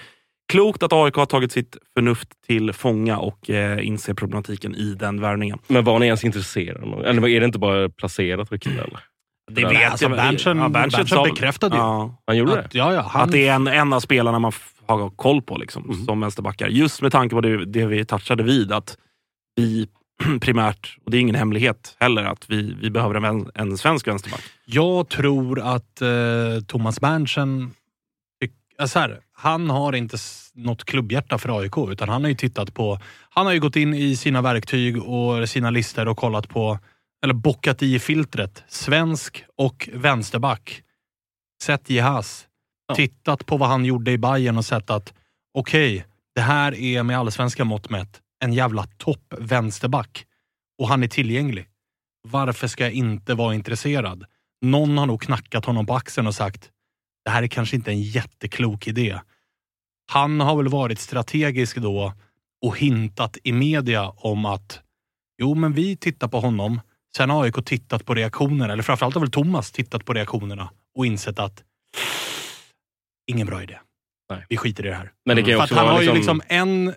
klokt 0.53 0.83
att 0.83 0.93
AIK 0.93 1.15
har 1.15 1.27
tagit 1.27 1.53
sitt 1.53 1.77
förnuft 1.97 2.29
till 2.47 2.73
fånga 2.73 3.19
och 3.19 3.51
eh, 3.51 3.87
inser 3.87 4.15
problematiken 4.15 4.75
i 4.75 4.95
den 4.95 5.21
värvningen. 5.21 5.59
Men 5.69 5.85
var 5.85 5.99
ni 5.99 6.07
ens 6.07 6.25
intresserade? 6.25 7.09
Eller 7.09 7.29
är 7.29 7.41
det 7.41 7.47
inte 7.47 7.59
bara 7.59 7.89
placerat 7.89 8.53
rykte? 8.53 8.71
Eller? 8.71 9.01
Det 9.51 9.65
vet 9.65 9.91
alltså, 9.91 10.05
jag. 10.09 10.19
Berntsen- 10.19 10.59
Ja, 10.59 10.69
Berntsen 10.69 11.23
bekräftade 11.23 11.77
ju. 11.77 11.81
Ja. 11.83 12.23
Han 12.27 12.37
gjorde 12.37 12.53
det? 12.55 12.65
Att, 12.65 12.75
ja, 12.75 12.95
ja, 12.95 13.01
han, 13.01 13.23
Att 13.23 13.33
det 13.33 13.49
är 13.49 13.55
en, 13.55 13.67
en 13.69 13.93
av 13.93 14.01
spelarna 14.01 14.39
man 14.39 14.53
har 14.87 15.11
koll 15.11 15.43
på 15.43 15.57
liksom, 15.57 15.85
Mm. 15.85 16.05
som 16.05 16.21
vänsterbackar. 16.21 16.69
Just 16.69 17.03
med 17.03 17.13
tanke 17.13 17.35
på 17.35 17.41
det, 17.41 17.65
det 17.65 17.87
vi 17.87 18.05
touchade 18.05 18.43
vid. 18.43 18.73
Att 18.73 18.97
vi 19.57 19.89
primärt, 20.41 20.99
och 21.05 21.11
det 21.11 21.17
är 21.17 21.21
ingen 21.21 21.35
hemlighet 21.35 21.97
heller, 22.01 22.25
att 22.25 22.51
vi, 22.51 22.77
vi 22.81 22.91
behöver 22.91 23.15
en, 23.15 23.51
en 23.55 23.79
svensk 23.79 24.09
vänsterback. 24.09 24.43
Jag 24.65 25.09
tror 25.09 25.61
att 25.61 26.03
eh, 26.03 26.09
Thomas 26.67 27.01
Berntsen, 27.01 27.75
tyck- 28.43 28.81
äh, 28.81 28.87
så 28.87 28.99
här, 28.99 29.21
han 29.33 29.71
har 29.71 29.93
inte 29.93 30.17
något 30.55 30.85
klubbhjärta 30.85 31.39
för 31.39 31.61
AIK, 31.61 31.79
utan 31.91 32.09
han 32.09 32.23
har 32.23 32.29
ju 32.29 32.37
tittat 32.37 32.75
på... 32.75 33.01
Han 33.31 33.47
har 33.47 33.53
ju 33.53 33.61
gått 33.61 33.77
in 33.77 33.95
i 33.95 34.17
sina 34.17 34.43
verktyg 34.43 35.03
och 35.03 35.49
sina 35.49 35.71
listor 35.71 36.09
och 36.09 36.17
kollat 36.17 36.49
på, 36.49 36.79
eller 37.25 37.35
bockat 37.35 37.83
i 37.83 37.99
filtret, 37.99 38.65
svensk 38.69 39.45
och 39.57 39.89
vänsterback. 39.93 40.83
Sett 41.63 41.91
Jehas. 41.91 42.47
Tittat 42.95 43.47
på 43.47 43.57
vad 43.57 43.69
han 43.69 43.85
gjorde 43.85 44.11
i 44.11 44.19
Bayern 44.19 44.59
och 44.59 44.65
sett 44.65 44.91
att 44.91 45.15
okej, 45.55 46.07
det 46.35 46.41
här 46.41 46.75
är 46.75 47.03
med 47.03 47.19
allsvenska 47.19 47.65
mått 47.65 47.91
mätt 47.91 48.21
en 48.45 48.53
jävla 48.53 48.87
topp 48.87 49.35
vänsterback. 49.39 50.27
Och 50.79 50.89
han 50.89 51.03
är 51.03 51.09
tillgänglig. 51.09 51.69
Varför 52.29 52.67
ska 52.69 52.85
jag 52.85 52.93
inte 52.93 53.35
vara 53.35 53.55
intresserad? 53.55 54.25
Någon 54.63 54.99
har 54.99 55.07
nog 55.07 55.23
knackat 55.23 55.65
honom 55.65 55.87
på 55.87 55.95
axeln 55.95 56.27
och 56.27 56.35
sagt 56.35 56.71
det 57.25 57.31
här 57.31 57.43
är 57.43 57.47
kanske 57.47 57.77
inte 57.77 57.91
en 57.91 58.03
jätteklok 58.03 58.87
idé. 58.87 59.21
Han 60.13 60.41
har 60.41 60.57
väl 60.57 60.69
varit 60.69 60.99
strategisk 60.99 61.77
då 61.77 62.13
och 62.63 62.79
hintat 62.79 63.37
i 63.45 63.53
media 63.53 64.09
om 64.09 64.45
att 64.45 64.81
jo, 65.39 65.55
men 65.55 65.73
vi 65.73 65.97
tittar 65.97 66.29
på 66.29 66.41
honom. 66.41 66.81
Sen 67.17 67.31
har 67.31 67.43
AIK 67.45 67.65
tittat 67.65 68.05
på 68.05 68.15
reaktionerna, 68.15 68.73
eller 68.73 68.83
framförallt 68.83 69.15
har 69.15 69.21
väl 69.21 69.31
Thomas 69.31 69.73
tittat 69.73 70.05
på 70.05 70.13
reaktionerna 70.13 70.71
och 70.95 71.07
insett 71.07 71.39
att 71.39 71.65
ingen 73.27 73.47
bra 73.47 73.63
idé. 73.63 73.79
Nej. 74.31 74.47
Vi 74.49 74.57
skiter 74.57 74.87
i 74.87 74.89
det 74.89 74.95
här. 74.95 75.13
Men 75.25 75.37
det 75.37 75.43
kan 75.43 75.51
ju 75.51 75.57
För 75.57 75.63
också 75.63 75.75
han 75.75 75.89
har 75.89 76.03
ju 76.03 76.13
liksom- 76.15 76.37
liksom 76.39 76.43
en 76.49 76.95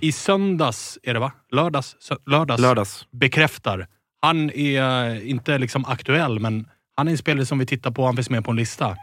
i 0.00 0.12
söndags, 0.12 0.98
är 1.02 1.14
det 1.14 1.20
va? 1.20 1.32
Lördags? 1.52 1.96
Sö- 2.00 2.18
lördags, 2.30 2.60
Lördags. 2.62 3.06
bekräftar. 3.10 3.86
Han 4.22 4.50
är 4.50 5.24
inte 5.26 5.58
liksom 5.58 5.84
aktuell, 5.84 6.38
men 6.40 6.68
han 6.96 7.08
är 7.08 7.12
en 7.12 7.18
spelare 7.18 7.46
som 7.46 7.58
vi 7.58 7.66
tittar 7.66 7.90
på. 7.90 8.04
Han 8.06 8.16
finns 8.16 8.30
med 8.30 8.44
på 8.44 8.50
en 8.50 8.56
lista. 8.56 8.96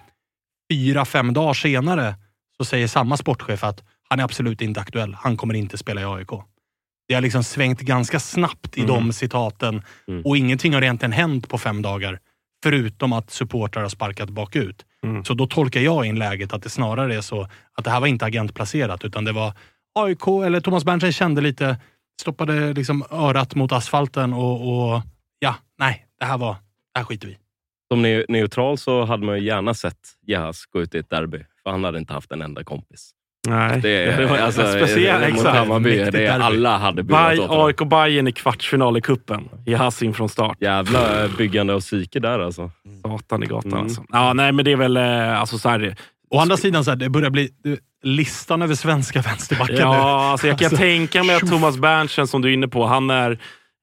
Fyra, 0.72 1.06
fem 1.06 1.34
dagar 1.34 1.54
senare 1.54 2.16
så 2.58 2.66
säger 2.66 2.88
samma 2.88 3.18
sportchef 3.18 3.64
att 3.64 3.84
han 4.10 4.20
är 4.20 4.24
absolut 4.24 4.62
inte 4.62 4.80
aktuell. 4.82 5.14
Han 5.14 5.38
kommer 5.38 5.54
inte 5.54 5.78
spela 5.78 6.02
i 6.02 6.06
AIK. 6.06 6.30
Det 7.08 7.14
har 7.14 7.22
liksom 7.22 7.44
svängt 7.44 7.80
ganska 7.82 8.20
snabbt 8.20 8.78
i 8.78 8.82
Mm. 8.82 8.94
de 8.96 9.14
citaten 9.14 9.82
Mm. 10.08 10.22
och 10.26 10.38
ingenting 10.38 10.74
har 10.74 10.82
egentligen 10.82 11.12
hänt 11.12 11.50
på 11.50 11.58
fem 11.58 11.82
dagar. 11.82 12.20
Förutom 12.64 13.14
att 13.14 13.32
supportrar 13.32 13.82
har 13.82 13.90
sparkat 13.90 14.30
bakut. 14.30 14.86
Mm. 15.04 15.26
Så 15.26 15.34
då 15.34 15.48
tolkar 15.48 15.82
jag 15.82 16.06
in 16.06 16.20
läget 16.20 16.54
att 16.54 16.64
det 16.64 16.70
snarare 16.70 17.16
är 17.16 17.22
så 17.22 17.48
att 17.74 17.84
det 17.84 17.90
här 17.92 18.00
var 18.00 18.08
inte 18.08 18.26
agentplacerat 18.26 19.04
utan 19.06 19.26
det 19.26 19.32
var 19.32 19.54
AIK 20.04 20.28
eller 20.46 20.60
Thomas 20.60 20.86
Berntsen 20.86 21.12
kände 21.12 21.42
lite, 21.42 21.78
stoppade 22.22 22.74
liksom 22.74 23.04
örat 23.12 23.56
mot 23.56 23.72
asfalten 23.72 24.34
och, 24.34 24.62
och 24.94 25.02
ja, 25.40 25.56
nej, 25.80 26.06
det 26.20 26.26
här 26.26 26.38
var, 26.38 26.54
det 26.94 27.00
här 27.00 27.04
skiter 27.04 27.28
vi. 27.28 27.38
Som 27.92 28.06
ne- 28.06 28.26
neutral 28.30 28.78
så 28.78 29.06
hade 29.06 29.26
man 29.26 29.38
ju 29.40 29.46
gärna 29.46 29.74
sett 29.74 29.98
Jahas 30.28 30.66
gå 30.66 30.82
ut 30.82 30.96
i 30.96 30.98
ett 30.98 31.10
derby, 31.10 31.40
för 31.64 31.70
han 31.72 31.84
hade 31.84 31.98
inte 32.00 32.14
haft 32.14 32.32
en 32.32 32.42
enda 32.42 32.64
kompis. 32.64 33.12
Nej, 33.48 33.80
Det 33.82 33.90
är, 33.90 34.26
var 34.30 34.38
alltså, 34.38 34.62
speciellt. 34.62 35.22
mot 35.22 35.30
Exakt. 35.40 35.58
Hammarby, 35.58 35.90
det 35.98 36.02
är, 36.02 36.12
derby. 36.12 36.28
alla 36.28 36.78
hade 36.78 37.02
Baj- 37.04 37.40
åt. 37.40 37.50
AIK 37.82 37.90
Bayern 37.90 38.28
i 38.28 38.32
kvartsfinal 38.32 38.98
i 38.98 39.02
kuppen. 39.02 39.50
I 39.66 39.74
Hassin 39.74 40.14
från 40.14 40.30
start. 40.30 40.58
Jävla 40.62 41.28
byggande 41.38 41.74
av 41.74 41.80
psyke 41.80 42.20
där 42.20 42.40
alltså. 42.40 42.72
Satan 43.04 43.44
i 43.44 43.46
gatan 43.46 43.72
Mm. 43.72 43.84
alltså. 43.84 44.04
Ja, 44.10 44.34
nej, 44.34 44.52
men 44.52 44.66
det 44.66 44.72
är 44.72 44.76
väl... 44.76 44.98
eh, 44.98 45.40
Alltså, 45.42 45.58
så 45.58 45.70
här, 45.70 45.96
Å 46.30 46.40
andra 46.40 46.58
sidan, 46.58 46.84
så 46.84 46.92
här, 46.92 46.96
det 46.96 47.10
börjar 47.10 47.30
bli 47.30 47.50
listan 48.04 48.62
över 48.62 48.76
svenska 48.76 49.22
vänsterbackar 49.22 49.74
nu. 49.74 49.80
Ja, 49.80 50.32
alltså 50.32 50.48
jag 50.48 50.58
kan 50.58 50.66
Alltså, 50.66 50.78
tänka 50.78 51.24
mig 51.24 51.36
att. 51.36 51.50
Thomas 51.50 51.78
Berntsen, 51.78 52.28
som 52.28 52.42
du 52.42 52.50
är 52.50 52.54
inne 52.54 52.68
på, 52.68 52.86
han 52.86 53.10
är 53.10 53.32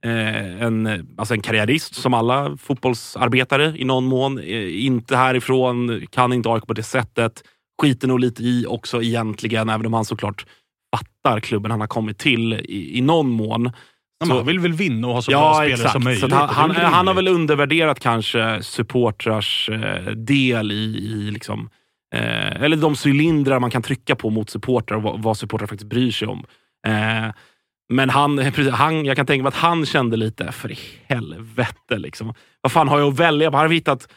eh, 0.04 0.62
en, 0.62 1.06
alltså 1.18 1.34
en 1.34 1.42
karriärist 1.42 1.94
som 1.94 2.14
alla 2.14 2.56
fotbollsarbetare 2.56 3.74
i 3.76 3.84
någon 3.84 4.04
mån. 4.04 4.38
Eh, 4.38 4.84
inte 4.84 5.16
härifrån, 5.16 6.06
kan 6.10 6.32
inte 6.32 6.48
AIK 6.48 6.66
på 6.66 6.72
det 6.72 6.82
sättet. 6.82 7.42
Skiter 7.82 8.08
nog 8.08 8.20
lite 8.20 8.42
i 8.42 8.66
också 8.66 9.02
egentligen, 9.02 9.68
även 9.68 9.86
om 9.86 9.92
han 9.92 10.04
såklart 10.04 10.46
fattar 10.96 11.40
klubben 11.40 11.70
han 11.70 11.80
har 11.80 11.88
kommit 11.88 12.18
till 12.18 12.52
i, 12.52 12.98
i 12.98 13.00
någon 13.00 13.30
mån. 13.30 13.72
Men 14.20 14.30
han 14.30 14.46
vill 14.46 14.58
väl 14.58 14.72
vinna 14.72 15.08
och 15.08 15.14
ha 15.14 15.22
så 15.22 15.30
bra 15.30 15.40
ja, 15.40 15.54
spelare 15.54 15.72
exakt. 15.72 15.92
som 15.92 16.04
möjligt. 16.04 16.30
Så 16.30 16.36
han, 16.36 16.48
han, 16.48 16.76
han 16.76 17.06
har 17.06 17.14
väl 17.14 17.28
undervärderat 17.28 18.00
kanske 18.00 18.62
supportrars 18.62 19.68
eh, 19.68 20.12
del 20.12 20.72
i, 20.72 20.74
i 20.74 21.30
liksom, 21.30 21.70
eh, 22.16 22.62
eller 22.62 22.76
de 22.76 22.94
cylindrar 23.06 23.58
man 23.60 23.70
kan 23.70 23.82
trycka 23.82 24.16
på 24.16 24.30
mot 24.30 24.50
supportrar 24.50 24.96
och 24.96 25.02
vad, 25.02 25.22
vad 25.22 25.36
supportrar 25.36 25.66
faktiskt 25.66 25.88
bryr 25.90 26.10
sig 26.10 26.28
om. 26.28 26.44
Eh, 26.86 27.32
Men 27.92 28.10
han, 28.10 28.38
han, 28.72 29.04
jag 29.04 29.16
kan 29.16 29.26
tänka 29.26 29.42
mig 29.42 29.48
att 29.48 29.54
han 29.54 29.86
kände 29.86 30.16
lite, 30.16 30.52
för 30.52 30.72
i 30.72 30.78
helvete. 31.08 31.96
Liksom. 31.98 32.34
Vad 32.60 32.72
fan 32.72 32.88
har 32.88 32.98
jag 32.98 33.08
att 33.08 33.20
välja 33.20 33.50
på? 33.50 33.56
Har 33.56 33.68
hittat 33.68 34.08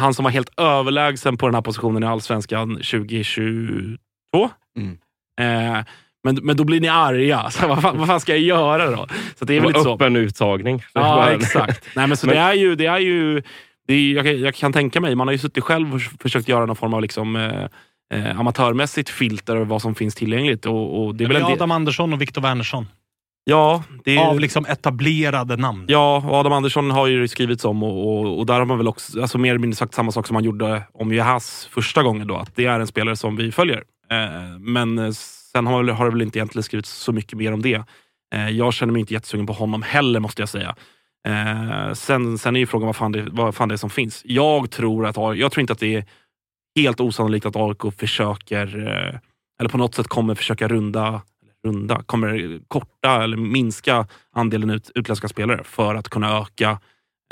han 0.00 0.14
som 0.14 0.24
var 0.24 0.30
helt 0.30 0.60
överlägsen 0.60 1.36
på 1.36 1.46
den 1.46 1.54
här 1.54 1.62
positionen 1.62 2.02
i 2.02 2.06
Allsvenskan 2.06 2.76
2022. 2.76 4.50
Mm. 4.76 4.98
Eh, 5.40 5.84
men, 6.24 6.34
men 6.42 6.56
då 6.56 6.64
blir 6.64 6.80
ni 6.80 6.88
arga. 6.88 7.50
Så 7.50 7.68
vad, 7.68 7.82
fan, 7.82 7.98
vad 7.98 8.06
fan 8.06 8.20
ska 8.20 8.32
jag 8.32 8.40
göra 8.40 8.90
då? 8.90 9.06
Så 9.38 9.44
det 9.44 9.54
är 9.56 9.60
väl 9.60 9.68
lite 9.68 9.80
så. 9.82 9.94
Öppen 9.94 10.16
uttagning. 10.16 10.82
Ja, 10.94 11.30
exakt. 11.40 11.86
Nej, 11.96 12.06
men 12.06 12.16
så 12.16 12.26
Men- 12.26 12.36
det 12.36 12.42
är 12.42 12.54
ju... 12.54 12.74
Det 12.74 12.86
är 12.86 12.98
ju 12.98 13.42
är, 13.94 14.14
jag, 14.14 14.24
kan- 14.24 14.40
jag 14.40 14.54
kan 14.54 14.72
tänka 14.72 15.00
mig, 15.00 15.14
man 15.14 15.28
har 15.28 15.32
ju 15.32 15.38
suttit 15.38 15.64
själv 15.64 15.94
och 15.94 16.00
försökt 16.00 16.48
göra 16.48 16.66
någon 16.66 16.76
form 16.76 16.94
av 16.94 17.02
liksom, 17.02 17.36
eh, 17.36 17.64
eh, 18.14 18.40
amatörmässigt 18.40 19.08
filter 19.10 19.56
över 19.56 19.64
vad 19.66 19.82
som 19.82 19.94
finns 19.94 20.14
tillgängligt. 20.14 20.66
Och, 20.66 21.04
och 21.06 21.14
det 21.14 21.24
är 21.24 21.28
väl 21.28 21.36
en 21.36 21.42
del, 21.42 21.52
Adam 21.52 21.70
Andersson 21.70 22.12
och 22.12 22.20
Viktor 22.20 22.42
Wernersson. 22.42 22.86
ja, 23.44 23.82
det 24.04 24.18
Av 24.18 24.40
liksom 24.40 24.66
etablerade 24.66 25.56
namn. 25.56 25.84
Ja, 25.88 26.22
och 26.28 26.34
Adam 26.34 26.52
Andersson 26.52 26.90
har 26.90 27.06
ju 27.06 27.28
skrivits 27.28 27.64
om 27.64 27.82
och, 27.82 28.08
och, 28.20 28.38
och 28.38 28.46
där 28.46 28.54
har 28.58 28.64
man 28.64 28.78
väl 28.78 28.88
också 28.88 29.20
alltså 29.20 29.38
mer 29.38 29.50
eller 29.50 29.58
mindre 29.58 29.76
sagt 29.76 29.94
samma 29.94 30.12
sak 30.12 30.26
som 30.26 30.34
man 30.34 30.44
gjorde 30.44 30.82
om 30.92 31.12
Juhas 31.12 31.68
första 31.72 32.02
gången. 32.02 32.26
Då, 32.26 32.36
att 32.36 32.56
det 32.56 32.66
är 32.66 32.80
en 32.80 32.86
spelare 32.86 33.16
som 33.16 33.36
vi 33.36 33.52
följer. 33.52 33.82
Eh, 34.10 34.58
men 34.58 34.98
eh, 34.98 35.10
sen 35.52 35.66
har, 35.66 35.84
har 35.84 36.04
det 36.04 36.10
väl 36.10 36.22
inte 36.22 36.38
egentligen 36.38 36.62
skrivits 36.62 36.90
så 36.90 37.12
mycket 37.12 37.38
mer 37.38 37.52
om 37.52 37.62
det. 37.62 37.82
Eh, 38.34 38.48
jag 38.48 38.74
känner 38.74 38.92
mig 38.92 39.00
inte 39.00 39.14
jättesugen 39.14 39.46
på 39.46 39.52
honom 39.52 39.82
heller 39.82 40.20
måste 40.20 40.42
jag 40.42 40.48
säga. 40.48 40.74
Eh, 41.28 41.92
sen, 41.94 42.38
sen 42.38 42.56
är 42.56 42.60
ju 42.60 42.66
frågan 42.66 42.86
vad 42.86 42.96
fan, 42.96 43.12
det, 43.12 43.26
vad 43.30 43.54
fan 43.54 43.68
det 43.68 43.74
är 43.74 43.76
som 43.76 43.90
finns. 43.90 44.22
Jag 44.24 44.70
tror, 44.70 45.06
att, 45.06 45.16
jag 45.38 45.52
tror 45.52 45.60
inte 45.60 45.72
att 45.72 45.78
det 45.78 45.94
är 45.94 46.04
helt 46.76 47.00
osannolikt 47.00 47.46
att 47.46 47.56
AIK 47.56 47.94
försöker, 47.98 48.88
eh, 48.88 49.18
eller 49.60 49.68
på 49.70 49.78
något 49.78 49.94
sätt 49.94 50.08
kommer 50.08 50.34
försöka 50.34 50.68
runda, 50.68 51.22
runda 51.66 52.02
kommer 52.06 52.58
korta 52.68 53.24
eller 53.24 53.36
minska 53.36 54.06
andelen 54.32 54.70
ut, 54.70 54.90
utländska 54.94 55.28
spelare 55.28 55.60
för 55.64 55.94
att 55.94 56.08
kunna 56.08 56.38
öka 56.38 56.70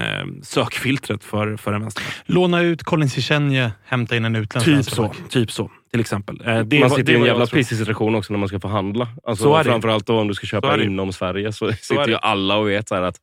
eh, 0.02 0.26
sökfiltret 0.42 1.24
för, 1.24 1.56
för 1.56 1.72
en 1.72 1.80
vänsterback. 1.80 2.14
Låna 2.26 2.60
ut 2.62 2.82
Colin 2.82 3.10
Cichenje, 3.10 3.72
hämta 3.84 4.16
in 4.16 4.24
en 4.24 4.36
utländsk 4.36 4.70
Typ 4.70 4.94
så, 4.94 5.12
typ 5.28 5.52
så, 5.52 5.70
till 5.90 6.00
exempel. 6.00 6.40
Eh, 6.46 6.60
det 6.60 6.80
man 6.80 6.88
var- 6.88 6.96
sitter 6.96 7.12
i 7.12 7.16
en 7.16 7.24
jävla 7.24 7.46
pissig 7.46 7.78
situation 7.78 8.14
också 8.14 8.32
när 8.32 8.38
man 8.38 8.48
ska 8.48 8.60
förhandla. 8.60 9.08
Alltså, 9.26 9.44
Så 9.44 9.54
är 9.56 9.64
det. 9.64 9.70
framförallt 9.70 10.06
då 10.06 10.20
om 10.20 10.28
du 10.28 10.34
ska 10.34 10.46
Så 10.46 10.50
köpa 10.50 10.82
inom 10.82 11.12
Sverige 11.12 11.52
så, 11.52 11.66
är 11.66 11.72
sitter 11.72 12.08
ju 12.08 12.16
alla 12.16 12.56
och 12.56 12.68
vet 12.68 12.88
så 12.88 12.94
här 12.94 13.02
att 13.02 13.16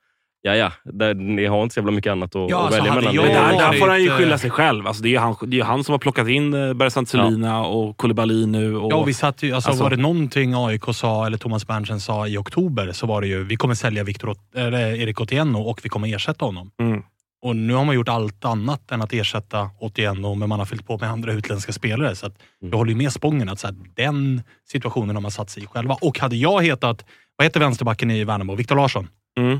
ja, 0.46 0.56
ja, 0.56 0.72
där, 0.84 1.14
ni 1.14 1.46
har 1.46 1.64
inte 1.64 1.74
så 1.74 1.80
jävla 1.80 1.92
mycket 1.92 2.12
annat 2.12 2.36
att, 2.36 2.50
Ja, 2.50 2.58
att 2.60 2.66
alltså, 2.66 2.80
välja 2.82 2.96
mellan. 2.96 3.14
jag 3.16 3.24
Men 3.26 3.34
där, 3.34 3.72
där 3.72 3.80
får 3.80 3.88
han 3.88 4.02
ju 4.04 4.10
eh, 4.10 4.18
skylla 4.18 4.38
sig 4.38 4.50
själv. 4.50 4.88
Alltså, 4.88 5.04
det 5.04 5.10
är 5.10 5.12
ju 5.12 5.18
han, 5.18 5.36
det 5.48 5.60
är 5.60 5.64
han 5.64 5.84
som 5.84 5.92
har 5.92 6.00
plockat 6.00 6.28
in 6.28 6.54
eh, 6.54 6.74
Bersant 6.74 7.10
Celina 7.10 7.66
och 7.66 7.98
Koulibaly 7.98 8.46
nu. 8.46 8.76
Och, 8.78 8.92
Ja, 8.92 8.96
och 8.96 9.08
vi 9.08 9.14
satt 9.14 9.44
ju, 9.44 9.52
alltså, 9.54 9.70
Alltså- 9.70 9.84
Var 9.84 9.90
det 9.90 9.98
någonting 9.98 10.54
AIK 10.56 10.84
sa, 10.94 11.26
eller 11.26 11.38
Thomas 11.38 11.68
Berntsen 11.68 12.00
sa 12.00 12.28
i 12.28 12.38
oktober, 12.38 12.92
så 12.92 13.08
var 13.08 13.22
det 13.22 13.28
ju 13.28 13.44
vi 13.44 13.56
kommer 13.56 13.76
sälja 13.76 14.04
Victor, 14.04 14.36
eller 14.56 14.96
Erik 14.96 15.22
Otieno 15.22 15.60
och 15.62 15.80
vi 15.84 15.90
kommer 15.90 16.16
ersätta 16.16 16.46
honom. 16.46 16.72
Mm. 16.82 17.02
Och 17.42 17.56
nu 17.56 17.74
har 17.74 17.86
man 17.86 17.96
gjort 17.96 18.10
allt 18.10 18.46
annat 18.46 18.92
än 18.92 19.02
att 19.02 19.14
ersätta 19.14 19.70
Otieno, 19.80 20.36
men 20.36 20.50
man 20.50 20.60
har 20.60 20.66
fyllt 20.66 20.88
på 20.88 20.98
med 20.98 21.10
andra 21.10 21.34
utländska 21.34 21.72
spelare. 21.72 22.16
Så 22.16 22.26
att 22.26 22.32
Mm. 22.62 22.72
jag 22.72 22.78
håller 22.78 22.92
ju 22.92 22.98
med 22.98 23.12
Spången 23.14 23.50
att 23.50 23.60
så 23.60 23.68
här, 23.68 23.76
den 23.96 24.42
situationen 24.72 25.16
har 25.16 25.22
man 25.22 25.32
satt 25.32 25.50
sig 25.50 25.64
i 25.64 25.66
själva. 25.66 25.98
Och 26.02 26.20
hade 26.20 26.36
jag 26.36 26.64
hetat, 26.64 27.06
vad 27.36 27.46
heter 27.46 27.60
vänsterbacken 27.60 28.12
i 28.12 28.24
Värnamo? 28.24 28.56
Viktor 28.56 28.76
Larsson? 28.76 29.08
Mm. 29.40 29.60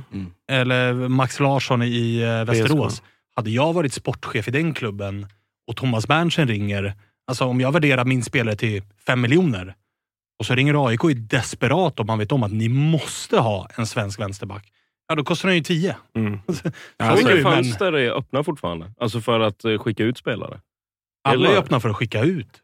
Eller 0.52 0.94
Max 0.94 1.40
Larsson 1.40 1.84
i 1.84 2.22
eh, 2.22 2.46
Västerås. 2.46 3.04
Hade 3.36 3.50
jag 3.50 3.74
varit 3.74 3.94
sportchef 3.94 4.48
i 4.48 4.52
den 4.52 4.74
klubben 4.74 5.28
och 5.68 5.76
Thomas 5.76 6.08
Berntsen 6.08 6.48
ringer, 6.48 6.94
alltså 7.28 7.46
om 7.46 7.62
jag 7.62 7.72
värderar 7.72 8.06
min 8.06 8.24
spelare 8.24 8.56
till 8.56 8.84
fem 9.08 9.22
miljoner 9.22 9.76
och 10.40 10.46
så 10.46 10.56
ringer 10.56 10.88
AIK 10.88 11.04
är 11.04 11.14
desperat 11.14 12.00
om 12.00 12.08
man 12.08 12.20
vet 12.20 12.32
om 12.32 12.44
att 12.44 12.52
ni 12.52 12.70
måste 12.70 13.38
ha 13.40 13.68
en 13.76 13.88
svensk 13.88 14.20
vänsterback. 14.20 14.72
Ja, 15.08 15.16
då 15.16 15.24
kostar 15.24 15.50
den 15.50 15.56
ju 15.58 15.64
tio. 15.64 15.96
Mm. 16.16 16.40
Så 16.48 16.54
är 16.54 17.10
alltså, 17.10 17.26
det 17.26 17.32
ju, 17.32 17.36
Vilka 17.36 17.50
men 17.50 17.64
fönster 17.64 17.94
är 17.94 18.12
öppna 18.12 18.44
fortfarande? 18.44 18.92
Alltså 19.00 19.22
för 19.22 19.40
att 19.40 19.66
eh, 19.66 19.78
skicka 19.78 20.04
ut 20.04 20.18
spelare? 20.18 20.60
alla 21.24 21.48
är 21.48 21.52
Eller- 21.52 21.60
öppna 21.60 21.80
för 21.80 21.90
att 21.90 21.96
skicka 21.96 22.22
ut. 22.24 22.62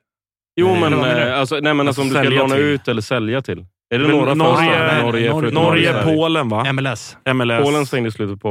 Jo, 0.56 0.68
Nej, 0.68 0.80
men, 0.80 0.94
eh, 0.94 1.40
alltså, 1.40 1.60
nej, 1.62 1.74
men 1.74 1.88
alltså, 1.88 2.02
om 2.02 2.08
du 2.10 2.14
ska 2.16 2.24
låna 2.24 2.56
till. 2.56 2.64
ut 2.64 2.88
eller 2.88 3.02
sälja 3.02 3.42
till. 3.42 3.66
Är 3.92 4.00
det 4.00 4.08
Men 4.08 4.18
några 4.18 4.34
Norge-? 4.34 5.02
Norge, 5.04 5.32
Norge- 5.34 5.52
Norge. 5.54 6.04
Polen 6.04 6.50
va? 6.50 6.74
MLS. 6.74 7.18
MLS. 7.34 7.64
Polen 7.64 7.86
stängde 7.86 8.10
i 8.10 8.12
slutet 8.12 8.42
på 8.42 8.50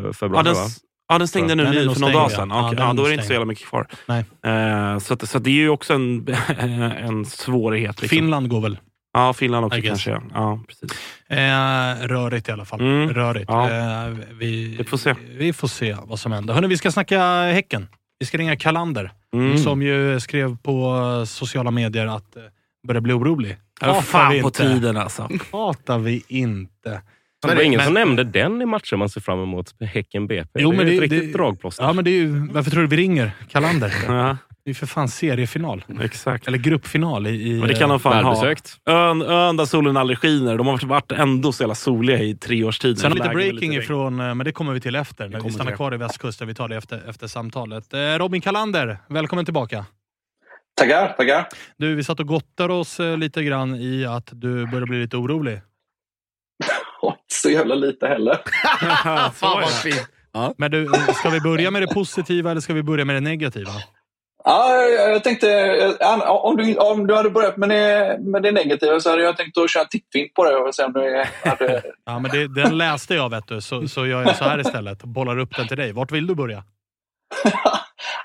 eh, 0.00 0.06
Ja, 0.06 0.12
februari 0.12 0.44
den, 0.44 0.54
va? 0.54 0.60
ja, 1.08 1.18
den 1.18 1.28
stängde 1.28 1.54
nu 1.54 1.64
Den 1.64 1.72
för 1.74 1.80
några 1.84 1.94
stängd, 1.94 2.12
dagar 2.12 2.22
ja. 2.22 2.28
sedan. 2.36 2.50
Ja, 2.50 2.56
den 2.70 2.78
Ja, 2.78 2.90
är 2.90 2.94
då 2.94 3.04
är 3.04 3.08
det 3.08 3.14
inte 3.14 3.26
så 3.26 3.32
jävla 3.32 3.46
mycket 3.46 3.66
kvar. 3.66 3.86
Nej. 4.06 4.24
Eh, 4.46 4.98
så 4.98 5.14
att, 5.14 5.28
så 5.28 5.36
att 5.38 5.44
det 5.44 5.50
är 5.50 5.54
ju 5.54 5.68
också 5.68 5.94
en, 5.94 6.26
en 6.58 7.24
svårighet. 7.24 8.02
Liksom. 8.02 8.16
Finland 8.16 8.48
går 8.48 8.60
väl. 8.60 8.78
Ja, 9.12 9.32
Finland 9.32 9.66
också 9.66 9.80
kanske. 9.82 10.20
Ja, 10.34 10.60
precis. 10.68 10.90
Eh, 11.28 12.06
rörigt 12.08 12.48
i 12.48 12.52
alla 12.52 12.64
fall. 12.64 12.80
Mm. 12.80 13.08
Rörigt. 13.10 13.44
Ja. 13.48 13.70
Eh, 13.70 14.14
vi, 14.38 14.74
Vi 14.78 14.84
får 14.84 14.96
se. 14.96 15.14
Vi 15.36 15.52
får 15.52 15.68
se 15.68 15.96
vad 16.04 16.18
som 16.20 16.32
händer. 16.32 16.54
Hörrni, 16.54 16.68
vi 16.68 16.76
ska 16.76 16.90
snacka 16.92 17.42
Häcken. 17.42 17.88
Vi 18.18 18.26
ska 18.26 18.38
ringa 18.38 18.56
Kalander. 18.56 19.12
Mm. 19.34 19.58
Som 19.58 19.82
ju 19.82 20.20
skrev 20.20 20.56
på 20.62 20.96
sociala 21.26 21.70
medier 21.70 22.06
att 22.06 22.36
eh, 22.36 22.42
börjar 22.88 23.00
bli 23.00 23.12
orolig. 23.12 23.56
Ja, 23.80 24.02
fan 24.02 24.32
vi 24.32 24.40
på 24.42 24.48
inte. 24.48 24.58
tiden 24.62 24.96
alltså. 24.96 25.28
Hatar 25.52 25.98
vi 25.98 26.24
inte. 26.28 27.02
Det 27.48 27.54
var 27.54 27.62
ingen 27.62 27.76
Men- 27.76 27.84
som 27.84 27.94
nämnde 27.94 28.24
den 28.24 28.62
i 28.62 28.66
matchen 28.66 28.98
man 28.98 29.08
ser 29.08 29.20
fram 29.20 29.42
emot. 29.42 29.74
Häcken 29.80 30.26
BP. 30.26 30.48
Jo, 30.62 30.70
det 30.70 30.76
är 30.76 30.78
men 30.78 30.86
ju 30.86 30.90
det- 30.92 30.96
ett 31.06 31.12
riktigt 31.12 31.32
det- 31.32 31.38
dragplåster. 31.38 31.84
Ja, 31.84 31.92
men 31.92 32.04
det 32.04 32.10
är 32.10 32.16
ju, 32.18 32.46
varför 32.52 32.70
tror 32.70 32.80
du 32.82 32.88
vi 32.88 32.96
ringer 32.96 33.30
Kalander? 33.50 33.92
Ja, 34.06 34.36
Det 34.64 34.70
är 34.70 34.74
för 34.74 34.86
fan 34.86 35.08
seriefinal. 35.08 35.84
exakt. 36.02 36.48
Eller 36.48 36.58
gruppfinal 36.58 37.26
i... 37.26 37.30
i 37.50 37.58
Men 37.58 37.68
det 37.68 37.74
kan 37.74 37.88
de 37.88 38.00
fan 38.00 38.24
ha. 38.24 38.54
Ön, 38.86 39.22
ön 39.22 39.56
där 39.56 39.64
solen 39.64 39.96
aldrig 39.96 40.18
skiner. 40.18 40.56
De 40.58 40.66
har 40.66 40.86
varit 40.86 41.12
ändå 41.12 41.52
så 41.52 41.62
jävla 41.62 41.74
soliga 41.74 42.18
i 42.18 42.34
tre 42.34 42.64
års 42.64 42.78
tid. 42.78 42.98
Sen 42.98 43.12
lite 43.12 43.28
breaking 43.28 43.70
regn. 43.70 43.82
ifrån, 43.82 44.20
eh, 44.20 44.34
men 44.34 44.44
det 44.44 44.52
kommer 44.52 44.72
vi 44.72 44.80
till 44.80 44.94
efter. 44.96 45.28
När 45.28 45.40
vi 45.40 45.50
stannar 45.50 45.70
till 45.70 45.76
kvar 45.76 45.94
i 45.94 45.96
västkusten. 45.96 46.48
Vi 46.48 46.54
tar 46.54 46.68
det 46.68 46.76
efter, 46.76 47.02
efter 47.08 47.26
samtalet. 47.26 47.94
Eh, 47.94 47.98
Robin 47.98 48.40
Kalander, 48.40 48.98
välkommen 49.08 49.44
tillbaka. 49.44 49.84
Tackar, 50.80 51.08
tackar. 51.16 51.48
Du, 51.76 51.94
vi 51.94 52.04
satt 52.04 52.20
och 52.20 52.26
gottade 52.26 52.74
oss 52.74 53.00
eh, 53.00 53.16
lite 53.16 53.42
grann 53.42 53.74
i 53.74 54.06
att 54.06 54.28
du 54.32 54.66
börjar 54.66 54.86
bli 54.86 55.00
lite 55.00 55.16
orolig. 55.16 55.60
Så 57.28 57.50
jävla 57.50 57.74
lite 57.74 58.06
heller. 58.06 58.38
Fan 59.32 59.60
vad 59.60 59.70
fint. 59.70 60.08
Men 60.56 60.70
du, 60.70 60.88
ska 61.14 61.30
vi 61.30 61.40
börja 61.40 61.70
med 61.70 61.82
det 61.82 61.94
positiva 61.94 62.50
eller 62.50 62.60
ska 62.60 62.74
vi 62.74 62.82
börja 62.82 63.04
med 63.04 63.16
det 63.16 63.20
negativa? 63.20 63.70
Ja, 64.44 64.82
jag 64.82 65.24
tänkte, 65.24 65.50
eh, 66.00 66.30
om 66.30 66.56
du, 66.56 66.76
om 66.76 67.06
du 67.06 67.14
hade 67.14 67.30
börjat 67.30 67.56
med 67.56 67.68
det, 67.68 68.18
med 68.20 68.42
det 68.42 68.52
negativa 68.52 69.00
så 69.00 69.10
hade 69.10 69.22
jag 69.22 69.36
tänkt 69.36 69.58
att 69.58 69.70
köra 69.70 69.82
en 69.82 69.88
tippfint 69.88 70.34
på 70.34 70.44
det 70.44 70.56
och 70.56 70.74
se 70.74 70.84
om 70.84 70.92
du 70.92 71.24
hade... 71.48 71.82
Ja, 72.04 72.18
men 72.18 72.30
det, 72.30 72.48
den 72.48 72.78
läste 72.78 73.14
jag 73.14 73.30
vet 73.30 73.48
du, 73.48 73.60
så, 73.60 73.88
så 73.88 74.06
gör 74.06 74.22
jag 74.22 74.36
så 74.36 74.44
här 74.44 74.60
istället. 74.60 75.02
Bollar 75.02 75.38
upp 75.38 75.56
den 75.56 75.68
till 75.68 75.76
dig. 75.76 75.92
Vart 75.92 76.12
vill 76.12 76.26
du 76.26 76.34
börja? 76.34 76.64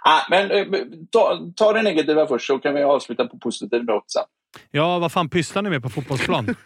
Ah, 0.02 0.22
men 0.30 0.52
eh, 0.52 0.66
ta, 1.12 1.40
ta 1.56 1.74
det 1.74 1.82
negativa 1.82 2.28
först 2.28 2.48
så 2.48 2.60
kan 2.60 2.74
vi 2.74 2.84
avsluta 2.84 3.28
på 3.28 3.38
positiv 3.38 3.84
not 3.84 4.12
sen. 4.12 4.24
Ja, 4.72 5.00
vad 5.00 5.12
fan 5.12 5.30
pysslar 5.30 5.62
ni 5.62 5.70
med 5.70 5.84
på 5.84 5.90
fotbollsplan? 5.90 6.56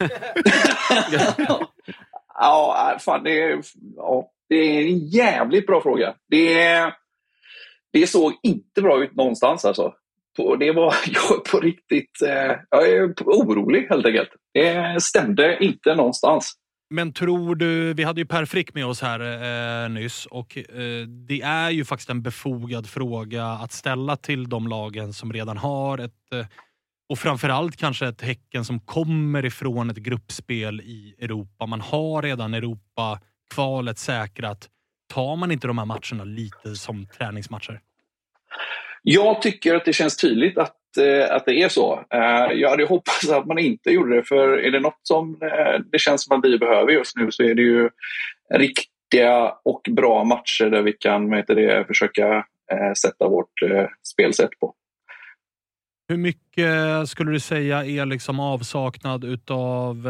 Ja, 2.42 2.92
äh, 2.94 3.00
fan, 3.00 3.24
det, 3.24 3.42
är, 3.42 3.62
ja, 3.96 4.32
det 4.50 4.56
är 4.56 4.82
en 4.82 5.08
jävligt 5.08 5.68
bra 5.68 5.82
fråga. 5.82 6.16
Det, 6.30 6.94
det 7.94 8.08
såg 8.08 8.34
inte 8.44 8.82
bra 8.82 9.04
ut 9.04 9.16
någonstans 9.16 9.66
alltså. 9.66 9.94
På, 10.38 10.56
det 10.56 10.72
var 10.72 10.96
jag 11.06 11.44
på 11.44 11.60
riktigt... 11.60 12.22
Eh, 12.22 12.56
jag 12.70 12.90
är 12.90 13.14
orolig 13.26 13.88
helt 13.90 14.06
enkelt. 14.06 14.30
Det 14.54 15.04
stämde 15.04 15.64
inte 15.64 15.96
någonstans. 15.96 16.54
Men 16.90 17.14
tror 17.14 17.56
du, 17.56 17.94
vi 17.94 18.04
hade 18.04 18.22
ju 18.22 18.26
Per 18.26 18.46
Frick 18.46 18.74
med 18.74 18.86
oss 18.86 19.02
här 19.02 19.20
eh, 19.84 19.90
nyss 19.90 20.26
och 20.26 20.58
eh, 20.58 21.08
det 21.08 21.42
är 21.42 21.70
ju 21.70 21.86
faktiskt 21.86 22.10
en 22.10 22.22
befogad 22.22 22.90
fråga 22.90 23.46
att 23.46 23.72
ställa 23.72 24.16
till 24.16 24.50
de 24.50 24.68
lagen 24.68 25.14
som 25.14 25.34
redan 25.34 25.58
har 25.58 25.98
ett, 25.98 26.34
eh, 26.34 26.46
och 27.10 27.20
framförallt 27.20 27.78
kanske 27.78 28.08
ett 28.08 28.22
Häcken 28.22 28.66
som 28.66 28.80
kommer 28.80 29.46
ifrån 29.46 29.90
ett 29.90 29.98
gruppspel 29.98 30.82
i 30.82 31.16
Europa. 31.20 31.66
Man 31.66 31.82
har 31.82 32.22
redan 32.22 32.54
Europa-kvalet 32.54 33.98
säkrat. 34.00 34.70
Tar 35.14 35.36
man 35.36 35.52
inte 35.52 35.68
de 35.68 35.78
här 35.78 35.86
matcherna 35.86 36.24
lite 36.24 36.76
som 36.76 37.08
träningsmatcher? 37.08 37.82
Jag 39.04 39.42
tycker 39.42 39.76
att 39.76 39.86
det 39.86 39.94
känns 39.94 40.18
tydligt 40.18 40.58
att, 40.58 40.76
Eh, 40.98 41.36
att 41.36 41.46
det 41.46 41.62
är 41.62 41.70
så. 41.70 42.06
Eh, 42.14 42.54
jag 42.54 42.70
hade 42.70 42.86
hoppats 42.86 43.30
att 43.30 43.46
man 43.46 43.60
inte 43.60 43.90
gjorde 43.90 44.16
det, 44.16 44.24
för 44.24 44.58
är 44.58 44.72
det 44.72 44.80
något 44.80 45.00
som 45.04 45.38
eh, 45.42 45.82
det 45.92 46.00
känns 46.00 46.24
som 46.24 46.38
att 46.38 46.46
vi 46.46 46.58
behöver 46.58 46.92
just 46.92 47.16
nu 47.16 47.32
så 47.32 47.44
är 47.44 47.56
det 47.56 47.62
ju 47.62 47.90
riktiga 48.54 49.54
och 49.66 49.82
bra 49.90 50.24
matcher 50.24 50.70
där 50.70 50.82
vi 50.82 50.94
kan 50.94 51.34
heter 51.34 51.56
det, 51.56 51.88
försöka 51.88 52.46
sätta 52.98 53.28
vårt 53.28 53.54
spelsätt 54.14 54.50
på. 54.60 54.74
Hur 56.08 56.18
mycket 56.18 57.10
skulle 57.10 57.32
du 57.32 57.40
säga 57.40 57.86
är 57.86 58.06
liksom 58.06 58.40
avsaknad 58.40 59.24
utav 59.24 60.08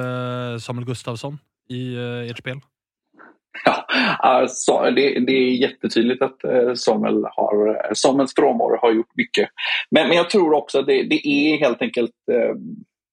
Samuel 0.59 0.85
Gustafsson 0.85 1.37
i 1.69 1.95
ert 2.29 2.37
spel? 2.37 2.59
Ja, 3.65 3.85
alltså, 4.19 4.91
det, 4.95 5.19
det 5.19 5.31
är 5.31 5.51
jättetydligt 5.51 6.21
att 6.21 6.43
eh, 6.43 6.73
Samuel 6.73 7.25
har, 7.31 7.67
eh, 7.67 7.93
Samuels 7.93 8.35
frånvaro 8.35 8.77
har 8.81 8.91
gjort 8.91 9.15
mycket. 9.15 9.49
Men, 9.91 10.07
men 10.07 10.17
jag 10.17 10.29
tror 10.29 10.53
också 10.53 10.79
att 10.79 10.87
det, 10.87 11.03
det 11.03 11.27
är 11.27 11.57
helt 11.57 11.81
enkelt 11.81 12.11
eh, 12.31 12.55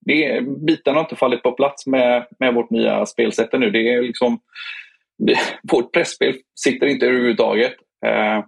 det, 0.06 0.40
bitarna 0.66 0.96
har 0.96 1.04
inte 1.04 1.16
fallit 1.16 1.42
på 1.42 1.52
plats 1.52 1.86
med, 1.86 2.26
med 2.38 2.54
vårt 2.54 2.70
nya 2.70 3.06
spelsätt 3.06 3.52
nu. 3.52 3.70
Det 3.70 3.94
är 3.94 4.02
liksom, 4.02 4.38
vårt 5.72 5.92
pressspel 5.92 6.34
sitter 6.60 6.86
inte 6.86 7.06
överhuvudtaget. 7.06 7.74
Eh, 8.06 8.44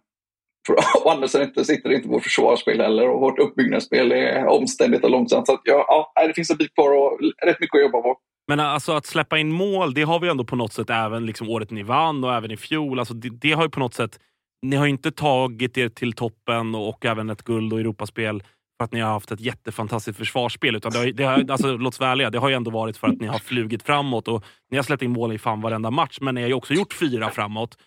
å 1.05 1.09
andra 1.09 1.29
sidan 1.29 1.47
inte, 1.47 1.65
sitter 1.65 1.93
inte 1.93 2.09
vårt 2.09 2.23
försvarsspel 2.23 2.81
heller 2.81 3.09
och 3.09 3.21
vårt 3.21 3.39
uppbyggnadsspel 3.39 4.13
är 4.13 4.47
omständigt 4.47 5.05
och 5.05 5.11
långsamt. 5.11 5.47
Så 5.47 5.53
att, 5.53 5.61
ja, 5.65 6.13
ja, 6.15 6.27
det 6.27 6.35
finns 6.35 6.51
en 6.51 6.57
bit 6.57 6.75
kvar 6.75 6.97
och 6.97 7.21
rätt 7.47 7.61
mycket 7.61 7.75
att 7.75 7.83
jobba 7.83 8.03
på. 8.03 8.19
Men 8.49 8.61
alltså 8.61 8.93
att 8.93 9.07
släppa 9.07 9.39
in 9.39 9.53
mål, 9.53 9.95
det 9.95 10.03
har 10.03 10.21
vi 10.21 10.29
ändå 10.29 10.45
på 10.45 10.57
något 10.57 10.73
sätt 10.73 10.91
även 10.91 11.27
liksom 11.27 11.49
året 11.49 11.71
ni 11.71 11.83
vann 11.83 12.25
och 12.25 12.35
även 12.35 12.51
i 12.51 12.57
fjol. 12.57 12.99
Alltså 12.99 13.15
det, 13.15 13.29
det 13.29 13.53
har 13.53 13.63
ju 13.63 13.69
på 13.69 13.81
något 13.81 13.95
sätt, 13.95 14.21
ni 14.63 14.77
har 14.77 14.87
inte 14.87 15.11
tagit 15.11 15.79
er 15.79 15.89
till 15.89 16.13
toppen 16.13 16.75
och, 16.75 16.89
och 16.89 17.05
även 17.05 17.31
ett 17.31 17.43
guld 17.43 17.73
och 17.73 17.81
Europaspel 17.81 18.43
för 18.77 18.85
att 18.85 18.93
ni 18.93 19.01
har 19.01 19.11
haft 19.11 19.31
ett 19.31 19.41
jättefantastiskt 19.41 20.19
försvarsspel. 20.19 20.77
Utan 20.77 20.93
det 20.93 20.99
har, 20.99 21.07
det 21.07 21.25
har, 21.25 21.51
alltså, 21.51 21.77
låt 21.77 21.95
oss 21.95 22.01
vara 22.01 22.11
ärliga, 22.11 22.31
det 22.31 22.39
har 22.39 22.49
ju 22.49 22.55
ändå 22.55 22.71
varit 22.71 22.97
för 22.97 23.09
att 23.09 23.21
ni 23.21 23.27
har 23.27 23.39
flugit 23.39 23.83
framåt 23.83 24.29
och 24.29 24.45
ni 24.71 24.77
har 24.77 24.85
släppt 24.85 25.03
in 25.03 25.11
mål 25.11 25.33
i 25.33 25.39
fan 25.39 25.61
varenda 25.61 25.91
match. 25.91 26.19
Men 26.21 26.35
ni 26.35 26.41
har 26.41 26.49
ju 26.49 26.55
också 26.55 26.75
gjort 26.75 26.93
fyra 26.93 27.31
framåt. 27.31 27.79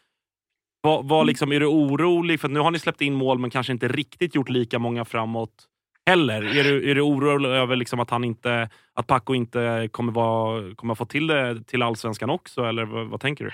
Var, 0.81 1.03
var 1.03 1.25
liksom, 1.25 1.51
är 1.51 1.59
du 1.59 1.65
orolig? 1.65 2.39
För 2.39 2.49
nu 2.49 2.59
har 2.59 2.71
ni 2.71 2.79
släppt 2.79 3.01
in 3.01 3.13
mål 3.13 3.39
men 3.39 3.49
kanske 3.49 3.73
inte 3.73 3.87
riktigt 3.87 4.35
gjort 4.35 4.49
lika 4.49 4.79
många 4.79 5.05
framåt 5.05 5.67
heller. 6.05 6.57
Är 6.57 6.63
du, 6.63 6.91
är 6.91 6.95
du 6.95 7.01
orolig 7.01 7.49
över 7.49 7.75
liksom 7.75 7.99
att, 7.99 8.09
han 8.09 8.23
inte, 8.23 8.69
att 8.93 9.07
Paco 9.07 9.33
inte 9.33 9.89
kommer, 9.91 10.13
vara, 10.13 10.75
kommer 10.75 10.95
få 10.95 11.05
till 11.05 11.27
det 11.27 11.63
till 11.67 11.81
allsvenskan 11.81 12.29
också? 12.29 12.63
Eller 12.63 12.85
vad, 12.85 13.07
vad 13.07 13.21
tänker 13.21 13.45
du? 13.45 13.51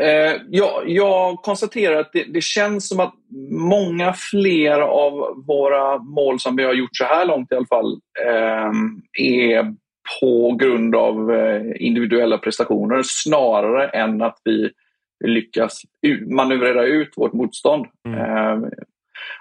Eh, 0.00 0.40
ja, 0.50 0.82
jag 0.86 1.36
konstaterar 1.36 2.00
att 2.00 2.12
det, 2.12 2.24
det, 2.24 2.40
känns 2.40 2.88
som 2.88 3.00
att 3.00 3.14
många 3.50 4.12
fler 4.12 4.80
av 4.80 5.44
våra 5.46 5.98
mål 5.98 6.40
som 6.40 6.56
vi 6.56 6.64
har 6.64 6.72
gjort 6.74 6.96
så 6.96 7.04
här 7.04 7.26
långt 7.26 7.52
i 7.52 7.54
alla 7.54 7.66
fall 7.66 8.00
eh, 8.26 8.70
är 9.18 9.74
på 10.20 10.52
grund 10.52 10.96
av 10.96 11.32
eh, 11.32 11.62
individuella 11.76 12.38
prestationer 12.38 13.02
snarare 13.04 13.88
än 13.88 14.22
att 14.22 14.38
vi 14.44 14.70
lyckas 15.24 15.82
manövrera 16.26 16.84
ut 16.84 17.12
vårt 17.16 17.32
motstånd. 17.32 17.86
Mm. 18.08 18.20
Eh, 18.20 18.68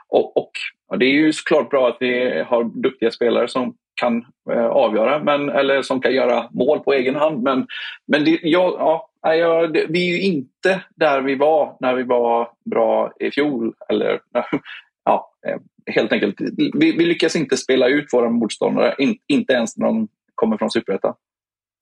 och, 0.07 0.37
och 0.37 0.51
ja, 0.89 0.97
Det 0.97 1.05
är 1.05 1.13
ju 1.13 1.33
såklart 1.33 1.69
bra 1.69 1.87
att 1.87 1.97
vi 1.99 2.43
har 2.47 2.63
duktiga 2.63 3.11
spelare 3.11 3.47
som 3.47 3.75
kan 3.95 4.25
eh, 4.51 4.65
avgöra, 4.65 5.23
men, 5.23 5.49
eller 5.49 5.81
som 5.81 6.01
kan 6.01 6.13
göra 6.13 6.49
mål 6.51 6.79
på 6.79 6.93
egen 6.93 7.15
hand. 7.15 7.43
Men, 7.43 7.67
men 8.07 8.25
det, 8.25 8.39
ja, 8.43 8.75
ja, 9.21 9.35
ja, 9.35 9.67
det, 9.67 9.85
vi 9.89 10.09
är 10.09 10.17
ju 10.17 10.21
inte 10.21 10.83
där 10.95 11.21
vi 11.21 11.35
var 11.35 11.77
när 11.79 11.95
vi 11.95 12.03
var 12.03 12.49
bra 12.65 13.13
i 13.19 13.31
fjol. 13.31 13.73
Eller, 13.89 14.19
ja, 15.05 15.31
eh, 15.47 15.57
helt 15.93 16.11
enkelt. 16.11 16.35
Vi, 16.57 16.91
vi 16.97 17.05
lyckas 17.05 17.35
inte 17.35 17.57
spela 17.57 17.87
ut 17.87 18.13
våra 18.13 18.29
motståndare, 18.29 18.95
in, 18.97 19.17
inte 19.27 19.53
ens 19.53 19.77
när 19.77 19.85
de 19.85 20.07
kommer 20.35 20.57
från 20.57 20.71
Superettan. 20.71 21.13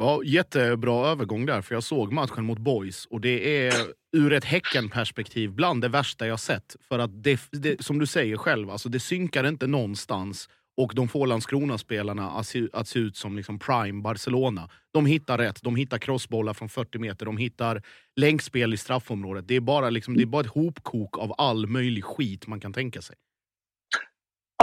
Ja, 0.02 0.22
jättebra 0.24 1.08
övergång 1.08 1.46
där, 1.46 1.62
för 1.62 1.76
jag 1.76 1.84
såg 1.84 2.12
matchen 2.12 2.46
mot 2.46 2.60
Boys 2.60 3.06
och 3.06 3.22
det 3.22 3.68
är 3.68 3.74
ur 4.18 4.34
ett 4.34 4.46
Häcken-perspektiv 4.46 5.52
bland 5.52 5.82
det 5.82 5.88
värsta 5.88 6.28
jag 6.28 6.40
sett. 6.40 6.76
För 6.88 7.00
att 7.00 7.24
det, 7.24 7.40
det, 7.52 7.84
som 7.84 8.00
du 8.00 8.06
säger 8.06 8.38
själv, 8.38 8.70
alltså 8.70 8.90
det 8.90 9.00
synkar 9.00 9.48
inte 9.48 9.68
någonstans 9.68 10.50
och 10.80 10.92
de 10.96 11.08
får 11.08 11.28
Landskrona-spelarna 11.28 12.30
att, 12.30 12.48
se, 12.48 12.68
att 12.74 12.88
se 12.88 13.00
ut 13.00 13.18
som 13.18 13.36
liksom 13.38 13.60
prime 13.60 14.02
Barcelona. 14.02 14.70
De 14.94 15.06
hittar 15.06 15.38
rätt, 15.38 15.64
de 15.64 15.76
hittar 15.76 15.98
crossbollar 15.98 16.54
från 16.54 16.70
40 16.70 17.00
meter, 17.00 17.26
de 17.26 17.38
hittar 17.38 17.82
länkspel 18.16 18.74
i 18.74 18.78
straffområdet. 18.78 19.48
Det 19.48 19.56
är 19.56 19.60
bara, 19.60 19.90
liksom, 19.90 20.18
det 20.18 20.24
är 20.24 20.26
bara 20.26 20.42
ett 20.42 20.48
hopkok 20.48 21.18
av 21.18 21.34
all 21.38 21.68
möjlig 21.68 22.04
skit 22.04 22.48
man 22.48 22.60
kan 22.60 22.74
tänka 22.74 23.02
sig. 23.02 23.16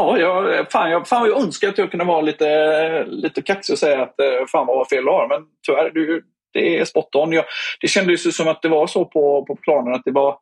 Ja, 0.00 0.18
jag, 0.18 0.70
fan, 0.72 0.90
jag, 0.90 1.08
fan 1.08 1.28
jag 1.28 1.42
önskar 1.42 1.68
att 1.68 1.78
jag 1.78 1.90
kunde 1.90 2.04
vara 2.04 2.20
lite, 2.20 3.04
lite 3.06 3.42
kaxig 3.42 3.72
och 3.72 3.78
säga 3.78 4.02
att 4.02 4.20
eh, 4.20 4.46
fan 4.52 4.66
vad 4.66 4.88
fel 4.88 5.04
du 5.04 5.10
har. 5.10 5.28
Men 5.28 5.46
tyvärr, 5.66 5.90
du, 5.90 6.24
det 6.52 6.78
är 6.78 6.84
spot 6.84 7.14
on. 7.14 7.32
Jag, 7.32 7.44
det 7.80 7.88
kändes 7.88 8.36
som 8.36 8.48
att 8.48 8.62
det 8.62 8.68
var 8.68 8.86
så 8.86 9.04
på, 9.04 9.44
på 9.44 9.56
planen 9.56 9.94
att 9.94 10.04
det 10.04 10.12
var, 10.12 10.38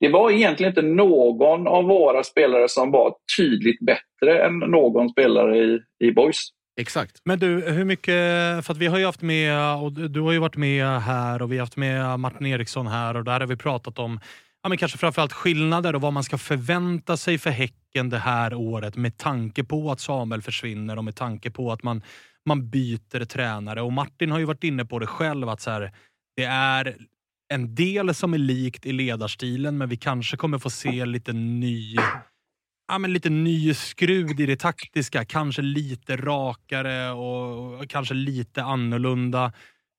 det 0.00 0.08
var 0.08 0.30
egentligen 0.30 0.70
inte 0.70 0.82
någon 0.82 1.66
av 1.66 1.84
våra 1.84 2.24
spelare 2.24 2.68
som 2.68 2.90
var 2.90 3.14
tydligt 3.38 3.80
bättre 3.80 4.44
än 4.46 4.58
någon 4.58 5.08
spelare 5.08 5.58
i, 5.58 5.80
i 6.04 6.12
Boys. 6.12 6.48
Exakt. 6.80 7.20
Men 7.24 7.38
du, 7.38 7.70
hur 7.70 7.84
mycket, 7.84 8.14
för 8.66 8.70
att 8.72 8.76
vi 8.76 8.86
har 8.86 8.98
ju 8.98 9.04
haft 9.04 9.22
med, 9.22 9.76
och 9.82 9.92
du 9.92 10.20
har 10.20 10.32
ju 10.32 10.38
varit 10.38 10.56
med 10.56 11.02
här 11.02 11.42
och 11.42 11.52
vi 11.52 11.56
har 11.56 11.62
haft 11.62 11.76
med 11.76 12.20
Martin 12.20 12.46
Eriksson 12.46 12.86
här 12.86 13.16
och 13.16 13.24
där 13.24 13.40
har 13.40 13.46
vi 13.46 13.56
pratat 13.56 13.98
om 13.98 14.20
ja, 14.62 14.68
men 14.68 14.78
kanske 14.78 14.98
framförallt 14.98 15.32
skillnader 15.32 15.94
och 15.94 16.00
vad 16.00 16.12
man 16.12 16.24
ska 16.24 16.38
förvänta 16.38 17.16
sig 17.16 17.38
för 17.38 17.50
Häcken 17.50 18.10
det 18.10 18.18
här 18.18 18.54
året 18.54 18.96
med 18.96 19.18
tanke 19.18 19.64
på 19.64 19.90
att 19.90 20.00
Samuel 20.00 20.42
försvinner 20.42 20.98
och 20.98 21.04
med 21.04 21.16
tanke 21.16 21.50
på 21.50 21.72
att 21.72 21.82
man, 21.82 22.02
man 22.46 22.70
byter 22.70 23.24
tränare. 23.24 23.82
Och 23.82 23.92
Martin 23.92 24.30
har 24.30 24.38
ju 24.38 24.44
varit 24.44 24.64
inne 24.64 24.84
på 24.84 24.98
det 24.98 25.06
själv 25.06 25.48
att 25.48 25.60
så 25.60 25.70
här, 25.70 25.92
det 26.36 26.44
är 26.44 26.96
en 27.48 27.74
del 27.74 28.14
som 28.14 28.34
är 28.34 28.38
likt 28.38 28.86
i 28.86 28.92
ledarstilen 28.92 29.78
men 29.78 29.88
vi 29.88 29.96
kanske 29.96 30.36
kommer 30.36 30.58
få 30.58 30.70
se 30.70 31.06
lite 31.06 31.32
ny 31.32 31.96
ja, 32.88 32.98
men 32.98 33.12
lite 33.12 33.30
ny 33.30 33.74
skrud 33.74 34.40
i 34.40 34.46
det 34.46 34.56
taktiska. 34.56 35.24
Kanske 35.24 35.62
lite 35.62 36.16
rakare 36.16 37.10
och 37.10 37.90
kanske 37.90 38.14
lite 38.14 38.62
annorlunda. 38.62 39.52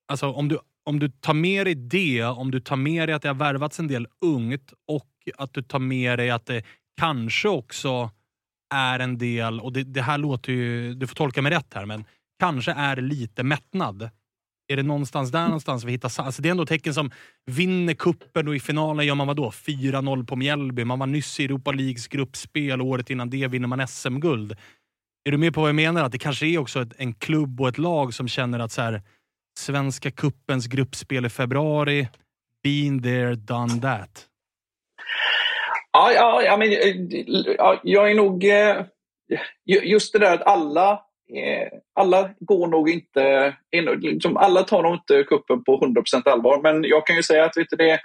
Alltså 0.07 0.31
om 0.31 0.47
du 0.47 0.59
om 0.85 0.99
du 0.99 1.09
tar 1.09 1.33
med 1.33 1.65
dig 1.65 1.75
det, 1.75 2.23
om 2.23 2.51
du 2.51 2.59
tar 2.59 2.75
med 2.75 3.09
dig 3.09 3.15
att 3.15 3.21
det 3.21 3.27
har 3.27 3.35
värvats 3.35 3.79
en 3.79 3.87
del 3.87 4.07
ungt 4.21 4.73
och 4.87 5.09
att 5.37 5.53
du 5.53 5.61
tar 5.61 5.79
med 5.79 6.19
dig 6.19 6.29
att 6.29 6.45
det 6.45 6.63
kanske 6.99 7.49
också 7.49 8.11
är 8.73 8.99
en 8.99 9.17
del, 9.17 9.59
och 9.59 9.73
det, 9.73 9.83
det 9.83 10.01
här 10.01 10.17
låter 10.17 10.53
ju, 10.53 10.93
du 10.93 11.07
får 11.07 11.15
tolka 11.15 11.41
mig 11.41 11.51
rätt 11.51 11.73
här, 11.73 11.85
men 11.85 12.05
kanske 12.39 12.71
är 12.71 12.95
lite 12.95 13.43
mättnad. 13.43 14.09
Är 14.67 14.75
det 14.75 14.83
någonstans 14.83 15.31
där 15.31 15.45
någonstans 15.45 15.83
vi 15.83 15.91
hittar... 15.91 16.23
Alltså 16.23 16.41
det 16.41 16.49
är 16.49 16.51
ändå 16.51 16.65
tecken 16.65 16.93
som 16.93 17.11
vinner 17.45 17.93
kuppen 17.93 18.47
och 18.47 18.55
i 18.55 18.59
finalen 18.59 19.05
gör 19.05 19.15
man 19.15 19.27
vadå? 19.27 19.49
4-0 19.49 20.25
på 20.25 20.35
Mjällby. 20.35 20.83
Man 20.83 20.99
var 20.99 21.07
nyss 21.07 21.39
i 21.39 21.45
Europa 21.45 21.71
Leagues 21.71 22.07
gruppspel 22.07 22.81
och 22.81 22.87
året 22.87 23.09
innan 23.09 23.29
det 23.29 23.47
vinner 23.47 23.67
man 23.67 23.87
SM-guld. 23.87 24.57
Är 25.25 25.31
du 25.31 25.37
med 25.37 25.53
på 25.53 25.61
vad 25.61 25.69
jag 25.69 25.75
menar? 25.75 26.03
Att 26.03 26.11
det 26.11 26.17
kanske 26.17 26.45
är 26.45 26.57
också 26.57 26.81
ett, 26.81 26.93
en 26.97 27.13
klubb 27.13 27.61
och 27.61 27.67
ett 27.67 27.77
lag 27.77 28.13
som 28.13 28.27
känner 28.27 28.59
att 28.59 28.71
så 28.71 28.81
här, 28.81 29.01
Svenska 29.59 30.11
kuppens 30.11 30.67
gruppspel 30.67 31.25
i 31.25 31.29
februari. 31.29 32.07
Been 32.63 33.03
there, 33.03 33.35
done 33.35 33.81
that. 33.81 34.25
Ja, 35.91 36.11
ja, 36.11 36.41
ja, 36.41 36.57
men, 36.57 36.71
eh, 36.71 37.55
ja 37.57 37.81
jag 37.83 38.11
är 38.11 38.15
nog... 38.15 38.43
Eh, 38.43 38.85
just 39.65 40.13
det 40.13 40.19
där 40.19 40.33
att 40.33 40.41
alla, 40.41 41.06
Eh, 41.33 41.79
alla 41.93 42.29
går 42.39 42.67
nog 42.67 42.89
inte... 42.89 43.55
Liksom, 43.99 44.37
alla 44.37 44.63
tar 44.63 44.83
nog 44.83 44.93
inte 44.93 45.23
kuppen 45.23 45.63
på 45.63 45.79
100% 45.79 46.29
allvar. 46.29 46.61
Men 46.63 46.83
jag 46.83 47.07
kan 47.07 47.15
ju 47.15 47.23
säga 47.23 47.45
att 47.45 47.57
vet 47.57 47.69
du, 47.69 47.75
det, 47.75 47.99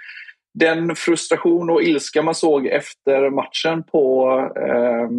den 0.53 0.95
frustration 0.95 1.69
och 1.69 1.83
ilska 1.83 2.21
man 2.21 2.35
såg 2.35 2.67
efter 2.67 3.29
matchen 3.29 3.83
på 3.83 4.29
eh, 4.55 5.09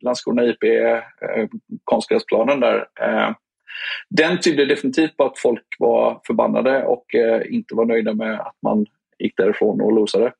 Landskrona 0.00 0.44
IP, 0.44 0.62
eh, 0.62 1.48
konstgräsplanen 1.84 2.60
där. 2.60 2.86
Eh, 3.00 3.30
den 4.10 4.40
tydde 4.40 4.66
definitivt 4.66 5.16
på 5.16 5.24
att 5.24 5.38
folk 5.38 5.66
var 5.78 6.20
förbannade 6.26 6.84
och 6.84 7.14
eh, 7.14 7.42
inte 7.54 7.74
var 7.74 7.84
nöjda 7.84 8.14
med 8.14 8.40
att 8.40 8.56
man 8.62 8.86
gick 9.18 9.36
därifrån 9.36 9.80
och 9.80 9.92
losade. 9.92 10.32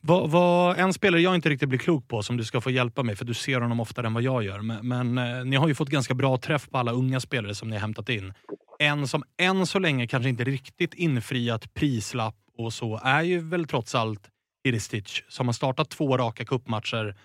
Vad, 0.00 0.30
vad, 0.30 0.78
en 0.78 0.92
spelare 0.92 1.20
jag 1.20 1.34
inte 1.34 1.48
riktigt 1.48 1.68
blir 1.68 1.78
klok 1.78 2.08
på, 2.08 2.22
som 2.22 2.36
du 2.36 2.44
ska 2.44 2.60
få 2.60 2.70
hjälpa 2.70 3.02
mig, 3.02 3.16
för 3.16 3.24
du 3.24 3.34
ser 3.34 3.60
honom 3.60 3.80
oftare 3.80 4.06
än 4.06 4.14
vad 4.14 4.22
jag 4.22 4.42
gör. 4.42 4.60
Men, 4.60 4.88
men 4.88 5.18
eh, 5.18 5.44
ni 5.44 5.56
har 5.56 5.68
ju 5.68 5.74
fått 5.74 5.88
ganska 5.88 6.14
bra 6.14 6.36
träff 6.36 6.70
på 6.70 6.78
alla 6.78 6.92
unga 6.92 7.20
spelare 7.20 7.54
som 7.54 7.68
ni 7.68 7.76
har 7.76 7.80
hämtat 7.80 8.08
in. 8.08 8.34
En 8.78 9.08
som 9.08 9.24
än 9.40 9.66
så 9.66 9.78
länge 9.78 10.06
kanske 10.06 10.28
inte 10.28 10.44
riktigt 10.44 10.94
infriat 10.94 11.74
prislapp 11.74 12.36
och 12.58 12.72
så 12.72 13.00
är 13.04 13.22
ju 13.22 13.38
väl 13.38 13.66
trots 13.66 13.94
allt 13.94 14.28
Iristic 14.64 15.22
som 15.28 15.48
har 15.48 15.52
startat 15.52 15.90
två 15.90 16.16
raka 16.18 16.44
kuppmatcher, 16.44 17.16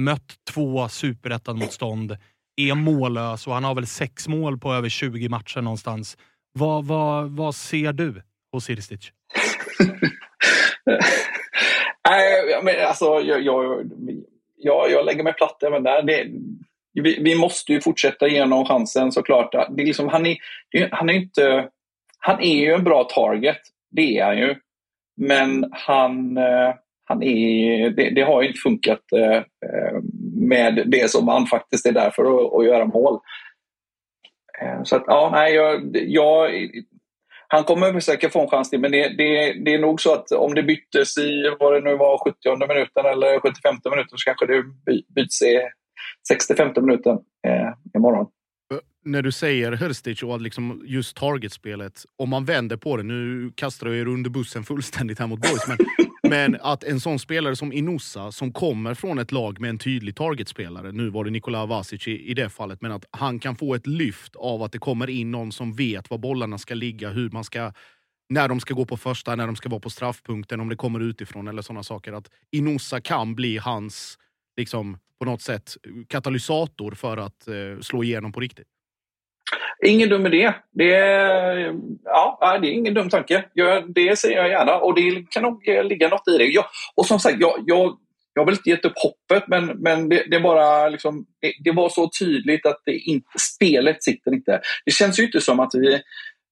mött 0.00 0.34
två 0.50 0.88
superettan-motstånd 0.88 2.16
är 2.56 2.74
mållös 2.74 3.46
och 3.46 3.54
han 3.54 3.64
har 3.64 3.74
väl 3.74 3.86
sex 3.86 4.28
mål 4.28 4.58
på 4.58 4.74
över 4.74 4.88
20 4.88 5.28
matcher 5.28 5.60
någonstans. 5.60 6.16
Vad, 6.52 6.84
vad, 6.84 7.30
vad 7.30 7.54
ser 7.54 7.92
du 7.92 8.22
hos 8.52 8.70
Iristic? 8.70 9.00
Nej, 12.10 12.60
men 12.62 12.86
alltså, 12.86 13.04
jag, 13.04 13.42
jag, 13.42 13.90
jag, 14.56 14.90
jag 14.90 15.06
lägger 15.06 15.24
mig 15.24 15.32
platt 15.32 15.62
även 15.62 15.82
där. 15.82 16.02
Det, 16.02 16.26
vi, 17.02 17.18
vi, 17.22 17.34
måste 17.34 17.72
ju 17.72 17.80
fortsätta 17.80 18.28
ge 18.28 18.40
honom 18.40 18.64
chansen 18.64 19.12
såklart. 19.12 19.52
Det 19.52 19.82
är 19.82 19.86
liksom, 19.86 20.08
han, 20.08 20.26
är, 20.26 20.36
han, 20.90 21.10
är 21.10 21.14
inte, 21.14 21.68
han 22.18 22.40
är 22.40 22.56
ju 22.56 22.72
en 22.72 22.84
bra 22.84 23.04
target, 23.04 23.58
det 23.90 24.18
är 24.18 24.24
han 24.24 24.38
ju. 24.38 24.54
Men 25.16 25.70
han, 25.72 26.36
eh, 26.36 26.74
han 27.04 27.22
är, 27.22 27.90
det, 27.90 28.10
det 28.10 28.22
har 28.22 28.42
inte 28.42 28.58
funkat 28.58 29.12
eh, 29.16 29.42
med 30.34 30.82
det 30.86 31.10
som 31.10 31.28
han 31.28 31.46
faktiskt 31.46 31.86
är 31.86 31.92
där 31.92 32.10
för 32.10 32.22
att, 32.22 32.54
att 32.54 32.64
göra 32.64 32.84
mål. 32.84 33.18
Eh, 34.62 34.82
så 34.82 34.96
att, 34.96 35.04
ja, 35.06 35.30
nej, 35.32 35.54
jag, 35.54 35.90
jag, 35.92 36.50
han 37.48 37.64
kommer 37.64 38.00
säkert 38.00 38.32
få 38.32 38.42
en 38.42 38.48
chans 38.48 38.70
till, 38.70 38.80
men 38.80 38.92
det, 38.92 39.08
det, 39.08 39.52
det, 39.64 39.74
är 39.74 39.78
nog 39.78 40.00
så 40.00 40.14
att 40.14 40.32
om 40.32 40.54
det 40.54 40.62
byttes 40.62 41.18
i 41.18 41.56
vad 41.60 41.72
det 41.72 41.80
nu 41.80 41.96
var, 41.96 42.18
70 42.18 42.66
minuten 42.68 43.06
eller 43.06 43.40
75 43.40 43.76
minuten 43.90 44.18
så 44.18 44.24
kanske 44.24 44.46
det 44.46 44.64
byts 45.14 45.42
i 45.42 45.60
65 46.28 46.72
minuten 46.76 47.18
eh, 47.46 47.72
imorgon. 47.96 48.26
när 49.04 49.22
du 49.22 49.32
säger 49.32 49.72
Hörstic 49.72 50.22
och 50.22 50.40
liksom 50.40 50.82
just 50.86 51.16
targetspelet, 51.16 52.02
om 52.16 52.28
man 52.28 52.44
vänder 52.44 52.76
på 52.76 52.96
det, 52.96 53.02
nu 53.02 53.52
kastar 53.54 53.86
jag 53.86 53.96
er 53.96 54.08
under 54.08 54.30
bussen 54.30 54.64
fullständigt 54.64 55.18
här 55.18 55.26
mot 55.26 55.40
boys, 55.40 55.68
men, 55.68 55.76
men 56.28 56.56
att 56.60 56.84
en 56.84 57.00
sån 57.00 57.18
spelare 57.18 57.56
som 57.56 57.72
Inosa, 57.72 58.32
som 58.32 58.52
kommer 58.52 58.94
från 58.94 59.18
ett 59.18 59.32
lag 59.32 59.60
med 59.60 59.70
en 59.70 59.78
tydlig 59.78 60.16
targetspelare, 60.16 60.92
nu 60.92 61.10
var 61.10 61.24
det 61.24 61.30
Nikola 61.30 61.66
Vasic 61.66 62.08
i, 62.08 62.30
i 62.30 62.34
det 62.34 62.48
fallet, 62.48 62.80
men 62.80 62.92
att 62.92 63.04
han 63.10 63.38
kan 63.38 63.56
få 63.56 63.74
ett 63.74 63.86
lyft 63.86 64.36
av 64.36 64.62
att 64.62 64.72
det 64.72 64.78
kommer 64.78 65.10
in 65.10 65.30
någon 65.30 65.52
som 65.52 65.74
vet 65.74 66.10
var 66.10 66.18
bollarna 66.18 66.58
ska 66.58 66.74
ligga, 66.74 67.10
hur 67.10 67.30
man 67.30 67.44
ska 67.44 67.72
när 68.28 68.48
de 68.48 68.60
ska 68.60 68.74
gå 68.74 68.84
på 68.84 68.96
första, 68.96 69.36
när 69.36 69.46
de 69.46 69.56
ska 69.56 69.68
vara 69.68 69.80
på 69.80 69.90
straffpunkten, 69.90 70.60
om 70.60 70.68
det 70.68 70.76
kommer 70.76 71.00
utifrån 71.00 71.48
eller 71.48 71.62
sådana 71.62 71.82
saker. 71.82 72.12
Att 72.12 72.30
Inosa 72.50 73.00
kan 73.00 73.34
bli 73.34 73.58
hans, 73.58 74.18
liksom, 74.56 74.98
på 75.18 75.24
något 75.24 75.42
sätt, 75.42 75.76
katalysator 76.08 76.92
för 76.92 77.16
att 77.16 77.48
eh, 77.48 77.80
slå 77.80 78.04
igenom 78.04 78.32
på 78.32 78.40
riktigt. 78.40 78.68
Ingen 79.84 80.08
dum 80.08 80.26
idé. 80.26 80.52
Det 80.72 80.94
är, 80.94 81.74
ja, 82.04 82.58
det 82.62 82.68
är 82.68 82.72
ingen 82.72 82.94
dum 82.94 83.08
tanke. 83.08 83.44
Jag, 83.52 83.94
det 83.94 84.18
säger 84.18 84.36
jag 84.36 84.48
gärna 84.48 84.76
och 84.76 84.94
det 84.94 85.30
kan 85.30 85.42
nog 85.42 85.68
eh, 85.68 85.84
ligga 85.84 86.08
något 86.08 86.28
i 86.28 86.38
det. 86.38 86.44
Jag, 86.44 86.64
och 86.94 87.06
som 87.06 87.18
sagt, 87.18 87.36
jag, 87.40 87.64
jag, 87.66 87.96
jag 88.34 88.42
har 88.42 88.46
väl 88.46 88.54
inte 88.54 88.70
gett 88.70 88.84
upp 88.84 88.92
hoppet 88.96 89.48
men, 89.48 89.66
men 89.66 90.08
det, 90.08 90.24
det 90.30 90.40
bara 90.40 90.88
liksom, 90.88 91.26
det, 91.40 91.52
det, 91.64 91.72
var 91.72 91.88
så 91.88 92.10
tydligt 92.18 92.66
att 92.66 92.82
det 92.84 92.98
inte, 92.98 93.28
spelet 93.56 94.04
sitter 94.04 94.34
inte. 94.34 94.60
Det 94.84 94.90
känns 94.90 95.18
ju 95.18 95.24
inte 95.24 95.40
som 95.40 95.60
att 95.60 95.70
vi 95.74 96.00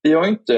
vi 0.04 0.12
har 0.12 0.26
inte 0.26 0.56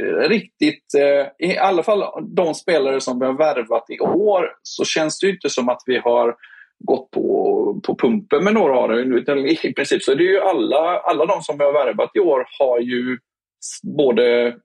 eh, 0.00 0.28
riktigt, 0.28 0.94
eh, 0.98 1.48
i 1.48 1.58
alla 1.58 1.82
fall 1.82 2.04
de 2.36 2.54
spelare 2.54 3.00
som 3.00 3.18
vi 3.18 3.26
har 3.26 3.32
värvat 3.32 3.84
i 3.88 4.00
år, 4.00 4.48
så 4.62 4.84
känns 4.84 5.18
det 5.18 5.28
inte 5.28 5.50
som 5.50 5.68
att 5.68 5.82
vi 5.86 5.98
har 5.98 6.34
gått 6.86 7.10
på, 7.10 7.80
på 7.86 7.96
pumpen 7.96 8.44
med 8.44 8.54
några 8.54 8.78
av 8.78 8.88
dem. 8.88 9.46
I 9.46 9.72
princip 9.72 10.02
så 10.02 10.12
är 10.12 10.16
det 10.16 10.24
ju 10.24 10.40
alla, 10.40 10.98
alla 10.98 11.26
de 11.26 11.42
som 11.42 11.58
vi 11.58 11.64
har 11.64 11.72
värvat 11.72 12.10
i 12.14 12.20
år 12.20 12.46
har 12.58 12.80
ju 12.80 13.18
både 13.96 14.56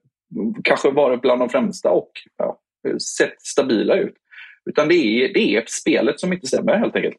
kanske 0.64 0.90
varit 0.90 1.20
bland 1.20 1.40
de 1.40 1.48
främsta 1.48 1.90
och 1.90 2.12
ja, 2.36 2.58
sett 3.18 3.42
stabila 3.42 3.96
ut. 3.96 4.14
Utan 4.70 4.88
det 4.88 4.94
är, 4.94 5.34
det 5.34 5.56
är 5.56 5.64
spelet 5.66 6.20
som 6.20 6.32
inte 6.32 6.46
stämmer 6.46 6.76
helt 6.76 6.96
enkelt. 6.96 7.16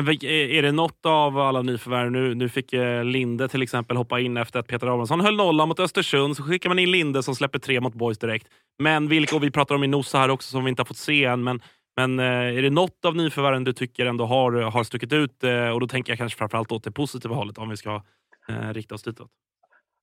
Men 0.00 0.08
är 0.24 0.62
det 0.62 0.72
något 0.72 1.06
av 1.06 1.38
alla 1.38 1.62
nyförvärv 1.62 2.10
nu? 2.10 2.34
Nu 2.34 2.48
fick 2.48 2.72
eh, 2.72 3.04
Linde 3.04 3.48
till 3.48 3.62
exempel 3.62 3.96
hoppa 3.96 4.20
in 4.20 4.36
efter 4.36 4.58
att 4.58 4.66
Peter 4.66 4.86
Abrahamsson 4.86 5.20
höll 5.20 5.36
nollan 5.36 5.68
mot 5.68 5.80
Östersund. 5.80 6.36
Så 6.36 6.42
skickar 6.42 6.68
man 6.68 6.78
in 6.78 6.90
Linde 6.90 7.22
som 7.22 7.34
släpper 7.34 7.58
tre 7.58 7.80
mot 7.80 7.94
Boys 7.94 8.18
direkt. 8.18 8.46
Men 8.82 9.08
vilka, 9.08 9.36
och 9.36 9.42
vi 9.42 9.50
pratar 9.50 9.74
om 9.74 9.84
Inosa 9.84 10.18
här 10.18 10.30
också 10.30 10.50
som 10.50 10.64
vi 10.64 10.70
inte 10.70 10.80
har 10.80 10.86
fått 10.86 10.96
se 10.96 11.24
än. 11.24 11.44
Men, 11.44 11.62
men 11.96 12.18
eh, 12.18 12.58
är 12.58 12.62
det 12.62 12.70
något 12.70 13.04
av 13.04 13.16
nyförvärven 13.16 13.64
du 13.64 13.72
tycker 13.72 14.06
ändå 14.06 14.26
har, 14.26 14.52
har 14.52 14.84
stuckit 14.84 15.12
ut? 15.12 15.44
Eh, 15.44 15.68
och 15.68 15.80
då 15.80 15.86
tänker 15.86 16.12
jag 16.12 16.18
kanske 16.18 16.38
framförallt 16.38 16.72
åt 16.72 16.84
det 16.84 16.92
positiva 16.92 17.34
hållet 17.34 17.58
om 17.58 17.68
vi 17.68 17.76
ska 17.76 18.02
eh, 18.48 18.72
rikta 18.72 18.94
oss 18.94 19.02
ditåt. 19.02 19.30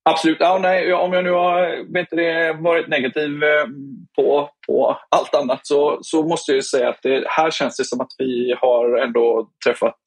Absolut. 0.04 0.36
Ja, 0.40 0.58
nej, 0.62 0.92
om 0.92 1.12
jag 1.12 1.24
nu 1.24 1.30
har 1.30 1.92
vet 1.92 2.10
det, 2.10 2.52
varit 2.52 2.88
negativ 2.88 3.42
eh, 3.42 3.66
på, 4.16 4.50
på 4.66 4.98
allt 5.08 5.34
annat 5.34 5.66
så, 5.66 5.98
så 6.02 6.22
måste 6.22 6.52
jag 6.52 6.64
säga 6.64 6.88
att 6.88 7.02
det, 7.02 7.24
här 7.26 7.50
känns 7.50 7.76
det 7.76 7.84
som 7.84 8.00
att 8.00 8.10
vi 8.18 8.54
har 8.60 8.98
ändå 8.98 9.48
träffat 9.64 10.00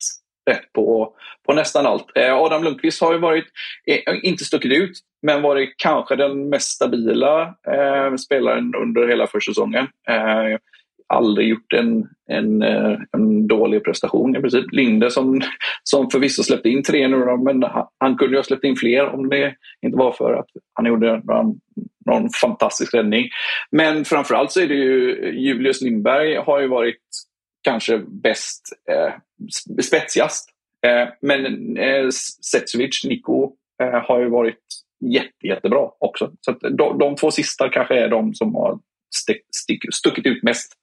rätt 0.50 0.74
på, 0.74 1.14
på 1.46 1.54
nästan 1.54 1.86
allt. 1.86 2.06
Eh, 2.16 2.34
Adam 2.34 2.64
Lundqvist 2.64 3.02
har 3.02 3.14
ju 3.14 3.20
varit, 3.20 3.46
eh, 3.88 4.20
inte 4.24 4.46
stuckit 4.46 4.72
ut, 4.72 5.00
men 5.22 5.42
varit 5.42 5.74
kanske 5.78 6.16
den 6.16 6.50
mest 6.50 6.68
stabila 6.68 7.42
eh, 7.68 8.16
spelaren 8.16 8.76
under 8.76 9.08
hela 9.08 9.28
försäsongen. 9.28 9.88
Eh, 10.10 10.58
aldrig 11.14 11.50
gjort 11.50 11.74
en, 11.74 12.08
en, 12.30 12.62
eh, 12.62 12.98
en 13.12 13.48
dålig 13.48 13.84
prestation 13.84 14.36
i 14.36 14.42
princip. 14.42 14.66
Linde 14.72 15.12
som, 15.12 15.42
som 15.84 16.10
förvisso 16.10 16.44
släppte 16.44 16.70
in 16.70 16.84
tre 16.84 17.08
nu 17.08 17.38
men 17.38 17.64
han, 17.64 17.88
han 18.00 18.18
kunde 18.18 18.34
ju 18.34 18.40
ha 18.40 18.44
släppt 18.44 18.64
in 18.64 18.76
fler 18.76 19.06
om 19.06 19.30
det 19.30 19.56
inte 19.82 19.98
var 19.98 20.12
för 20.12 20.34
att 20.34 20.48
han 20.74 20.86
gjorde 20.86 21.22
någon, 21.24 21.60
någon 22.06 22.30
fantastisk 22.30 22.94
räddning. 22.94 23.30
Men 23.72 24.06
framförallt 24.06 24.52
så 24.52 24.62
är 24.62 24.68
det 24.68 24.76
ju 24.76 25.32
Julius 25.40 25.82
Lindberg 25.82 26.36
har 26.36 26.60
ju 26.60 26.68
varit 26.68 27.02
kanske 27.64 27.98
bäst, 27.98 28.62
eh, 28.92 29.14
spetsigast. 29.84 30.50
Eh, 30.86 31.08
men 31.22 31.78
eh, 31.78 32.10
Setsovic, 32.52 33.04
Niko, 33.06 33.52
eh, 33.84 34.02
har 34.08 34.20
ju 34.20 34.30
varit 34.30 34.60
jätte, 35.06 35.48
jättebra 35.48 35.90
också. 36.00 36.32
Så 36.42 36.52
de, 36.52 36.98
de 36.98 37.16
två 37.16 37.32
sista 37.32 37.70
kanske 37.70 38.00
är 38.00 38.10
de 38.10 38.34
som 38.34 38.56
har 38.56 38.80
stick, 39.16 39.42
stick, 39.56 39.94
stuckit 39.94 40.26
ut 40.26 40.44
mest. 40.44 40.74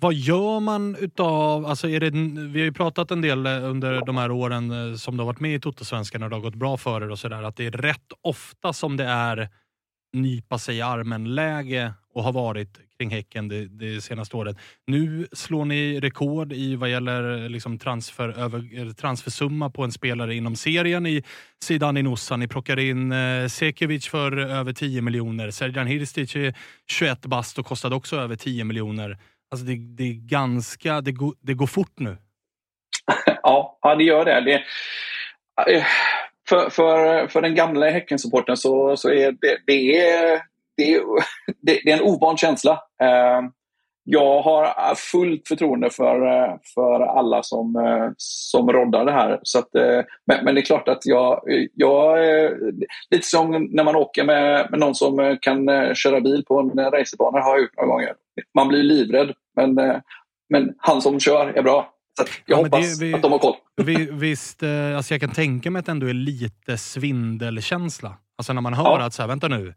Vad 0.00 0.14
gör 0.14 0.60
man 0.60 0.96
utav, 0.96 1.66
alltså 1.66 1.88
är 1.88 2.00
det, 2.00 2.10
vi 2.48 2.60
har 2.60 2.64
ju 2.64 2.72
pratat 2.72 3.10
en 3.10 3.20
del 3.20 3.46
eh, 3.46 3.64
under 3.64 4.06
de 4.06 4.16
här 4.16 4.30
åren 4.30 4.70
eh, 4.70 4.96
som 4.96 5.16
du 5.16 5.20
har 5.20 5.26
varit 5.26 5.40
med 5.40 5.54
i 5.54 5.60
Totosvenskan 5.60 6.22
och 6.22 6.30
det 6.30 6.36
har 6.36 6.40
gått 6.40 6.54
bra 6.54 6.76
för 6.76 7.02
er 7.02 7.10
och 7.10 7.18
sådär, 7.18 7.42
att 7.42 7.56
det 7.56 7.66
är 7.66 7.70
rätt 7.70 8.12
ofta 8.22 8.72
som 8.72 8.96
det 8.96 9.04
är 9.04 9.48
nypa 10.12 10.58
sig 10.58 10.76
i 10.76 10.80
armen-läge 10.80 11.94
och 12.14 12.24
har 12.24 12.32
varit 12.32 12.78
kring 12.98 13.10
Häcken 13.10 13.48
det, 13.48 13.66
det, 13.66 14.00
senaste 14.00 14.36
året. 14.36 14.56
Nu 14.86 15.26
slår 15.32 15.64
ni 15.64 16.00
rekord 16.00 16.52
i 16.52 16.76
vad 16.76 16.90
gäller 16.90 17.44
eh, 17.44 17.48
liksom 17.48 17.78
transfer, 17.78 18.28
över, 18.28 18.92
transfersumma 18.92 19.70
på 19.70 19.84
en 19.84 19.92
spelare 19.92 20.34
inom 20.34 20.56
serien 20.56 21.06
i 21.06 21.22
Zidane 21.64 22.00
Inossa. 22.00 22.36
Ni 22.36 22.48
plockar 22.48 22.78
in 22.78 23.12
eh, 23.12 23.48
Sekevic 23.48 24.08
för 24.08 24.36
över 24.36 24.72
10 24.72 25.02
miljoner. 25.02 25.50
Serjan 25.50 25.86
Hirstic 25.86 26.36
är 26.36 26.54
21 26.90 27.26
bast 27.26 27.58
och 27.58 27.66
kostade 27.66 27.94
också 27.94 28.16
över 28.16 28.36
10 28.36 28.64
miljoner. 28.64 29.18
Alltså 29.50 29.66
det, 29.66 29.76
det 29.76 30.04
är 30.04 30.14
ganska, 30.14 31.00
det 31.00 31.12
go, 31.12 31.34
det 31.40 31.54
går 31.54 31.66
fort 31.66 31.98
nu. 31.98 32.16
ja, 33.42 33.78
ja, 33.82 33.94
det 33.94 34.04
gör 34.04 34.24
det. 34.24 34.40
det 34.40 34.54
eh, 35.72 35.84
för, 36.48 36.70
för, 36.70 37.26
för 37.28 37.42
den 37.42 37.54
gamla 37.54 37.90
Häckensupporten 37.90 38.56
så, 38.56 38.96
så 38.96 39.10
är 39.10 39.32
det, 39.32 39.58
det, 39.66 39.98
är, 39.98 40.42
det, 40.76 40.94
är, 40.94 41.02
det 41.62 41.90
är 41.90 41.96
en 41.96 42.02
ovan 42.02 42.36
känsla. 42.36 42.72
Eh, 43.02 43.42
jag 44.08 44.42
har 44.42 44.94
fullt 44.94 45.48
förtroende 45.48 45.90
för, 45.90 46.18
för 46.74 47.00
alla 47.00 47.42
som, 47.42 47.74
som 48.16 48.72
roddar 48.72 49.04
det 49.04 49.12
här. 49.12 49.40
Så 49.42 49.58
att, 49.58 49.68
men, 50.26 50.44
men, 50.44 50.54
det 50.54 50.60
är 50.60 50.64
klart 50.64 50.88
att 50.88 51.06
jag, 51.06 51.40
jag... 51.74 52.18
Lite 53.10 53.26
som 53.26 53.68
när 53.70 53.84
man 53.84 53.96
åker 53.96 54.24
med, 54.24 54.66
med 54.70 54.80
någon 54.80 54.94
som 54.94 55.36
kan 55.40 55.68
köra 55.94 56.20
bil 56.20 56.44
på 56.48 56.60
en 56.60 56.90
racerbana, 56.90 57.40
har 57.40 57.50
jag 57.50 57.60
gjort 57.60 57.76
några 57.76 57.88
gånger. 57.88 58.12
Man 58.54 58.68
blir 58.68 58.82
livrädd, 58.82 59.32
men, 59.56 59.74
men 60.48 60.74
han 60.78 61.02
som 61.02 61.20
kör 61.20 61.46
är 61.46 61.62
bra. 61.62 61.92
Så 62.18 62.24
jag 62.46 62.58
ja, 62.58 62.62
hoppas 62.62 62.98
det, 62.98 63.06
vi, 63.06 63.14
att 63.14 63.22
de 63.22 63.32
har 63.32 63.38
koll. 63.38 63.54
Vi, 63.76 64.08
visst, 64.12 64.62
alltså 64.96 65.14
jag 65.14 65.20
kan 65.20 65.32
tänka 65.32 65.70
mig 65.70 65.80
att 65.80 65.86
det 65.86 65.92
ändå 65.92 66.06
är 66.06 66.14
lite 66.14 66.78
svindelkänsla. 66.78 68.14
Alltså 68.38 68.52
när 68.52 68.60
man 68.62 68.74
hör 68.74 68.98
ja. 68.98 69.06
att, 69.06 69.14
så 69.14 69.22
här, 69.22 69.28
vänta 69.28 69.48
nu, 69.48 69.74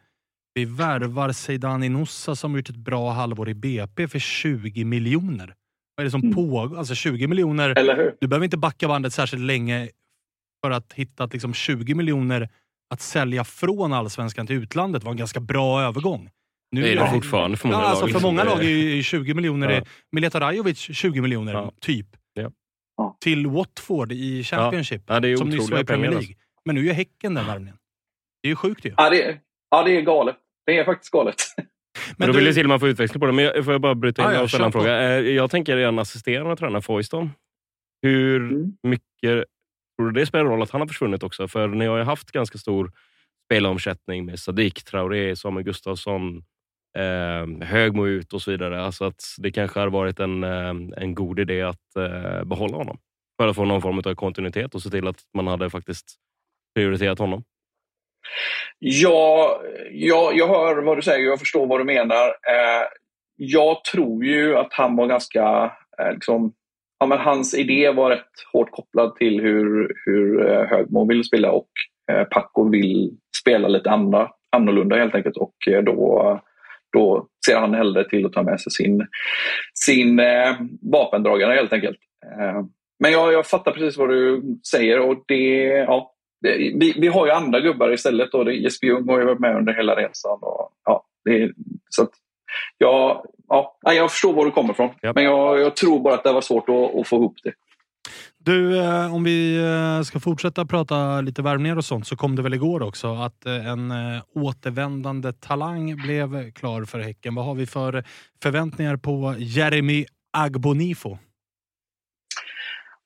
vi 0.53 0.65
värvar 0.65 1.31
Zeidan 1.31 1.83
Inossa 1.83 2.35
som 2.35 2.55
gjort 2.55 2.69
ett 2.69 2.75
bra 2.75 3.11
halvår 3.11 3.49
i 3.49 3.53
BP 3.53 4.07
för 4.07 4.19
20 4.19 4.85
miljoner. 4.85 5.55
Vad 5.95 6.01
är 6.01 6.05
det 6.05 6.11
som 6.11 6.21
mm. 6.21 6.35
pågår? 6.35 6.77
Alltså 6.77 6.95
20 6.95 7.27
miljoner. 7.27 7.75
Du 8.21 8.27
behöver 8.27 8.43
inte 8.43 8.57
backa 8.57 8.87
bandet 8.87 9.13
särskilt 9.13 9.43
länge 9.43 9.89
för 10.65 10.71
att 10.71 10.93
hitta 10.93 11.23
att 11.23 11.33
liksom 11.33 11.53
20 11.53 11.93
miljoner 11.93 12.49
att 12.89 13.01
sälja 13.01 13.43
från 13.43 13.93
allsvenskan 13.93 14.47
till 14.47 14.55
utlandet 14.55 15.03
var 15.03 15.11
en 15.11 15.17
ganska 15.17 15.39
bra 15.39 15.81
övergång. 15.81 16.29
Nu 16.71 16.81
det 16.81 16.91
är 16.91 16.95
det 16.95 17.11
fortfarande 17.11 17.57
för 17.57 17.67
många 17.67 17.79
ja, 17.79 17.81
lag. 17.81 17.89
Alltså 17.89 18.07
för 18.07 18.27
många 18.27 18.43
lag 18.43 18.65
är 18.65 19.01
20 19.01 19.33
miljoner. 19.33 19.69
Ja. 19.69 19.83
Mileta 20.11 20.39
Rajovic 20.39 20.77
20 20.77 21.21
miljoner, 21.21 21.53
ja. 21.53 21.71
typ. 21.79 22.07
Ja. 22.33 23.17
Till 23.19 23.47
Watford 23.47 24.11
i 24.11 24.43
Championship, 24.43 25.03
ja. 25.07 25.27
Ja, 25.27 25.37
som 25.37 25.49
nyss 25.49 25.69
var 25.69 25.79
i 25.79 25.85
Premier 25.85 26.11
League. 26.11 26.35
Men 26.65 26.75
nu 26.75 26.89
är 26.89 26.93
Häcken 26.93 27.33
den 27.33 27.45
värvningen. 27.45 27.77
Det 28.41 28.47
är 28.47 28.49
ju 28.49 28.55
sjukt 28.55 28.85
ju. 28.85 28.93
Ja, 28.97 29.09
det, 29.09 29.37
ja, 29.69 29.83
det 29.83 29.97
är 29.97 30.01
galet. 30.01 30.35
Det 30.65 30.77
är 30.77 30.85
faktiskt 30.85 31.11
galet. 31.11 31.35
Men 32.17 32.27
då 32.27 32.31
du... 32.31 32.37
vill 32.37 32.45
jag 32.45 32.55
till 32.55 32.65
och 32.65 32.69
med 32.69 32.79
få 32.79 32.87
utväxling 32.87 33.19
på 33.19 33.25
det. 33.25 33.31
Men 33.31 33.45
jag, 33.45 33.65
får 33.65 33.73
jag 33.73 33.81
bara 33.81 33.95
bryta 33.95 34.31
in 34.31 34.37
ah, 34.37 34.41
och 34.41 34.49
ställa 34.49 34.65
en 34.65 34.71
fråga? 34.71 35.01
Eh, 35.01 35.19
jag 35.19 35.51
tänker 35.51 35.77
redan 35.77 35.99
assisterande 35.99 36.55
tränare 36.55 36.81
Foyston. 36.81 37.29
Hur 38.01 38.41
mm. 38.41 38.73
mycket 38.83 39.45
tror 39.97 40.11
du 40.11 40.11
det 40.11 40.25
spelar 40.25 40.45
roll 40.45 40.61
att 40.61 40.71
han 40.71 40.81
har 40.81 40.87
försvunnit 40.87 41.23
också? 41.23 41.47
För 41.47 41.67
ni 41.67 41.85
har 41.85 41.97
ju 41.97 42.03
haft 42.03 42.31
ganska 42.31 42.57
stor 42.57 42.91
spelomsättning 43.45 44.25
med 44.25 44.39
Sadik 44.39 44.83
Traoré, 44.83 45.35
Samuel 45.35 45.65
Gustafsson, 45.65 46.43
eh, 46.97 47.67
Högmo 47.67 48.07
ut 48.07 48.33
och 48.33 48.41
så 48.41 48.51
vidare. 48.51 48.83
Alltså 48.83 49.05
att 49.05 49.23
det 49.37 49.51
kanske 49.51 49.79
har 49.79 49.87
varit 49.87 50.19
en, 50.19 50.43
eh, 50.43 50.75
en 50.97 51.15
god 51.15 51.39
idé 51.39 51.61
att 51.61 51.95
eh, 51.95 52.43
behålla 52.43 52.77
honom. 52.77 52.97
För 53.41 53.47
att 53.47 53.55
få 53.55 53.65
någon 53.65 53.81
form 53.81 54.01
av 54.05 54.15
kontinuitet 54.15 54.75
och 54.75 54.81
se 54.81 54.89
till 54.89 55.07
att 55.07 55.23
man 55.33 55.47
hade 55.47 55.69
faktiskt 55.69 56.15
prioriterat 56.75 57.19
honom. 57.19 57.43
Ja, 58.79 59.61
jag, 59.91 60.37
jag 60.37 60.47
hör 60.47 60.81
vad 60.81 60.97
du 60.97 61.01
säger 61.01 61.27
och 61.27 61.31
jag 61.31 61.39
förstår 61.39 61.67
vad 61.67 61.79
du 61.79 61.83
menar. 61.83 62.27
Eh, 62.27 62.87
jag 63.35 63.83
tror 63.83 64.25
ju 64.25 64.57
att 64.57 64.73
han 64.73 64.95
var 64.95 65.07
ganska... 65.07 65.71
Eh, 65.99 66.13
liksom, 66.13 66.53
ja, 66.99 67.05
men 67.05 67.17
hans 67.17 67.53
idé 67.53 67.91
var 67.91 68.09
rätt 68.09 68.31
hårt 68.53 68.71
kopplad 68.71 69.15
till 69.15 69.41
hur, 69.41 69.93
hur 70.05 70.49
eh, 70.49 70.65
Högmo 70.65 71.07
vill 71.07 71.23
spela 71.23 71.51
och 71.51 71.69
eh, 72.11 72.23
Paco 72.23 72.69
vill 72.69 73.11
spela 73.41 73.67
lite 73.67 73.89
andra, 73.89 74.29
annorlunda 74.51 74.95
helt 74.95 75.15
enkelt. 75.15 75.37
Och 75.37 75.67
eh, 75.67 75.83
då, 75.83 76.39
då 76.93 77.27
ser 77.45 77.57
han 77.59 77.73
hellre 77.73 78.09
till 78.09 78.25
att 78.25 78.33
ta 78.33 78.43
med 78.43 78.61
sig 78.61 78.71
sin, 78.71 79.07
sin 79.73 80.19
eh, 80.19 80.55
vapendragare 80.91 81.53
helt 81.53 81.73
enkelt. 81.73 81.97
Eh, 82.25 82.61
men 82.99 83.11
jag, 83.11 83.33
jag 83.33 83.47
fattar 83.47 83.71
precis 83.71 83.97
vad 83.97 84.09
du 84.09 84.41
säger 84.71 84.99
och 84.99 85.23
det, 85.27 85.63
ja, 85.65 86.13
vi, 86.41 86.95
vi 86.99 87.07
har 87.07 87.25
ju 87.25 87.31
andra 87.31 87.59
gubbar 87.59 87.93
istället. 87.93 88.31
Då. 88.31 88.51
Jesper 88.51 88.87
Ljung 88.87 89.09
har 89.09 89.19
ju 89.19 89.25
varit 89.25 89.39
med 89.39 89.55
under 89.57 89.73
hela 89.73 89.95
resan. 89.95 90.39
Och, 90.41 90.69
ja, 90.85 91.03
det, 91.25 91.43
är- 91.43 91.53
så 91.89 92.03
att, 92.03 92.11
ja, 92.77 93.23
ja, 93.47 93.77
jag 93.83 94.11
förstår 94.11 94.33
var 94.33 94.45
du 94.45 94.51
kommer 94.51 94.73
ifrån. 94.73 94.89
Men 95.15 95.23
jag, 95.23 95.59
jag 95.59 95.75
tror 95.75 95.99
bara 95.99 96.13
att 96.13 96.23
det 96.23 96.33
var 96.33 96.41
svårt 96.41 96.69
att, 96.69 96.95
att 96.99 97.07
få 97.07 97.15
ihop 97.15 97.35
det. 97.43 97.53
Du, 98.37 98.79
eh, 98.79 99.15
om 99.15 99.23
vi 99.23 99.57
eh, 99.57 100.01
ska 100.03 100.19
fortsätta 100.19 100.65
prata 100.65 101.21
lite 101.21 101.41
värvningar 101.41 101.75
och 101.77 101.85
sånt 101.85 102.07
så 102.07 102.15
kom 102.15 102.35
det 102.35 102.41
väl 102.41 102.53
igår 102.53 102.81
också 102.81 103.07
att 103.07 103.45
eh, 103.45 103.67
en 103.67 103.93
återvändande 104.35 105.33
talang 105.33 105.95
blev 105.95 106.51
klar 106.51 106.83
för 106.85 106.99
Häcken. 106.99 107.35
Vad 107.35 107.45
har 107.45 107.55
vi 107.55 107.65
för 107.65 108.03
förväntningar 108.43 108.97
på 108.97 109.35
Jeremy 109.37 110.05
Agbonifo? 110.37 111.17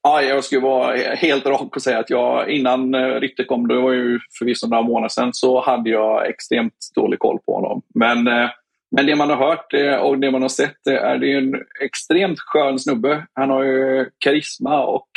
Ja, 0.06 0.22
jag 0.22 0.44
skulle 0.44 0.60
vara 0.60 0.96
helt 0.96 1.46
rak 1.46 1.76
och 1.76 1.82
säga 1.82 1.98
att 1.98 2.10
jag 2.10 2.50
innan 2.50 2.94
eh, 2.94 3.00
ryktet 3.00 3.46
kom, 3.46 3.68
det 3.68 3.80
var 3.80 3.92
ju 3.92 4.20
förvisso 4.38 4.68
några 4.68 4.82
månader 4.82 5.08
sedan, 5.08 5.30
så 5.32 5.60
hade 5.60 5.90
jag 5.90 6.28
extremt 6.28 6.74
dålig 6.94 7.18
koll 7.18 7.38
på 7.46 7.54
honom. 7.54 7.82
Men, 7.94 8.26
eh, 8.26 8.50
men 8.96 9.06
det 9.06 9.16
man 9.16 9.30
har 9.30 9.36
hört 9.36 9.74
eh, 9.74 9.94
och 9.94 10.18
det 10.18 10.30
man 10.30 10.42
har 10.42 10.48
sett 10.48 10.86
eh, 10.86 10.94
är 10.94 11.18
det 11.18 11.32
är 11.32 11.38
en 11.38 11.62
extremt 11.80 12.40
skön 12.40 12.78
snubbe. 12.78 13.26
Han 13.32 13.50
har 13.50 13.62
ju 13.62 14.10
karisma 14.18 14.74
eh, 14.74 14.84
och, 14.84 15.08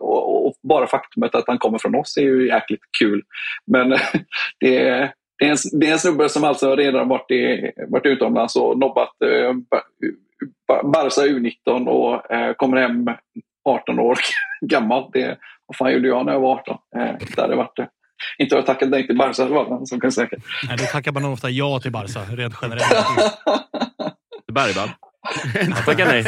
och, 0.00 0.46
och 0.46 0.54
bara 0.62 0.86
faktumet 0.86 1.34
att 1.34 1.46
han 1.46 1.58
kommer 1.58 1.78
från 1.78 1.94
oss 1.94 2.16
är 2.16 2.22
ju 2.22 2.48
jäkligt 2.48 2.84
kul. 2.98 3.22
Men 3.66 3.88
det 4.60 4.76
är, 4.76 5.12
det 5.38 5.44
är, 5.44 5.50
en, 5.50 5.56
det 5.72 5.86
är 5.86 5.92
en 5.92 5.98
snubbe 5.98 6.28
som 6.28 6.44
alltså 6.44 6.76
redan 6.76 7.08
varit, 7.08 7.30
i, 7.30 7.72
varit 7.88 8.06
utomlands 8.06 8.56
och 8.56 8.78
nobbat 8.78 9.12
Barca 10.84 11.20
U19 11.20 11.86
och 11.86 12.32
eh, 12.32 12.54
kommer 12.54 12.76
hem 12.76 13.10
18 13.68 13.98
år 13.98 14.18
gammal. 14.60 15.10
Det, 15.12 15.38
vad 15.66 15.76
fan 15.76 15.92
gjorde 15.92 16.08
jag 16.08 16.26
när 16.26 16.32
jag 16.32 16.40
var 16.40 16.54
18? 16.54 16.76
Eh, 16.96 17.14
det 17.36 17.42
hade 17.42 17.56
varit 17.56 17.76
det. 17.76 17.88
Inte 18.38 18.54
har 18.54 18.58
jag 18.58 18.66
tackat 18.66 18.88
nej 18.88 19.06
till 19.06 19.16
Barca, 19.16 19.44
det 19.44 19.50
var 19.50 19.86
som 19.86 20.00
kan 20.00 20.12
säga. 20.12 20.28
Nej, 20.68 20.76
då 20.78 20.84
tackar 20.84 21.12
man 21.12 21.24
ofta 21.24 21.50
ja 21.50 21.80
till 21.80 21.92
Barca, 21.92 22.20
rent 22.20 22.54
generellt. 22.62 22.84
Bergvall. 24.52 24.88
Tackar 25.84 26.06
nej. 26.06 26.24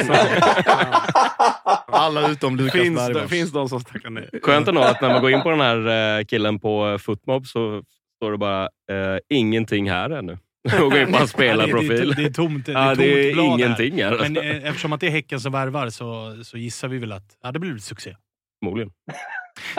Alla 1.87 2.29
utom 2.31 2.57
Lukas 2.57 2.73
finns, 2.73 2.97
Bergman. 2.97 3.23
det 3.23 3.29
finns 3.29 3.53
de 3.53 3.69
som 3.69 3.85
tackar 3.85 4.11
nej. 4.11 4.31
Skönt 4.43 4.69
ändå 4.69 4.81
att 4.81 5.01
när 5.01 5.09
man 5.09 5.21
går 5.21 5.31
in 5.31 5.43
på 5.43 5.51
den 5.51 5.61
här 5.61 6.19
eh, 6.19 6.25
killen 6.25 6.59
på 6.59 6.89
eh, 6.91 6.99
Footmob 6.99 7.47
så 7.47 7.83
står 8.17 8.33
det 8.33 8.39
bara 8.39 8.63
eh, 8.63 9.19
ingenting 9.29 9.91
här 9.91 10.11
ännu. 10.11 10.39
In 10.73 10.79
på 10.81 10.97
hans 10.97 11.11
Nej, 11.11 11.21
det, 11.21 11.27
spelarprofil. 11.29 12.15
det 12.17 12.25
är 12.25 12.31
tomt, 12.31 12.67
det 12.67 12.73
är 12.73 12.77
Ja, 12.77 12.87
tomt 12.87 12.99
det 12.99 13.31
är 13.31 13.41
ingenting 13.55 14.03
här. 14.03 14.19
Men 14.19 14.37
eh, 14.37 14.65
eftersom 14.69 14.93
att 14.93 15.01
det 15.01 15.07
är 15.07 15.11
Häcken 15.11 15.41
som 15.41 15.53
värvar 15.53 15.91
så, 15.91 16.39
så 16.45 16.59
gissar 16.59 16.89
vi 16.89 16.99
väl 16.99 17.13
att 17.13 17.37
ja, 17.43 17.53
det 17.53 17.59
blir 17.59 17.79
succé. 17.79 18.17
Förmodligen. 18.63 18.93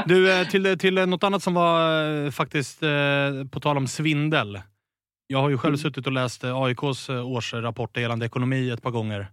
Du, 0.05 0.31
eh, 0.31 0.47
till, 0.47 0.77
till 0.79 0.93
något 0.93 1.23
annat 1.23 1.43
som 1.43 1.53
var 1.53 2.05
eh, 2.25 2.31
faktiskt, 2.31 2.83
eh, 2.83 2.89
på 3.51 3.59
tal 3.59 3.77
om 3.77 3.87
svindel. 3.87 4.61
Jag 5.27 5.41
har 5.41 5.49
ju 5.49 5.57
själv 5.57 5.77
suttit 5.77 6.05
och 6.07 6.11
läst 6.13 6.43
eh, 6.43 6.57
AIKs 6.61 7.09
eh, 7.09 7.27
årsrapporter 7.27 8.01
gällande 8.01 8.25
ekonomi 8.25 8.69
ett 8.69 8.81
par 8.81 8.91
gånger 8.91 9.27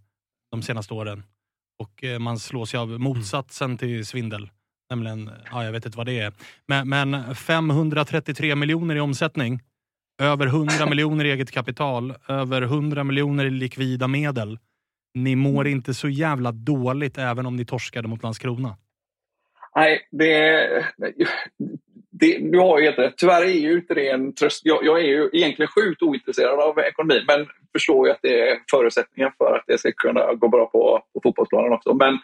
de 0.51 0.63
senaste 0.63 0.95
åren. 0.95 1.23
Och 1.79 2.05
eh, 2.05 2.19
man 2.19 2.39
slås 2.39 2.75
ju 2.75 2.79
av 2.79 2.89
motsatsen 2.89 3.79
till 3.79 4.07
svindel. 4.07 4.51
Nämligen, 4.91 5.31
ja, 5.51 5.65
jag 5.65 5.73
vet 5.73 5.87
inte 5.87 5.99
vad 5.99 6.07
det 6.07 6.19
är. 6.21 6.33
Men, 6.69 6.89
men 6.89 7.35
533 7.35 8.55
miljoner 8.57 8.97
i 8.97 9.01
omsättning, 9.01 9.61
över 10.19 10.47
100 10.47 10.87
miljoner 10.91 11.25
i 11.25 11.31
eget 11.31 11.51
kapital, 11.51 12.15
över 12.29 12.63
100 12.63 13.05
miljoner 13.05 13.45
i 13.45 13.51
likvida 13.51 14.09
medel. 14.09 14.59
Ni 15.15 15.37
mår 15.37 15.69
inte 15.69 15.95
så 15.95 16.09
jävla 16.09 16.53
dåligt 16.53 17.19
även 17.19 17.47
om 17.47 17.57
ni 17.57 17.65
torskade 17.65 18.09
mot 18.09 18.23
Landskrona. 18.23 18.77
Nej, 19.75 20.09
det, 20.11 20.69
det, 22.11 22.39
du 22.39 22.59
har 22.59 22.79
ju 22.79 22.85
helt 22.85 22.99
rätt. 22.99 23.15
Tyvärr 23.17 23.43
är 23.43 23.61
ju 23.61 23.73
inte 23.73 23.95
det 23.95 24.09
en 24.09 24.35
tröst. 24.35 24.61
Jag, 24.65 24.85
jag 24.85 25.01
är 25.01 25.07
ju 25.07 25.31
egentligen 25.33 25.69
sjukt 25.69 26.03
ointresserad 26.03 26.61
av 26.61 26.79
ekonomi 26.79 27.25
men 27.27 27.47
förstår 27.73 28.07
ju 28.07 28.13
att 28.13 28.19
det 28.23 28.41
är 28.41 28.59
förutsättningen 28.71 29.33
för 29.39 29.57
att 29.57 29.65
det 29.67 29.79
ska 29.79 29.93
kunna 29.93 30.35
gå 30.35 30.49
bra 30.49 30.67
på, 30.67 31.03
på 31.15 31.21
fotbollsplanen 31.23 31.73
också. 31.73 31.95
Men, 31.95 32.19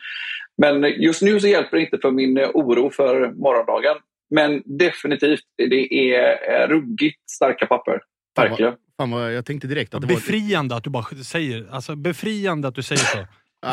men 0.56 1.02
just 1.02 1.22
nu 1.22 1.40
så 1.40 1.48
hjälper 1.48 1.76
det 1.76 1.82
inte 1.82 1.98
för 1.98 2.10
min 2.10 2.38
oro 2.38 2.90
för 2.90 3.32
morgondagen. 3.32 3.96
Men 4.30 4.62
definitivt, 4.64 5.44
det 5.56 6.14
är 6.14 6.38
eh, 6.62 6.68
ruggigt 6.68 7.30
starka 7.30 7.66
papper. 7.66 8.00
Verkligen. 8.36 8.74
Fan 8.96 9.10
vad, 9.10 9.34
jag 9.34 9.46
tänkte 9.46 9.68
direkt 9.68 9.94
att 9.94 10.00
det 10.00 10.06
var... 10.06 10.14
Befriande 10.14 10.76
att 10.76 10.84
du 10.84 10.90
bara 10.90 11.04
säger, 11.04 11.66
alltså 11.70 11.96
befriande 11.96 12.68
att 12.68 12.74
du 12.74 12.82
säger 12.82 13.02
så. 13.02 13.26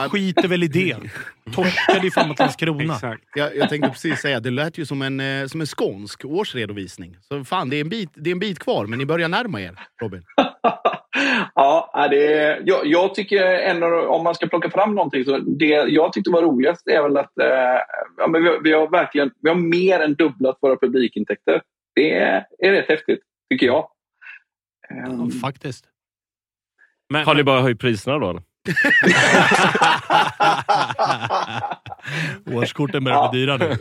Skiter 0.10 0.48
väl 0.48 0.64
i 0.64 0.68
det. 0.68 0.98
Torskade 1.54 2.04
ju 2.04 2.12
fan 2.12 2.28
mot 2.28 2.40
Landskrona. 2.40 3.18
Jag, 3.36 3.56
jag 3.56 3.70
tänkte 3.70 3.90
precis 3.90 4.20
säga, 4.20 4.40
det 4.40 4.50
lät 4.50 4.78
ju 4.78 4.86
som 4.86 5.02
en, 5.02 5.20
eh, 5.20 5.48
som 5.48 5.62
en 5.62 5.68
skånsk 5.68 6.26
årsredovisning. 6.26 7.18
Så 7.22 7.44
fan, 7.44 7.70
det 7.70 7.76
är, 7.76 7.82
en 7.82 7.90
bit, 7.90 8.10
det 8.14 8.30
är 8.30 8.32
en 8.32 8.40
bit 8.40 8.60
kvar, 8.60 8.86
men 8.86 9.00
ni 9.00 9.06
börjar 9.06 9.28
närma 9.28 9.62
er, 9.62 9.76
Robin. 10.02 10.24
Ja, 11.56 12.08
det 12.12 12.34
är, 12.34 12.62
jag, 12.66 12.86
jag 12.86 13.16
tycker 13.16 13.46
ändå, 13.46 14.08
om 14.08 14.24
man 14.24 14.36
ska 14.36 14.48
plocka 14.48 14.70
fram 14.70 14.96
någonting, 14.96 15.26
så 15.26 15.38
det 15.38 15.66
jag 15.68 16.14
tyckte 16.14 16.32
var 16.32 16.42
roligast 16.42 16.88
är 16.88 17.04
väl 17.04 17.18
att 17.18 17.38
eh, 17.38 17.48
ja, 18.18 18.28
men 18.28 18.44
vi, 18.44 18.50
har- 18.50 18.60
vi 18.64 18.72
har 18.74 18.88
verkligen 18.90 19.32
vi 19.42 19.50
har 19.50 19.56
mer 19.56 20.00
än 20.00 20.14
dubblat 20.16 20.58
våra 20.62 20.76
publikintäkter. 20.78 21.62
Det 21.96 22.14
är, 22.18 22.46
är 22.60 22.72
rätt 22.72 22.90
häftigt, 22.90 23.20
tycker 23.50 23.66
jag. 23.66 23.88
Ehm, 24.90 25.32
faktiskt. 25.32 25.86
Har 27.26 27.36
ni 27.36 27.44
bara 27.44 27.62
höjt 27.62 27.80
priserna 27.80 28.20
då? 28.20 28.30
eller? 28.30 28.42
Årskorten 32.54 33.04
börjar 33.04 33.30
bli 33.30 33.40
dyra 33.40 33.58
nu. 33.58 33.66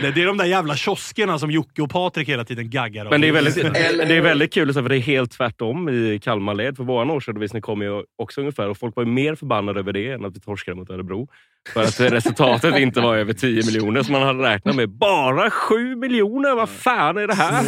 Det 0.00 0.10
det 0.10 0.22
är 0.22 0.26
de 0.26 0.36
där 0.36 0.44
jävla 0.44 0.76
kioskerna 0.76 1.38
som 1.38 1.50
Jocke 1.50 1.82
och 1.82 1.90
Patrik 1.90 2.28
hela 2.28 2.44
tiden 2.44 2.70
gaggar 2.70 3.04
om. 3.04 3.10
Men 3.10 3.20
det 3.20 3.28
är 3.28 3.32
väldigt, 3.32 3.54
det 4.08 4.16
är 4.16 4.20
väldigt 4.20 4.54
kul, 4.54 4.72
för 4.72 4.88
det 4.88 4.96
är 4.96 5.00
helt 5.00 5.32
tvärtom 5.32 5.88
i 5.88 6.20
Kalmarled. 6.22 6.76
För 6.76 6.84
vår 6.84 7.10
årsredovisning 7.10 7.62
kommer 7.62 7.86
ju 7.86 8.02
också 8.16 8.40
ungefär 8.40 8.68
och 8.68 8.78
folk 8.78 8.96
var 8.96 9.04
ju 9.04 9.10
mer 9.10 9.34
förbannade 9.34 9.80
över 9.80 9.92
det 9.92 10.12
än 10.12 10.24
att 10.24 10.36
vi 10.36 10.40
torskade 10.40 10.76
mot 10.76 10.90
Örebro. 10.90 11.28
För 11.72 11.82
att 11.82 12.00
resultatet 12.00 12.76
inte 12.78 13.00
var 13.00 13.16
över 13.16 13.32
10 13.32 13.62
miljoner 13.66 14.02
som 14.02 14.12
man 14.12 14.22
hade 14.22 14.42
räknat 14.42 14.76
med. 14.76 14.88
Bara 14.90 15.50
7 15.50 15.96
miljoner? 15.96 16.54
Vad 16.54 16.68
fan 16.68 17.16
är 17.16 17.26
det 17.26 17.34
här? 17.34 17.62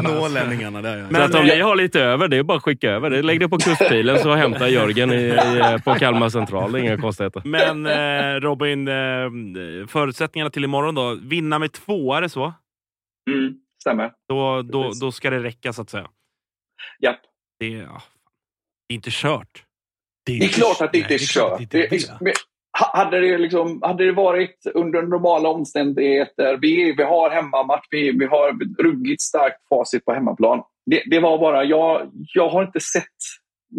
Snålänningarna 0.00 0.82
där, 0.82 0.96
ja. 0.98 1.16
Så 1.16 1.22
att 1.22 1.34
om 1.34 1.44
ni 1.46 1.60
har 1.60 1.76
lite 1.76 2.00
över, 2.00 2.28
det 2.28 2.36
är 2.36 2.42
bara 2.42 2.56
att 2.56 2.62
skicka 2.64 2.90
över 2.90 3.10
det. 3.10 3.22
Lägg 3.22 3.40
det 3.40 3.48
på 3.48 3.58
kustpilen 3.58 4.18
så 4.18 4.34
hämtar 4.34 4.66
Jörgen 4.66 5.12
i, 5.12 5.14
i, 5.16 5.78
på 5.84 5.94
Kalmar 5.94 6.28
central. 6.28 6.76
Inga 6.76 6.96
konstigheter. 6.96 7.42
Men 7.44 7.86
eh, 7.86 8.40
Robin, 8.40 8.88
eh, 8.88 9.86
förutsättningarna 9.88 10.50
till 10.50 10.64
imorgon 10.64 10.94
då? 10.94 11.14
Vinna 11.22 11.58
med 11.58 11.72
två, 11.72 12.14
är 12.14 12.20
det 12.20 12.28
så? 12.28 12.54
Mm, 13.30 13.54
stämmer. 13.82 14.10
Då, 14.28 14.62
då, 14.62 14.90
då 15.00 15.12
ska 15.12 15.30
det 15.30 15.42
räcka 15.42 15.72
så 15.72 15.82
att 15.82 15.90
säga. 15.90 16.08
Japp. 17.02 17.20
Det, 17.60 17.74
är- 17.74 17.82
ja, 17.82 18.02
det 18.88 18.94
är 18.94 18.96
inte 18.96 19.10
kört. 19.12 19.64
Det 20.26 20.32
är 20.38 20.48
klart 20.48 20.80
att 20.80 20.92
det 20.92 20.98
inte 20.98 21.14
är 21.14 21.18
kört. 21.18 21.60
Hade, 22.80 23.20
det 23.20 23.38
liksom, 23.38 23.82
hade 23.82 24.06
det 24.06 24.12
varit 24.12 24.66
under 24.74 25.02
normala 25.02 25.48
omständigheter, 25.48 26.58
vi, 26.62 26.92
vi 26.92 27.02
har 27.02 27.30
hemmamatch, 27.30 27.86
vi, 27.90 28.12
vi 28.12 28.26
har 28.26 28.82
ruggigt 28.82 29.22
starkt 29.22 29.68
facit 29.68 30.04
på 30.04 30.12
hemmaplan. 30.12 30.62
Det, 30.86 31.02
det 31.06 31.20
var 31.20 31.38
bara, 31.38 31.64
jag, 31.64 32.10
jag 32.34 32.48
har 32.48 32.64
inte 32.64 32.80
sett, 32.80 33.04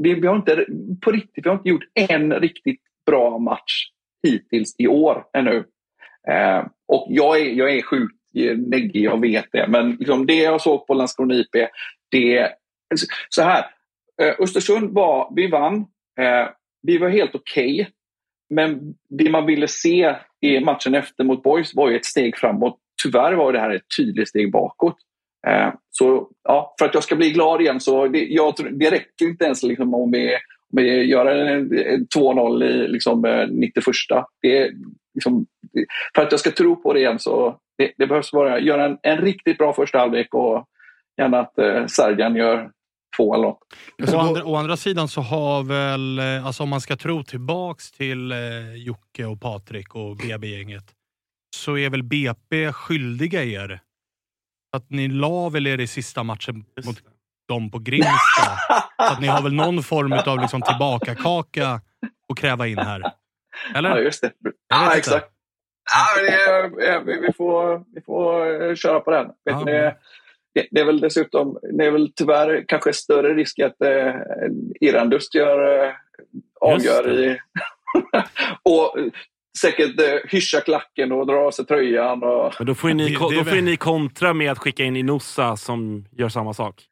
vi, 0.04 0.14
vi 0.14 0.28
har 0.28 0.36
inte, 0.36 0.66
på 1.02 1.12
riktigt, 1.12 1.46
vi 1.46 1.50
har 1.50 1.56
inte 1.56 1.70
gjort 1.70 1.84
en 1.94 2.34
riktigt 2.34 2.82
bra 3.06 3.38
match 3.38 3.90
hittills 4.28 4.76
i 4.78 4.88
år 4.88 5.26
ännu. 5.38 5.64
Eh, 6.30 6.66
och 6.88 7.08
jag 7.10 7.40
är, 7.40 7.46
jag 7.46 7.74
är 7.74 7.82
sjukt 7.82 8.16
neggig, 8.58 9.04
jag 9.04 9.22
vet 9.22 9.46
det. 9.52 9.68
Men 9.68 9.92
liksom 9.92 10.26
det 10.26 10.36
jag 10.36 10.62
såg 10.62 10.88
på 10.88 10.94
Landskrona 10.94 11.34
IP, 11.34 11.70
det... 12.12 12.50
Så 13.30 13.42
här, 13.42 13.66
eh, 14.22 14.34
Östersund 14.40 14.94
var, 14.94 15.34
vi 15.36 15.48
vann. 15.48 15.76
Eh, 16.20 16.48
vi 16.82 16.98
var 16.98 17.10
helt 17.10 17.36
okej. 17.36 17.90
Men 18.50 18.94
det 19.10 19.30
man 19.30 19.46
ville 19.46 19.68
se 19.68 20.16
i 20.42 20.60
matchen 20.60 20.96
efter 20.96 21.24
mot 21.24 21.44
Boys 21.44 21.76
var 21.76 21.90
ju 21.90 21.96
ett 21.96 22.06
steg 22.06 22.38
framåt. 22.38 22.78
Tyvärr 23.04 23.34
var 23.34 23.54
det 23.54 23.60
här 23.60 23.70
ett 23.70 23.98
tydligt 23.98 24.30
steg 24.30 24.52
bakåt. 24.52 24.96
Eh, 25.48 25.74
så 25.90 26.30
ja, 26.44 26.76
för 26.80 26.86
att 26.86 26.94
jag 26.94 27.04
ska 27.04 27.16
bli 27.16 27.32
glad 27.32 27.62
igen 27.62 27.80
så 27.80 28.08
det, 28.08 28.26
jag, 28.26 28.54
det 28.72 28.92
räcker 28.92 29.26
inte 29.26 29.46
ens 29.46 29.64
liksom 29.64 29.94
om 29.94 30.12
vi, 30.12 30.34
om 30.34 30.84
vi 30.84 31.04
gör 31.04 31.26
en, 31.26 31.78
en 31.78 32.08
2-0 32.18 32.64
i 32.64 32.88
liksom, 32.88 33.26
eh, 33.26 33.48
91. 33.48 33.86
Det, 34.42 34.72
liksom, 35.14 35.46
för 36.16 36.22
att 36.22 36.32
jag 36.32 36.40
ska 36.40 36.52
tro 36.52 36.76
på 36.76 36.94
det 36.94 37.00
igen 37.00 37.20
så 37.20 37.58
det, 37.78 37.92
det 37.98 38.08
behövs 38.08 38.32
bara 38.32 38.60
göra 38.60 38.86
en, 38.86 38.98
en 39.02 39.18
riktigt 39.18 39.58
bra 39.58 39.74
första 39.74 39.98
halvlek 39.98 40.34
och 40.34 40.66
gärna 41.18 41.40
att 41.40 41.58
eh, 41.58 41.86
Sergan 41.86 42.36
gör 42.36 42.72
två 43.18 43.34
eller 43.34 43.44
något. 43.44 43.60
Å 44.14 44.20
andra, 44.20 44.46
å 44.46 44.56
andra 44.56 44.78
sidan 44.78 45.08
så 45.08 45.22
har 45.22 45.64
väl, 45.64 46.20
eh, 46.20 46.46
alltså 46.46 46.64
om 46.64 46.70
man 46.70 46.82
ska 46.82 46.96
tro 46.96 47.24
tillbaks 47.24 47.92
till 47.92 48.32
eh, 48.32 48.74
Jocke 48.76 49.26
och 49.26 49.42
Patrik 49.42 49.96
och 49.96 50.18
BB-gänget, 50.18 50.84
så 51.56 51.78
är 51.78 51.90
väl 51.90 52.04
BP 52.04 52.72
skyldiga 52.74 53.44
er 53.44 53.82
att 54.78 54.90
ni 54.90 55.08
la 55.08 55.50
väl 55.50 55.68
er 55.68 55.80
i 55.80 55.88
sista 55.88 56.24
matchen 56.24 56.66
mot 56.86 56.98
dem 57.48 57.72
på 57.72 57.80
Grimsta. 57.80 58.58
så 58.98 59.14
att 59.14 59.22
ni 59.22 59.28
har 59.28 59.42
väl 59.42 59.54
någon 59.54 59.84
form 59.84 60.14
av 60.14 60.40
liksom 60.42 60.62
tillbakakaka 60.62 61.82
att 62.30 62.38
kräva 62.38 62.68
in 62.68 62.78
här? 62.78 63.12
Eller? 63.76 63.90
Ja, 63.90 64.00
just 64.00 64.22
det. 64.22 64.32
Ja, 64.68 64.86
inte. 64.86 64.98
exakt. 64.98 65.32
Ja, 65.92 66.22
det, 66.22 67.04
vi, 67.06 67.20
vi, 67.28 67.34
får, 67.34 67.86
vi 67.96 68.02
får 68.02 68.62
eh, 68.70 68.76
köra 68.76 69.00
på 69.00 69.12
den. 69.12 69.26
Vet 69.26 69.36
Ja, 69.46 69.64
du, 69.66 69.96
det, 70.54 70.68
det, 70.72 70.82
är 70.82 70.86
väl 70.86 71.00
dessutom 71.00 71.58
det 71.78 71.86
är 71.86 71.92
väl 71.92 72.12
tyvärr 72.16 72.66
kanske 72.68 72.94
större 72.94 73.34
risk 73.34 73.60
att 73.60 73.82
eh, 73.82 74.14
Irandust 74.82 75.36
gör, 75.36 75.84
eh, 75.86 75.92
avgör 76.62 77.20
i... 77.20 77.38
och 78.64 78.96
säkert 79.62 80.00
eh, 80.02 80.30
hyschar 80.32 80.60
klacken 80.62 81.12
och 81.12 81.28
drar 81.28 81.36
av 81.48 81.52
sig 81.52 81.66
tröjan. 81.66 82.24
Och, 82.24 82.54
Men 82.60 82.68
då 82.68 82.76
får 82.76 82.90
ni, 82.90 83.04
Det- 83.04 83.10
det 83.30 83.36
då 83.38 83.44
får 83.44 83.62
ni 83.62 83.78
kontra 83.78 84.34
med 84.34 84.52
att 84.52 84.58
skicka 84.60 84.84
in 84.84 84.96
Inossa 84.96 85.58
som 85.58 86.06
gör 86.12 86.30
samma 86.30 86.54
sak. 86.54 86.84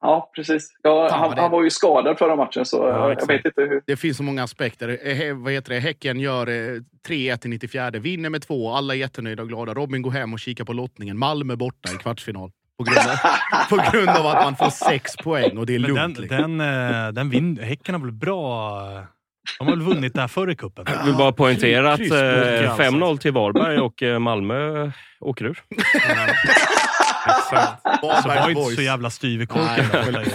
ja, 0.00 0.30
precis. 0.36 0.68
Ja, 0.82 1.08
Fan, 1.08 1.20
han, 1.20 1.38
han 1.38 1.50
var 1.50 1.62
ju 1.64 1.70
skadad 1.70 2.18
förra 2.18 2.36
matchen 2.36 2.64
så 2.64 2.76
Ja, 2.76 2.88
jag 2.88 3.12
exakt. 3.12 3.30
vet 3.30 3.44
inte 3.44 3.60
hur... 3.62 3.82
Det 3.86 3.96
finns 3.96 4.16
så 4.16 4.22
många 4.22 4.42
aspekter. 4.42 4.88
Eh, 4.88 5.14
he- 5.16 5.44
vad 5.44 5.52
heter 5.52 5.74
det? 5.74 5.80
Häcken 5.80 6.20
gör 6.20 6.46
eh, 6.48 6.80
3-1 7.08 7.46
i 7.46 7.48
94, 7.48 7.90
vinner 7.90 8.30
med 8.30 8.42
två, 8.42 8.70
alla 8.72 8.94
är 8.94 8.98
jättenöjda 8.98 9.42
och 9.42 9.48
glada. 9.48 9.74
Robin 9.74 10.02
går 10.02 10.10
hem 10.10 10.32
och 10.32 10.38
kikar 10.40 10.64
på 10.64 10.72
lottningen. 10.72 11.18
Malmö 11.18 11.56
borta 11.56 11.88
i 11.94 11.96
kvartsfinal. 11.98 12.50
På 12.78 12.84
grund 12.84 12.98
av, 12.98 13.16
på 13.68 13.90
grund 13.90 14.08
av 14.08 14.26
att 14.26 14.44
man 14.44 14.56
får 14.56 14.70
sex 14.70 15.16
poäng 15.16 15.58
och 15.58 15.66
det 15.66 15.74
är 15.74 15.78
Men 15.78 15.90
lugnt. 15.90 16.16
den, 16.16 16.22
liksom. 16.22 16.58
den, 16.58 17.04
eh, 17.06 17.12
den 17.12 17.30
vin, 17.30 17.58
häcken 17.62 17.94
har 17.94 18.02
väl 18.02 18.12
bra... 18.12 18.80
De 19.58 19.64
har 19.64 19.76
väl 19.76 19.82
vunnit 19.82 20.14
där 20.14 20.28
förr 20.28 20.50
i 20.50 20.56
cupen? 20.56 20.84
Jag 20.88 21.04
vill 21.04 21.14
bara 21.14 21.32
poängtera 21.32 21.92
att 21.92 21.98
Kryss, 21.98 22.12
eh, 22.12 22.70
alltså. 22.70 22.82
5-0 22.82 23.18
till 23.18 23.32
Varberg 23.32 23.78
och 23.78 24.02
eh, 24.02 24.18
Malmö 24.18 24.90
åker 25.20 25.44
ur. 25.44 25.62
Exakt. 27.26 27.82
Så 28.22 28.28
var 28.28 28.50
inte 28.50 28.74
så 28.74 28.82
jävla 28.82 29.10
styv 29.10 29.42
i 29.42 29.46
korken. 29.46 29.84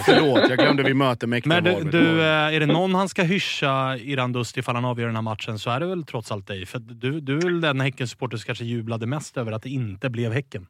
Förlåt, 0.04 0.48
jag 0.48 0.58
glömde 0.58 0.82
vi 0.82 0.94
möter 0.94 1.26
mäktiga 1.26 1.60
Men 1.60 1.64
du, 1.64 1.90
du, 1.90 2.22
är 2.22 2.60
det 2.60 2.66
någon 2.66 2.94
han 2.94 3.08
ska 3.08 3.22
hyscha 3.22 3.96
Irandust 3.96 4.56
ifall 4.56 4.74
han 4.74 4.84
avgör 4.84 5.06
den 5.06 5.16
här 5.16 5.22
matchen 5.22 5.58
så 5.58 5.70
är 5.70 5.80
det 5.80 5.86
väl 5.86 6.04
trots 6.04 6.32
allt 6.32 6.46
dig. 6.46 6.66
För 6.66 6.78
du, 6.78 7.20
du 7.20 7.36
är 7.38 7.42
väl 7.42 7.60
den 7.60 7.80
Häcken-supporter 7.80 8.36
som 8.36 8.44
kanske 8.46 8.64
jublade 8.64 9.06
mest 9.06 9.36
över 9.36 9.52
att 9.52 9.62
det 9.62 9.70
inte 9.70 10.10
blev 10.10 10.32
Häcken. 10.32 10.66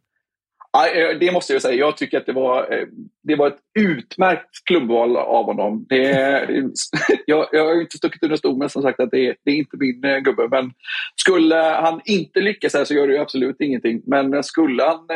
Eh, 0.77 1.19
det 1.19 1.33
måste 1.33 1.53
jag 1.53 1.63
säga. 1.63 1.75
Jag 1.75 1.97
tycker 1.97 2.19
att 2.19 2.27
det 2.27 2.33
var, 2.33 2.73
eh, 2.73 2.87
det 3.23 3.37
var 3.37 3.47
ett 3.47 3.59
utmärkt 3.79 4.65
klubbval 4.65 5.17
av 5.17 5.45
honom. 5.45 5.87
Det, 5.89 6.01
jag, 7.27 7.49
jag 7.53 7.67
har 7.67 7.75
ju 7.75 7.81
inte 7.81 7.97
stuckit 7.97 8.23
under 8.23 8.37
stol 8.37 8.59
med 8.59 8.71
som 8.71 8.83
sagt 8.83 9.01
att 9.01 9.11
det, 9.11 9.37
det 9.45 9.51
är 9.51 9.57
inte 9.57 9.77
min 9.77 10.05
eh, 10.05 10.19
gubbe. 10.19 10.49
Men 10.49 10.73
skulle 11.17 11.57
han 11.57 12.01
inte 12.05 12.41
lyckas 12.41 12.75
här 12.75 12.85
så 12.85 12.95
gör 12.95 13.07
det 13.07 13.15
ju 13.15 13.21
absolut 13.21 13.61
ingenting. 13.61 14.03
Men 14.07 14.43
skulle 14.43 14.83
han 14.83 15.07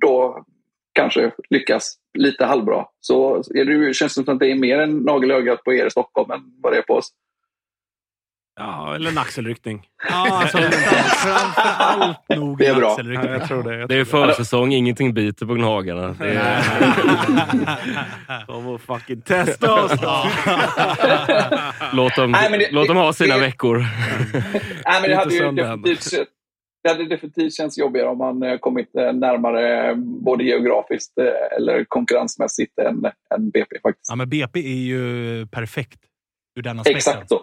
då 0.00 0.44
kanske 0.94 1.30
lyckas 1.50 1.94
lite 2.18 2.44
halvbra 2.44 2.86
så 3.00 3.36
är 3.36 3.64
det, 3.64 3.94
känns 3.94 4.14
det 4.14 4.24
som 4.24 4.34
att 4.34 4.40
det 4.40 4.50
är 4.50 4.54
mer 4.54 4.78
en 4.78 4.98
nagel 4.98 5.30
i 5.30 5.34
ögat 5.34 5.64
på 5.64 5.72
er 5.72 5.86
i 5.86 5.90
Stockholm 5.90 6.30
än 6.30 6.40
vad 6.62 6.72
det 6.72 6.78
är 6.78 6.82
på 6.82 6.94
oss. 6.94 7.10
Ja, 8.56 8.94
eller 8.94 9.10
en 9.10 9.18
axelryckning. 9.18 9.86
Ja, 10.10 10.40
alltså, 10.42 10.58
framför 11.16 11.62
allt 11.78 12.28
nog 12.28 12.58
Det 12.58 12.66
är 12.66 12.74
bra. 12.74 12.96
Ja, 13.04 13.24
jag 13.30 13.48
tror 13.48 13.62
det. 13.62 13.78
Jag 13.78 13.88
Det 13.88 13.94
är 14.00 14.04
tror 14.04 14.26
försäsong, 14.26 14.72
ingenting 14.72 15.14
biter 15.14 15.46
på 15.46 15.54
Gnagarna. 15.54 16.08
Det 16.18 16.28
är, 16.34 16.62
De 18.46 18.64
får 18.64 18.78
fucking 18.78 19.20
testa 19.22 19.84
oss 19.84 19.92
då. 20.00 20.24
låt, 21.92 22.16
dem, 22.16 22.30
Nej, 22.30 22.58
det- 22.58 22.68
låt 22.72 22.88
dem 22.88 22.96
ha 22.96 23.12
sina 23.12 23.34
det- 23.34 23.40
veckor. 23.40 23.78
Nej, 23.78 25.00
men 25.00 25.10
det, 25.10 25.16
hade 25.16 25.34
ju 25.34 25.52
definitivt, 25.52 26.28
det 26.82 26.88
hade 26.88 27.04
definitivt 27.08 27.54
känts 27.54 27.78
jobbigare 27.78 28.08
om 28.08 28.18
man 28.18 28.42
eh, 28.42 28.58
kommit 28.58 28.96
eh, 28.96 29.12
närmare 29.12 29.94
både 29.96 30.44
geografiskt 30.44 31.18
eh, 31.18 31.56
eller 31.56 31.84
konkurrensmässigt 31.88 32.78
än, 32.78 33.04
än 33.34 33.50
BP 33.50 33.78
faktiskt. 33.82 34.08
Ja, 34.10 34.16
men 34.16 34.28
BP 34.28 34.58
är 34.60 34.76
ju 34.84 35.46
perfekt 35.46 35.98
ur 36.58 36.62
den 36.62 36.78
aspekten. 36.80 36.96
Exakt 36.96 37.28
så. 37.28 37.40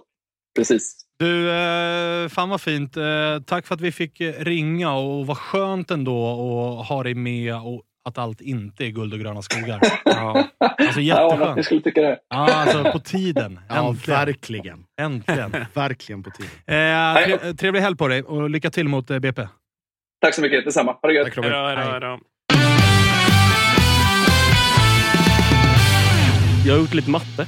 Precis. 0.56 0.96
Du, 1.20 1.52
eh, 1.52 2.30
fan 2.30 2.50
vad 2.50 2.62
fint. 2.62 2.98
Eh, 2.98 3.04
tack 3.46 3.68
för 3.68 3.76
att 3.76 3.82
vi 3.82 3.92
fick 3.92 4.22
eh, 4.22 4.34
ringa 4.44 4.94
och 4.94 5.28
vad 5.28 5.38
skönt 5.38 5.92
ändå 5.92 6.80
att 6.82 6.88
ha 6.88 7.04
dig 7.04 7.14
med 7.16 7.56
och 7.56 7.82
att 8.10 8.18
allt 8.18 8.42
inte 8.42 8.86
är 8.86 8.90
guld 8.90 9.14
och 9.14 9.20
gröna 9.20 9.42
skogar. 9.42 9.80
Ja. 10.06 10.48
Alltså 10.78 11.02
Ja, 11.02 11.16
jag 11.22 11.32
jätteskönt. 11.40 11.66
skulle 11.66 11.82
tycka 11.82 12.02
det. 12.02 12.20
Ja, 12.30 12.54
alltså 12.54 12.92
på 12.92 13.00
tiden. 13.00 13.60
Ja, 13.70 13.90
Äntligen. 13.90 14.20
verkligen. 14.26 14.84
Äntligen. 15.02 15.52
Verkligen 15.74 16.24
på 16.24 16.30
tiden. 16.32 16.52
Eh, 16.68 17.38
tre, 17.40 17.54
trevlig 17.54 17.82
helg 17.82 17.98
på 17.98 18.08
dig 18.08 18.24
och 18.24 18.50
lycka 18.50 18.70
till 18.70 18.88
mot 18.88 19.08
BP. 19.08 19.48
Tack 20.22 20.34
så 20.36 20.42
mycket. 20.42 20.66
Detsamma. 20.66 20.92
Ha 21.02 21.08
det 21.10 21.14
gött. 21.14 21.26
Tack. 21.36 21.44
Hejdå, 21.46 21.58
hejdå, 21.68 21.82
hejdå. 21.92 22.20
Jag 26.66 26.74
har 26.74 26.80
gjort 26.82 26.94
lite 26.94 27.10
matte. 27.10 27.48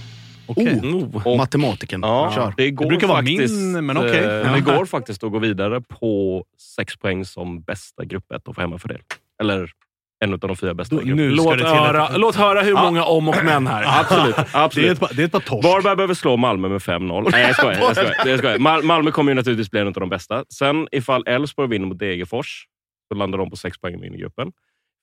Okej. 0.52 0.80
Oh, 0.84 1.28
Och- 1.28 1.38
matematiken. 1.38 2.00
Ja, 2.04 2.32
Kör. 2.36 2.54
det 2.58 2.72
går 2.72 2.86
brukar 2.86 3.08
vara 3.08 3.18
faktiskt, 3.18 3.54
min, 3.56 3.86
men 3.86 3.98
okej. 3.98 4.18
eh, 4.20 4.24
Ja. 4.34 4.54
Det 4.56 4.62
går 4.62 4.86
faktiskt 4.86 5.24
att 5.24 5.32
gå 5.32 5.40
vidare 5.40 5.82
på 5.82 6.46
sex 6.76 6.98
poäng 6.98 7.26
som 7.26 7.62
bästa 7.62 8.06
grupp 8.06 8.32
1 8.32 8.48
och 8.48 8.56
få 8.56 8.62
hemmafördel. 8.62 9.02
Eller 9.42 9.72
en 10.24 10.34
av 10.34 10.40
de 10.40 10.56
fyra 10.56 10.74
bästa 10.74 10.96
Då- 10.96 11.02
grupperna. 11.02 11.22
nu 11.24 11.30
Låt 11.36 11.58
det 11.58 11.68
höra, 11.68 12.08
ett- 12.08 12.18
låt 12.20 12.36
höra 12.36 12.62
hur 12.62 12.74
många 12.74 13.04
om 13.04 13.30
och 13.30 13.36
men 13.44 13.68
här. 13.68 13.84
Absolut. 14.00 14.36
Det 14.36 14.42
är 14.42 14.64
absolut. 14.66 14.92
ett, 14.92 15.00
par- 15.00 15.14
det 15.14 15.22
är 15.22 15.26
ett 15.26 15.32
par 15.32 15.40
torsk. 15.40 15.64
Varberg 15.68 15.96
behöver 15.96 16.14
slå 16.14 16.38
Malmö 16.38 16.70
med 16.70 16.82
5-0. 16.82 17.30
Nej, 17.32 17.42
jag 17.42 17.56
skojar. 17.56 17.80
Jag 17.80 17.96
skojar, 17.96 18.16
jag 18.28 18.40
skojar. 18.40 18.58
Mal 18.60 18.84
Malmö 18.84 19.12
kommer 19.12 19.32
ju 19.32 19.36
naturligtvis 19.36 19.72
bli 19.72 19.80
en 19.80 19.88
av 19.88 19.94
de 19.94 20.10
bästa. 20.10 20.44
Sen 20.54 20.88
ifall 20.92 21.24
Elfsborg 21.28 21.70
vinner 21.70 21.88
mot 21.88 22.00
Degerfors 22.00 22.66
så 23.08 23.16
landar 23.18 23.38
de 23.38 23.50
på 23.50 23.56
sex 23.56 23.78
poäng 23.80 24.02
vinner 24.02 24.18
gruppen. 24.18 24.52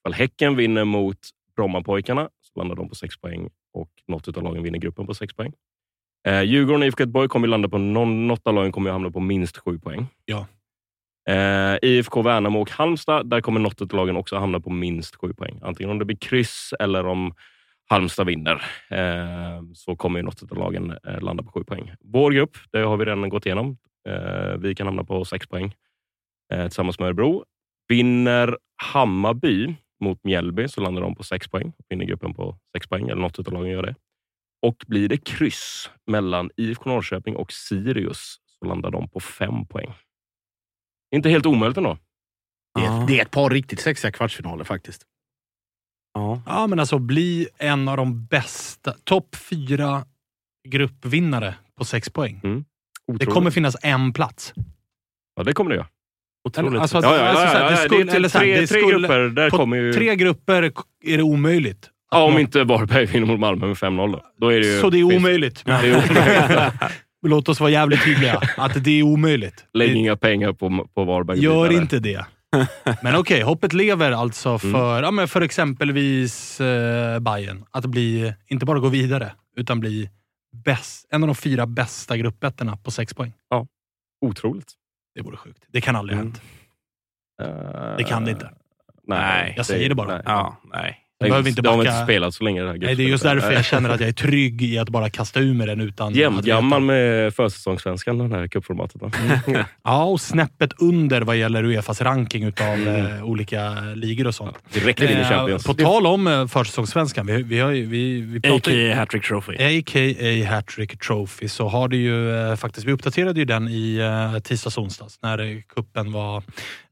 Ifall 0.01 0.13
Häcken 0.13 0.55
vinner 0.55 0.85
mot 0.85 1.17
Brommapojkarna 1.55 2.29
så 2.41 2.59
landar 2.59 2.75
de 2.75 2.89
på 2.89 2.95
sex 2.95 3.17
poäng 3.17 3.49
och 3.73 3.89
något 4.07 4.37
av 4.37 4.43
lagen 4.43 4.63
vinner 4.63 4.79
gruppen 4.79 5.07
på 5.07 5.13
sex 5.13 5.33
poäng. 5.33 5.53
Eh, 6.27 6.41
Djurgården 6.41 6.81
och 6.81 6.85
IFK 6.85 7.01
Göteborg 7.01 7.27
kommer 7.29 7.47
landa 7.47 7.69
på 7.69 7.77
någon, 7.77 8.27
något 8.27 8.47
av 8.47 8.53
lagen 8.53 8.71
kommer 8.71 8.91
hamna 8.91 9.11
på 9.11 9.19
minst 9.19 9.57
sju 9.57 9.79
poäng. 9.79 10.07
Ja. 10.25 10.47
Eh, 11.29 11.77
IFK 11.81 12.21
Värnamo 12.21 12.61
och 12.61 12.71
Halmstad, 12.71 13.29
där 13.29 13.41
kommer 13.41 13.59
något 13.59 13.81
av 13.81 13.93
lagen 13.93 14.17
också 14.17 14.37
hamna 14.37 14.59
på 14.59 14.69
minst 14.69 15.15
sju 15.15 15.33
poäng. 15.33 15.59
Antingen 15.61 15.91
om 15.91 15.99
det 15.99 16.05
blir 16.05 16.17
kryss 16.17 16.73
eller 16.79 17.05
om 17.05 17.33
Halmstad 17.89 18.27
vinner 18.27 18.63
eh, 18.89 19.63
så 19.73 19.95
kommer 19.95 20.19
ju 20.19 20.25
något 20.25 20.51
av 20.51 20.57
lagen 20.57 20.97
eh, 21.07 21.21
landa 21.21 21.43
på 21.43 21.51
sju 21.51 21.63
poäng. 21.63 21.91
Vår 21.99 22.31
grupp, 22.31 22.57
det 22.71 22.79
har 22.79 22.97
vi 22.97 23.05
redan 23.05 23.29
gått 23.29 23.45
igenom. 23.45 23.77
Eh, 24.09 24.57
vi 24.59 24.75
kan 24.75 24.87
hamna 24.87 25.03
på 25.03 25.25
sex 25.25 25.47
poäng 25.47 25.75
eh, 26.53 26.63
tillsammans 26.63 26.99
med 26.99 27.05
Örebro. 27.05 27.43
Vinner 27.87 28.57
Hammarby 28.75 29.75
mot 29.99 30.23
Mjällby 30.23 30.67
så 30.67 30.81
landar 30.81 31.01
de 31.01 31.15
på 31.15 31.23
sex 31.23 31.47
poäng. 31.47 31.73
Vinner 31.89 32.05
gruppen 32.05 32.33
på 32.33 32.57
sex 32.71 32.87
poäng, 32.87 33.09
eller 33.09 33.21
något 33.21 33.39
av 33.39 33.53
lagen 33.53 33.71
gör 33.71 33.83
det. 33.83 33.95
Och 34.61 34.85
blir 34.87 35.09
det 35.09 35.17
kryss 35.17 35.89
mellan 36.05 36.49
IFK 36.57 36.89
Norrköping 36.89 37.35
och 37.35 37.51
Sirius 37.51 38.37
så 38.45 38.65
landar 38.65 38.91
de 38.91 39.09
på 39.09 39.19
fem 39.19 39.65
poäng. 39.65 39.93
Inte 41.15 41.29
helt 41.29 41.45
omöjligt 41.45 41.77
ändå. 41.77 41.97
Det, 42.79 42.85
är, 42.85 43.07
det 43.07 43.19
är 43.19 43.21
ett 43.21 43.31
par 43.31 43.49
riktigt 43.49 43.79
sexiga 43.79 44.11
kvartsfinaler 44.11 44.63
faktiskt. 44.63 45.05
Ja. 46.13 46.41
Ja, 46.45 46.67
men 46.67 46.79
alltså 46.79 46.99
bli 46.99 47.47
en 47.57 47.87
av 47.87 47.97
de 47.97 48.25
bästa. 48.25 48.93
Topp 49.03 49.35
fyra 49.35 50.05
gruppvinnare 50.67 51.55
på 51.75 51.85
sex 51.85 52.09
poäng. 52.09 52.39
Det 52.43 52.63
Otroligt. 53.13 53.29
kommer 53.29 53.51
finnas 53.51 53.75
en 53.81 54.13
plats. 54.13 54.53
Ja, 55.35 55.43
det 55.43 55.53
kommer 55.53 55.69
det 55.69 55.75
göra. 55.75 55.87
Otroligt. 56.57 56.81
Alltså, 56.81 56.97
Ja, 56.97 57.17
ja, 57.17 57.23
alltså, 57.27 57.45
ja, 57.45 57.63
ja, 57.63 57.71
ja, 57.71 57.77
skulle- 57.77 58.03
det 58.03 58.11
är 58.11 58.15
eller 58.15 58.29
tre, 58.29 58.57
tre 58.57 58.67
skulle- 58.67 58.99
grupper. 58.99 59.19
Där 59.19 59.49
kommer 59.49 59.77
ju... 59.77 59.93
tre 59.93 60.15
grupper 60.15 60.71
är 61.05 61.17
det 61.17 61.23
omöjligt. 61.23 61.89
Ja, 62.11 62.23
om 62.23 62.37
inte 62.37 62.63
Varberg 62.63 63.05
vinner 63.05 63.27
mot 63.27 63.39
Malmö 63.39 63.67
med 63.67 63.75
5-0 63.77 64.11
då. 64.11 64.21
då 64.39 64.47
är 64.53 64.59
det 64.59 64.65
ju, 64.67 64.79
Så 64.79 64.89
det 64.89 64.99
är 64.99 65.03
omöjligt. 65.03 65.65
Det 65.65 65.71
är 65.71 65.77
omöjligt. 65.91 66.73
Låt 67.27 67.49
oss 67.49 67.59
vara 67.59 67.69
jävligt 67.71 68.03
tydliga. 68.03 68.41
Att 68.57 68.83
det 68.83 68.99
är 68.99 69.03
omöjligt. 69.03 69.65
Lägg 69.73 69.95
inga 69.95 70.15
pengar 70.15 70.53
på, 70.53 70.87
på 70.95 71.03
Varberg. 71.03 71.39
Gör 71.43 71.67
vidare. 71.67 71.81
inte 71.81 71.99
det. 71.99 72.25
Men 73.03 73.15
okej, 73.15 73.41
hoppet 73.41 73.73
lever 73.73 74.11
alltså 74.11 74.49
Mm. 74.49 74.59
för, 74.59 75.03
ja, 75.03 75.11
men 75.11 75.27
för 75.27 75.41
exempelvis 75.41 76.61
eh, 76.61 77.19
Bayern 77.19 77.65
Att 77.71 77.85
bli, 77.85 78.33
inte 78.47 78.65
bara 78.65 78.79
gå 78.79 78.87
vidare, 78.89 79.31
utan 79.57 79.79
bli 79.79 80.09
bäst, 80.65 81.07
en 81.11 81.23
av 81.23 81.27
de 81.27 81.35
fyra 81.35 81.65
bästa 81.65 82.17
gruppettorna 82.17 82.77
på 82.77 82.91
sex 82.91 83.13
poäng. 83.13 83.33
Otroligt. 84.25 84.73
Det 85.19 85.23
vore 85.23 85.37
sjukt. 85.37 85.65
Det 85.67 85.81
kan 85.81 85.95
aldrig 85.95 86.17
ha 86.17 86.21
Mm. 86.21 86.33
hänt. 86.33 86.41
Eh, 87.91 87.97
Det 87.97 88.03
kan 88.03 88.25
det 88.25 88.31
inte. 88.31 88.49
Nej, 89.03 89.53
Jag 89.57 89.65
säger 89.65 89.89
det 89.89 89.95
bara. 89.95 90.21
Ja, 90.25 90.57
nej. 90.63 90.97
Det, 91.19 91.25
Jag 91.25 91.31
behöver 91.31 91.49
inte 91.49 91.61
de 91.61 91.67
har 91.69 91.77
backa- 91.77 91.89
inte 91.91 92.03
spelat 92.03 92.33
så 92.33 92.43
länge 92.43 92.61
det 92.61 92.67
här 92.67 92.77
Nej, 92.77 92.95
det 92.95 93.03
är 93.03 93.07
just 93.07 93.23
därför 93.23 93.51
jag 93.51 93.65
känner 93.65 93.89
att 93.89 93.99
jag 93.99 94.09
är 94.09 94.13
trygg 94.13 94.61
i 94.61 94.77
att 94.77 94.89
bara 94.89 95.09
kasta 95.09 95.39
ur 95.39 95.53
mig 95.53 95.67
den 95.67 95.81
utan 95.81 96.13
Jämngammal 96.13 96.81
med 96.81 97.33
försäsongssvenskan, 97.33 98.17
den 98.17 98.31
här 98.31 98.47
cupformatet. 98.47 99.01
va? 99.01 99.11
Ja, 99.83 100.03
och 100.03 100.21
snäppet 100.21 100.71
under 100.81 101.21
vad 101.21 101.37
gäller 101.37 101.63
Uefas 101.63 102.01
ranking 102.01 102.43
utav 102.43 102.87
eh, 102.87 103.23
olika 103.23 103.71
ligor 103.95 104.27
och 104.27 104.35
sånt. 104.35 104.55
Direkt 104.73 105.01
in 105.01 105.09
i 105.09 105.13
Eh, 105.13 105.29
Champions. 105.29 105.63
På 105.65 105.73
tal 105.73 106.05
om 106.07 106.27
eh, 106.27 106.47
försäsongssvenskan. 106.47 107.25
Vi, 107.25 107.43
vi, 107.43 107.59
har, 107.59 107.71
ju- 107.71 107.85
vi, 107.85 108.21
vi 108.21 108.41
pratar 108.41 108.55
A.k.a. 108.71 108.95
Hattrick 108.95 109.27
Trophy. 109.27 109.53
A.k.a. 109.79 110.45
Hattrick 110.55 110.99
Trophy, 110.99 111.47
så 111.47 111.67
har 111.67 111.87
det 111.87 111.97
ju 111.97 112.55
faktiskt, 112.57 112.87
vi 112.87 112.91
uppdaterade 112.91 113.39
ju 113.39 113.45
den 113.45 113.67
i 113.67 113.99
tisdags 114.43 114.77
onsdags 114.77 115.19
när 115.23 115.61
kuppen 115.75 116.11
var 116.11 116.43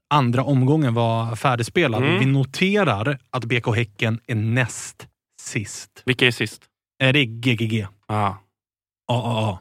andra 0.10 0.44
omgången 0.44 0.94
var 0.94 1.36
färdigspelad. 1.36 2.04
Mm. 2.04 2.20
Vi 2.20 2.26
noterar 2.26 3.18
att 3.30 3.46
BK 3.46 3.76
Häcken 3.76 4.20
är 4.28 4.36
näst 4.36 5.08
sist. 5.42 6.02
Vilka 6.06 6.28
är 6.28 6.32
sist? 6.32 6.62
Eh, 7.04 7.14
det 7.14 7.20
är 7.20 7.24
GGG. 7.26 7.88
Ah. 8.08 8.34
AAA. 9.12 9.60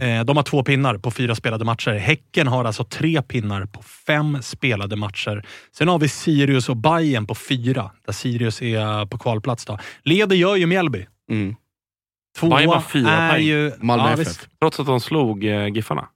Eh, 0.00 0.24
de 0.24 0.36
har 0.36 0.42
två 0.42 0.64
pinnar 0.64 0.98
på 0.98 1.10
fyra 1.10 1.34
spelade 1.34 1.64
matcher. 1.64 1.90
Häcken 1.90 2.46
har 2.46 2.64
alltså 2.64 2.84
tre 2.84 3.22
pinnar 3.22 3.66
på 3.66 3.82
fem 3.82 4.42
spelade 4.42 4.96
matcher. 4.96 5.46
Sen 5.72 5.88
har 5.88 5.98
vi 5.98 6.08
Sirius 6.08 6.68
och 6.68 6.76
Bayern 6.76 7.26
på 7.26 7.34
fyra, 7.34 7.90
där 8.06 8.12
Sirius 8.12 8.62
är 8.62 9.06
på 9.06 9.18
kvalplats. 9.18 9.64
Då. 9.64 9.78
Leder 10.02 10.36
gör 10.36 10.56
ju 10.56 10.66
Mjällby. 10.66 11.06
Mm. 11.30 11.56
Tvåa 12.38 12.56
Bayern 12.56 12.70
var 12.70 12.80
fyra 12.80 13.10
är 13.10 13.30
poäng. 13.32 13.44
ju... 13.46 13.72
Malmö 13.80 14.04
ja, 14.06 14.12
FF. 14.12 14.20
visst. 14.20 14.48
Trots 14.60 14.80
att 14.80 14.86
de 14.86 15.00
slog 15.00 15.44
eh, 15.44 15.66
Giffarna. 15.68 16.08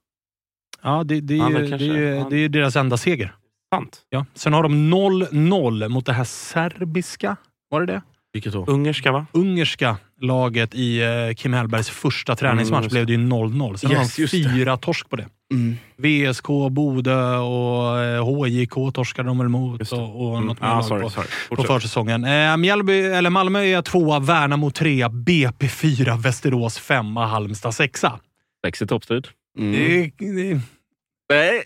Ja, 0.81 1.03
det, 1.03 1.21
det, 1.21 1.33
är 1.33 1.37
Ja, 1.37 1.49
det, 1.49 1.69
kanske- 1.69 1.87
är 1.87 1.97
ju, 1.97 2.03
ja. 2.15 2.27
det 2.29 2.37
är 2.37 2.49
deras 2.49 2.75
enda 2.75 2.97
seger. 2.97 3.35
Sant. 3.75 3.99
Ja. 4.09 4.25
Sen 4.33 4.53
har 4.53 4.63
de 4.63 4.93
0-0 4.93 5.89
mot 5.89 6.05
det 6.05 6.13
här 6.13 6.23
serbiska, 6.23 7.35
var 7.69 7.79
det 7.81 7.93
det? 7.93 8.01
Vilket 8.33 8.53
då? 8.53 8.65
Ungerska 8.65 9.11
va? 9.11 9.25
Ungerska 9.31 9.97
laget 10.21 10.75
i 10.75 11.01
eh, 11.01 11.33
Kim 11.35 11.53
Hellbergs 11.53 11.89
första 11.89 12.35
träningsmatch 12.35 12.79
Mm, 12.79 12.89
blev 12.91 13.05
det 13.05 13.11
ju 13.13 13.17
0-0. 13.19 13.75
Sen 13.77 13.91
Yes, 13.91 14.17
har 14.17 14.21
de 14.21 14.27
fyra 14.27 14.77
torsk 14.77 15.09
på 15.09 15.15
det. 15.15 15.25
Mm. 15.53 15.75
VSK, 15.97 16.45
Bodö 16.71 17.37
och 17.37 17.99
eh, 17.99 18.25
HJK 18.25 18.93
torskade 18.93 19.27
de 19.29 19.37
väl 19.37 19.47
mot 19.49 19.91
och, 19.91 20.27
och 20.27 20.33
Mm. 20.37 20.47
något 20.47 20.61
mer 20.61 20.67
Ah, 20.67 20.83
sorry, 20.83 21.01
på, 21.03 21.09
sorry. 21.09 21.27
på 21.49 21.55
Fortsätt. 21.55 21.67
försäsongen. 21.67 22.25
Eh, 22.25 22.57
Mjällby, 22.57 23.01
eller 23.01 23.29
Malmö 23.29 23.59
är 23.63 23.81
tvåa, 23.81 24.19
Värnamo 24.19 24.71
trea, 24.71 25.09
BP 25.09 25.67
fyra, 25.67 26.15
Västerås 26.17 26.77
femma, 26.79 27.25
Halmstad 27.25 27.73
sexa. 27.75 28.19
Sexig 28.65 28.89
toppstrid. 28.89 29.27
Mm. 29.59 29.71
Det, 29.71 30.11
det, 30.17 30.51
är, 30.51 31.63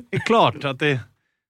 det 0.10 0.16
är 0.16 0.26
klart 0.26 0.64
att 0.64 0.78
det 0.78 1.00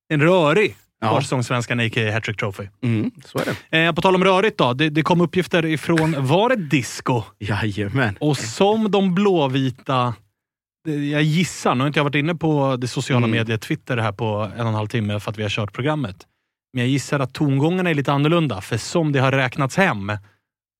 en 0.09 0.21
rörig 0.23 0.77
Ja. 1.01 1.15
försäsongssvenskan, 1.17 1.81
a.k.a. 1.81 2.13
Hattrick 2.13 2.37
Trophy. 2.41 2.69
Mm, 2.83 3.11
så 3.25 3.39
är 3.39 3.45
det. 3.71 3.79
Eh, 3.87 3.93
på 3.93 4.03
tal 4.03 4.15
om 4.15 4.25
rörigt 4.25 4.59
då. 4.59 4.73
Det, 4.73 4.91
det 4.91 5.03
kom 5.03 5.21
uppgifter 5.21 5.67
ifrån, 5.67 6.15
var 6.27 6.49
det 6.49 6.57
disco? 6.57 7.23
Jajamän. 7.39 8.17
Och 8.21 8.37
som 8.39 8.91
de 8.91 9.15
blåvita, 9.15 10.15
jag 11.13 11.23
gissar, 11.23 11.75
nu 11.75 11.81
har 11.81 11.87
inte 11.87 11.99
jag 11.99 12.05
varit 12.05 12.15
inne 12.15 12.35
på 12.35 12.77
det 12.77 12.89
sociala 12.89 13.27
Mm. 13.27 13.31
mediet 13.39 13.63
Twitter 13.63 13.97
här 13.97 14.13
på 14.13 14.51
en 14.57 14.61
och 14.61 14.69
en 14.69 14.75
halv 14.75 14.87
timme 14.89 15.21
för 15.21 15.31
att 15.31 15.39
vi 15.39 15.43
har 15.43 15.51
kört 15.51 15.73
programmet. 15.73 16.17
Men 16.73 16.83
jag 16.83 16.91
gissar 16.91 17.21
att 17.21 17.35
tongångarna 17.35 17.91
är 17.91 17.95
lite 17.95 18.13
annorlunda, 18.13 18.61
för 18.61 18.77
som 18.77 19.13
det 19.13 19.19
har 19.21 19.33
räknats 19.33 19.77
hem 19.77 20.13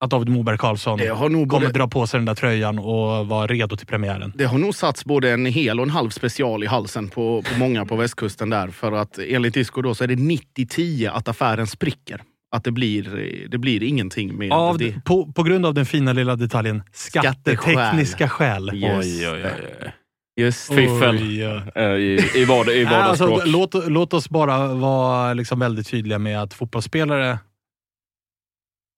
att 0.01 0.11
David 0.11 0.29
Moberg 0.29 0.59
Karlsson 0.59 0.99
kommer 0.99 1.47
både- 1.47 1.69
dra 1.73 1.89
på 1.89 2.07
sig 2.07 2.19
den 2.21 2.25
där 2.25 2.35
tröjan 2.35 2.79
och 2.79 3.27
vara 3.27 3.47
redo 3.47 3.77
till 3.77 3.87
premiären. 3.87 4.33
Det 4.37 4.45
har 4.45 4.59
nog 4.59 4.75
satts 4.75 5.05
både 5.05 5.31
en 5.31 5.47
hel 5.47 5.81
och 5.81 5.87
en 5.87 5.91
halv 5.91 6.11
special 6.11 6.65
i 6.65 6.67
halsen 6.67 7.09
på, 7.09 7.43
på 7.43 7.59
många 7.59 7.85
på 7.87 7.97
västkusten 7.97 8.51
där. 8.51 8.69
För 8.69 8.93
att 8.93 9.19
enligt 9.19 9.55
Disco 9.55 9.83
då 9.83 9.95
så 9.95 10.05
är 10.05 10.09
det 10.09 10.15
90-10 10.15 11.11
att 11.13 11.29
affären 11.29 11.67
spricker. 11.67 12.23
Att 12.51 12.65
det 12.65 12.71
blir, 12.71 13.03
det 13.49 13.59
blir 13.59 13.83
ingenting 13.83 14.37
med 14.39 14.53
Av, 14.53 14.79
det. 14.79 15.05
på, 15.05 15.33
på 15.33 15.43
grund 15.43 15.67
av 15.67 15.75
den 15.75 15.87
fina 15.87 16.13
lilla 16.13 16.37
detaljen 16.37 16.83
skattetekniska 16.93 18.29
skäl. 18.29 18.71
Yes. 18.75 19.05
Oj, 19.07 19.29
oj, 19.29 19.43
oj. 19.45 19.93
Just 20.41 20.69
Fiffel. 20.69 21.17
Oj, 21.23 21.47
oj. 21.49 21.63
Eh, 21.75 21.83
I, 21.91 22.31
i, 22.35 22.45
vardag, 22.45 22.77
i 22.77 22.87
alltså, 22.87 23.27
vardagsspråk. 23.27 23.75
låt, 23.75 23.89
låt 23.91 24.13
oss 24.15 24.29
bara 24.29 24.75
vara 24.75 25.35
liksom 25.35 25.59
väldigt 25.59 25.87
tydliga 25.89 26.19
med 26.19 26.43
att 26.43 26.55
fotbollsspelare, 26.55 27.39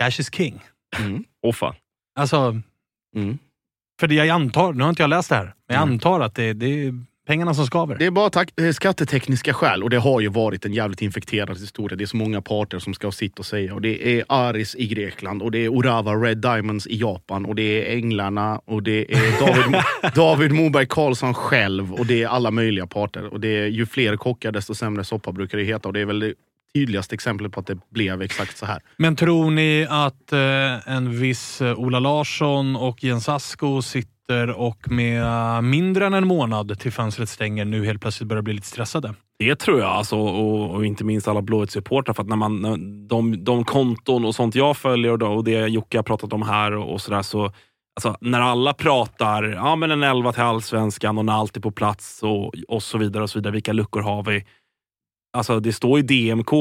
cash 0.02 0.20
is 0.20 0.34
king. 0.34 0.60
Mm. 0.98 1.24
Åh 1.42 1.52
fan. 1.52 1.74
Alltså, 2.18 2.60
Mm. 3.16 3.38
för 4.00 4.08
det 4.08 4.14
jag 4.14 4.28
antar, 4.28 4.72
nu 4.72 4.82
har 4.82 4.90
inte 4.90 5.02
jag 5.02 5.10
läst 5.10 5.28
det 5.28 5.34
här, 5.36 5.44
men 5.44 5.74
jag 5.74 5.82
Mm. 5.82 5.92
antar 5.94 6.20
att 6.20 6.34
det, 6.34 6.52
det 6.52 6.66
är 6.86 6.94
pengarna 7.26 7.54
som 7.54 7.66
skaver. 7.66 7.96
Det 7.98 8.06
är 8.06 8.10
bara 8.10 8.30
tak- 8.30 8.60
eh, 8.60 8.72
skattetekniska 8.72 9.54
skäl 9.54 9.82
och 9.82 9.90
det 9.90 9.98
har 9.98 10.20
ju 10.20 10.28
varit 10.28 10.64
en 10.64 10.72
jävligt 10.72 11.02
infekterad 11.02 11.58
historia. 11.58 11.96
Det 11.96 12.04
är 12.04 12.06
så 12.06 12.16
många 12.16 12.42
parter 12.42 12.78
som 12.78 12.94
ska 12.94 13.06
ha 13.06 13.12
sitt 13.12 13.38
och 13.38 13.46
säga. 13.46 13.74
Och 13.74 13.80
det 13.80 14.18
är 14.18 14.24
Aris 14.28 14.74
i 14.74 14.86
Grekland 14.86 15.42
och 15.42 15.50
det 15.50 15.58
är 15.58 15.68
Orava 15.68 16.14
Red 16.14 16.38
Diamonds 16.38 16.86
i 16.86 16.96
Japan 16.96 17.46
och 17.46 17.54
det 17.54 17.62
är 17.62 17.96
Änglarna 17.96 18.60
och 18.64 18.82
det 18.82 19.12
är 19.14 19.40
David, 19.46 19.82
David 20.14 20.52
Moberg 20.52 20.86
Karlsson 20.86 21.34
själv 21.34 21.94
och 21.94 22.06
det 22.06 22.22
är 22.22 22.28
alla 22.28 22.50
möjliga 22.50 22.86
parter. 22.86 23.26
Och 23.32 23.40
det 23.40 23.48
är 23.48 23.66
ju 23.66 23.86
fler 23.86 24.16
kockar 24.16 24.52
desto 24.52 24.74
sämre 24.74 25.04
soppa 25.04 25.32
brukar 25.32 25.58
det 25.58 25.64
heta 25.64 25.88
och 25.88 25.92
det 25.92 26.00
är 26.00 26.06
väl 26.06 26.34
tydligaste 26.74 27.14
exemplet 27.14 27.52
på 27.52 27.60
att 27.60 27.66
det 27.66 27.78
blev 27.90 28.22
exakt 28.22 28.56
så 28.56 28.66
här. 28.66 28.82
Men 28.96 29.16
tror 29.16 29.50
ni 29.50 29.86
att 29.90 30.32
eh, 30.32 30.88
en 30.94 31.20
viss 31.20 31.60
eh, 31.60 31.78
Ola 31.78 31.98
Larsson 31.98 32.76
och 32.76 33.04
Jens 33.04 33.28
Asko 33.28 33.82
sitter 33.82 34.50
och 34.50 34.90
med 34.90 35.64
mindre 35.64 36.06
än 36.06 36.14
en 36.14 36.26
månad 36.26 36.78
till 36.78 36.92
fönstret 36.92 37.28
stänger 37.28 37.64
nu 37.64 37.84
helt 37.84 38.02
plötsligt 38.02 38.28
börjar 38.28 38.42
bli 38.42 38.54
lite 38.54 38.66
stressade? 38.66 39.14
Det 39.38 39.56
tror 39.56 39.80
jag, 39.80 39.88
alltså, 39.88 40.16
och, 40.16 40.70
och 40.70 40.86
inte 40.86 41.04
minst 41.04 41.28
alla 41.28 41.40
Blåvitt-supportrar. 41.40 42.14
För 42.14 42.22
att 42.22 42.28
när 42.28 42.36
man, 42.36 42.62
när 42.62 43.08
de, 43.08 43.44
de 43.44 43.64
konton 43.64 44.24
och 44.24 44.34
sånt 44.34 44.54
jag 44.54 44.76
följer 44.76 45.12
och, 45.12 45.18
då, 45.18 45.26
och 45.26 45.44
det 45.44 45.66
Jocke 45.68 45.98
har 45.98 46.02
pratat 46.02 46.32
om 46.32 46.42
här 46.42 46.72
och, 46.72 46.92
och 46.92 47.00
sådär. 47.00 47.22
Så, 47.22 47.52
alltså, 47.96 48.16
när 48.20 48.40
alla 48.40 48.74
pratar 48.74 49.42
ja, 49.42 49.76
men 49.76 49.90
en 49.90 50.02
11 50.02 50.32
till 50.32 50.42
allsvenskan 50.42 51.18
och 51.18 51.24
när 51.24 51.32
allt 51.32 51.56
är 51.56 51.60
på 51.60 51.70
plats 51.70 52.22
och, 52.22 52.54
och 52.68 52.82
så 52.82 52.98
vidare. 52.98 53.22
och 53.22 53.30
så 53.30 53.38
vidare. 53.38 53.52
Vilka 53.52 53.72
luckor 53.72 54.00
har 54.00 54.22
vi? 54.22 54.44
Alltså, 55.32 55.60
det 55.60 55.72
står 55.72 55.98
ju 55.98 56.02
DMK 56.34 56.52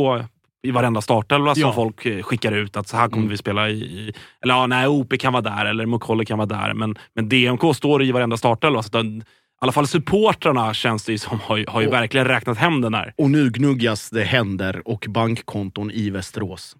i 0.68 0.72
varenda 0.72 1.02
startelva 1.02 1.56
som 1.56 1.62
Ja. 1.62 1.74
folk 1.74 2.06
eh, 2.06 2.24
skickar 2.24 2.52
ut 2.52 2.78
att 2.78 2.88
så 2.88 2.98
här 2.98 3.08
kommer 3.08 3.18
Mm. 3.18 3.30
vi 3.30 3.38
spela 3.38 3.70
i... 3.70 4.14
eller 4.42 4.54
ja, 4.54 4.68
nej, 4.68 4.88
OP 4.88 5.18
kan 5.20 5.34
vara 5.34 5.42
där 5.44 5.66
eller 5.66 5.86
Mukolle 5.86 6.26
kan 6.26 6.38
vara 6.38 6.46
där. 6.46 6.74
Men, 6.74 6.96
men 7.16 7.30
DMK 7.30 7.76
står 7.76 8.04
i 8.04 8.12
varenda 8.12 8.38
startelva. 8.38 8.84
Så 8.84 8.88
att 8.88 8.92
den, 8.92 9.18
I 9.18 9.24
alla 9.62 9.72
fall 9.72 9.88
supportrarna 9.88 10.74
känns 10.74 11.06
det 11.06 11.12
ju 11.12 11.18
som 11.18 11.40
har, 11.40 11.58
ju- 11.58 11.66
har 11.68 11.82
ju 11.82 11.88
Och- 11.88 11.94
verkligen 11.94 12.28
räknat 12.28 12.58
hem 12.58 12.82
den 12.82 12.94
här. 12.94 13.14
Och 13.18 13.32
nu 13.32 13.50
gnuggas 13.50 14.10
det 14.10 14.24
händer 14.24 14.82
och 14.86 15.06
bankkonton 15.10 15.92
i 15.92 16.10
Västerås. 16.10 16.76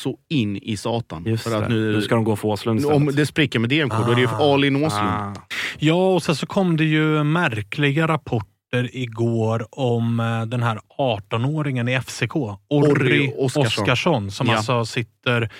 Så 0.00 0.16
in 0.28 0.56
i 0.56 0.76
satan. 0.76 1.24
Just 1.26 1.44
för 1.44 1.62
att 1.62 1.68
nu, 1.68 1.92
Nu 1.92 2.02
ska 2.02 2.14
de 2.14 2.24
gå 2.24 2.36
för 2.36 2.48
Åslund 2.48 2.78
istället. 2.80 2.96
om 2.96 3.06
det 3.06 3.26
spricker 3.26 3.58
med 3.58 3.70
DMK, 3.70 3.92
då 4.06 4.10
är 4.10 4.14
det 4.14 4.20
ju 4.20 4.26
Ah. 4.28 4.54
all 4.54 4.64
in 4.64 4.76
Åslund. 4.76 5.08
Ah. 5.10 5.34
Ja, 5.78 6.14
och 6.14 6.22
sen 6.22 6.36
så 6.36 6.46
kom 6.46 6.76
det 6.76 6.84
ju 6.84 7.24
märkliga 7.24 8.08
rapporter 8.08 8.50
igår 8.72 9.66
om 9.70 10.20
eh, 10.20 10.42
den 10.42 10.62
här 10.62 10.80
18-åringen 10.98 11.90
i 11.90 12.00
FCK, 12.00 12.36
Orri 12.68 13.34
Oskarsson, 13.38 13.82
Oskarsson. 13.82 14.30
som 14.30 14.46
Ja. 14.46 14.56
alltså 14.56 14.84
sitter... 14.84 15.50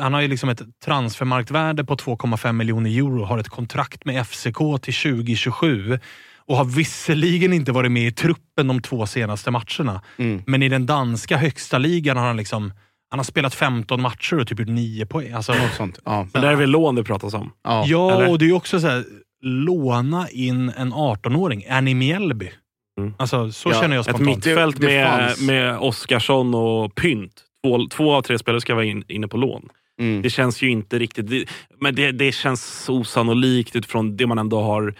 Han 0.00 0.14
har 0.14 0.20
ju 0.20 0.28
liksom 0.28 0.48
ett 0.48 0.62
transfermarktvärde 0.84 1.84
på 1.84 1.96
2,5 1.96 2.52
miljoner 2.52 2.90
euro, 2.90 3.24
har 3.24 3.38
ett 3.38 3.48
kontrakt 3.48 4.04
med 4.04 4.26
FCK 4.26 4.58
till 4.82 4.94
2027 4.94 5.98
och 6.46 6.56
har 6.56 6.64
visserligen 6.64 7.52
inte 7.52 7.72
varit 7.72 7.92
med 7.92 8.06
i 8.06 8.12
truppen 8.12 8.68
de 8.68 8.82
två 8.82 9.06
senaste 9.06 9.50
matcherna. 9.50 10.02
Mm. 10.16 10.42
Men 10.46 10.62
i 10.62 10.68
den 10.68 10.86
danska 10.86 11.36
högsta 11.36 11.78
ligan 11.78 12.16
har 12.16 12.26
han 12.26 12.36
liksom 12.36 12.72
han 13.10 13.18
har 13.18 13.24
spelat 13.24 13.54
15 13.54 14.02
matcher 14.02 14.38
och 14.40 14.48
typ 14.48 14.58
gjort 14.58 14.68
9 14.68 15.06
poäng. 15.06 15.32
Alltså, 15.32 15.52
Något 15.52 15.74
sånt. 15.76 15.98
Ja. 16.04 16.26
Men 16.32 16.42
där 16.42 16.50
är 16.50 16.56
väl 16.56 16.70
lån 16.70 16.94
det 16.94 17.04
pratas 17.04 17.34
om? 17.34 17.52
Ja. 17.64 17.84
Ja, 17.86 18.28
och 18.28 18.38
det 18.38 18.44
är 18.44 18.46
ju 18.46 18.52
också 18.52 18.80
så 18.80 18.86
här, 18.86 19.04
låna 19.42 20.28
in 20.30 20.72
en 20.76 20.92
18-åring. 20.92 21.62
Är 21.68 21.80
ni 21.80 21.94
Mjällby? 21.94 22.50
Mm. 23.00 23.14
Alltså, 23.18 23.52
så 23.52 23.68
Ja, 23.70 23.80
känner 23.80 23.96
jag 23.96 24.00
Ett 24.08 24.14
spontant. 24.16 24.36
mittfält 24.46 24.80
Det- 24.80 24.86
det 24.86 25.04
med, 25.04 25.42
med 25.46 25.78
Oskarsson 25.78 26.54
och 26.54 26.94
Pynt. 26.94 27.42
Två, 27.66 27.86
två 27.90 28.12
av 28.12 28.22
tre 28.22 28.38
spelare 28.38 28.60
ska 28.60 28.74
vara 28.74 28.84
in, 28.84 29.04
inne 29.08 29.28
på 29.28 29.36
lån. 29.36 29.68
Mm. 30.00 30.22
Det 30.22 30.30
känns 30.30 30.62
ju 30.62 30.70
inte 30.70 30.98
riktigt... 30.98 31.30
Det, 31.30 31.44
men 31.80 31.94
det, 31.94 32.12
det 32.12 32.32
känns 32.32 32.88
osannolikt 32.88 33.76
utifrån 33.76 34.16
det 34.16 34.26
man 34.26 34.38
ändå 34.38 34.60
har 34.62 34.94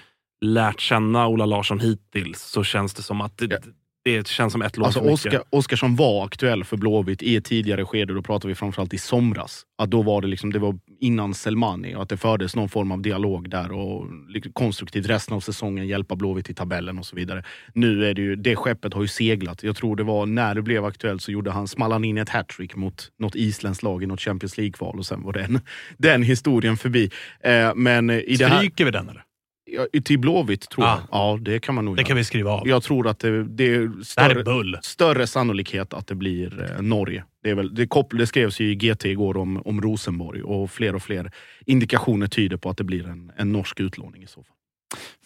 lärt 0.45 0.81
känna 0.81 1.27
Ola 1.29 1.47
Larsson 1.47 1.81
hittills. 1.81 2.41
Så 2.43 2.65
känns 2.65 2.95
det 2.95 3.03
som 3.03 3.21
att 3.21 3.39
det, 3.39 3.47
Ja. 3.51 3.57
det 4.05 4.27
känns 4.29 4.53
som 4.53 4.63
ett 4.63 4.77
lån 4.77 4.85
Alltså 4.87 5.01
för 5.01 5.07
mycket. 5.07 5.27
Oskar, 5.27 5.43
Oskarsson 5.51 5.97
var 5.97 6.25
aktuell 6.25 6.65
för 6.65 6.77
Blåvitt 6.77 7.23
i 7.23 7.37
ett 7.37 7.45
tidigare 7.45 7.85
skede, 7.85 8.15
då 8.15 8.23
pratar 8.23 8.49
vi 8.49 8.55
framförallt 8.55 8.95
i 8.95 8.99
somras. 8.99 9.63
Att 9.79 9.91
då 9.91 10.03
var 10.03 10.21
det 10.21 10.27
liksom, 10.29 10.53
det 10.53 10.59
var 10.59 10.79
innan 11.03 11.35
Selmani 11.35 11.95
och 11.95 12.03
att 12.03 12.09
det 12.09 12.17
fördes 12.17 12.57
någon 12.57 12.69
form 12.69 12.93
av 12.93 13.03
dialog 13.03 13.51
där 13.51 13.73
och 13.73 14.07
konstruktivt 14.53 15.07
resten 15.07 15.37
av 15.37 15.41
säsongen 15.41 15.87
hjälpa 15.87 16.17
Blåvitt 16.17 16.51
i 16.51 16.55
tabellen 16.55 16.99
och 16.99 17.07
så 17.07 17.17
vidare. 17.17 17.45
Nu 17.75 18.07
är 18.07 18.15
det 18.15 18.23
ju, 18.23 18.37
det 18.37 18.57
skeppet 18.57 18.95
har 18.95 19.03
ju 19.03 19.09
seglat. 19.09 19.63
Jag 19.63 19.77
tror 19.77 19.97
det 19.97 20.03
var 20.03 20.27
när 20.27 20.55
det 20.55 20.63
blev 20.63 20.85
aktuellt 20.85 21.23
så 21.23 21.33
gjorde 21.33 21.51
han, 21.51 21.69
small 21.69 21.93
han 21.93 22.05
in 22.05 22.19
ett 22.19 22.29
hattrick 22.29 22.77
mot 22.77 23.09
något 23.19 23.35
isländskt 23.35 23.83
lag 23.83 24.03
i 24.03 24.07
något 24.07 24.21
Champions 24.21 24.59
League-kval 24.59 24.99
och 24.99 25.07
sen 25.07 25.23
var 25.23 25.33
den, 25.33 25.61
den 25.97 26.23
historien 26.23 26.77
förbi. 26.77 27.11
Eh, 27.41 27.75
men 27.75 28.11
i 28.11 28.37
det 28.37 28.47
här, 28.47 28.57
Stryker 28.57 28.85
vi 28.85 28.91
den 28.91 29.09
eller? 29.09 29.25
Ja, 29.73 30.01
till 30.05 30.19
Blåvitt 30.19 30.69
tror 30.71 30.85
Ah. 30.85 30.89
jag. 30.89 30.99
Ja, 31.21 31.39
det 31.41 31.59
kan 31.61 31.75
man 31.75 31.85
nog 31.85 31.97
Det 31.97 32.01
göra. 32.01 32.07
kan 32.09 32.17
vi 32.17 32.25
skriva 32.25 32.51
av. 32.51 32.69
Jag 32.69 32.83
tror 32.83 33.09
att 33.09 33.19
det, 33.19 33.45
det 33.45 33.75
är 33.75 33.79
Det 33.99 34.05
större, 34.05 34.41
är 34.41 34.45
bull. 34.45 34.79
större 34.83 35.27
sannolikhet 35.27 35.95
att 35.95 36.07
det 36.07 36.15
blir 36.15 36.71
eh, 36.77 36.83
Norge. 36.83 37.25
Det, 37.43 37.51
är 37.51 37.55
väl, 37.55 37.75
det, 37.75 37.85
koppl- 37.87 38.19
det 38.19 38.27
skrevs 38.27 38.61
ju 38.61 38.71
i 38.71 38.75
GT 38.75 39.05
igår 39.05 39.37
om, 39.37 39.63
om 39.65 39.81
Rosenborg 39.81 40.43
och 40.43 40.71
fler 40.71 40.95
och 40.95 41.03
fler 41.03 41.31
indikationer 41.67 42.27
tyder 42.27 42.57
på 42.57 42.71
att 42.71 42.77
det 42.77 42.85
blir 42.85 43.09
en, 43.09 43.33
en 43.37 43.53
norsk 43.53 43.81
utlåning 43.81 44.23
i 44.23 44.27
så 44.27 44.43
fall. 44.43 44.57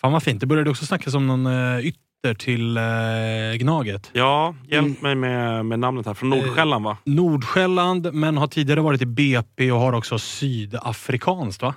Fan 0.00 0.12
vad 0.12 0.22
fint. 0.22 0.40
Det 0.40 0.46
började 0.46 0.70
också 0.70 0.86
snackas 0.86 1.14
om 1.14 1.26
någon 1.26 1.46
uh, 1.46 1.86
ytter 1.86 2.34
till 2.38 2.78
uh, 2.78 3.56
Gnaget. 3.58 4.10
Ja, 4.12 4.54
hjälp 4.68 4.86
Mm. 4.86 4.96
mig 5.02 5.14
med, 5.14 5.66
med 5.66 5.78
namnet 5.78 6.06
här. 6.06 6.14
Från 6.14 6.30
Nordsjälland 6.30 6.84
va? 6.84 6.96
Nordsjälland, 7.04 8.14
men 8.14 8.36
har 8.36 8.46
tidigare 8.46 8.80
varit 8.80 9.02
i 9.02 9.06
BP 9.06 9.72
och 9.72 9.80
har 9.80 9.92
också 9.92 10.18
sydafrikanskt 10.18 11.62
va? 11.62 11.74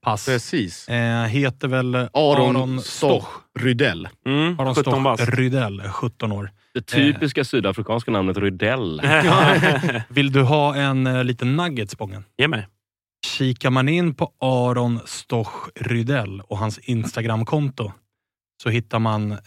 Pass. 0.00 0.26
Precis. 0.26 0.88
Eh, 0.88 1.24
heter 1.24 1.68
väl 1.68 1.94
Aron, 1.94 2.56
Aron 2.56 2.80
Stoch 2.80 3.28
Rydell. 3.58 4.08
Mm, 4.26 4.60
Aron 4.60 4.74
17 4.74 4.92
Stoch 4.92 5.04
bast. 5.04 5.28
Rydell, 5.28 5.82
17 5.82 6.32
år. 6.32 6.50
Det 6.74 6.82
typiska 6.82 7.44
sydafrikanska 7.44 8.10
namnet 8.10 8.36
Rydell. 8.36 9.02
Vill 10.08 10.32
du 10.32 10.42
ha 10.42 10.74
en 10.74 11.06
uh, 11.06 11.24
liten 11.24 11.56
nugget, 11.56 11.90
Spången? 11.90 12.24
Ge 12.38 12.48
mig. 12.48 12.66
Kikar 13.26 13.70
man 13.70 13.88
in 13.88 14.14
på 14.14 14.32
Aron 14.40 15.00
Stoch 15.04 15.68
Rydell 15.74 16.40
och 16.40 16.58
hans 16.58 16.78
Instagramkonto 16.78 17.92
så 18.62 18.70
hittar 18.70 18.98
man, 18.98 19.32
eh, 19.32 19.38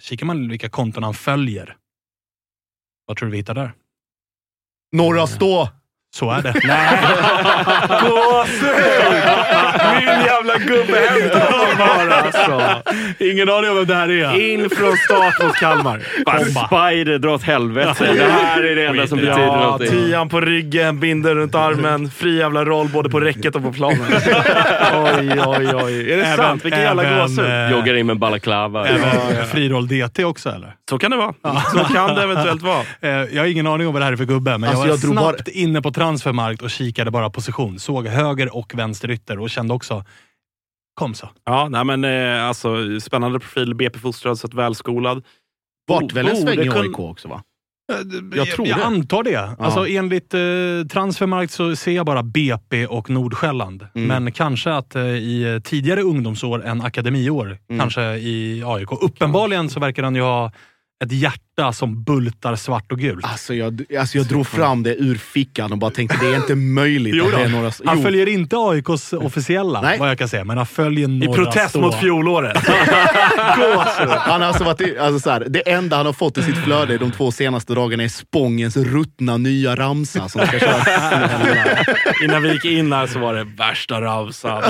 kikar 0.00 0.26
man 0.26 0.48
vilka 0.48 0.68
konton 0.68 1.02
han 1.02 1.14
följer. 1.14 1.76
Vad 3.06 3.16
tror 3.16 3.26
du 3.26 3.30
vi 3.32 3.38
hittar 3.38 3.54
där? 3.54 3.72
Norra 4.92 5.26
stå! 5.26 5.68
Så 6.14 6.30
är 6.30 6.42
det. 6.42 6.52
Gåshud! 8.00 8.84
Min 9.98 10.24
jävla 10.26 10.56
gubbe 10.58 10.98
hämtar 11.10 11.40
honom 11.52 11.76
bara 11.78 12.14
alltså. 12.14 12.82
Ingen 13.18 13.48
aning 13.50 13.70
om 13.70 13.76
vem 13.76 13.86
det 13.86 13.94
här 13.94 14.10
är. 14.10 14.50
In 14.52 14.70
från 14.70 14.96
start 14.96 15.42
mot 15.42 15.54
Kalmar. 15.56 16.02
Bara 16.26 16.38
Bomba. 16.38 16.66
Spider, 16.66 17.18
dra 17.18 17.34
åt 17.34 17.42
helvete. 17.42 18.12
Det 18.14 18.22
här 18.32 18.62
är 18.62 18.76
det 18.76 18.86
enda 18.86 19.06
som 19.06 19.18
betyder 19.18 19.38
Ja, 19.46 19.56
någonting. 19.60 19.88
tian 19.90 20.28
på 20.28 20.40
ryggen, 20.40 21.00
binden 21.00 21.34
runt 21.34 21.54
armen. 21.54 22.10
Fri 22.10 22.38
jävla 22.38 22.64
roll 22.64 22.88
både 22.88 23.10
på 23.10 23.20
räcket 23.20 23.56
och 23.56 23.62
på 23.62 23.72
planen. 23.72 24.00
oj, 24.94 25.40
oj, 25.46 25.74
oj. 25.74 26.12
Är 26.12 26.16
det 26.16 26.22
Även- 26.24 26.36
sant? 26.36 26.64
Vilken 26.64 26.80
jävla 26.82 27.04
gåshud. 27.20 27.38
eh, 27.50 27.70
Joggar 27.70 27.94
in 27.94 28.06
med 28.06 28.18
balaklava. 28.18 28.88
Även 28.88 29.46
friroll 29.46 29.88
DT 29.88 30.24
också 30.24 30.48
eller? 30.50 30.74
Så 30.90 30.98
kan 30.98 31.10
det 31.10 31.16
vara. 31.16 31.32
Så 31.72 31.78
kan 31.94 32.14
det 32.14 32.22
eventuellt 32.22 32.62
vara. 32.62 32.80
Eh, 33.00 33.10
Jag 33.10 33.42
har 33.42 33.46
ingen 33.46 33.66
aning 33.66 33.86
om 33.86 33.92
vad 33.92 34.02
det 34.02 34.06
här 34.06 34.12
är 34.12 34.16
för 34.16 34.24
gubbe, 34.24 34.58
men 34.58 34.70
Alltså, 34.70 34.82
jag 34.86 34.88
var 34.88 34.88
jag 34.88 35.00
drog 35.00 35.12
snabbt 35.34 35.48
inne 35.48 35.82
på 35.82 35.90
transfermarkt 36.00 36.62
och 36.62 36.70
kikade 36.70 37.10
bara 37.10 37.30
position. 37.30 37.78
Såg 37.78 38.06
höger 38.06 38.56
och 38.56 38.74
vänster 38.74 39.10
ytter 39.10 39.38
och 39.38 39.50
kände 39.50 39.74
också, 39.74 40.04
kom 40.94 41.14
så. 41.14 41.28
Ja, 41.44 41.68
nej, 41.68 41.84
men 41.84 42.04
eh, 42.04 42.44
alltså 42.44 43.00
spännande 43.00 43.40
profil. 43.40 43.74
BP-fostrad, 43.74 44.38
så 44.38 44.46
att 44.46 44.54
välskolad. 44.54 45.24
Vart 45.88 46.12
väl 46.12 46.28
en 46.28 46.36
sväng 46.36 46.58
i 46.58 46.68
AIK 46.70 46.98
också 46.98 47.28
va? 47.28 47.42
Jag, 47.92 48.34
Jag 48.36 48.46
tror 48.50 48.68
jag 48.68 48.78
det. 48.78 48.84
antar 48.84 49.22
det. 49.22 49.50
Alltså, 49.58 49.86
enligt 49.88 50.34
eh, 50.34 50.40
Transfermarkt 50.92 51.52
så 51.52 51.76
ser 51.76 51.92
jag 51.92 52.06
bara 52.06 52.22
BP 52.22 52.86
och 52.86 53.10
Nordsjälland. 53.10 53.86
Mm. 53.94 54.06
Men 54.24 54.32
kanske 54.32 54.72
att 54.74 54.94
eh, 54.96 55.02
i 55.02 55.54
eh, 55.54 55.60
tidigare 55.60 56.02
ungdomsår 56.02 56.64
än 56.66 56.80
akademiår, 56.80 57.58
Mm. 57.68 57.80
kanske 57.80 58.02
i 58.02 58.62
AIK. 58.66 58.92
Uppenbarligen 59.02 59.70
så 59.70 59.80
verkar 59.80 60.02
han 60.02 60.14
ju 60.14 60.20
ha 60.22 60.52
ett 61.04 61.12
hjärta 61.12 61.72
som 61.72 62.02
bultar 62.04 62.56
svart 62.56 62.92
och 62.92 62.98
gult. 62.98 63.24
Alltså 63.24 63.54
jag, 63.54 63.82
alltså 63.98 64.18
jag 64.18 64.26
drog 64.26 64.46
fram 64.46 64.82
det 64.82 64.94
ur 64.94 65.14
fickan 65.14 65.72
och 65.72 65.78
bara 65.78 65.90
tänkte 65.90 66.16
det 66.20 66.26
är 66.26 66.36
inte 66.36 66.54
möjligt. 66.54 67.14
Jo 67.16 67.24
att 67.24 67.30
då. 67.32 67.36
det 67.38 67.44
är 67.44 67.48
några... 67.48 67.70
Han 67.84 67.96
Jo. 67.96 68.02
följer 68.02 68.28
inte 68.28 68.56
AIKs 68.56 69.12
officiella, 69.12 69.80
Nej. 69.82 69.98
vad 69.98 70.10
jag 70.10 70.18
kan 70.18 70.28
säga, 70.28 70.44
men 70.44 70.56
han 70.56 70.66
följer 70.66 71.08
I 71.08 71.12
några 71.26 71.44
protest 71.44 71.70
stå. 71.70 71.80
mot 71.80 71.94
fjolåret. 72.00 72.56
Han 74.18 74.40
har 74.40 74.48
alltså 74.48 74.64
varit, 74.64 74.80
i- 74.80 74.98
alltså 74.98 75.20
så 75.20 75.30
här, 75.30 75.46
det 75.48 75.70
enda 75.70 75.96
han 75.96 76.06
har 76.06 76.12
fått 76.12 76.38
i 76.38 76.42
sitt 76.42 76.56
flöde 76.56 76.98
de 76.98 77.10
två 77.12 77.32
senaste 77.32 77.74
dagarna 77.74 78.02
är 78.02 78.08
Spångens 78.08 78.76
ruttna 78.76 79.36
nya 79.36 79.76
ramsa 79.76 80.28
som 80.28 80.46
ska 80.46 80.58
köras. 80.58 80.88
Innan 82.24 82.42
vi 82.42 82.52
gick 82.52 82.64
in 82.64 82.92
här 82.92 83.06
så 83.06 83.18
var 83.18 83.34
det 83.34 83.44
värsta 83.44 84.00
ramsan. 84.00 84.62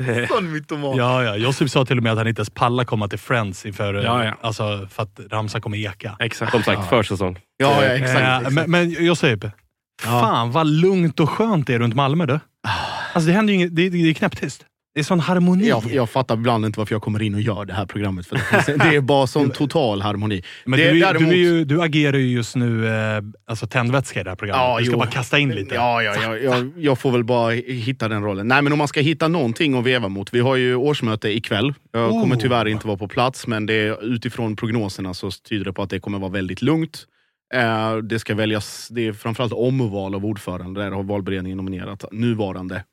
Sån 0.28 0.52
mytoman. 0.52 0.96
Ja, 0.96 1.24
ja. 1.24 1.36
Josip 1.36 1.70
sa 1.70 1.84
till 1.84 1.96
och 1.96 2.02
med 2.02 2.12
att 2.12 2.18
han 2.18 2.28
inte 2.28 2.40
ens 2.40 2.50
pallar 2.50 2.84
komma 2.84 3.08
till 3.08 3.18
Friends 3.18 3.66
inför, 3.66 3.94
eh, 3.94 4.02
Ja, 4.04 4.24
ja. 4.24 4.34
Alltså, 4.40 4.88
för 4.90 5.02
att 5.02 5.20
Ramsa 5.30 5.60
kommer 5.60 5.78
eka. 5.78 6.16
Exakt. 6.18 6.52
Som 6.52 6.62
sagt, 6.62 6.88
försäsong. 6.88 7.38
Ja, 7.56 7.84
ja, 7.84 7.88
exakt. 7.88 8.20
Eh, 8.20 8.36
exakt. 8.36 8.54
Men, 8.54 8.70
men 8.70 8.90
Josip, 8.90 9.44
fan 10.02 10.50
vad 10.50 10.66
lugnt 10.66 11.20
och 11.20 11.30
skönt 11.30 11.66
det 11.66 11.74
är 11.74 11.78
runt 11.78 11.94
Malmö 11.94 12.26
du. 12.26 12.40
Alltså 13.12 13.28
det 13.28 13.32
händer 13.32 13.52
ju 13.52 13.58
inget, 13.58 13.76
det, 13.76 13.88
det 13.88 14.10
är 14.10 14.14
knäpptyst. 14.14 14.64
Det 14.94 15.00
är 15.00 15.04
sån 15.04 15.20
harmoni. 15.20 15.68
Jag, 15.68 15.82
jag 15.92 16.10
fattar 16.10 16.34
ibland 16.34 16.66
inte 16.66 16.78
varför 16.80 16.94
jag 16.94 17.02
kommer 17.02 17.22
in 17.22 17.34
och 17.34 17.40
gör 17.40 17.64
det 17.64 17.72
här 17.74 17.86
programmet. 17.86 18.26
För 18.26 18.36
det, 18.90 18.96
är 18.96 19.00
bara 19.00 19.26
sån 19.26 19.50
total 19.54 20.02
harmoni. 20.02 20.42
Men 20.64 20.78
det, 20.78 20.90
du, 20.92 20.98
är- 20.98 21.12
däremot- 21.12 21.30
du, 21.30 21.36
ju, 21.36 21.64
du 21.64 21.82
agerar 21.82 22.16
ju 22.18 22.26
just 22.32 22.56
nu 22.56 22.86
eh, 22.88 23.22
alltså 23.46 23.66
tändvätska 23.66 24.20
i 24.20 24.24
det 24.24 24.30
här 24.30 24.36
programmet. 24.36 24.62
Ja, 24.64 24.78
du 24.78 24.84
ska 24.84 24.92
jo. 24.92 24.98
bara 24.98 25.10
kasta 25.10 25.38
in 25.38 25.50
lite. 25.50 25.74
Ja, 25.74 26.02
ja, 26.02 26.14
ja, 26.22 26.36
jag, 26.36 26.70
jag 26.76 26.98
får 26.98 27.10
väl 27.12 27.24
bara 27.24 27.50
hitta 27.52 28.08
den 28.08 28.22
rollen. 28.22 28.48
Nej, 28.48 28.62
men 28.62 28.72
om 28.72 28.78
man 28.78 28.88
ska 28.88 29.00
hitta 29.00 29.28
någonting 29.28 29.78
att 29.78 29.84
veva 29.84 30.08
mot. 30.08 30.34
Vi 30.34 30.40
har 30.40 30.56
ju 30.56 30.74
årsmöte 30.74 31.28
ikväll. 31.28 31.74
Jag 31.92 32.10
kommer 32.10 32.36
Oh. 32.36 32.40
tyvärr 32.40 32.68
inte 32.68 32.86
vara 32.86 32.96
på 32.96 33.08
plats, 33.08 33.46
men 33.46 33.66
det 33.66 33.98
utifrån 34.02 34.56
prognoserna 34.56 35.14
så 35.14 35.30
tyder 35.30 35.64
det 35.64 35.72
på 35.72 35.82
att 35.82 35.90
det 35.90 36.00
kommer 36.00 36.18
vara 36.18 36.30
väldigt 36.30 36.62
lugnt. 36.62 37.04
Eh, 37.54 37.96
det 37.96 38.18
ska 38.18 38.34
väljas, 38.34 38.88
det 38.90 39.06
är 39.06 39.12
framförallt 39.12 39.52
omval 39.52 40.14
av 40.14 40.26
ordförande. 40.26 40.80
Där 40.82 40.90
har 40.90 41.02
valberedningen 41.02 41.56
nominerat 41.56 42.04
nuvarande 42.12 42.84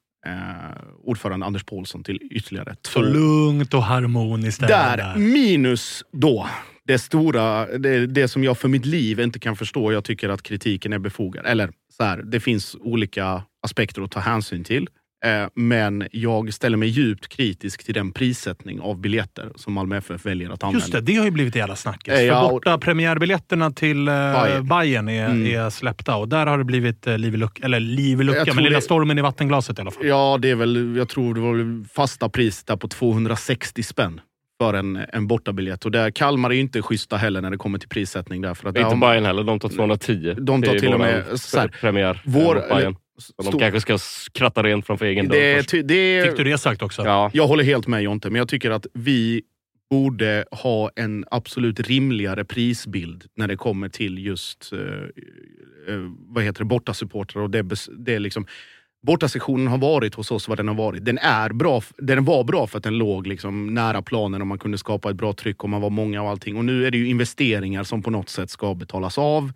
ordförande 1.04 1.46
Anders 1.46 1.64
Paulsson 1.64 2.04
till 2.04 2.20
ytterligare 2.32 2.76
Så 2.82 2.92
två 2.92 3.02
lugnt 3.02 3.74
och 3.74 3.84
harmoniskt. 3.84 4.62
är 4.64 4.98
det 4.98 5.04
där, 5.04 5.16
minus 5.18 6.04
då 6.12 6.48
det 6.88 7.00
stora, 7.00 7.66
det, 7.78 8.08
det 8.08 8.28
som 8.28 8.44
jag 8.44 8.58
för 8.58 8.68
mitt 8.68 8.86
liv 8.86 9.20
inte 9.20 9.40
kan 9.40 9.56
förstå. 9.56 9.92
Jag 9.92 10.04
tycker 10.04 10.30
att 10.30 10.44
kritiken 10.44 10.94
är 10.94 11.00
befogad. 11.00 11.46
Eller 11.46 11.72
så 11.98 12.04
här, 12.04 12.18
det 12.18 12.40
finns 12.40 12.76
olika 12.80 13.44
aspekter 13.64 14.02
att 14.02 14.12
ta 14.12 14.20
hänsyn 14.20 14.64
till. 14.64 14.88
Eh, 15.26 15.48
men 15.56 16.08
jag 16.12 16.54
ställer 16.54 16.78
mig 16.78 16.88
djupt 16.90 17.28
kritisk 17.28 17.84
till 17.86 17.94
den 17.94 18.12
prissättning 18.12 18.80
av 18.82 19.00
biljetter 19.02 19.52
som 19.56 19.74
Malmö 19.74 19.98
FF 19.98 20.26
väljer 20.26 20.50
att 20.50 20.64
använda. 20.64 20.80
Just 20.86 20.92
det, 20.92 21.02
det 21.02 21.16
har 21.16 21.26
ju 21.26 21.32
blivit 21.32 21.56
jävla 21.56 21.76
snackis. 21.76 22.14
Eh, 22.14 22.22
ja, 22.22 22.34
För 22.40 22.46
och- 22.46 22.52
borta 22.52 22.78
premiärbiljetterna 22.78 23.72
till 23.72 24.08
eh, 24.08 24.14
Bayern. 24.14 24.68
Bayern 24.68 25.10
är, 25.10 25.26
Mm. 25.26 25.46
är 25.66 25.70
släppta 25.70 26.16
och 26.16 26.28
där 26.30 26.46
har 26.46 26.58
det 26.58 26.64
blivit 26.64 27.08
eh, 27.08 27.18
liv 27.18 27.34
i 27.34 27.38
lucka, 27.38 27.66
eller 27.66 27.80
liv 27.80 28.22
i 28.22 28.24
lucka, 28.24 28.44
Jag 28.46 28.56
men 28.56 28.64
lilla 28.64 28.76
det- 28.78 28.82
stormen 28.82 29.18
i 29.18 29.22
vattenglaset 29.22 29.78
i 29.78 29.82
alla 29.82 29.92
fall. 29.92 30.06
Ja, 30.08 30.38
det 30.42 30.50
är 30.50 30.56
väl, 30.56 30.96
jag 30.98 31.10
tror 31.10 31.34
det 31.34 31.42
var 31.42 31.54
väl 31.54 31.86
fasta 31.94 32.30
priset 32.30 32.68
där 32.68 32.76
på 32.76 32.88
260 32.88 33.84
spänn 33.84 34.22
för 34.62 34.74
en, 34.74 35.00
en 35.14 35.28
bortabiljett. 35.28 35.86
Och 35.86 35.92
där, 35.92 36.12
Kalmar 36.12 36.50
är 36.50 36.54
ju 36.54 36.60
inte 36.62 36.82
schyssta 36.82 37.18
heller 37.18 37.42
när 37.42 37.52
det 37.52 37.58
kommer 37.58 37.80
till 37.80 37.90
prissättning. 37.90 38.42
Där, 38.42 38.54
för 38.54 38.70
att 38.70 38.76
där 38.76 38.82
Inte 38.82 38.96
man- 38.96 39.10
Bayern 39.10 39.26
heller, 39.26 39.44
de 39.44 39.60
tar 39.60 39.70
210. 39.70 40.36
De 40.40 40.62
tar 40.64 40.80
till 40.80 40.94
och 40.94 41.00
med 41.00 41.40
så 41.40 41.60
här, 41.60 41.68
premiär. 41.68 42.22
vår- 42.26 42.64
Så 43.18 43.34
de 43.38 43.44
stor- 43.44 43.60
kanske 43.60 43.82
ska 43.82 43.98
kratta 44.32 44.64
rent 44.64 44.86
framför 44.88 45.06
egen 45.06 45.28
dörr 45.28 45.38
är 45.38 45.58
först. 45.58 45.72
det, 45.72 46.24
Fick 46.28 46.38
du 46.38 46.44
det 46.44 46.58
sagt 46.58 46.82
också? 46.82 47.06
Ja. 47.06 47.32
Jag 47.34 47.48
håller 47.48 47.64
helt 47.64 47.88
med 47.88 48.04
Jonte, 48.04 48.30
men 48.30 48.40
jag 48.40 48.48
tycker 48.48 48.72
att 48.72 48.88
vi 48.94 49.42
borde 49.90 50.46
ha 50.52 50.92
en 50.96 51.26
absolut 51.32 51.80
rimligare 51.80 52.46
prisbild 52.46 53.26
när 53.36 53.48
det 53.48 53.56
kommer 53.56 53.90
till 53.90 54.26
just 54.26 54.74
eh, 54.74 54.80
eh, 55.94 56.00
vad 56.28 56.44
heter 56.44 56.60
det, 56.60 56.66
bortasupportrar. 56.66 57.44
Och 57.44 57.50
det, 57.50 57.66
det 57.98 58.16
är 58.16 58.20
liksom, 58.20 58.46
bortasektionen 59.08 59.68
har 59.68 59.78
varit 59.78 60.16
hos 60.16 60.32
oss 60.32 60.48
vad 60.48 60.58
den 60.58 60.68
har 60.68 60.76
varit. 60.76 61.06
Den, 61.06 61.18
är 61.18 61.50
bra, 61.50 61.82
den 61.98 62.26
var 62.26 62.44
bra 62.44 62.68
för 62.68 62.78
att 62.78 62.84
den 62.84 62.98
låg 62.98 63.28
liksom 63.28 63.74
nära 63.74 64.02
planen 64.02 64.42
och 64.42 64.48
man 64.48 64.60
kunde 64.60 64.78
skapa 64.78 65.10
ett 65.10 65.16
bra 65.16 65.34
tryck 65.34 65.64
och 65.64 65.70
man 65.70 65.82
var 65.82 65.90
många 65.90 66.22
och 66.22 66.30
allting. 66.30 66.58
Och 66.58 66.66
nu 66.66 66.86
är 66.88 66.92
det 66.92 66.98
ju 66.98 67.08
investeringar 67.08 67.84
som 67.84 68.04
på 68.04 68.10
något 68.12 68.30
sätt 68.30 68.50
ska 68.50 68.74
betalas 68.76 69.18
av. 69.18 69.52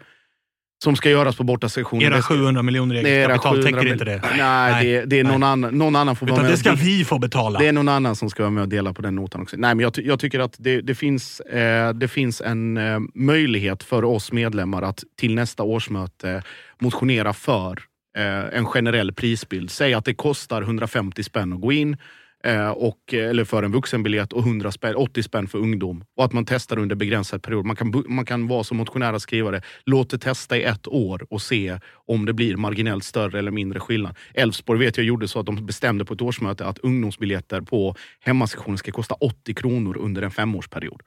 Som 0.83 0.95
ska 0.95 1.09
göras 1.09 1.35
på 1.35 1.43
bortasektionen. 1.43 2.07
Era 2.07 2.15
Det 2.15 2.21
ska- 2.21 2.33
700 2.33 2.61
miljoner 2.63 2.95
eget 2.95 3.07
Era 3.07 3.37
kapital 3.37 3.55
700 3.63 3.79
täcker 3.79 3.93
inte 3.93 4.05
det. 4.05 4.21
Nej, 4.37 4.85
det, 4.85 5.05
det 5.05 5.19
är 5.19 5.23
någon 5.23 5.43
annan, 5.43 5.77
någon 5.77 5.95
annan 5.95 6.15
får 6.15 6.25
vara 6.25 6.35
Utan 6.35 6.43
med 6.45 6.53
det 6.53 6.57
ska 6.57 6.73
vi 6.73 7.05
få 7.05 7.19
betala. 7.19 7.59
det 7.59 7.67
är 7.67 7.71
någon 7.71 7.89
annan 7.89 8.15
som 8.15 8.29
ska 8.29 8.43
vara 8.43 8.51
med 8.51 8.61
och 8.63 8.69
dela 8.69 8.93
på 8.93 9.01
den 9.01 9.15
notan 9.15 9.41
också. 9.41 9.57
Nej, 9.57 9.75
men 9.75 9.83
jag, 9.83 9.93
jag 9.97 10.19
tycker 10.19 10.39
att 10.39 10.55
det, 10.59 10.81
det, 10.81 10.95
finns, 10.95 11.39
eh, 11.39 11.93
det 11.93 12.07
finns 12.07 12.41
en 12.41 12.77
eh, 12.77 12.99
möjlighet 13.15 13.83
för 13.83 14.03
oss 14.03 14.31
medlemmar 14.31 14.81
att 14.81 15.03
till 15.19 15.35
nästa 15.35 15.63
årsmöte 15.63 16.43
motionera 16.79 17.33
för 17.33 17.79
eh, 18.17 18.57
en 18.57 18.65
generell 18.65 19.13
prisbild. 19.13 19.71
Säg 19.71 19.93
att 19.93 20.05
det 20.05 20.13
kostar 20.13 20.61
150 20.61 21.23
spänn 21.23 21.53
att 21.53 21.61
gå 21.61 21.71
in, 21.71 21.97
eh, 22.43 22.69
och, 22.69 23.13
eller 23.13 23.43
för 23.43 23.63
en 23.63 23.71
vuxenbiljett 23.71 24.33
och 24.33 24.41
100 24.41 24.71
spänn, 24.71 24.95
80 24.95 25.23
spänn 25.23 25.47
för 25.47 25.57
ungdom. 25.57 26.03
Och 26.17 26.25
att 26.25 26.33
man 26.33 26.45
testar 26.45 26.79
under 26.79 26.95
begränsad 26.95 27.43
period. 27.43 27.65
Man 27.65 27.75
kan, 27.75 28.03
man 28.07 28.25
kan 28.25 28.47
vara 28.47 28.63
som 28.63 28.77
motionär 28.77 29.13
och 29.13 29.21
skriva 29.21 29.51
det. 29.51 29.61
Låt 29.85 30.09
det 30.09 30.17
testa 30.17 30.57
i 30.57 30.63
ett 30.63 30.87
år 30.87 31.25
och 31.29 31.41
se 31.41 31.79
om 32.07 32.25
det 32.25 32.33
blir 32.33 32.55
marginellt 32.57 33.03
större 33.03 33.39
eller 33.39 33.51
mindre 33.51 33.79
skillnad. 33.79 34.17
Elfsborg 34.33 34.79
vet 34.79 34.97
jag 34.97 35.05
gjorde 35.05 35.27
så 35.27 35.39
att 35.39 35.45
de 35.45 35.65
bestämde 35.65 36.05
på 36.05 36.13
ett 36.13 36.21
årsmöte 36.21 36.65
att 36.65 36.77
ungdomsbiljetter 36.79 37.61
på 37.61 37.95
hemmasektionen 38.19 38.77
ska 38.77 38.91
kosta 38.91 39.15
80 39.15 39.53
kronor 39.53 39.97
under 39.97 40.21
en 40.21 40.31
femårsperiod. 40.31 41.01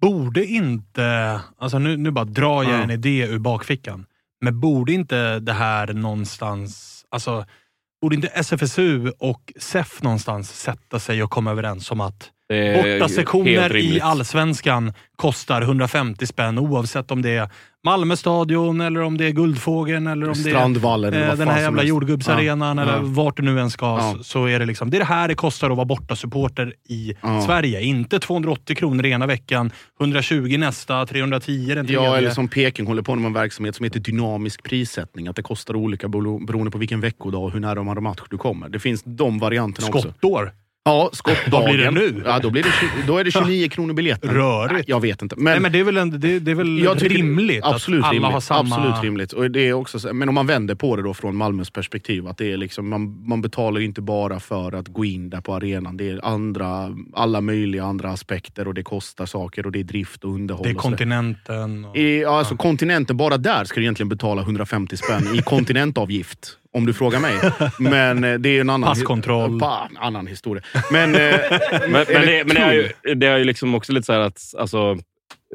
Borde 0.00 0.44
inte, 0.44 1.40
alltså 1.58 1.78
nu, 1.78 1.96
nu 1.96 2.10
bara 2.10 2.24
drar 2.24 2.62
jag 2.62 2.72
Ja. 2.72 2.82
en 2.82 2.90
idé 2.90 3.26
ur 3.26 3.38
bakfickan, 3.38 4.06
men 4.40 4.60
borde 4.60 4.92
inte 4.92 5.38
det 5.40 5.52
här 5.52 5.92
någonstans, 5.92 7.04
alltså 7.10 7.44
borde 8.06 8.16
inte 8.16 8.28
SFSU 8.28 9.12
och 9.18 9.52
SEF 9.56 10.02
någonstans 10.02 10.60
sätta 10.60 10.98
sig 10.98 11.22
och 11.22 11.30
komma 11.30 11.50
överens 11.50 11.90
om 11.90 12.00
att 12.00 12.30
bortasektioner 12.98 13.76
i. 13.76 14.00
Allsvenskan 14.00 14.92
kostar 15.16 15.62
150 15.62 16.26
spänn 16.26 16.58
oavsett 16.58 17.10
om 17.10 17.22
det 17.22 17.30
är 17.30 17.48
Malmö 17.84 18.16
stadion 18.16 18.80
eller 18.80 19.02
om 19.02 19.16
det 19.18 19.24
är 19.26 19.30
Guldfågeln 19.30 20.06
eller 20.06 20.26
om 20.28 20.32
det 20.42 20.50
är 20.50 20.52
Strandvallen 20.54 21.14
eller 21.14 21.22
eh, 21.24 21.28
vad 21.28 21.38
den 21.38 21.48
här 21.48 21.60
jävla 21.60 21.82
jordgubbsarenan 21.82 22.76
Ja, 22.78 22.82
eller 22.82 22.92
ja. 22.92 23.00
vart 23.02 23.36
du 23.36 23.42
nu 23.42 23.60
än 23.60 23.70
ska. 23.70 23.86
Ja. 23.86 24.16
Så, 24.22 24.46
är 24.48 24.58
det 24.58 24.66
liksom, 24.66 24.90
det 24.90 24.96
är 24.96 24.98
det 24.98 25.04
här 25.04 25.28
det 25.28 25.34
kostar 25.34 25.70
att 25.70 25.76
vara 25.76 25.84
bortasupporter 25.84 26.74
i 26.88 27.14
Ja. 27.22 27.40
Sverige. 27.42 27.82
Inte 27.82 28.18
280 28.20 28.76
kronor 28.76 29.06
ena 29.06 29.26
veckan, 29.26 29.70
120 30.00 30.56
nästa, 30.58 31.06
310 31.06 31.66
den 31.74 31.86
tredje. 31.86 31.94
Ja, 32.04 32.16
eller 32.16 32.30
som 32.30 32.48
Peking 32.48 32.86
håller 32.86 33.02
på 33.02 33.14
med 33.14 33.26
en 33.26 33.32
verksamhet 33.32 33.76
som 33.76 33.84
heter 33.84 34.00
dynamisk 34.00 34.62
prissättning. 34.62 35.28
Att 35.28 35.36
det 35.36 35.42
kostar 35.42 35.76
olika 35.76 36.06
bero- 36.06 36.46
beroende 36.46 36.70
på 36.70 36.78
vilken 36.78 37.00
veckodag 37.00 37.42
och 37.44 37.52
hur 37.52 37.60
nära 37.60 38.00
match 38.00 38.20
du 38.30 38.38
kommer. 38.38 38.68
Det 38.68 38.78
finns 38.78 39.02
de 39.04 39.38
varianterna 39.38 39.88
också. 39.88 40.00
Skottår. 40.00 40.52
Ja, 40.86 41.10
skottdagen. 41.12 41.50
Vad 41.50 41.64
blir 41.64 41.78
det 41.84 41.90
nu? 41.90 42.22
Ja, 42.24 42.38
då, 42.38 42.50
blir 42.50 42.62
det, 42.62 42.70
då 43.06 43.18
är 43.18 43.24
det 43.24 43.30
29 43.30 43.68
kronor 43.68 43.94
biljetten. 43.94 44.30
Rörigt. 44.30 44.88
Jag 44.88 45.00
vet 45.00 45.22
inte. 45.22 45.36
Men, 45.36 45.44
Nej, 45.44 45.60
men 45.60 45.72
det 45.72 45.78
är 45.80 45.84
väl, 45.84 45.96
en, 45.96 46.20
det, 46.20 46.38
det 46.38 46.50
är 46.50 46.54
väl 46.54 46.78
jag 46.78 47.10
rimligt 47.10 47.64
absolut 47.64 48.00
att 48.00 48.06
alla 48.06 48.14
rimligt, 48.14 48.32
har 48.32 48.40
samma... 48.40 48.76
Absolut 48.76 49.02
rimligt. 49.04 49.32
Och 49.32 49.50
det 49.50 49.68
är 49.68 49.72
också, 49.72 50.00
så- 50.00 50.14
men 50.14 50.28
om 50.28 50.34
man 50.34 50.46
vänder 50.46 50.74
på 50.74 50.96
det 50.96 51.02
då 51.02 51.14
från 51.14 51.36
Malmös 51.36 51.70
perspektiv. 51.70 52.26
att 52.26 52.38
det 52.38 52.52
är 52.52 52.56
liksom, 52.56 52.88
man, 52.88 53.28
man 53.28 53.42
betalar 53.42 53.80
inte 53.80 54.00
bara 54.00 54.40
för 54.40 54.72
att 54.74 54.88
gå 54.88 55.04
in 55.04 55.30
där 55.30 55.40
på 55.40 55.54
arenan. 55.54 55.96
Det 55.96 56.10
är 56.10 56.24
andra, 56.24 56.90
alla 57.14 57.40
möjliga 57.40 57.84
andra 57.84 58.10
aspekter 58.10 58.68
och 58.68 58.74
det 58.74 58.82
kostar 58.82 59.26
saker 59.26 59.66
och 59.66 59.72
det 59.72 59.78
är 59.80 59.84
drift 59.84 60.24
och 60.24 60.34
underhåll. 60.34 60.64
Det 60.64 60.70
är 60.70 60.74
kontinenten. 60.74 61.84
Och... 61.84 61.96
Ja, 61.96 62.38
alltså 62.38 62.56
kontinenten, 62.56 63.16
bara 63.16 63.36
där 63.36 63.64
ska 63.64 63.74
du 63.80 63.82
egentligen 63.82 64.08
betala 64.08 64.42
150 64.42 64.96
spänn 64.96 65.34
i 65.34 65.42
kontinentavgift. 65.42 66.58
Om 66.76 66.86
du 66.86 66.92
frågar 66.92 67.20
mig. 67.20 67.34
Men 67.78 68.24
eh, 68.24 68.34
det 68.34 68.48
är 68.48 68.60
en 68.60 68.70
annan, 68.70 68.88
Passkontroll. 68.88 69.60
Pa, 69.60 69.88
annan 70.00 70.26
historia. 70.26 70.62
Men, 70.92 71.14
eh, 71.14 71.20
Men, 71.80 71.90
men, 71.92 72.06
det, 72.08 72.44
men 72.46 72.54
det, 72.54 72.60
är 72.60 72.72
ju, 73.04 73.14
det 73.14 73.26
är 73.26 73.38
ju 73.38 73.44
liksom 73.44 73.74
också 73.74 73.92
lite 73.92 74.06
så 74.06 74.12
här 74.12 74.20
att 74.20 74.40
alltså, 74.58 74.96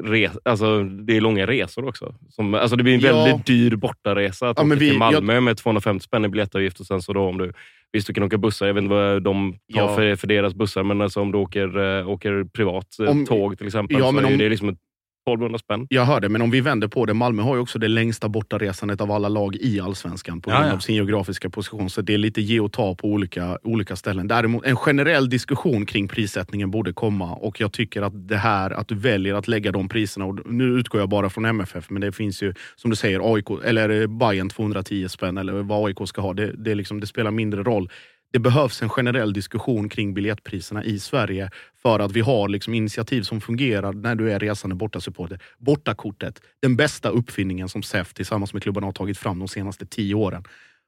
re, 0.02 0.30
alltså, 0.44 0.82
det 0.84 1.16
är 1.16 1.20
långa 1.20 1.46
resor 1.46 1.88
också. 1.88 2.14
Som, 2.30 2.54
alltså, 2.54 2.76
det 2.76 2.82
blir 2.82 2.94
en 2.94 3.00
Ja. 3.00 3.24
väldigt 3.24 3.46
dyr 3.46 3.76
bortaresa 3.76 4.48
att 4.48 4.58
Ja, 4.58 4.64
åka 4.64 4.74
vi- 4.74 4.88
till 4.88 4.98
Malmö 4.98 5.40
med 5.40 5.56
250 5.56 6.04
spänn 6.04 6.24
i 6.24 6.28
biljettavgift 6.28 6.80
och 6.80 6.86
sen 6.86 7.02
så 7.02 7.12
då 7.12 7.20
om 7.28 7.38
du 7.38 7.52
Visst, 7.94 8.06
du 8.06 8.14
kan 8.14 8.22
åka 8.22 8.38
bussar. 8.38 8.66
Jag 8.66 8.74
vet 8.74 8.82
inte 8.82 8.94
vad 8.94 9.22
de 9.22 9.52
tar 9.52 9.58
Ja. 9.66 9.94
för, 9.94 10.16
för 10.16 10.26
deras 10.26 10.54
bussar, 10.54 10.82
men 10.82 11.00
alltså, 11.00 11.20
om 11.20 11.32
du 11.32 11.38
åker, 11.38 11.98
äh, 12.00 12.08
åker 12.08 12.44
privat 12.44 12.86
Om- 13.08 13.26
tåg 13.26 13.58
till 13.58 13.66
exempel 13.66 13.96
Ja, 13.98 14.06
så 14.06 14.12
men 14.12 14.24
är 14.24 14.32
om- 14.32 14.38
det 14.38 14.48
liksom 14.48 14.68
ett 14.68 14.78
1200 15.26 15.58
spänn. 15.58 15.86
Jag 15.90 16.04
hör 16.04 16.20
det, 16.20 16.28
men 16.28 16.42
om 16.42 16.50
vi 16.50 16.60
vänder 16.60 16.88
på 16.88 17.06
det. 17.06 17.14
Malmö 17.14 17.42
har 17.42 17.54
ju 17.54 17.60
också 17.60 17.78
det 17.78 17.88
längsta 17.88 18.28
bortaresandet 18.28 19.00
av 19.00 19.10
alla 19.10 19.28
lag 19.28 19.56
i 19.56 19.80
Allsvenskan 19.80 20.40
på 20.40 20.50
grund 20.50 20.64
ja. 20.64 20.72
av 20.72 20.78
sin 20.78 20.94
geografiska 20.94 21.50
position. 21.50 21.90
Så 21.90 22.00
det 22.00 22.14
är 22.14 22.18
lite 22.18 22.40
ge 22.40 22.60
och 22.60 22.72
ta 22.72 22.94
på 22.94 23.08
olika, 23.08 23.58
olika 23.62 23.96
ställen. 23.96 24.28
Däremot, 24.28 24.66
en 24.66 24.76
generell 24.76 25.30
diskussion 25.30 25.86
kring 25.86 26.08
prissättningen 26.08 26.70
borde 26.70 26.92
komma 26.92 27.34
och 27.34 27.60
jag 27.60 27.72
tycker 27.72 28.02
att 28.02 28.28
det 28.28 28.36
här 28.36 28.70
att 28.70 28.88
du 28.88 28.94
väljer 28.94 29.34
att 29.34 29.48
lägga 29.48 29.72
de 29.72 29.88
priserna, 29.88 30.24
och 30.24 30.38
nu 30.52 30.64
utgår 30.64 31.00
jag 31.00 31.08
bara 31.08 31.30
från 31.30 31.44
MFF, 31.44 31.90
men 31.90 32.00
det 32.00 32.12
finns 32.12 32.42
ju 32.42 32.54
som 32.76 32.90
du 32.90 32.96
säger 32.96 33.34
AIK, 33.34 33.50
eller 33.64 34.06
Bayern 34.06 34.48
210 34.48 35.08
spänn 35.08 35.38
eller 35.38 35.52
vad 35.52 35.86
AIK 35.86 36.08
ska 36.08 36.20
ha. 36.20 36.32
Det, 36.32 36.52
det, 36.52 36.74
liksom, 36.74 37.00
det 37.00 37.06
spelar 37.06 37.30
mindre 37.30 37.62
roll. 37.62 37.90
Det 38.32 38.38
behövs 38.38 38.82
en 38.82 38.88
generell 38.88 39.32
diskussion 39.32 39.88
kring 39.88 40.14
biljettpriserna 40.14 40.84
i 40.84 40.98
Sverige 40.98 41.50
för 41.82 41.98
att 41.98 42.12
vi 42.12 42.20
har 42.20 42.48
liksom 42.48 42.74
initiativ 42.74 43.22
som 43.22 43.40
fungerar 43.40 43.92
när 43.92 44.14
du 44.14 44.32
är 44.32 44.38
resande 44.38 44.76
bortasupporter. 44.76 45.38
Bortakortet, 45.58 46.40
den 46.62 46.76
bästa 46.76 47.08
uppfinningen 47.08 47.68
som 47.68 47.82
SEF 47.82 48.14
tillsammans 48.14 48.52
med 48.52 48.62
klubbarna 48.62 48.86
har 48.86 48.92
tagit 48.92 49.18
fram 49.18 49.38
de 49.38 49.48
senaste 49.48 49.86
tio 49.86 50.14
åren. 50.14 50.44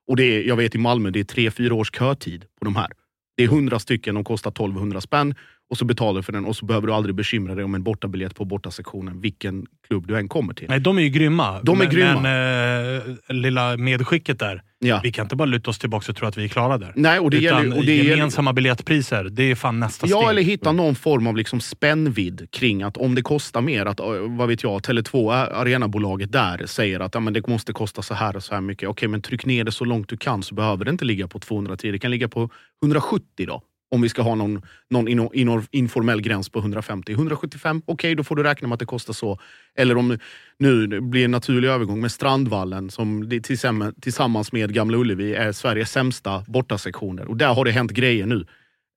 Och 0.09 0.17
det 0.17 0.25
är, 0.25 0.43
jag 0.49 0.57
vet 0.57 0.75
i 0.75 0.79
Malmö, 0.79 1.11
det 1.11 1.21
är 1.21 1.25
tre, 1.25 1.51
fyra 1.51 1.75
års 1.75 1.93
kötid 1.93 2.45
på 2.59 2.65
de 2.65 2.77
här. 2.77 2.89
Det 3.37 3.45
är 3.45 3.49
hundra 3.49 3.79
stycken, 3.79 4.15
de 4.15 4.25
kostar 4.25 4.51
1200 4.51 5.01
spänn 5.01 5.35
och 5.71 5.79
så 5.79 5.85
betalar 5.85 6.19
du 6.19 6.23
för 6.23 6.33
den 6.33 6.45
och 6.45 6.57
så 6.57 6.67
behöver 6.67 6.87
du 6.87 6.93
aldrig 6.93 7.15
bekymra 7.15 7.55
dig 7.55 7.65
om 7.65 7.75
en 7.75 7.83
bortabiljett 7.83 8.35
på 8.35 8.45
bortasektionen, 8.45 9.21
vilken 9.21 9.67
klubb 9.87 10.07
du 10.07 10.19
än 10.19 10.29
kommer 10.29 10.55
till. 10.55 10.69
Nej, 10.69 10.81
de 10.81 10.99
är 10.99 11.03
ju 11.03 11.09
grymma. 11.09 11.63
De 11.63 11.81
är 11.81 11.85
men, 11.85 11.95
grymma. 11.95 12.21
Men 12.21 12.97
eh, 12.97 13.35
lilla 13.35 13.77
medskicket 13.77 14.39
där. 14.39 14.63
Ja. 14.85 15.01
Vi 15.03 15.13
kan 15.13 15.25
inte 15.25 15.37
bara 15.37 15.45
luta 15.47 15.71
oss 15.71 15.79
tillbaka 15.79 16.13
och 16.13 16.17
tro 16.17 16.29
att 16.29 16.37
vi 16.39 16.45
är 16.45 16.49
klara 16.49 16.79
där. 16.79 16.93
Nej, 16.97 17.19
och 17.19 17.31
det 17.31 17.37
Utan 17.37 17.63
gäller- 17.63 17.77
och 17.79 17.85
det 17.85 17.95
gäller- 17.97 18.11
gemensamma 18.11 18.53
biljettpriser, 18.53 19.25
det 19.25 19.43
är 19.51 19.55
fan 19.55 19.81
nästa 19.81 20.07
Ja, 20.07 20.17
steg. 20.21 20.31
eller 20.31 20.43
hitta 20.43 20.73
någon 20.73 20.95
form 20.95 21.27
av 21.27 21.37
liksom 21.37 21.61
spännvidd 21.61 22.47
kring 22.53 22.83
att 22.83 22.97
om 22.97 23.15
det 23.15 23.23
kostar 23.23 23.61
mer, 23.61 23.87
att 23.87 24.01
eh, 24.01 24.07
vad 24.29 24.49
vet 24.49 24.63
jag, 24.63 24.81
Tele2, 24.83 25.33
ä- 25.33 25.55
arenabolaget 25.55 26.33
där 26.33 26.67
säger 26.67 27.01
att 27.01 27.15
ja, 27.15 27.21
men 27.21 27.33
det 27.33 27.47
måste 27.47 27.73
kosta 27.73 28.03
så 28.03 28.15
här 28.15 28.37
och 28.37 28.43
så 28.45 28.55
här 28.55 28.61
mycket. 28.61 28.89
Okej, 28.89 29.09
men 29.09 29.23
tryck 29.23 29.47
ner 29.47 29.65
det 29.65 29.73
så 29.73 29.85
långt 29.85 30.09
du 30.09 30.17
kan 30.17 30.43
så 30.43 30.55
behöver 30.55 30.85
det 30.85 30.91
inte 30.91 31.05
ligga 31.05 31.29
på 31.29 31.39
210. 31.39 31.93
Det 31.93 31.99
kan 31.99 32.11
ligga 32.11 32.29
på 32.29 32.51
170 32.83 33.47
då. 33.47 33.63
Om 33.95 34.03
vi 34.03 34.09
ska 34.09 34.23
ha 34.23 34.35
någon, 34.35 34.63
någon 34.91 35.09
in, 35.09 35.29
in, 35.33 35.67
informell 35.71 36.21
gräns 36.21 36.49
på 36.49 36.59
150. 36.59 37.13
175, 37.13 37.83
okej 37.87 38.15
då 38.15 38.25
får 38.25 38.37
du 38.37 38.43
räkna 38.43 38.69
med 38.69 38.75
att 38.75 38.81
det 38.81 38.87
kostar 38.87 39.13
så. 39.13 39.39
Eller 39.79 39.97
om 39.97 40.19
nu 40.59 40.87
det 40.87 41.01
blir 41.01 41.25
en 41.25 41.31
naturlig 41.31 41.69
övergång 41.69 42.01
med 42.01 42.13
Strandvallen 42.13 42.91
som 42.91 43.29
det 43.29 43.41
tillsammans 44.01 44.53
med 44.53 44.75
Gamla 44.75 44.97
Ullevi 44.99 45.35
är 45.35 45.53
Sveriges 45.53 45.91
sämsta 45.91 46.45
bortasektioner. 46.47 47.27
Och 47.27 47.37
där 47.37 47.55
har 47.55 47.65
det 47.65 47.71
hänt 47.71 47.91
grejer 47.91 48.27
nu. 48.27 48.47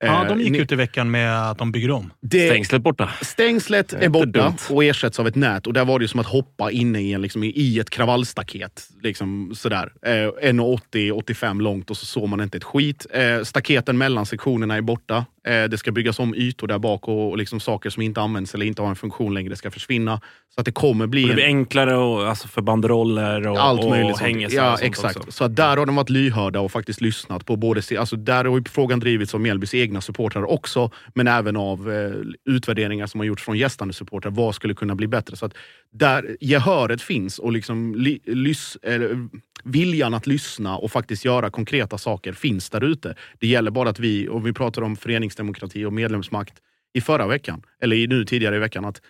Ja, 0.04 0.22
Eh, 0.22 0.28
de 0.28 0.40
gick 0.40 0.50
ni- 0.52 0.58
ut 0.58 0.72
i 0.72 0.74
veckan 0.74 1.10
med 1.10 1.50
att 1.50 1.58
de 1.58 1.72
bygger 1.72 1.90
om. 1.90 2.12
det, 2.20 2.46
Stängslet 2.48 2.82
borta. 2.82 3.10
Stängslet 3.22 3.92
är 3.92 4.08
borta 4.08 4.26
dumt. 4.26 4.56
och 4.70 4.84
ersätts 4.84 5.20
av 5.20 5.26
ett 5.28 5.34
nät. 5.34 5.66
Och 5.66 5.72
där 5.72 5.84
var 5.84 5.98
det 5.98 6.02
ju 6.04 6.08
som 6.08 6.20
att 6.20 6.26
hoppa 6.26 6.70
inne 6.70 7.00
i, 7.00 7.12
en, 7.12 7.22
liksom, 7.22 7.44
i- 7.44 7.78
ett 7.78 7.90
kravallstaket. 7.90 8.82
Liksom, 9.02 9.52
sådär. 9.54 9.92
Eh, 10.06 10.50
1,80-85 10.92 11.60
långt 11.60 11.90
och 11.90 11.96
så 11.96 12.06
såg 12.06 12.28
man 12.28 12.40
inte 12.40 12.56
ett 12.58 12.64
skit. 12.64 13.06
Eh, 13.10 13.42
staketen 13.44 13.98
mellan 13.98 14.26
sektionerna 14.26 14.76
är 14.76 14.80
borta. 14.80 15.24
Eh, 15.48 15.64
det 15.64 15.78
ska 15.78 15.92
byggas 15.92 16.18
om 16.18 16.34
ytor 16.34 16.66
där 16.66 16.78
bak 16.78 17.08
och, 17.08 17.30
och 17.30 17.38
liksom 17.38 17.60
saker 17.60 17.90
som 17.90 18.02
inte 18.02 18.20
används 18.20 18.54
eller 18.54 18.66
inte 18.66 18.82
har 18.82 18.88
en 18.88 18.96
funktion 18.96 19.34
längre 19.34 19.56
ska 19.56 19.70
försvinna. 19.70 20.20
Så 20.54 20.60
att 20.60 20.64
det 20.64 20.72
kommer 20.72 21.06
bli... 21.06 21.24
Och 21.24 21.28
det 21.28 21.34
blir 21.34 21.44
en- 21.44 21.50
enklare 21.58 21.96
och, 21.96 22.28
alltså 22.28 22.48
för 22.48 22.62
banderoller 22.62 23.46
och, 23.46 23.62
allt 23.62 23.84
och 23.84 23.90
möjligt. 23.90 24.18
hängesar 24.18 24.56
Ja, 24.56 24.72
och 24.72 24.78
sånt 24.78 24.88
exakt. 24.88 25.16
också. 25.16 25.32
Så 25.32 25.44
att 25.44 25.56
där 25.56 25.76
har 25.76 25.86
de 25.86 25.96
varit 25.96 26.10
lyhörda 26.10 26.60
och 26.60 26.72
faktiskt 26.72 27.00
lyssnat 27.00 27.46
på 27.46 27.56
både... 27.56 27.82
Alltså 27.98 28.16
där 28.16 28.44
har 28.44 28.58
ju 28.58 28.64
frågan 28.64 29.00
drivits 29.00 29.34
av 29.34 29.40
Mjällbys 29.40 29.74
egna 29.88 30.00
supportrar 30.00 30.50
också, 30.50 30.90
men 31.14 31.26
även 31.26 31.56
av 31.56 31.90
eh, 31.92 32.52
utvärderingar 32.54 33.06
som 33.06 33.20
har 33.20 33.24
gjorts 33.26 33.44
från 33.44 33.58
gästande 33.58 33.94
supportrar. 33.94 34.30
Vad 34.30 34.54
skulle 34.54 34.74
kunna 34.74 34.94
bli 34.94 35.06
bättre? 35.06 35.36
Så 35.36 35.46
att 35.46 35.54
där 35.90 36.36
gehöret 36.40 37.02
finns 37.02 37.38
och 37.38 37.52
liksom 37.52 37.94
li, 37.94 38.20
lys, 38.24 38.78
eller, 38.82 39.28
viljan 39.64 40.14
att 40.14 40.26
lyssna 40.26 40.76
och 40.76 40.92
faktiskt 40.92 41.24
göra 41.24 41.50
konkreta 41.50 41.98
saker 41.98 42.32
finns 42.32 42.70
där 42.70 42.84
ute. 42.84 43.14
Det 43.38 43.46
gäller 43.46 43.70
bara 43.70 43.90
att 43.90 43.98
vi, 43.98 44.28
och 44.28 44.46
vi 44.46 44.52
pratar 44.52 44.82
om 44.82 44.96
föreningsdemokrati 44.96 45.84
och 45.84 45.92
medlemsmakt 45.92 46.54
i 46.94 47.00
förra 47.00 47.26
veckan, 47.26 47.62
eller 47.82 48.08
nu 48.08 48.24
tidigare 48.24 48.56
i 48.56 48.58
veckan, 48.58 48.84
att 48.84 49.00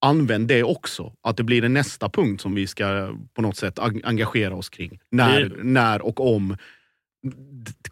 använd 0.00 0.48
det 0.48 0.62
också. 0.62 1.12
Att 1.22 1.36
det 1.36 1.42
blir 1.42 1.64
en 1.64 1.72
nästa 1.72 2.08
punkt 2.08 2.40
som 2.42 2.54
vi 2.54 2.66
ska 2.66 3.14
på 3.34 3.42
något 3.42 3.56
sätt 3.56 3.78
eng- 3.78 4.00
engagera 4.04 4.54
oss 4.54 4.68
kring. 4.68 4.98
När, 5.10 5.52
när 5.62 6.02
och 6.02 6.34
om 6.34 6.56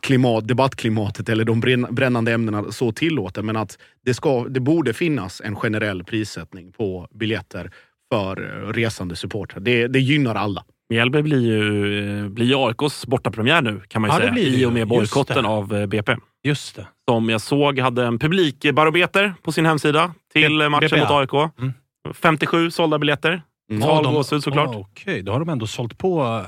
klimat, 0.01 0.49
debattklimatet 0.49 1.29
eller 1.29 1.45
de 1.45 1.61
bränn- 1.63 1.93
brännande 1.95 2.33
ämnena 2.33 2.73
så 2.73 2.93
tillåter. 2.93 3.43
Men 3.43 3.57
att 3.57 3.79
det, 4.05 4.15
ska, 4.15 4.45
det 4.49 4.61
borde 4.61 4.93
finnas 4.93 5.41
en 5.45 5.57
generell 5.57 6.05
prissättning 6.05 6.73
på 6.73 7.09
biljetter 7.15 7.71
för 8.13 8.65
eh, 8.67 8.73
resande 8.73 9.17
supportrar. 9.17 9.61
Det, 9.61 9.87
det 9.89 10.01
gynnar 10.01 10.35
alla. 10.35 10.65
Mjällby 10.91 11.23
blir 11.23 11.41
ju 11.41 12.23
eh, 12.25 12.29
blir 12.29 12.67
AIKs 12.69 13.07
bortapremiär 13.07 13.63
nu 13.63 13.81
kan 13.89 14.03
man 14.03 14.11
ju 14.11 14.15
Ja, 14.15 14.19
det 14.19 14.23
säga. 14.25 14.33
blir 14.33 14.45
det 14.51 14.51
I 14.57 14.67
och 14.67 14.71
ju. 14.71 14.75
med 14.75 14.89
bojkotten 14.89 15.47
av 15.47 15.75
eh, 15.77 15.87
BP. 15.87 16.17
Just 16.45 16.77
det. 16.77 16.87
Som 17.11 17.29
jag 17.29 17.41
såg 17.41 17.79
hade 17.79 18.05
en 18.05 18.19
publikbarometer 18.19 19.35
på 19.43 19.53
sin 19.53 19.67
hemsida 19.67 20.15
till 20.33 20.59
B- 20.59 20.69
matchen 20.69 20.89
BPA. 21.01 21.21
mot 21.23 21.33
AIK. 21.35 21.53
Mm. 21.59 21.73
57 22.15 22.71
sålda 22.71 22.99
biljetter. 22.99 23.43
Mm. 23.71 23.81
De- 23.89 24.13
gåshud 24.15 24.43
såklart. 24.43 24.71
Ja, 24.73 24.79
Okej, 24.91 25.23
då 25.23 25.33
har 25.33 25.39
de 25.41 25.49
ändå 25.49 25.67
sålt 25.67 25.99
på 25.99 26.43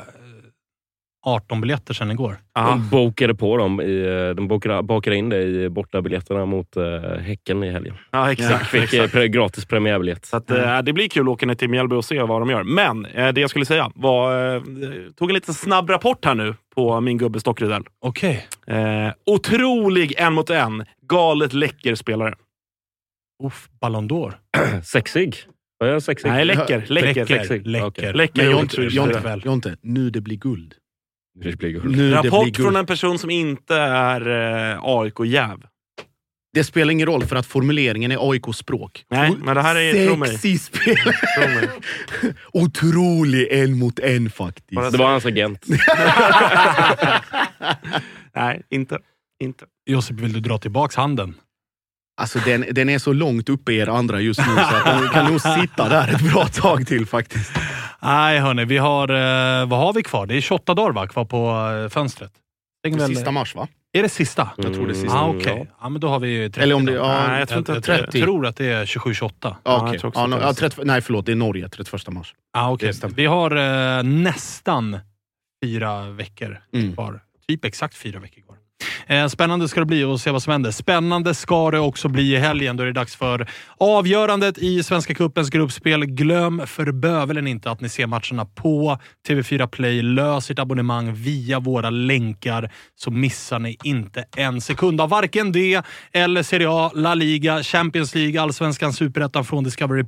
18 1.26 1.60
biljetter 1.60 1.94
sedan 1.94 2.10
igår. 2.10 2.38
Ja. 2.54 2.68
De 2.70 2.88
bokade 2.88 3.34
på 3.34 3.56
dem. 3.56 3.80
I, 3.80 4.34
de 4.36 4.48
bokade, 4.48 4.82
bakade 4.82 5.16
in 5.16 5.28
det 5.28 5.42
i 5.42 5.68
bortabiljetterna 5.68 6.46
mot 6.46 6.76
uh, 6.76 7.00
Häcken 7.18 7.64
i 7.64 7.70
helgen. 7.70 7.94
Ja, 8.10 8.32
exakt. 8.32 8.66
Fick 8.66 8.80
eh, 8.80 8.84
exakt. 8.84 9.14
pre- 9.14 9.26
gratis 9.26 9.64
premiärbiljett. 9.64 10.26
Så 10.26 10.36
att, 10.36 10.50
eh, 10.50 10.82
det 10.82 10.92
blir 10.92 11.08
kul 11.08 11.22
att 11.22 11.32
åka 11.32 11.46
ner 11.46 11.54
till 11.54 11.70
Mjällby 11.70 11.96
och 11.96 12.04
se 12.04 12.22
vad 12.22 12.40
de 12.40 12.50
gör. 12.50 12.62
Men 12.62 13.02
det 13.02 13.40
jag 13.40 13.50
skulle 13.50 13.64
säga 13.64 13.90
var... 13.94 14.60
Tog 15.12 15.30
en 15.30 15.34
liten 15.34 15.54
snabb 15.54 15.90
rapport 15.90 16.24
här 16.24 16.34
nu 16.34 16.54
på 16.74 17.00
min 17.00 17.18
gubbe 17.18 17.40
Stockrydell. 17.40 17.82
Okej. 18.00 18.46
Eh, 18.66 19.12
otrolig 19.26 20.14
en 20.18 20.32
mot 20.32 20.50
en. 20.50 20.84
Galet 21.08 21.52
läcker 21.52 21.94
spelare. 21.94 22.34
Uff, 23.44 23.68
Ballon 23.80 24.08
d'Or. 24.10 24.32
Sexig. 24.84 25.36
Var 25.78 25.86
jag 25.86 26.02
sexig? 26.02 26.28
Nej, 26.28 26.44
läcker. 26.44 26.84
Läcker. 26.88 26.88
Läcker. 26.88 27.26
Läcker. 27.26 27.64
Läcker. 27.64 27.86
Okej. 27.86 28.12
läcker 28.12 28.42
Men 28.42 28.50
Jonte, 28.50 28.82
Jonte. 28.82 29.40
Jonte, 29.44 29.76
nu 29.82 30.10
det 30.10 30.20
blir 30.20 30.36
guld. 30.36 30.74
Det 31.42 31.58
blir 31.58 31.70
guld. 31.70 31.84
Nu 31.84 31.90
det 31.90 32.20
blir 32.20 32.30
Rapport 32.30 32.44
guld. 32.44 32.56
från 32.56 32.76
en 32.76 32.86
person 32.86 33.18
som 33.18 33.30
inte 33.30 33.76
är 33.76 34.20
eh, 34.72 34.78
AIK-jäv. 34.82 35.62
Det 36.52 36.64
spelar 36.64 36.92
ingen 36.92 37.06
roll 37.06 37.24
för 37.24 37.36
att 37.36 37.46
formuleringen 37.46 38.12
är 38.12 38.30
AIK-språk. 38.30 39.04
Nej, 39.10 39.34
men 39.44 39.54
det 39.54 39.62
här 39.62 39.76
är- 39.76 40.06
tro 40.06 40.16
mig. 40.16 40.28
Sexig 40.28 40.60
spel. 40.60 40.96
Otrolig 42.52 43.48
en 43.50 43.78
mot 43.78 43.98
en 43.98 44.30
faktiskt. 44.30 44.92
Det 44.92 44.98
var 44.98 45.10
hans 45.10 45.26
agent. 45.26 45.66
Nej, 48.34 48.62
inte. 48.70 48.98
inte. 49.42 49.64
Josip, 49.86 50.20
vill 50.20 50.32
du 50.32 50.40
dra 50.40 50.58
tillbaks 50.58 50.96
handen? 50.96 51.34
Alltså 52.20 52.38
den, 52.38 52.64
den 52.72 52.88
är 52.88 52.98
så 52.98 53.12
långt 53.12 53.48
uppe 53.48 53.72
i 53.72 53.76
er 53.78 53.86
andra 53.88 54.20
just 54.20 54.40
nu 54.40 54.44
så 54.54 54.60
att 54.76 54.84
den 55.00 55.08
kan 55.08 55.32
nog 55.32 55.40
sitta 55.40 55.88
där 55.88 56.14
ett 56.14 56.32
bra 56.32 56.46
tag 56.46 56.86
till 56.86 57.06
faktiskt. 57.06 57.52
Nej 58.02 58.38
hörni, 58.38 58.64
vi 58.64 58.78
har, 58.78 59.08
eh, 59.08 59.66
vad 59.68 59.78
har 59.78 59.92
vi 59.92 60.02
kvar? 60.02 60.26
Det 60.26 60.36
är 60.36 60.40
28 60.40 60.74
dagar 60.74 60.92
va, 60.92 61.06
kvar 61.06 61.24
på 61.24 61.70
eh, 61.84 61.88
fönstret. 61.88 62.32
Stänger 62.84 62.98
väl- 62.98 63.06
Sista 63.16 63.30
mars 63.30 63.54
va? 63.54 63.68
Är 63.92 64.02
det 64.02 64.08
sista? 64.08 64.50
Jag 64.56 64.74
tror 64.74 64.86
det 64.86 64.92
är 64.92 64.94
sista. 64.94 65.18
Ah, 65.18 65.24
Mm, 65.24 65.36
Okej, 65.38 65.70
ja. 65.80 65.88
men 65.88 66.00
då 66.00 66.08
har 66.08 66.20
vi 66.20 66.28
ju 66.28 66.48
30 66.48 66.60
Eller 66.60 66.74
om 66.74 66.86
det, 66.86 66.92
ja, 66.92 67.24
Nej, 67.28 67.38
jag 67.38 67.48
tror 67.48 67.58
inte 67.58 67.72
jag, 67.72 67.78
att 67.78 67.88
jag, 67.88 67.96
det- 67.96 68.00
jag 68.00 68.10
30. 68.12 68.20
tror 68.22 68.46
att 68.46 68.56
det 68.56 68.66
är 68.72 68.86
27-28. 68.86 69.30
Ja, 69.42 69.56
Ja, 69.64 69.76
okej. 69.80 69.92
jag 69.92 70.00
tror 70.00 70.08
också 70.08 70.20
ja, 70.20 70.24
att 70.24 70.30
no, 70.30 70.36
ja. 70.40 70.52
30, 70.54 70.80
nej 70.84 71.00
förlåt, 71.00 71.26
det 71.26 71.32
är 71.32 71.36
Norge 71.36 71.68
31 71.68 72.10
mars. 72.12 72.34
Ah, 72.52 72.70
okay. 72.72 72.92
Vi 73.16 73.26
har 73.26 73.56
eh, 73.98 74.02
nästan 74.02 74.98
fyra 75.64 76.02
veckor 76.10 76.60
Mm. 76.74 76.94
kvar. 76.94 77.20
Typ 77.48 77.64
exakt 77.64 77.94
fyra 77.94 78.20
veckor 78.20 78.42
kvar. 78.42 78.56
Eh, 79.06 79.26
spännande 79.26 79.68
ska 79.68 79.80
det 79.80 79.86
bli 79.86 80.04
att 80.04 80.20
se 80.20 80.30
vad 80.30 80.42
som 80.42 80.52
händer. 80.52 80.70
Spännande 80.70 81.34
ska 81.34 81.70
det 81.70 81.78
också 81.78 82.08
bli 82.08 82.34
i 82.34 82.36
helgen 82.36 82.76
då 82.76 82.82
är 82.82 82.86
det 82.86 82.92
dags 82.92 83.16
för 83.16 83.48
avgörandet 83.78 84.58
i 84.58 84.82
Svenska 84.82 85.14
cupens 85.14 85.50
gruppspel. 85.50 86.04
Glöm 86.04 86.62
för 86.66 86.92
bövelen 86.92 87.46
inte 87.46 87.70
att 87.70 87.80
ni 87.80 87.88
ser 87.88 88.06
matcherna 88.06 88.44
på 88.44 88.98
TV4 89.28 89.66
Play. 89.66 90.02
Lös 90.02 90.50
ert 90.50 90.58
abonnemang 90.58 91.14
via 91.14 91.60
våra 91.60 91.90
länkar 91.90 92.70
så 92.94 93.10
missar 93.10 93.58
ni 93.58 93.78
inte 93.84 94.24
en 94.36 94.60
sekund 94.60 95.00
av 95.00 95.08
varken 95.08 95.52
det 95.52 95.82
eller 96.12 96.42
Serie 96.42 96.68
A, 96.70 96.90
La 96.94 97.14
Liga, 97.14 97.62
Champions 97.62 98.14
League, 98.14 98.40
Allsvenskan, 98.40 98.92
Superettan 98.92 99.44
från 99.44 99.64
Discovery+. 99.64 100.04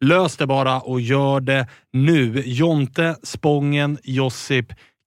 Lös 0.00 0.36
det 0.36 0.46
bara 0.46 0.80
och 0.80 1.00
gör 1.00 1.40
det 1.40 1.66
nu. 1.92 2.42
Jonte, 2.46 3.16
Spången, 3.22 3.98
Josip, 4.04 4.66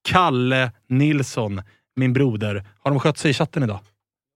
Kalle, 0.10 0.72
Nilsson, 0.90 1.62
min 1.96 2.14
broder. 2.14 2.66
Har 2.80 2.92
de 2.92 3.00
skött 3.00 3.18
sig 3.18 3.32
i 3.32 3.34
chatten 3.34 3.64
idag? 3.64 3.80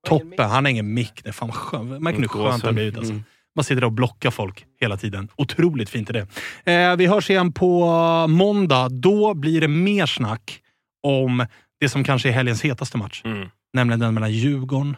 Toppen. 0.08 0.50
Han 0.50 0.66
har 0.66 0.72
ingen 0.72 0.94
mick. 0.94 1.24
Det 1.24 1.30
är 1.30 1.34
fan 1.34 1.52
skön. 1.52 2.04
Märker 2.04 2.20
ni 2.20 2.28
hur 2.34 2.44
skönt 2.44 2.62
det 2.62 2.68
har 2.68 2.74
blivit? 2.74 2.98
Alltså. 2.98 3.14
Mm. 3.14 3.24
Man 3.56 3.64
sitter 3.64 3.82
där 3.82 3.88
och 3.88 3.92
blockar 3.92 4.32
folk 4.32 4.66
hela 4.80 4.98
tiden. 4.98 5.30
Otroligt 5.36 5.90
fint 5.90 6.10
är 6.10 6.14
det. 6.14 6.28
Eh, 6.74 6.96
vi 6.96 7.06
hörs 7.06 7.30
igen 7.30 7.54
på 7.54 7.88
måndag. 8.28 8.90
Då 8.90 9.34
blir 9.34 9.62
det 9.62 9.68
mer 9.68 10.06
snack 10.06 10.62
om 11.04 11.46
det 11.80 11.90
som 11.90 12.04
kanske 12.04 12.30
är 12.30 12.34
helgens 12.34 12.62
hetaste 12.62 12.98
match. 12.98 13.22
Mm. 13.26 13.50
Nämligen 13.74 14.00
den 14.00 14.14
mellan 14.14 14.32
Djurgården 14.32 14.96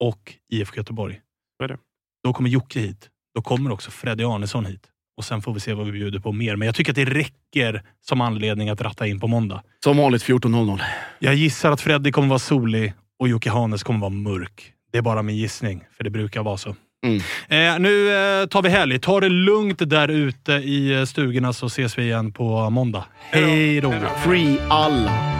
och 0.00 0.34
IFK 0.52 0.76
Göteborg. 0.76 1.20
Så 1.56 1.64
är 1.64 1.68
det. 1.68 1.78
Då 2.24 2.32
kommer 2.32 2.50
Jocke 2.50 2.80
hit. 2.80 3.08
Då 3.34 3.42
kommer 3.42 3.72
också 3.72 3.90
Freddy 3.90 4.24
Arnesson 4.24 4.66
hit. 4.66 4.86
Och 5.20 5.24
sen 5.24 5.42
får 5.42 5.54
vi 5.54 5.60
se 5.60 5.74
vad 5.74 5.86
vi 5.86 5.92
bjuder 5.92 6.18
på 6.18 6.32
mer. 6.32 6.56
Men 6.56 6.66
jag 6.66 6.74
tycker 6.74 6.92
att 6.92 6.96
det 6.96 7.04
räcker 7.04 7.82
som 8.00 8.20
anledning 8.20 8.68
att 8.68 8.80
ratta 8.80 9.06
in 9.06 9.20
på 9.20 9.26
måndag. 9.26 9.62
Som 9.84 9.96
vanligt 9.96 10.24
14.00. 10.24 10.80
Jag 11.18 11.34
gissar 11.34 11.72
att 11.72 11.80
Freddy 11.80 12.12
kommer 12.12 12.28
vara 12.28 12.38
solig 12.38 12.92
och 13.18 13.28
Jocke 13.28 13.50
Hanes 13.50 13.82
kommer 13.82 14.00
vara 14.00 14.10
mörk. 14.10 14.72
Det 14.92 14.98
är 14.98 15.02
bara 15.02 15.22
min 15.22 15.36
gissning, 15.36 15.84
för 15.96 16.04
det 16.04 16.10
brukar 16.10 16.42
vara 16.42 16.56
så. 16.56 16.76
Mm. 17.06 17.16
Eh, 17.48 17.80
nu 17.80 18.08
eh, 18.08 18.46
tar 18.46 18.62
vi 18.62 18.68
helg. 18.68 18.98
Ta 18.98 19.20
det 19.20 19.28
lugnt 19.28 19.90
där 19.90 20.08
ute 20.08 20.52
i 20.52 20.92
eh, 20.92 21.04
stugorna 21.04 21.52
så 21.52 21.66
ses 21.66 21.98
vi 21.98 22.02
igen 22.02 22.32
på 22.32 22.70
måndag. 22.70 23.04
Hej 23.30 23.80
då! 23.80 23.94
Free 24.24 24.58
alla! 24.68 25.39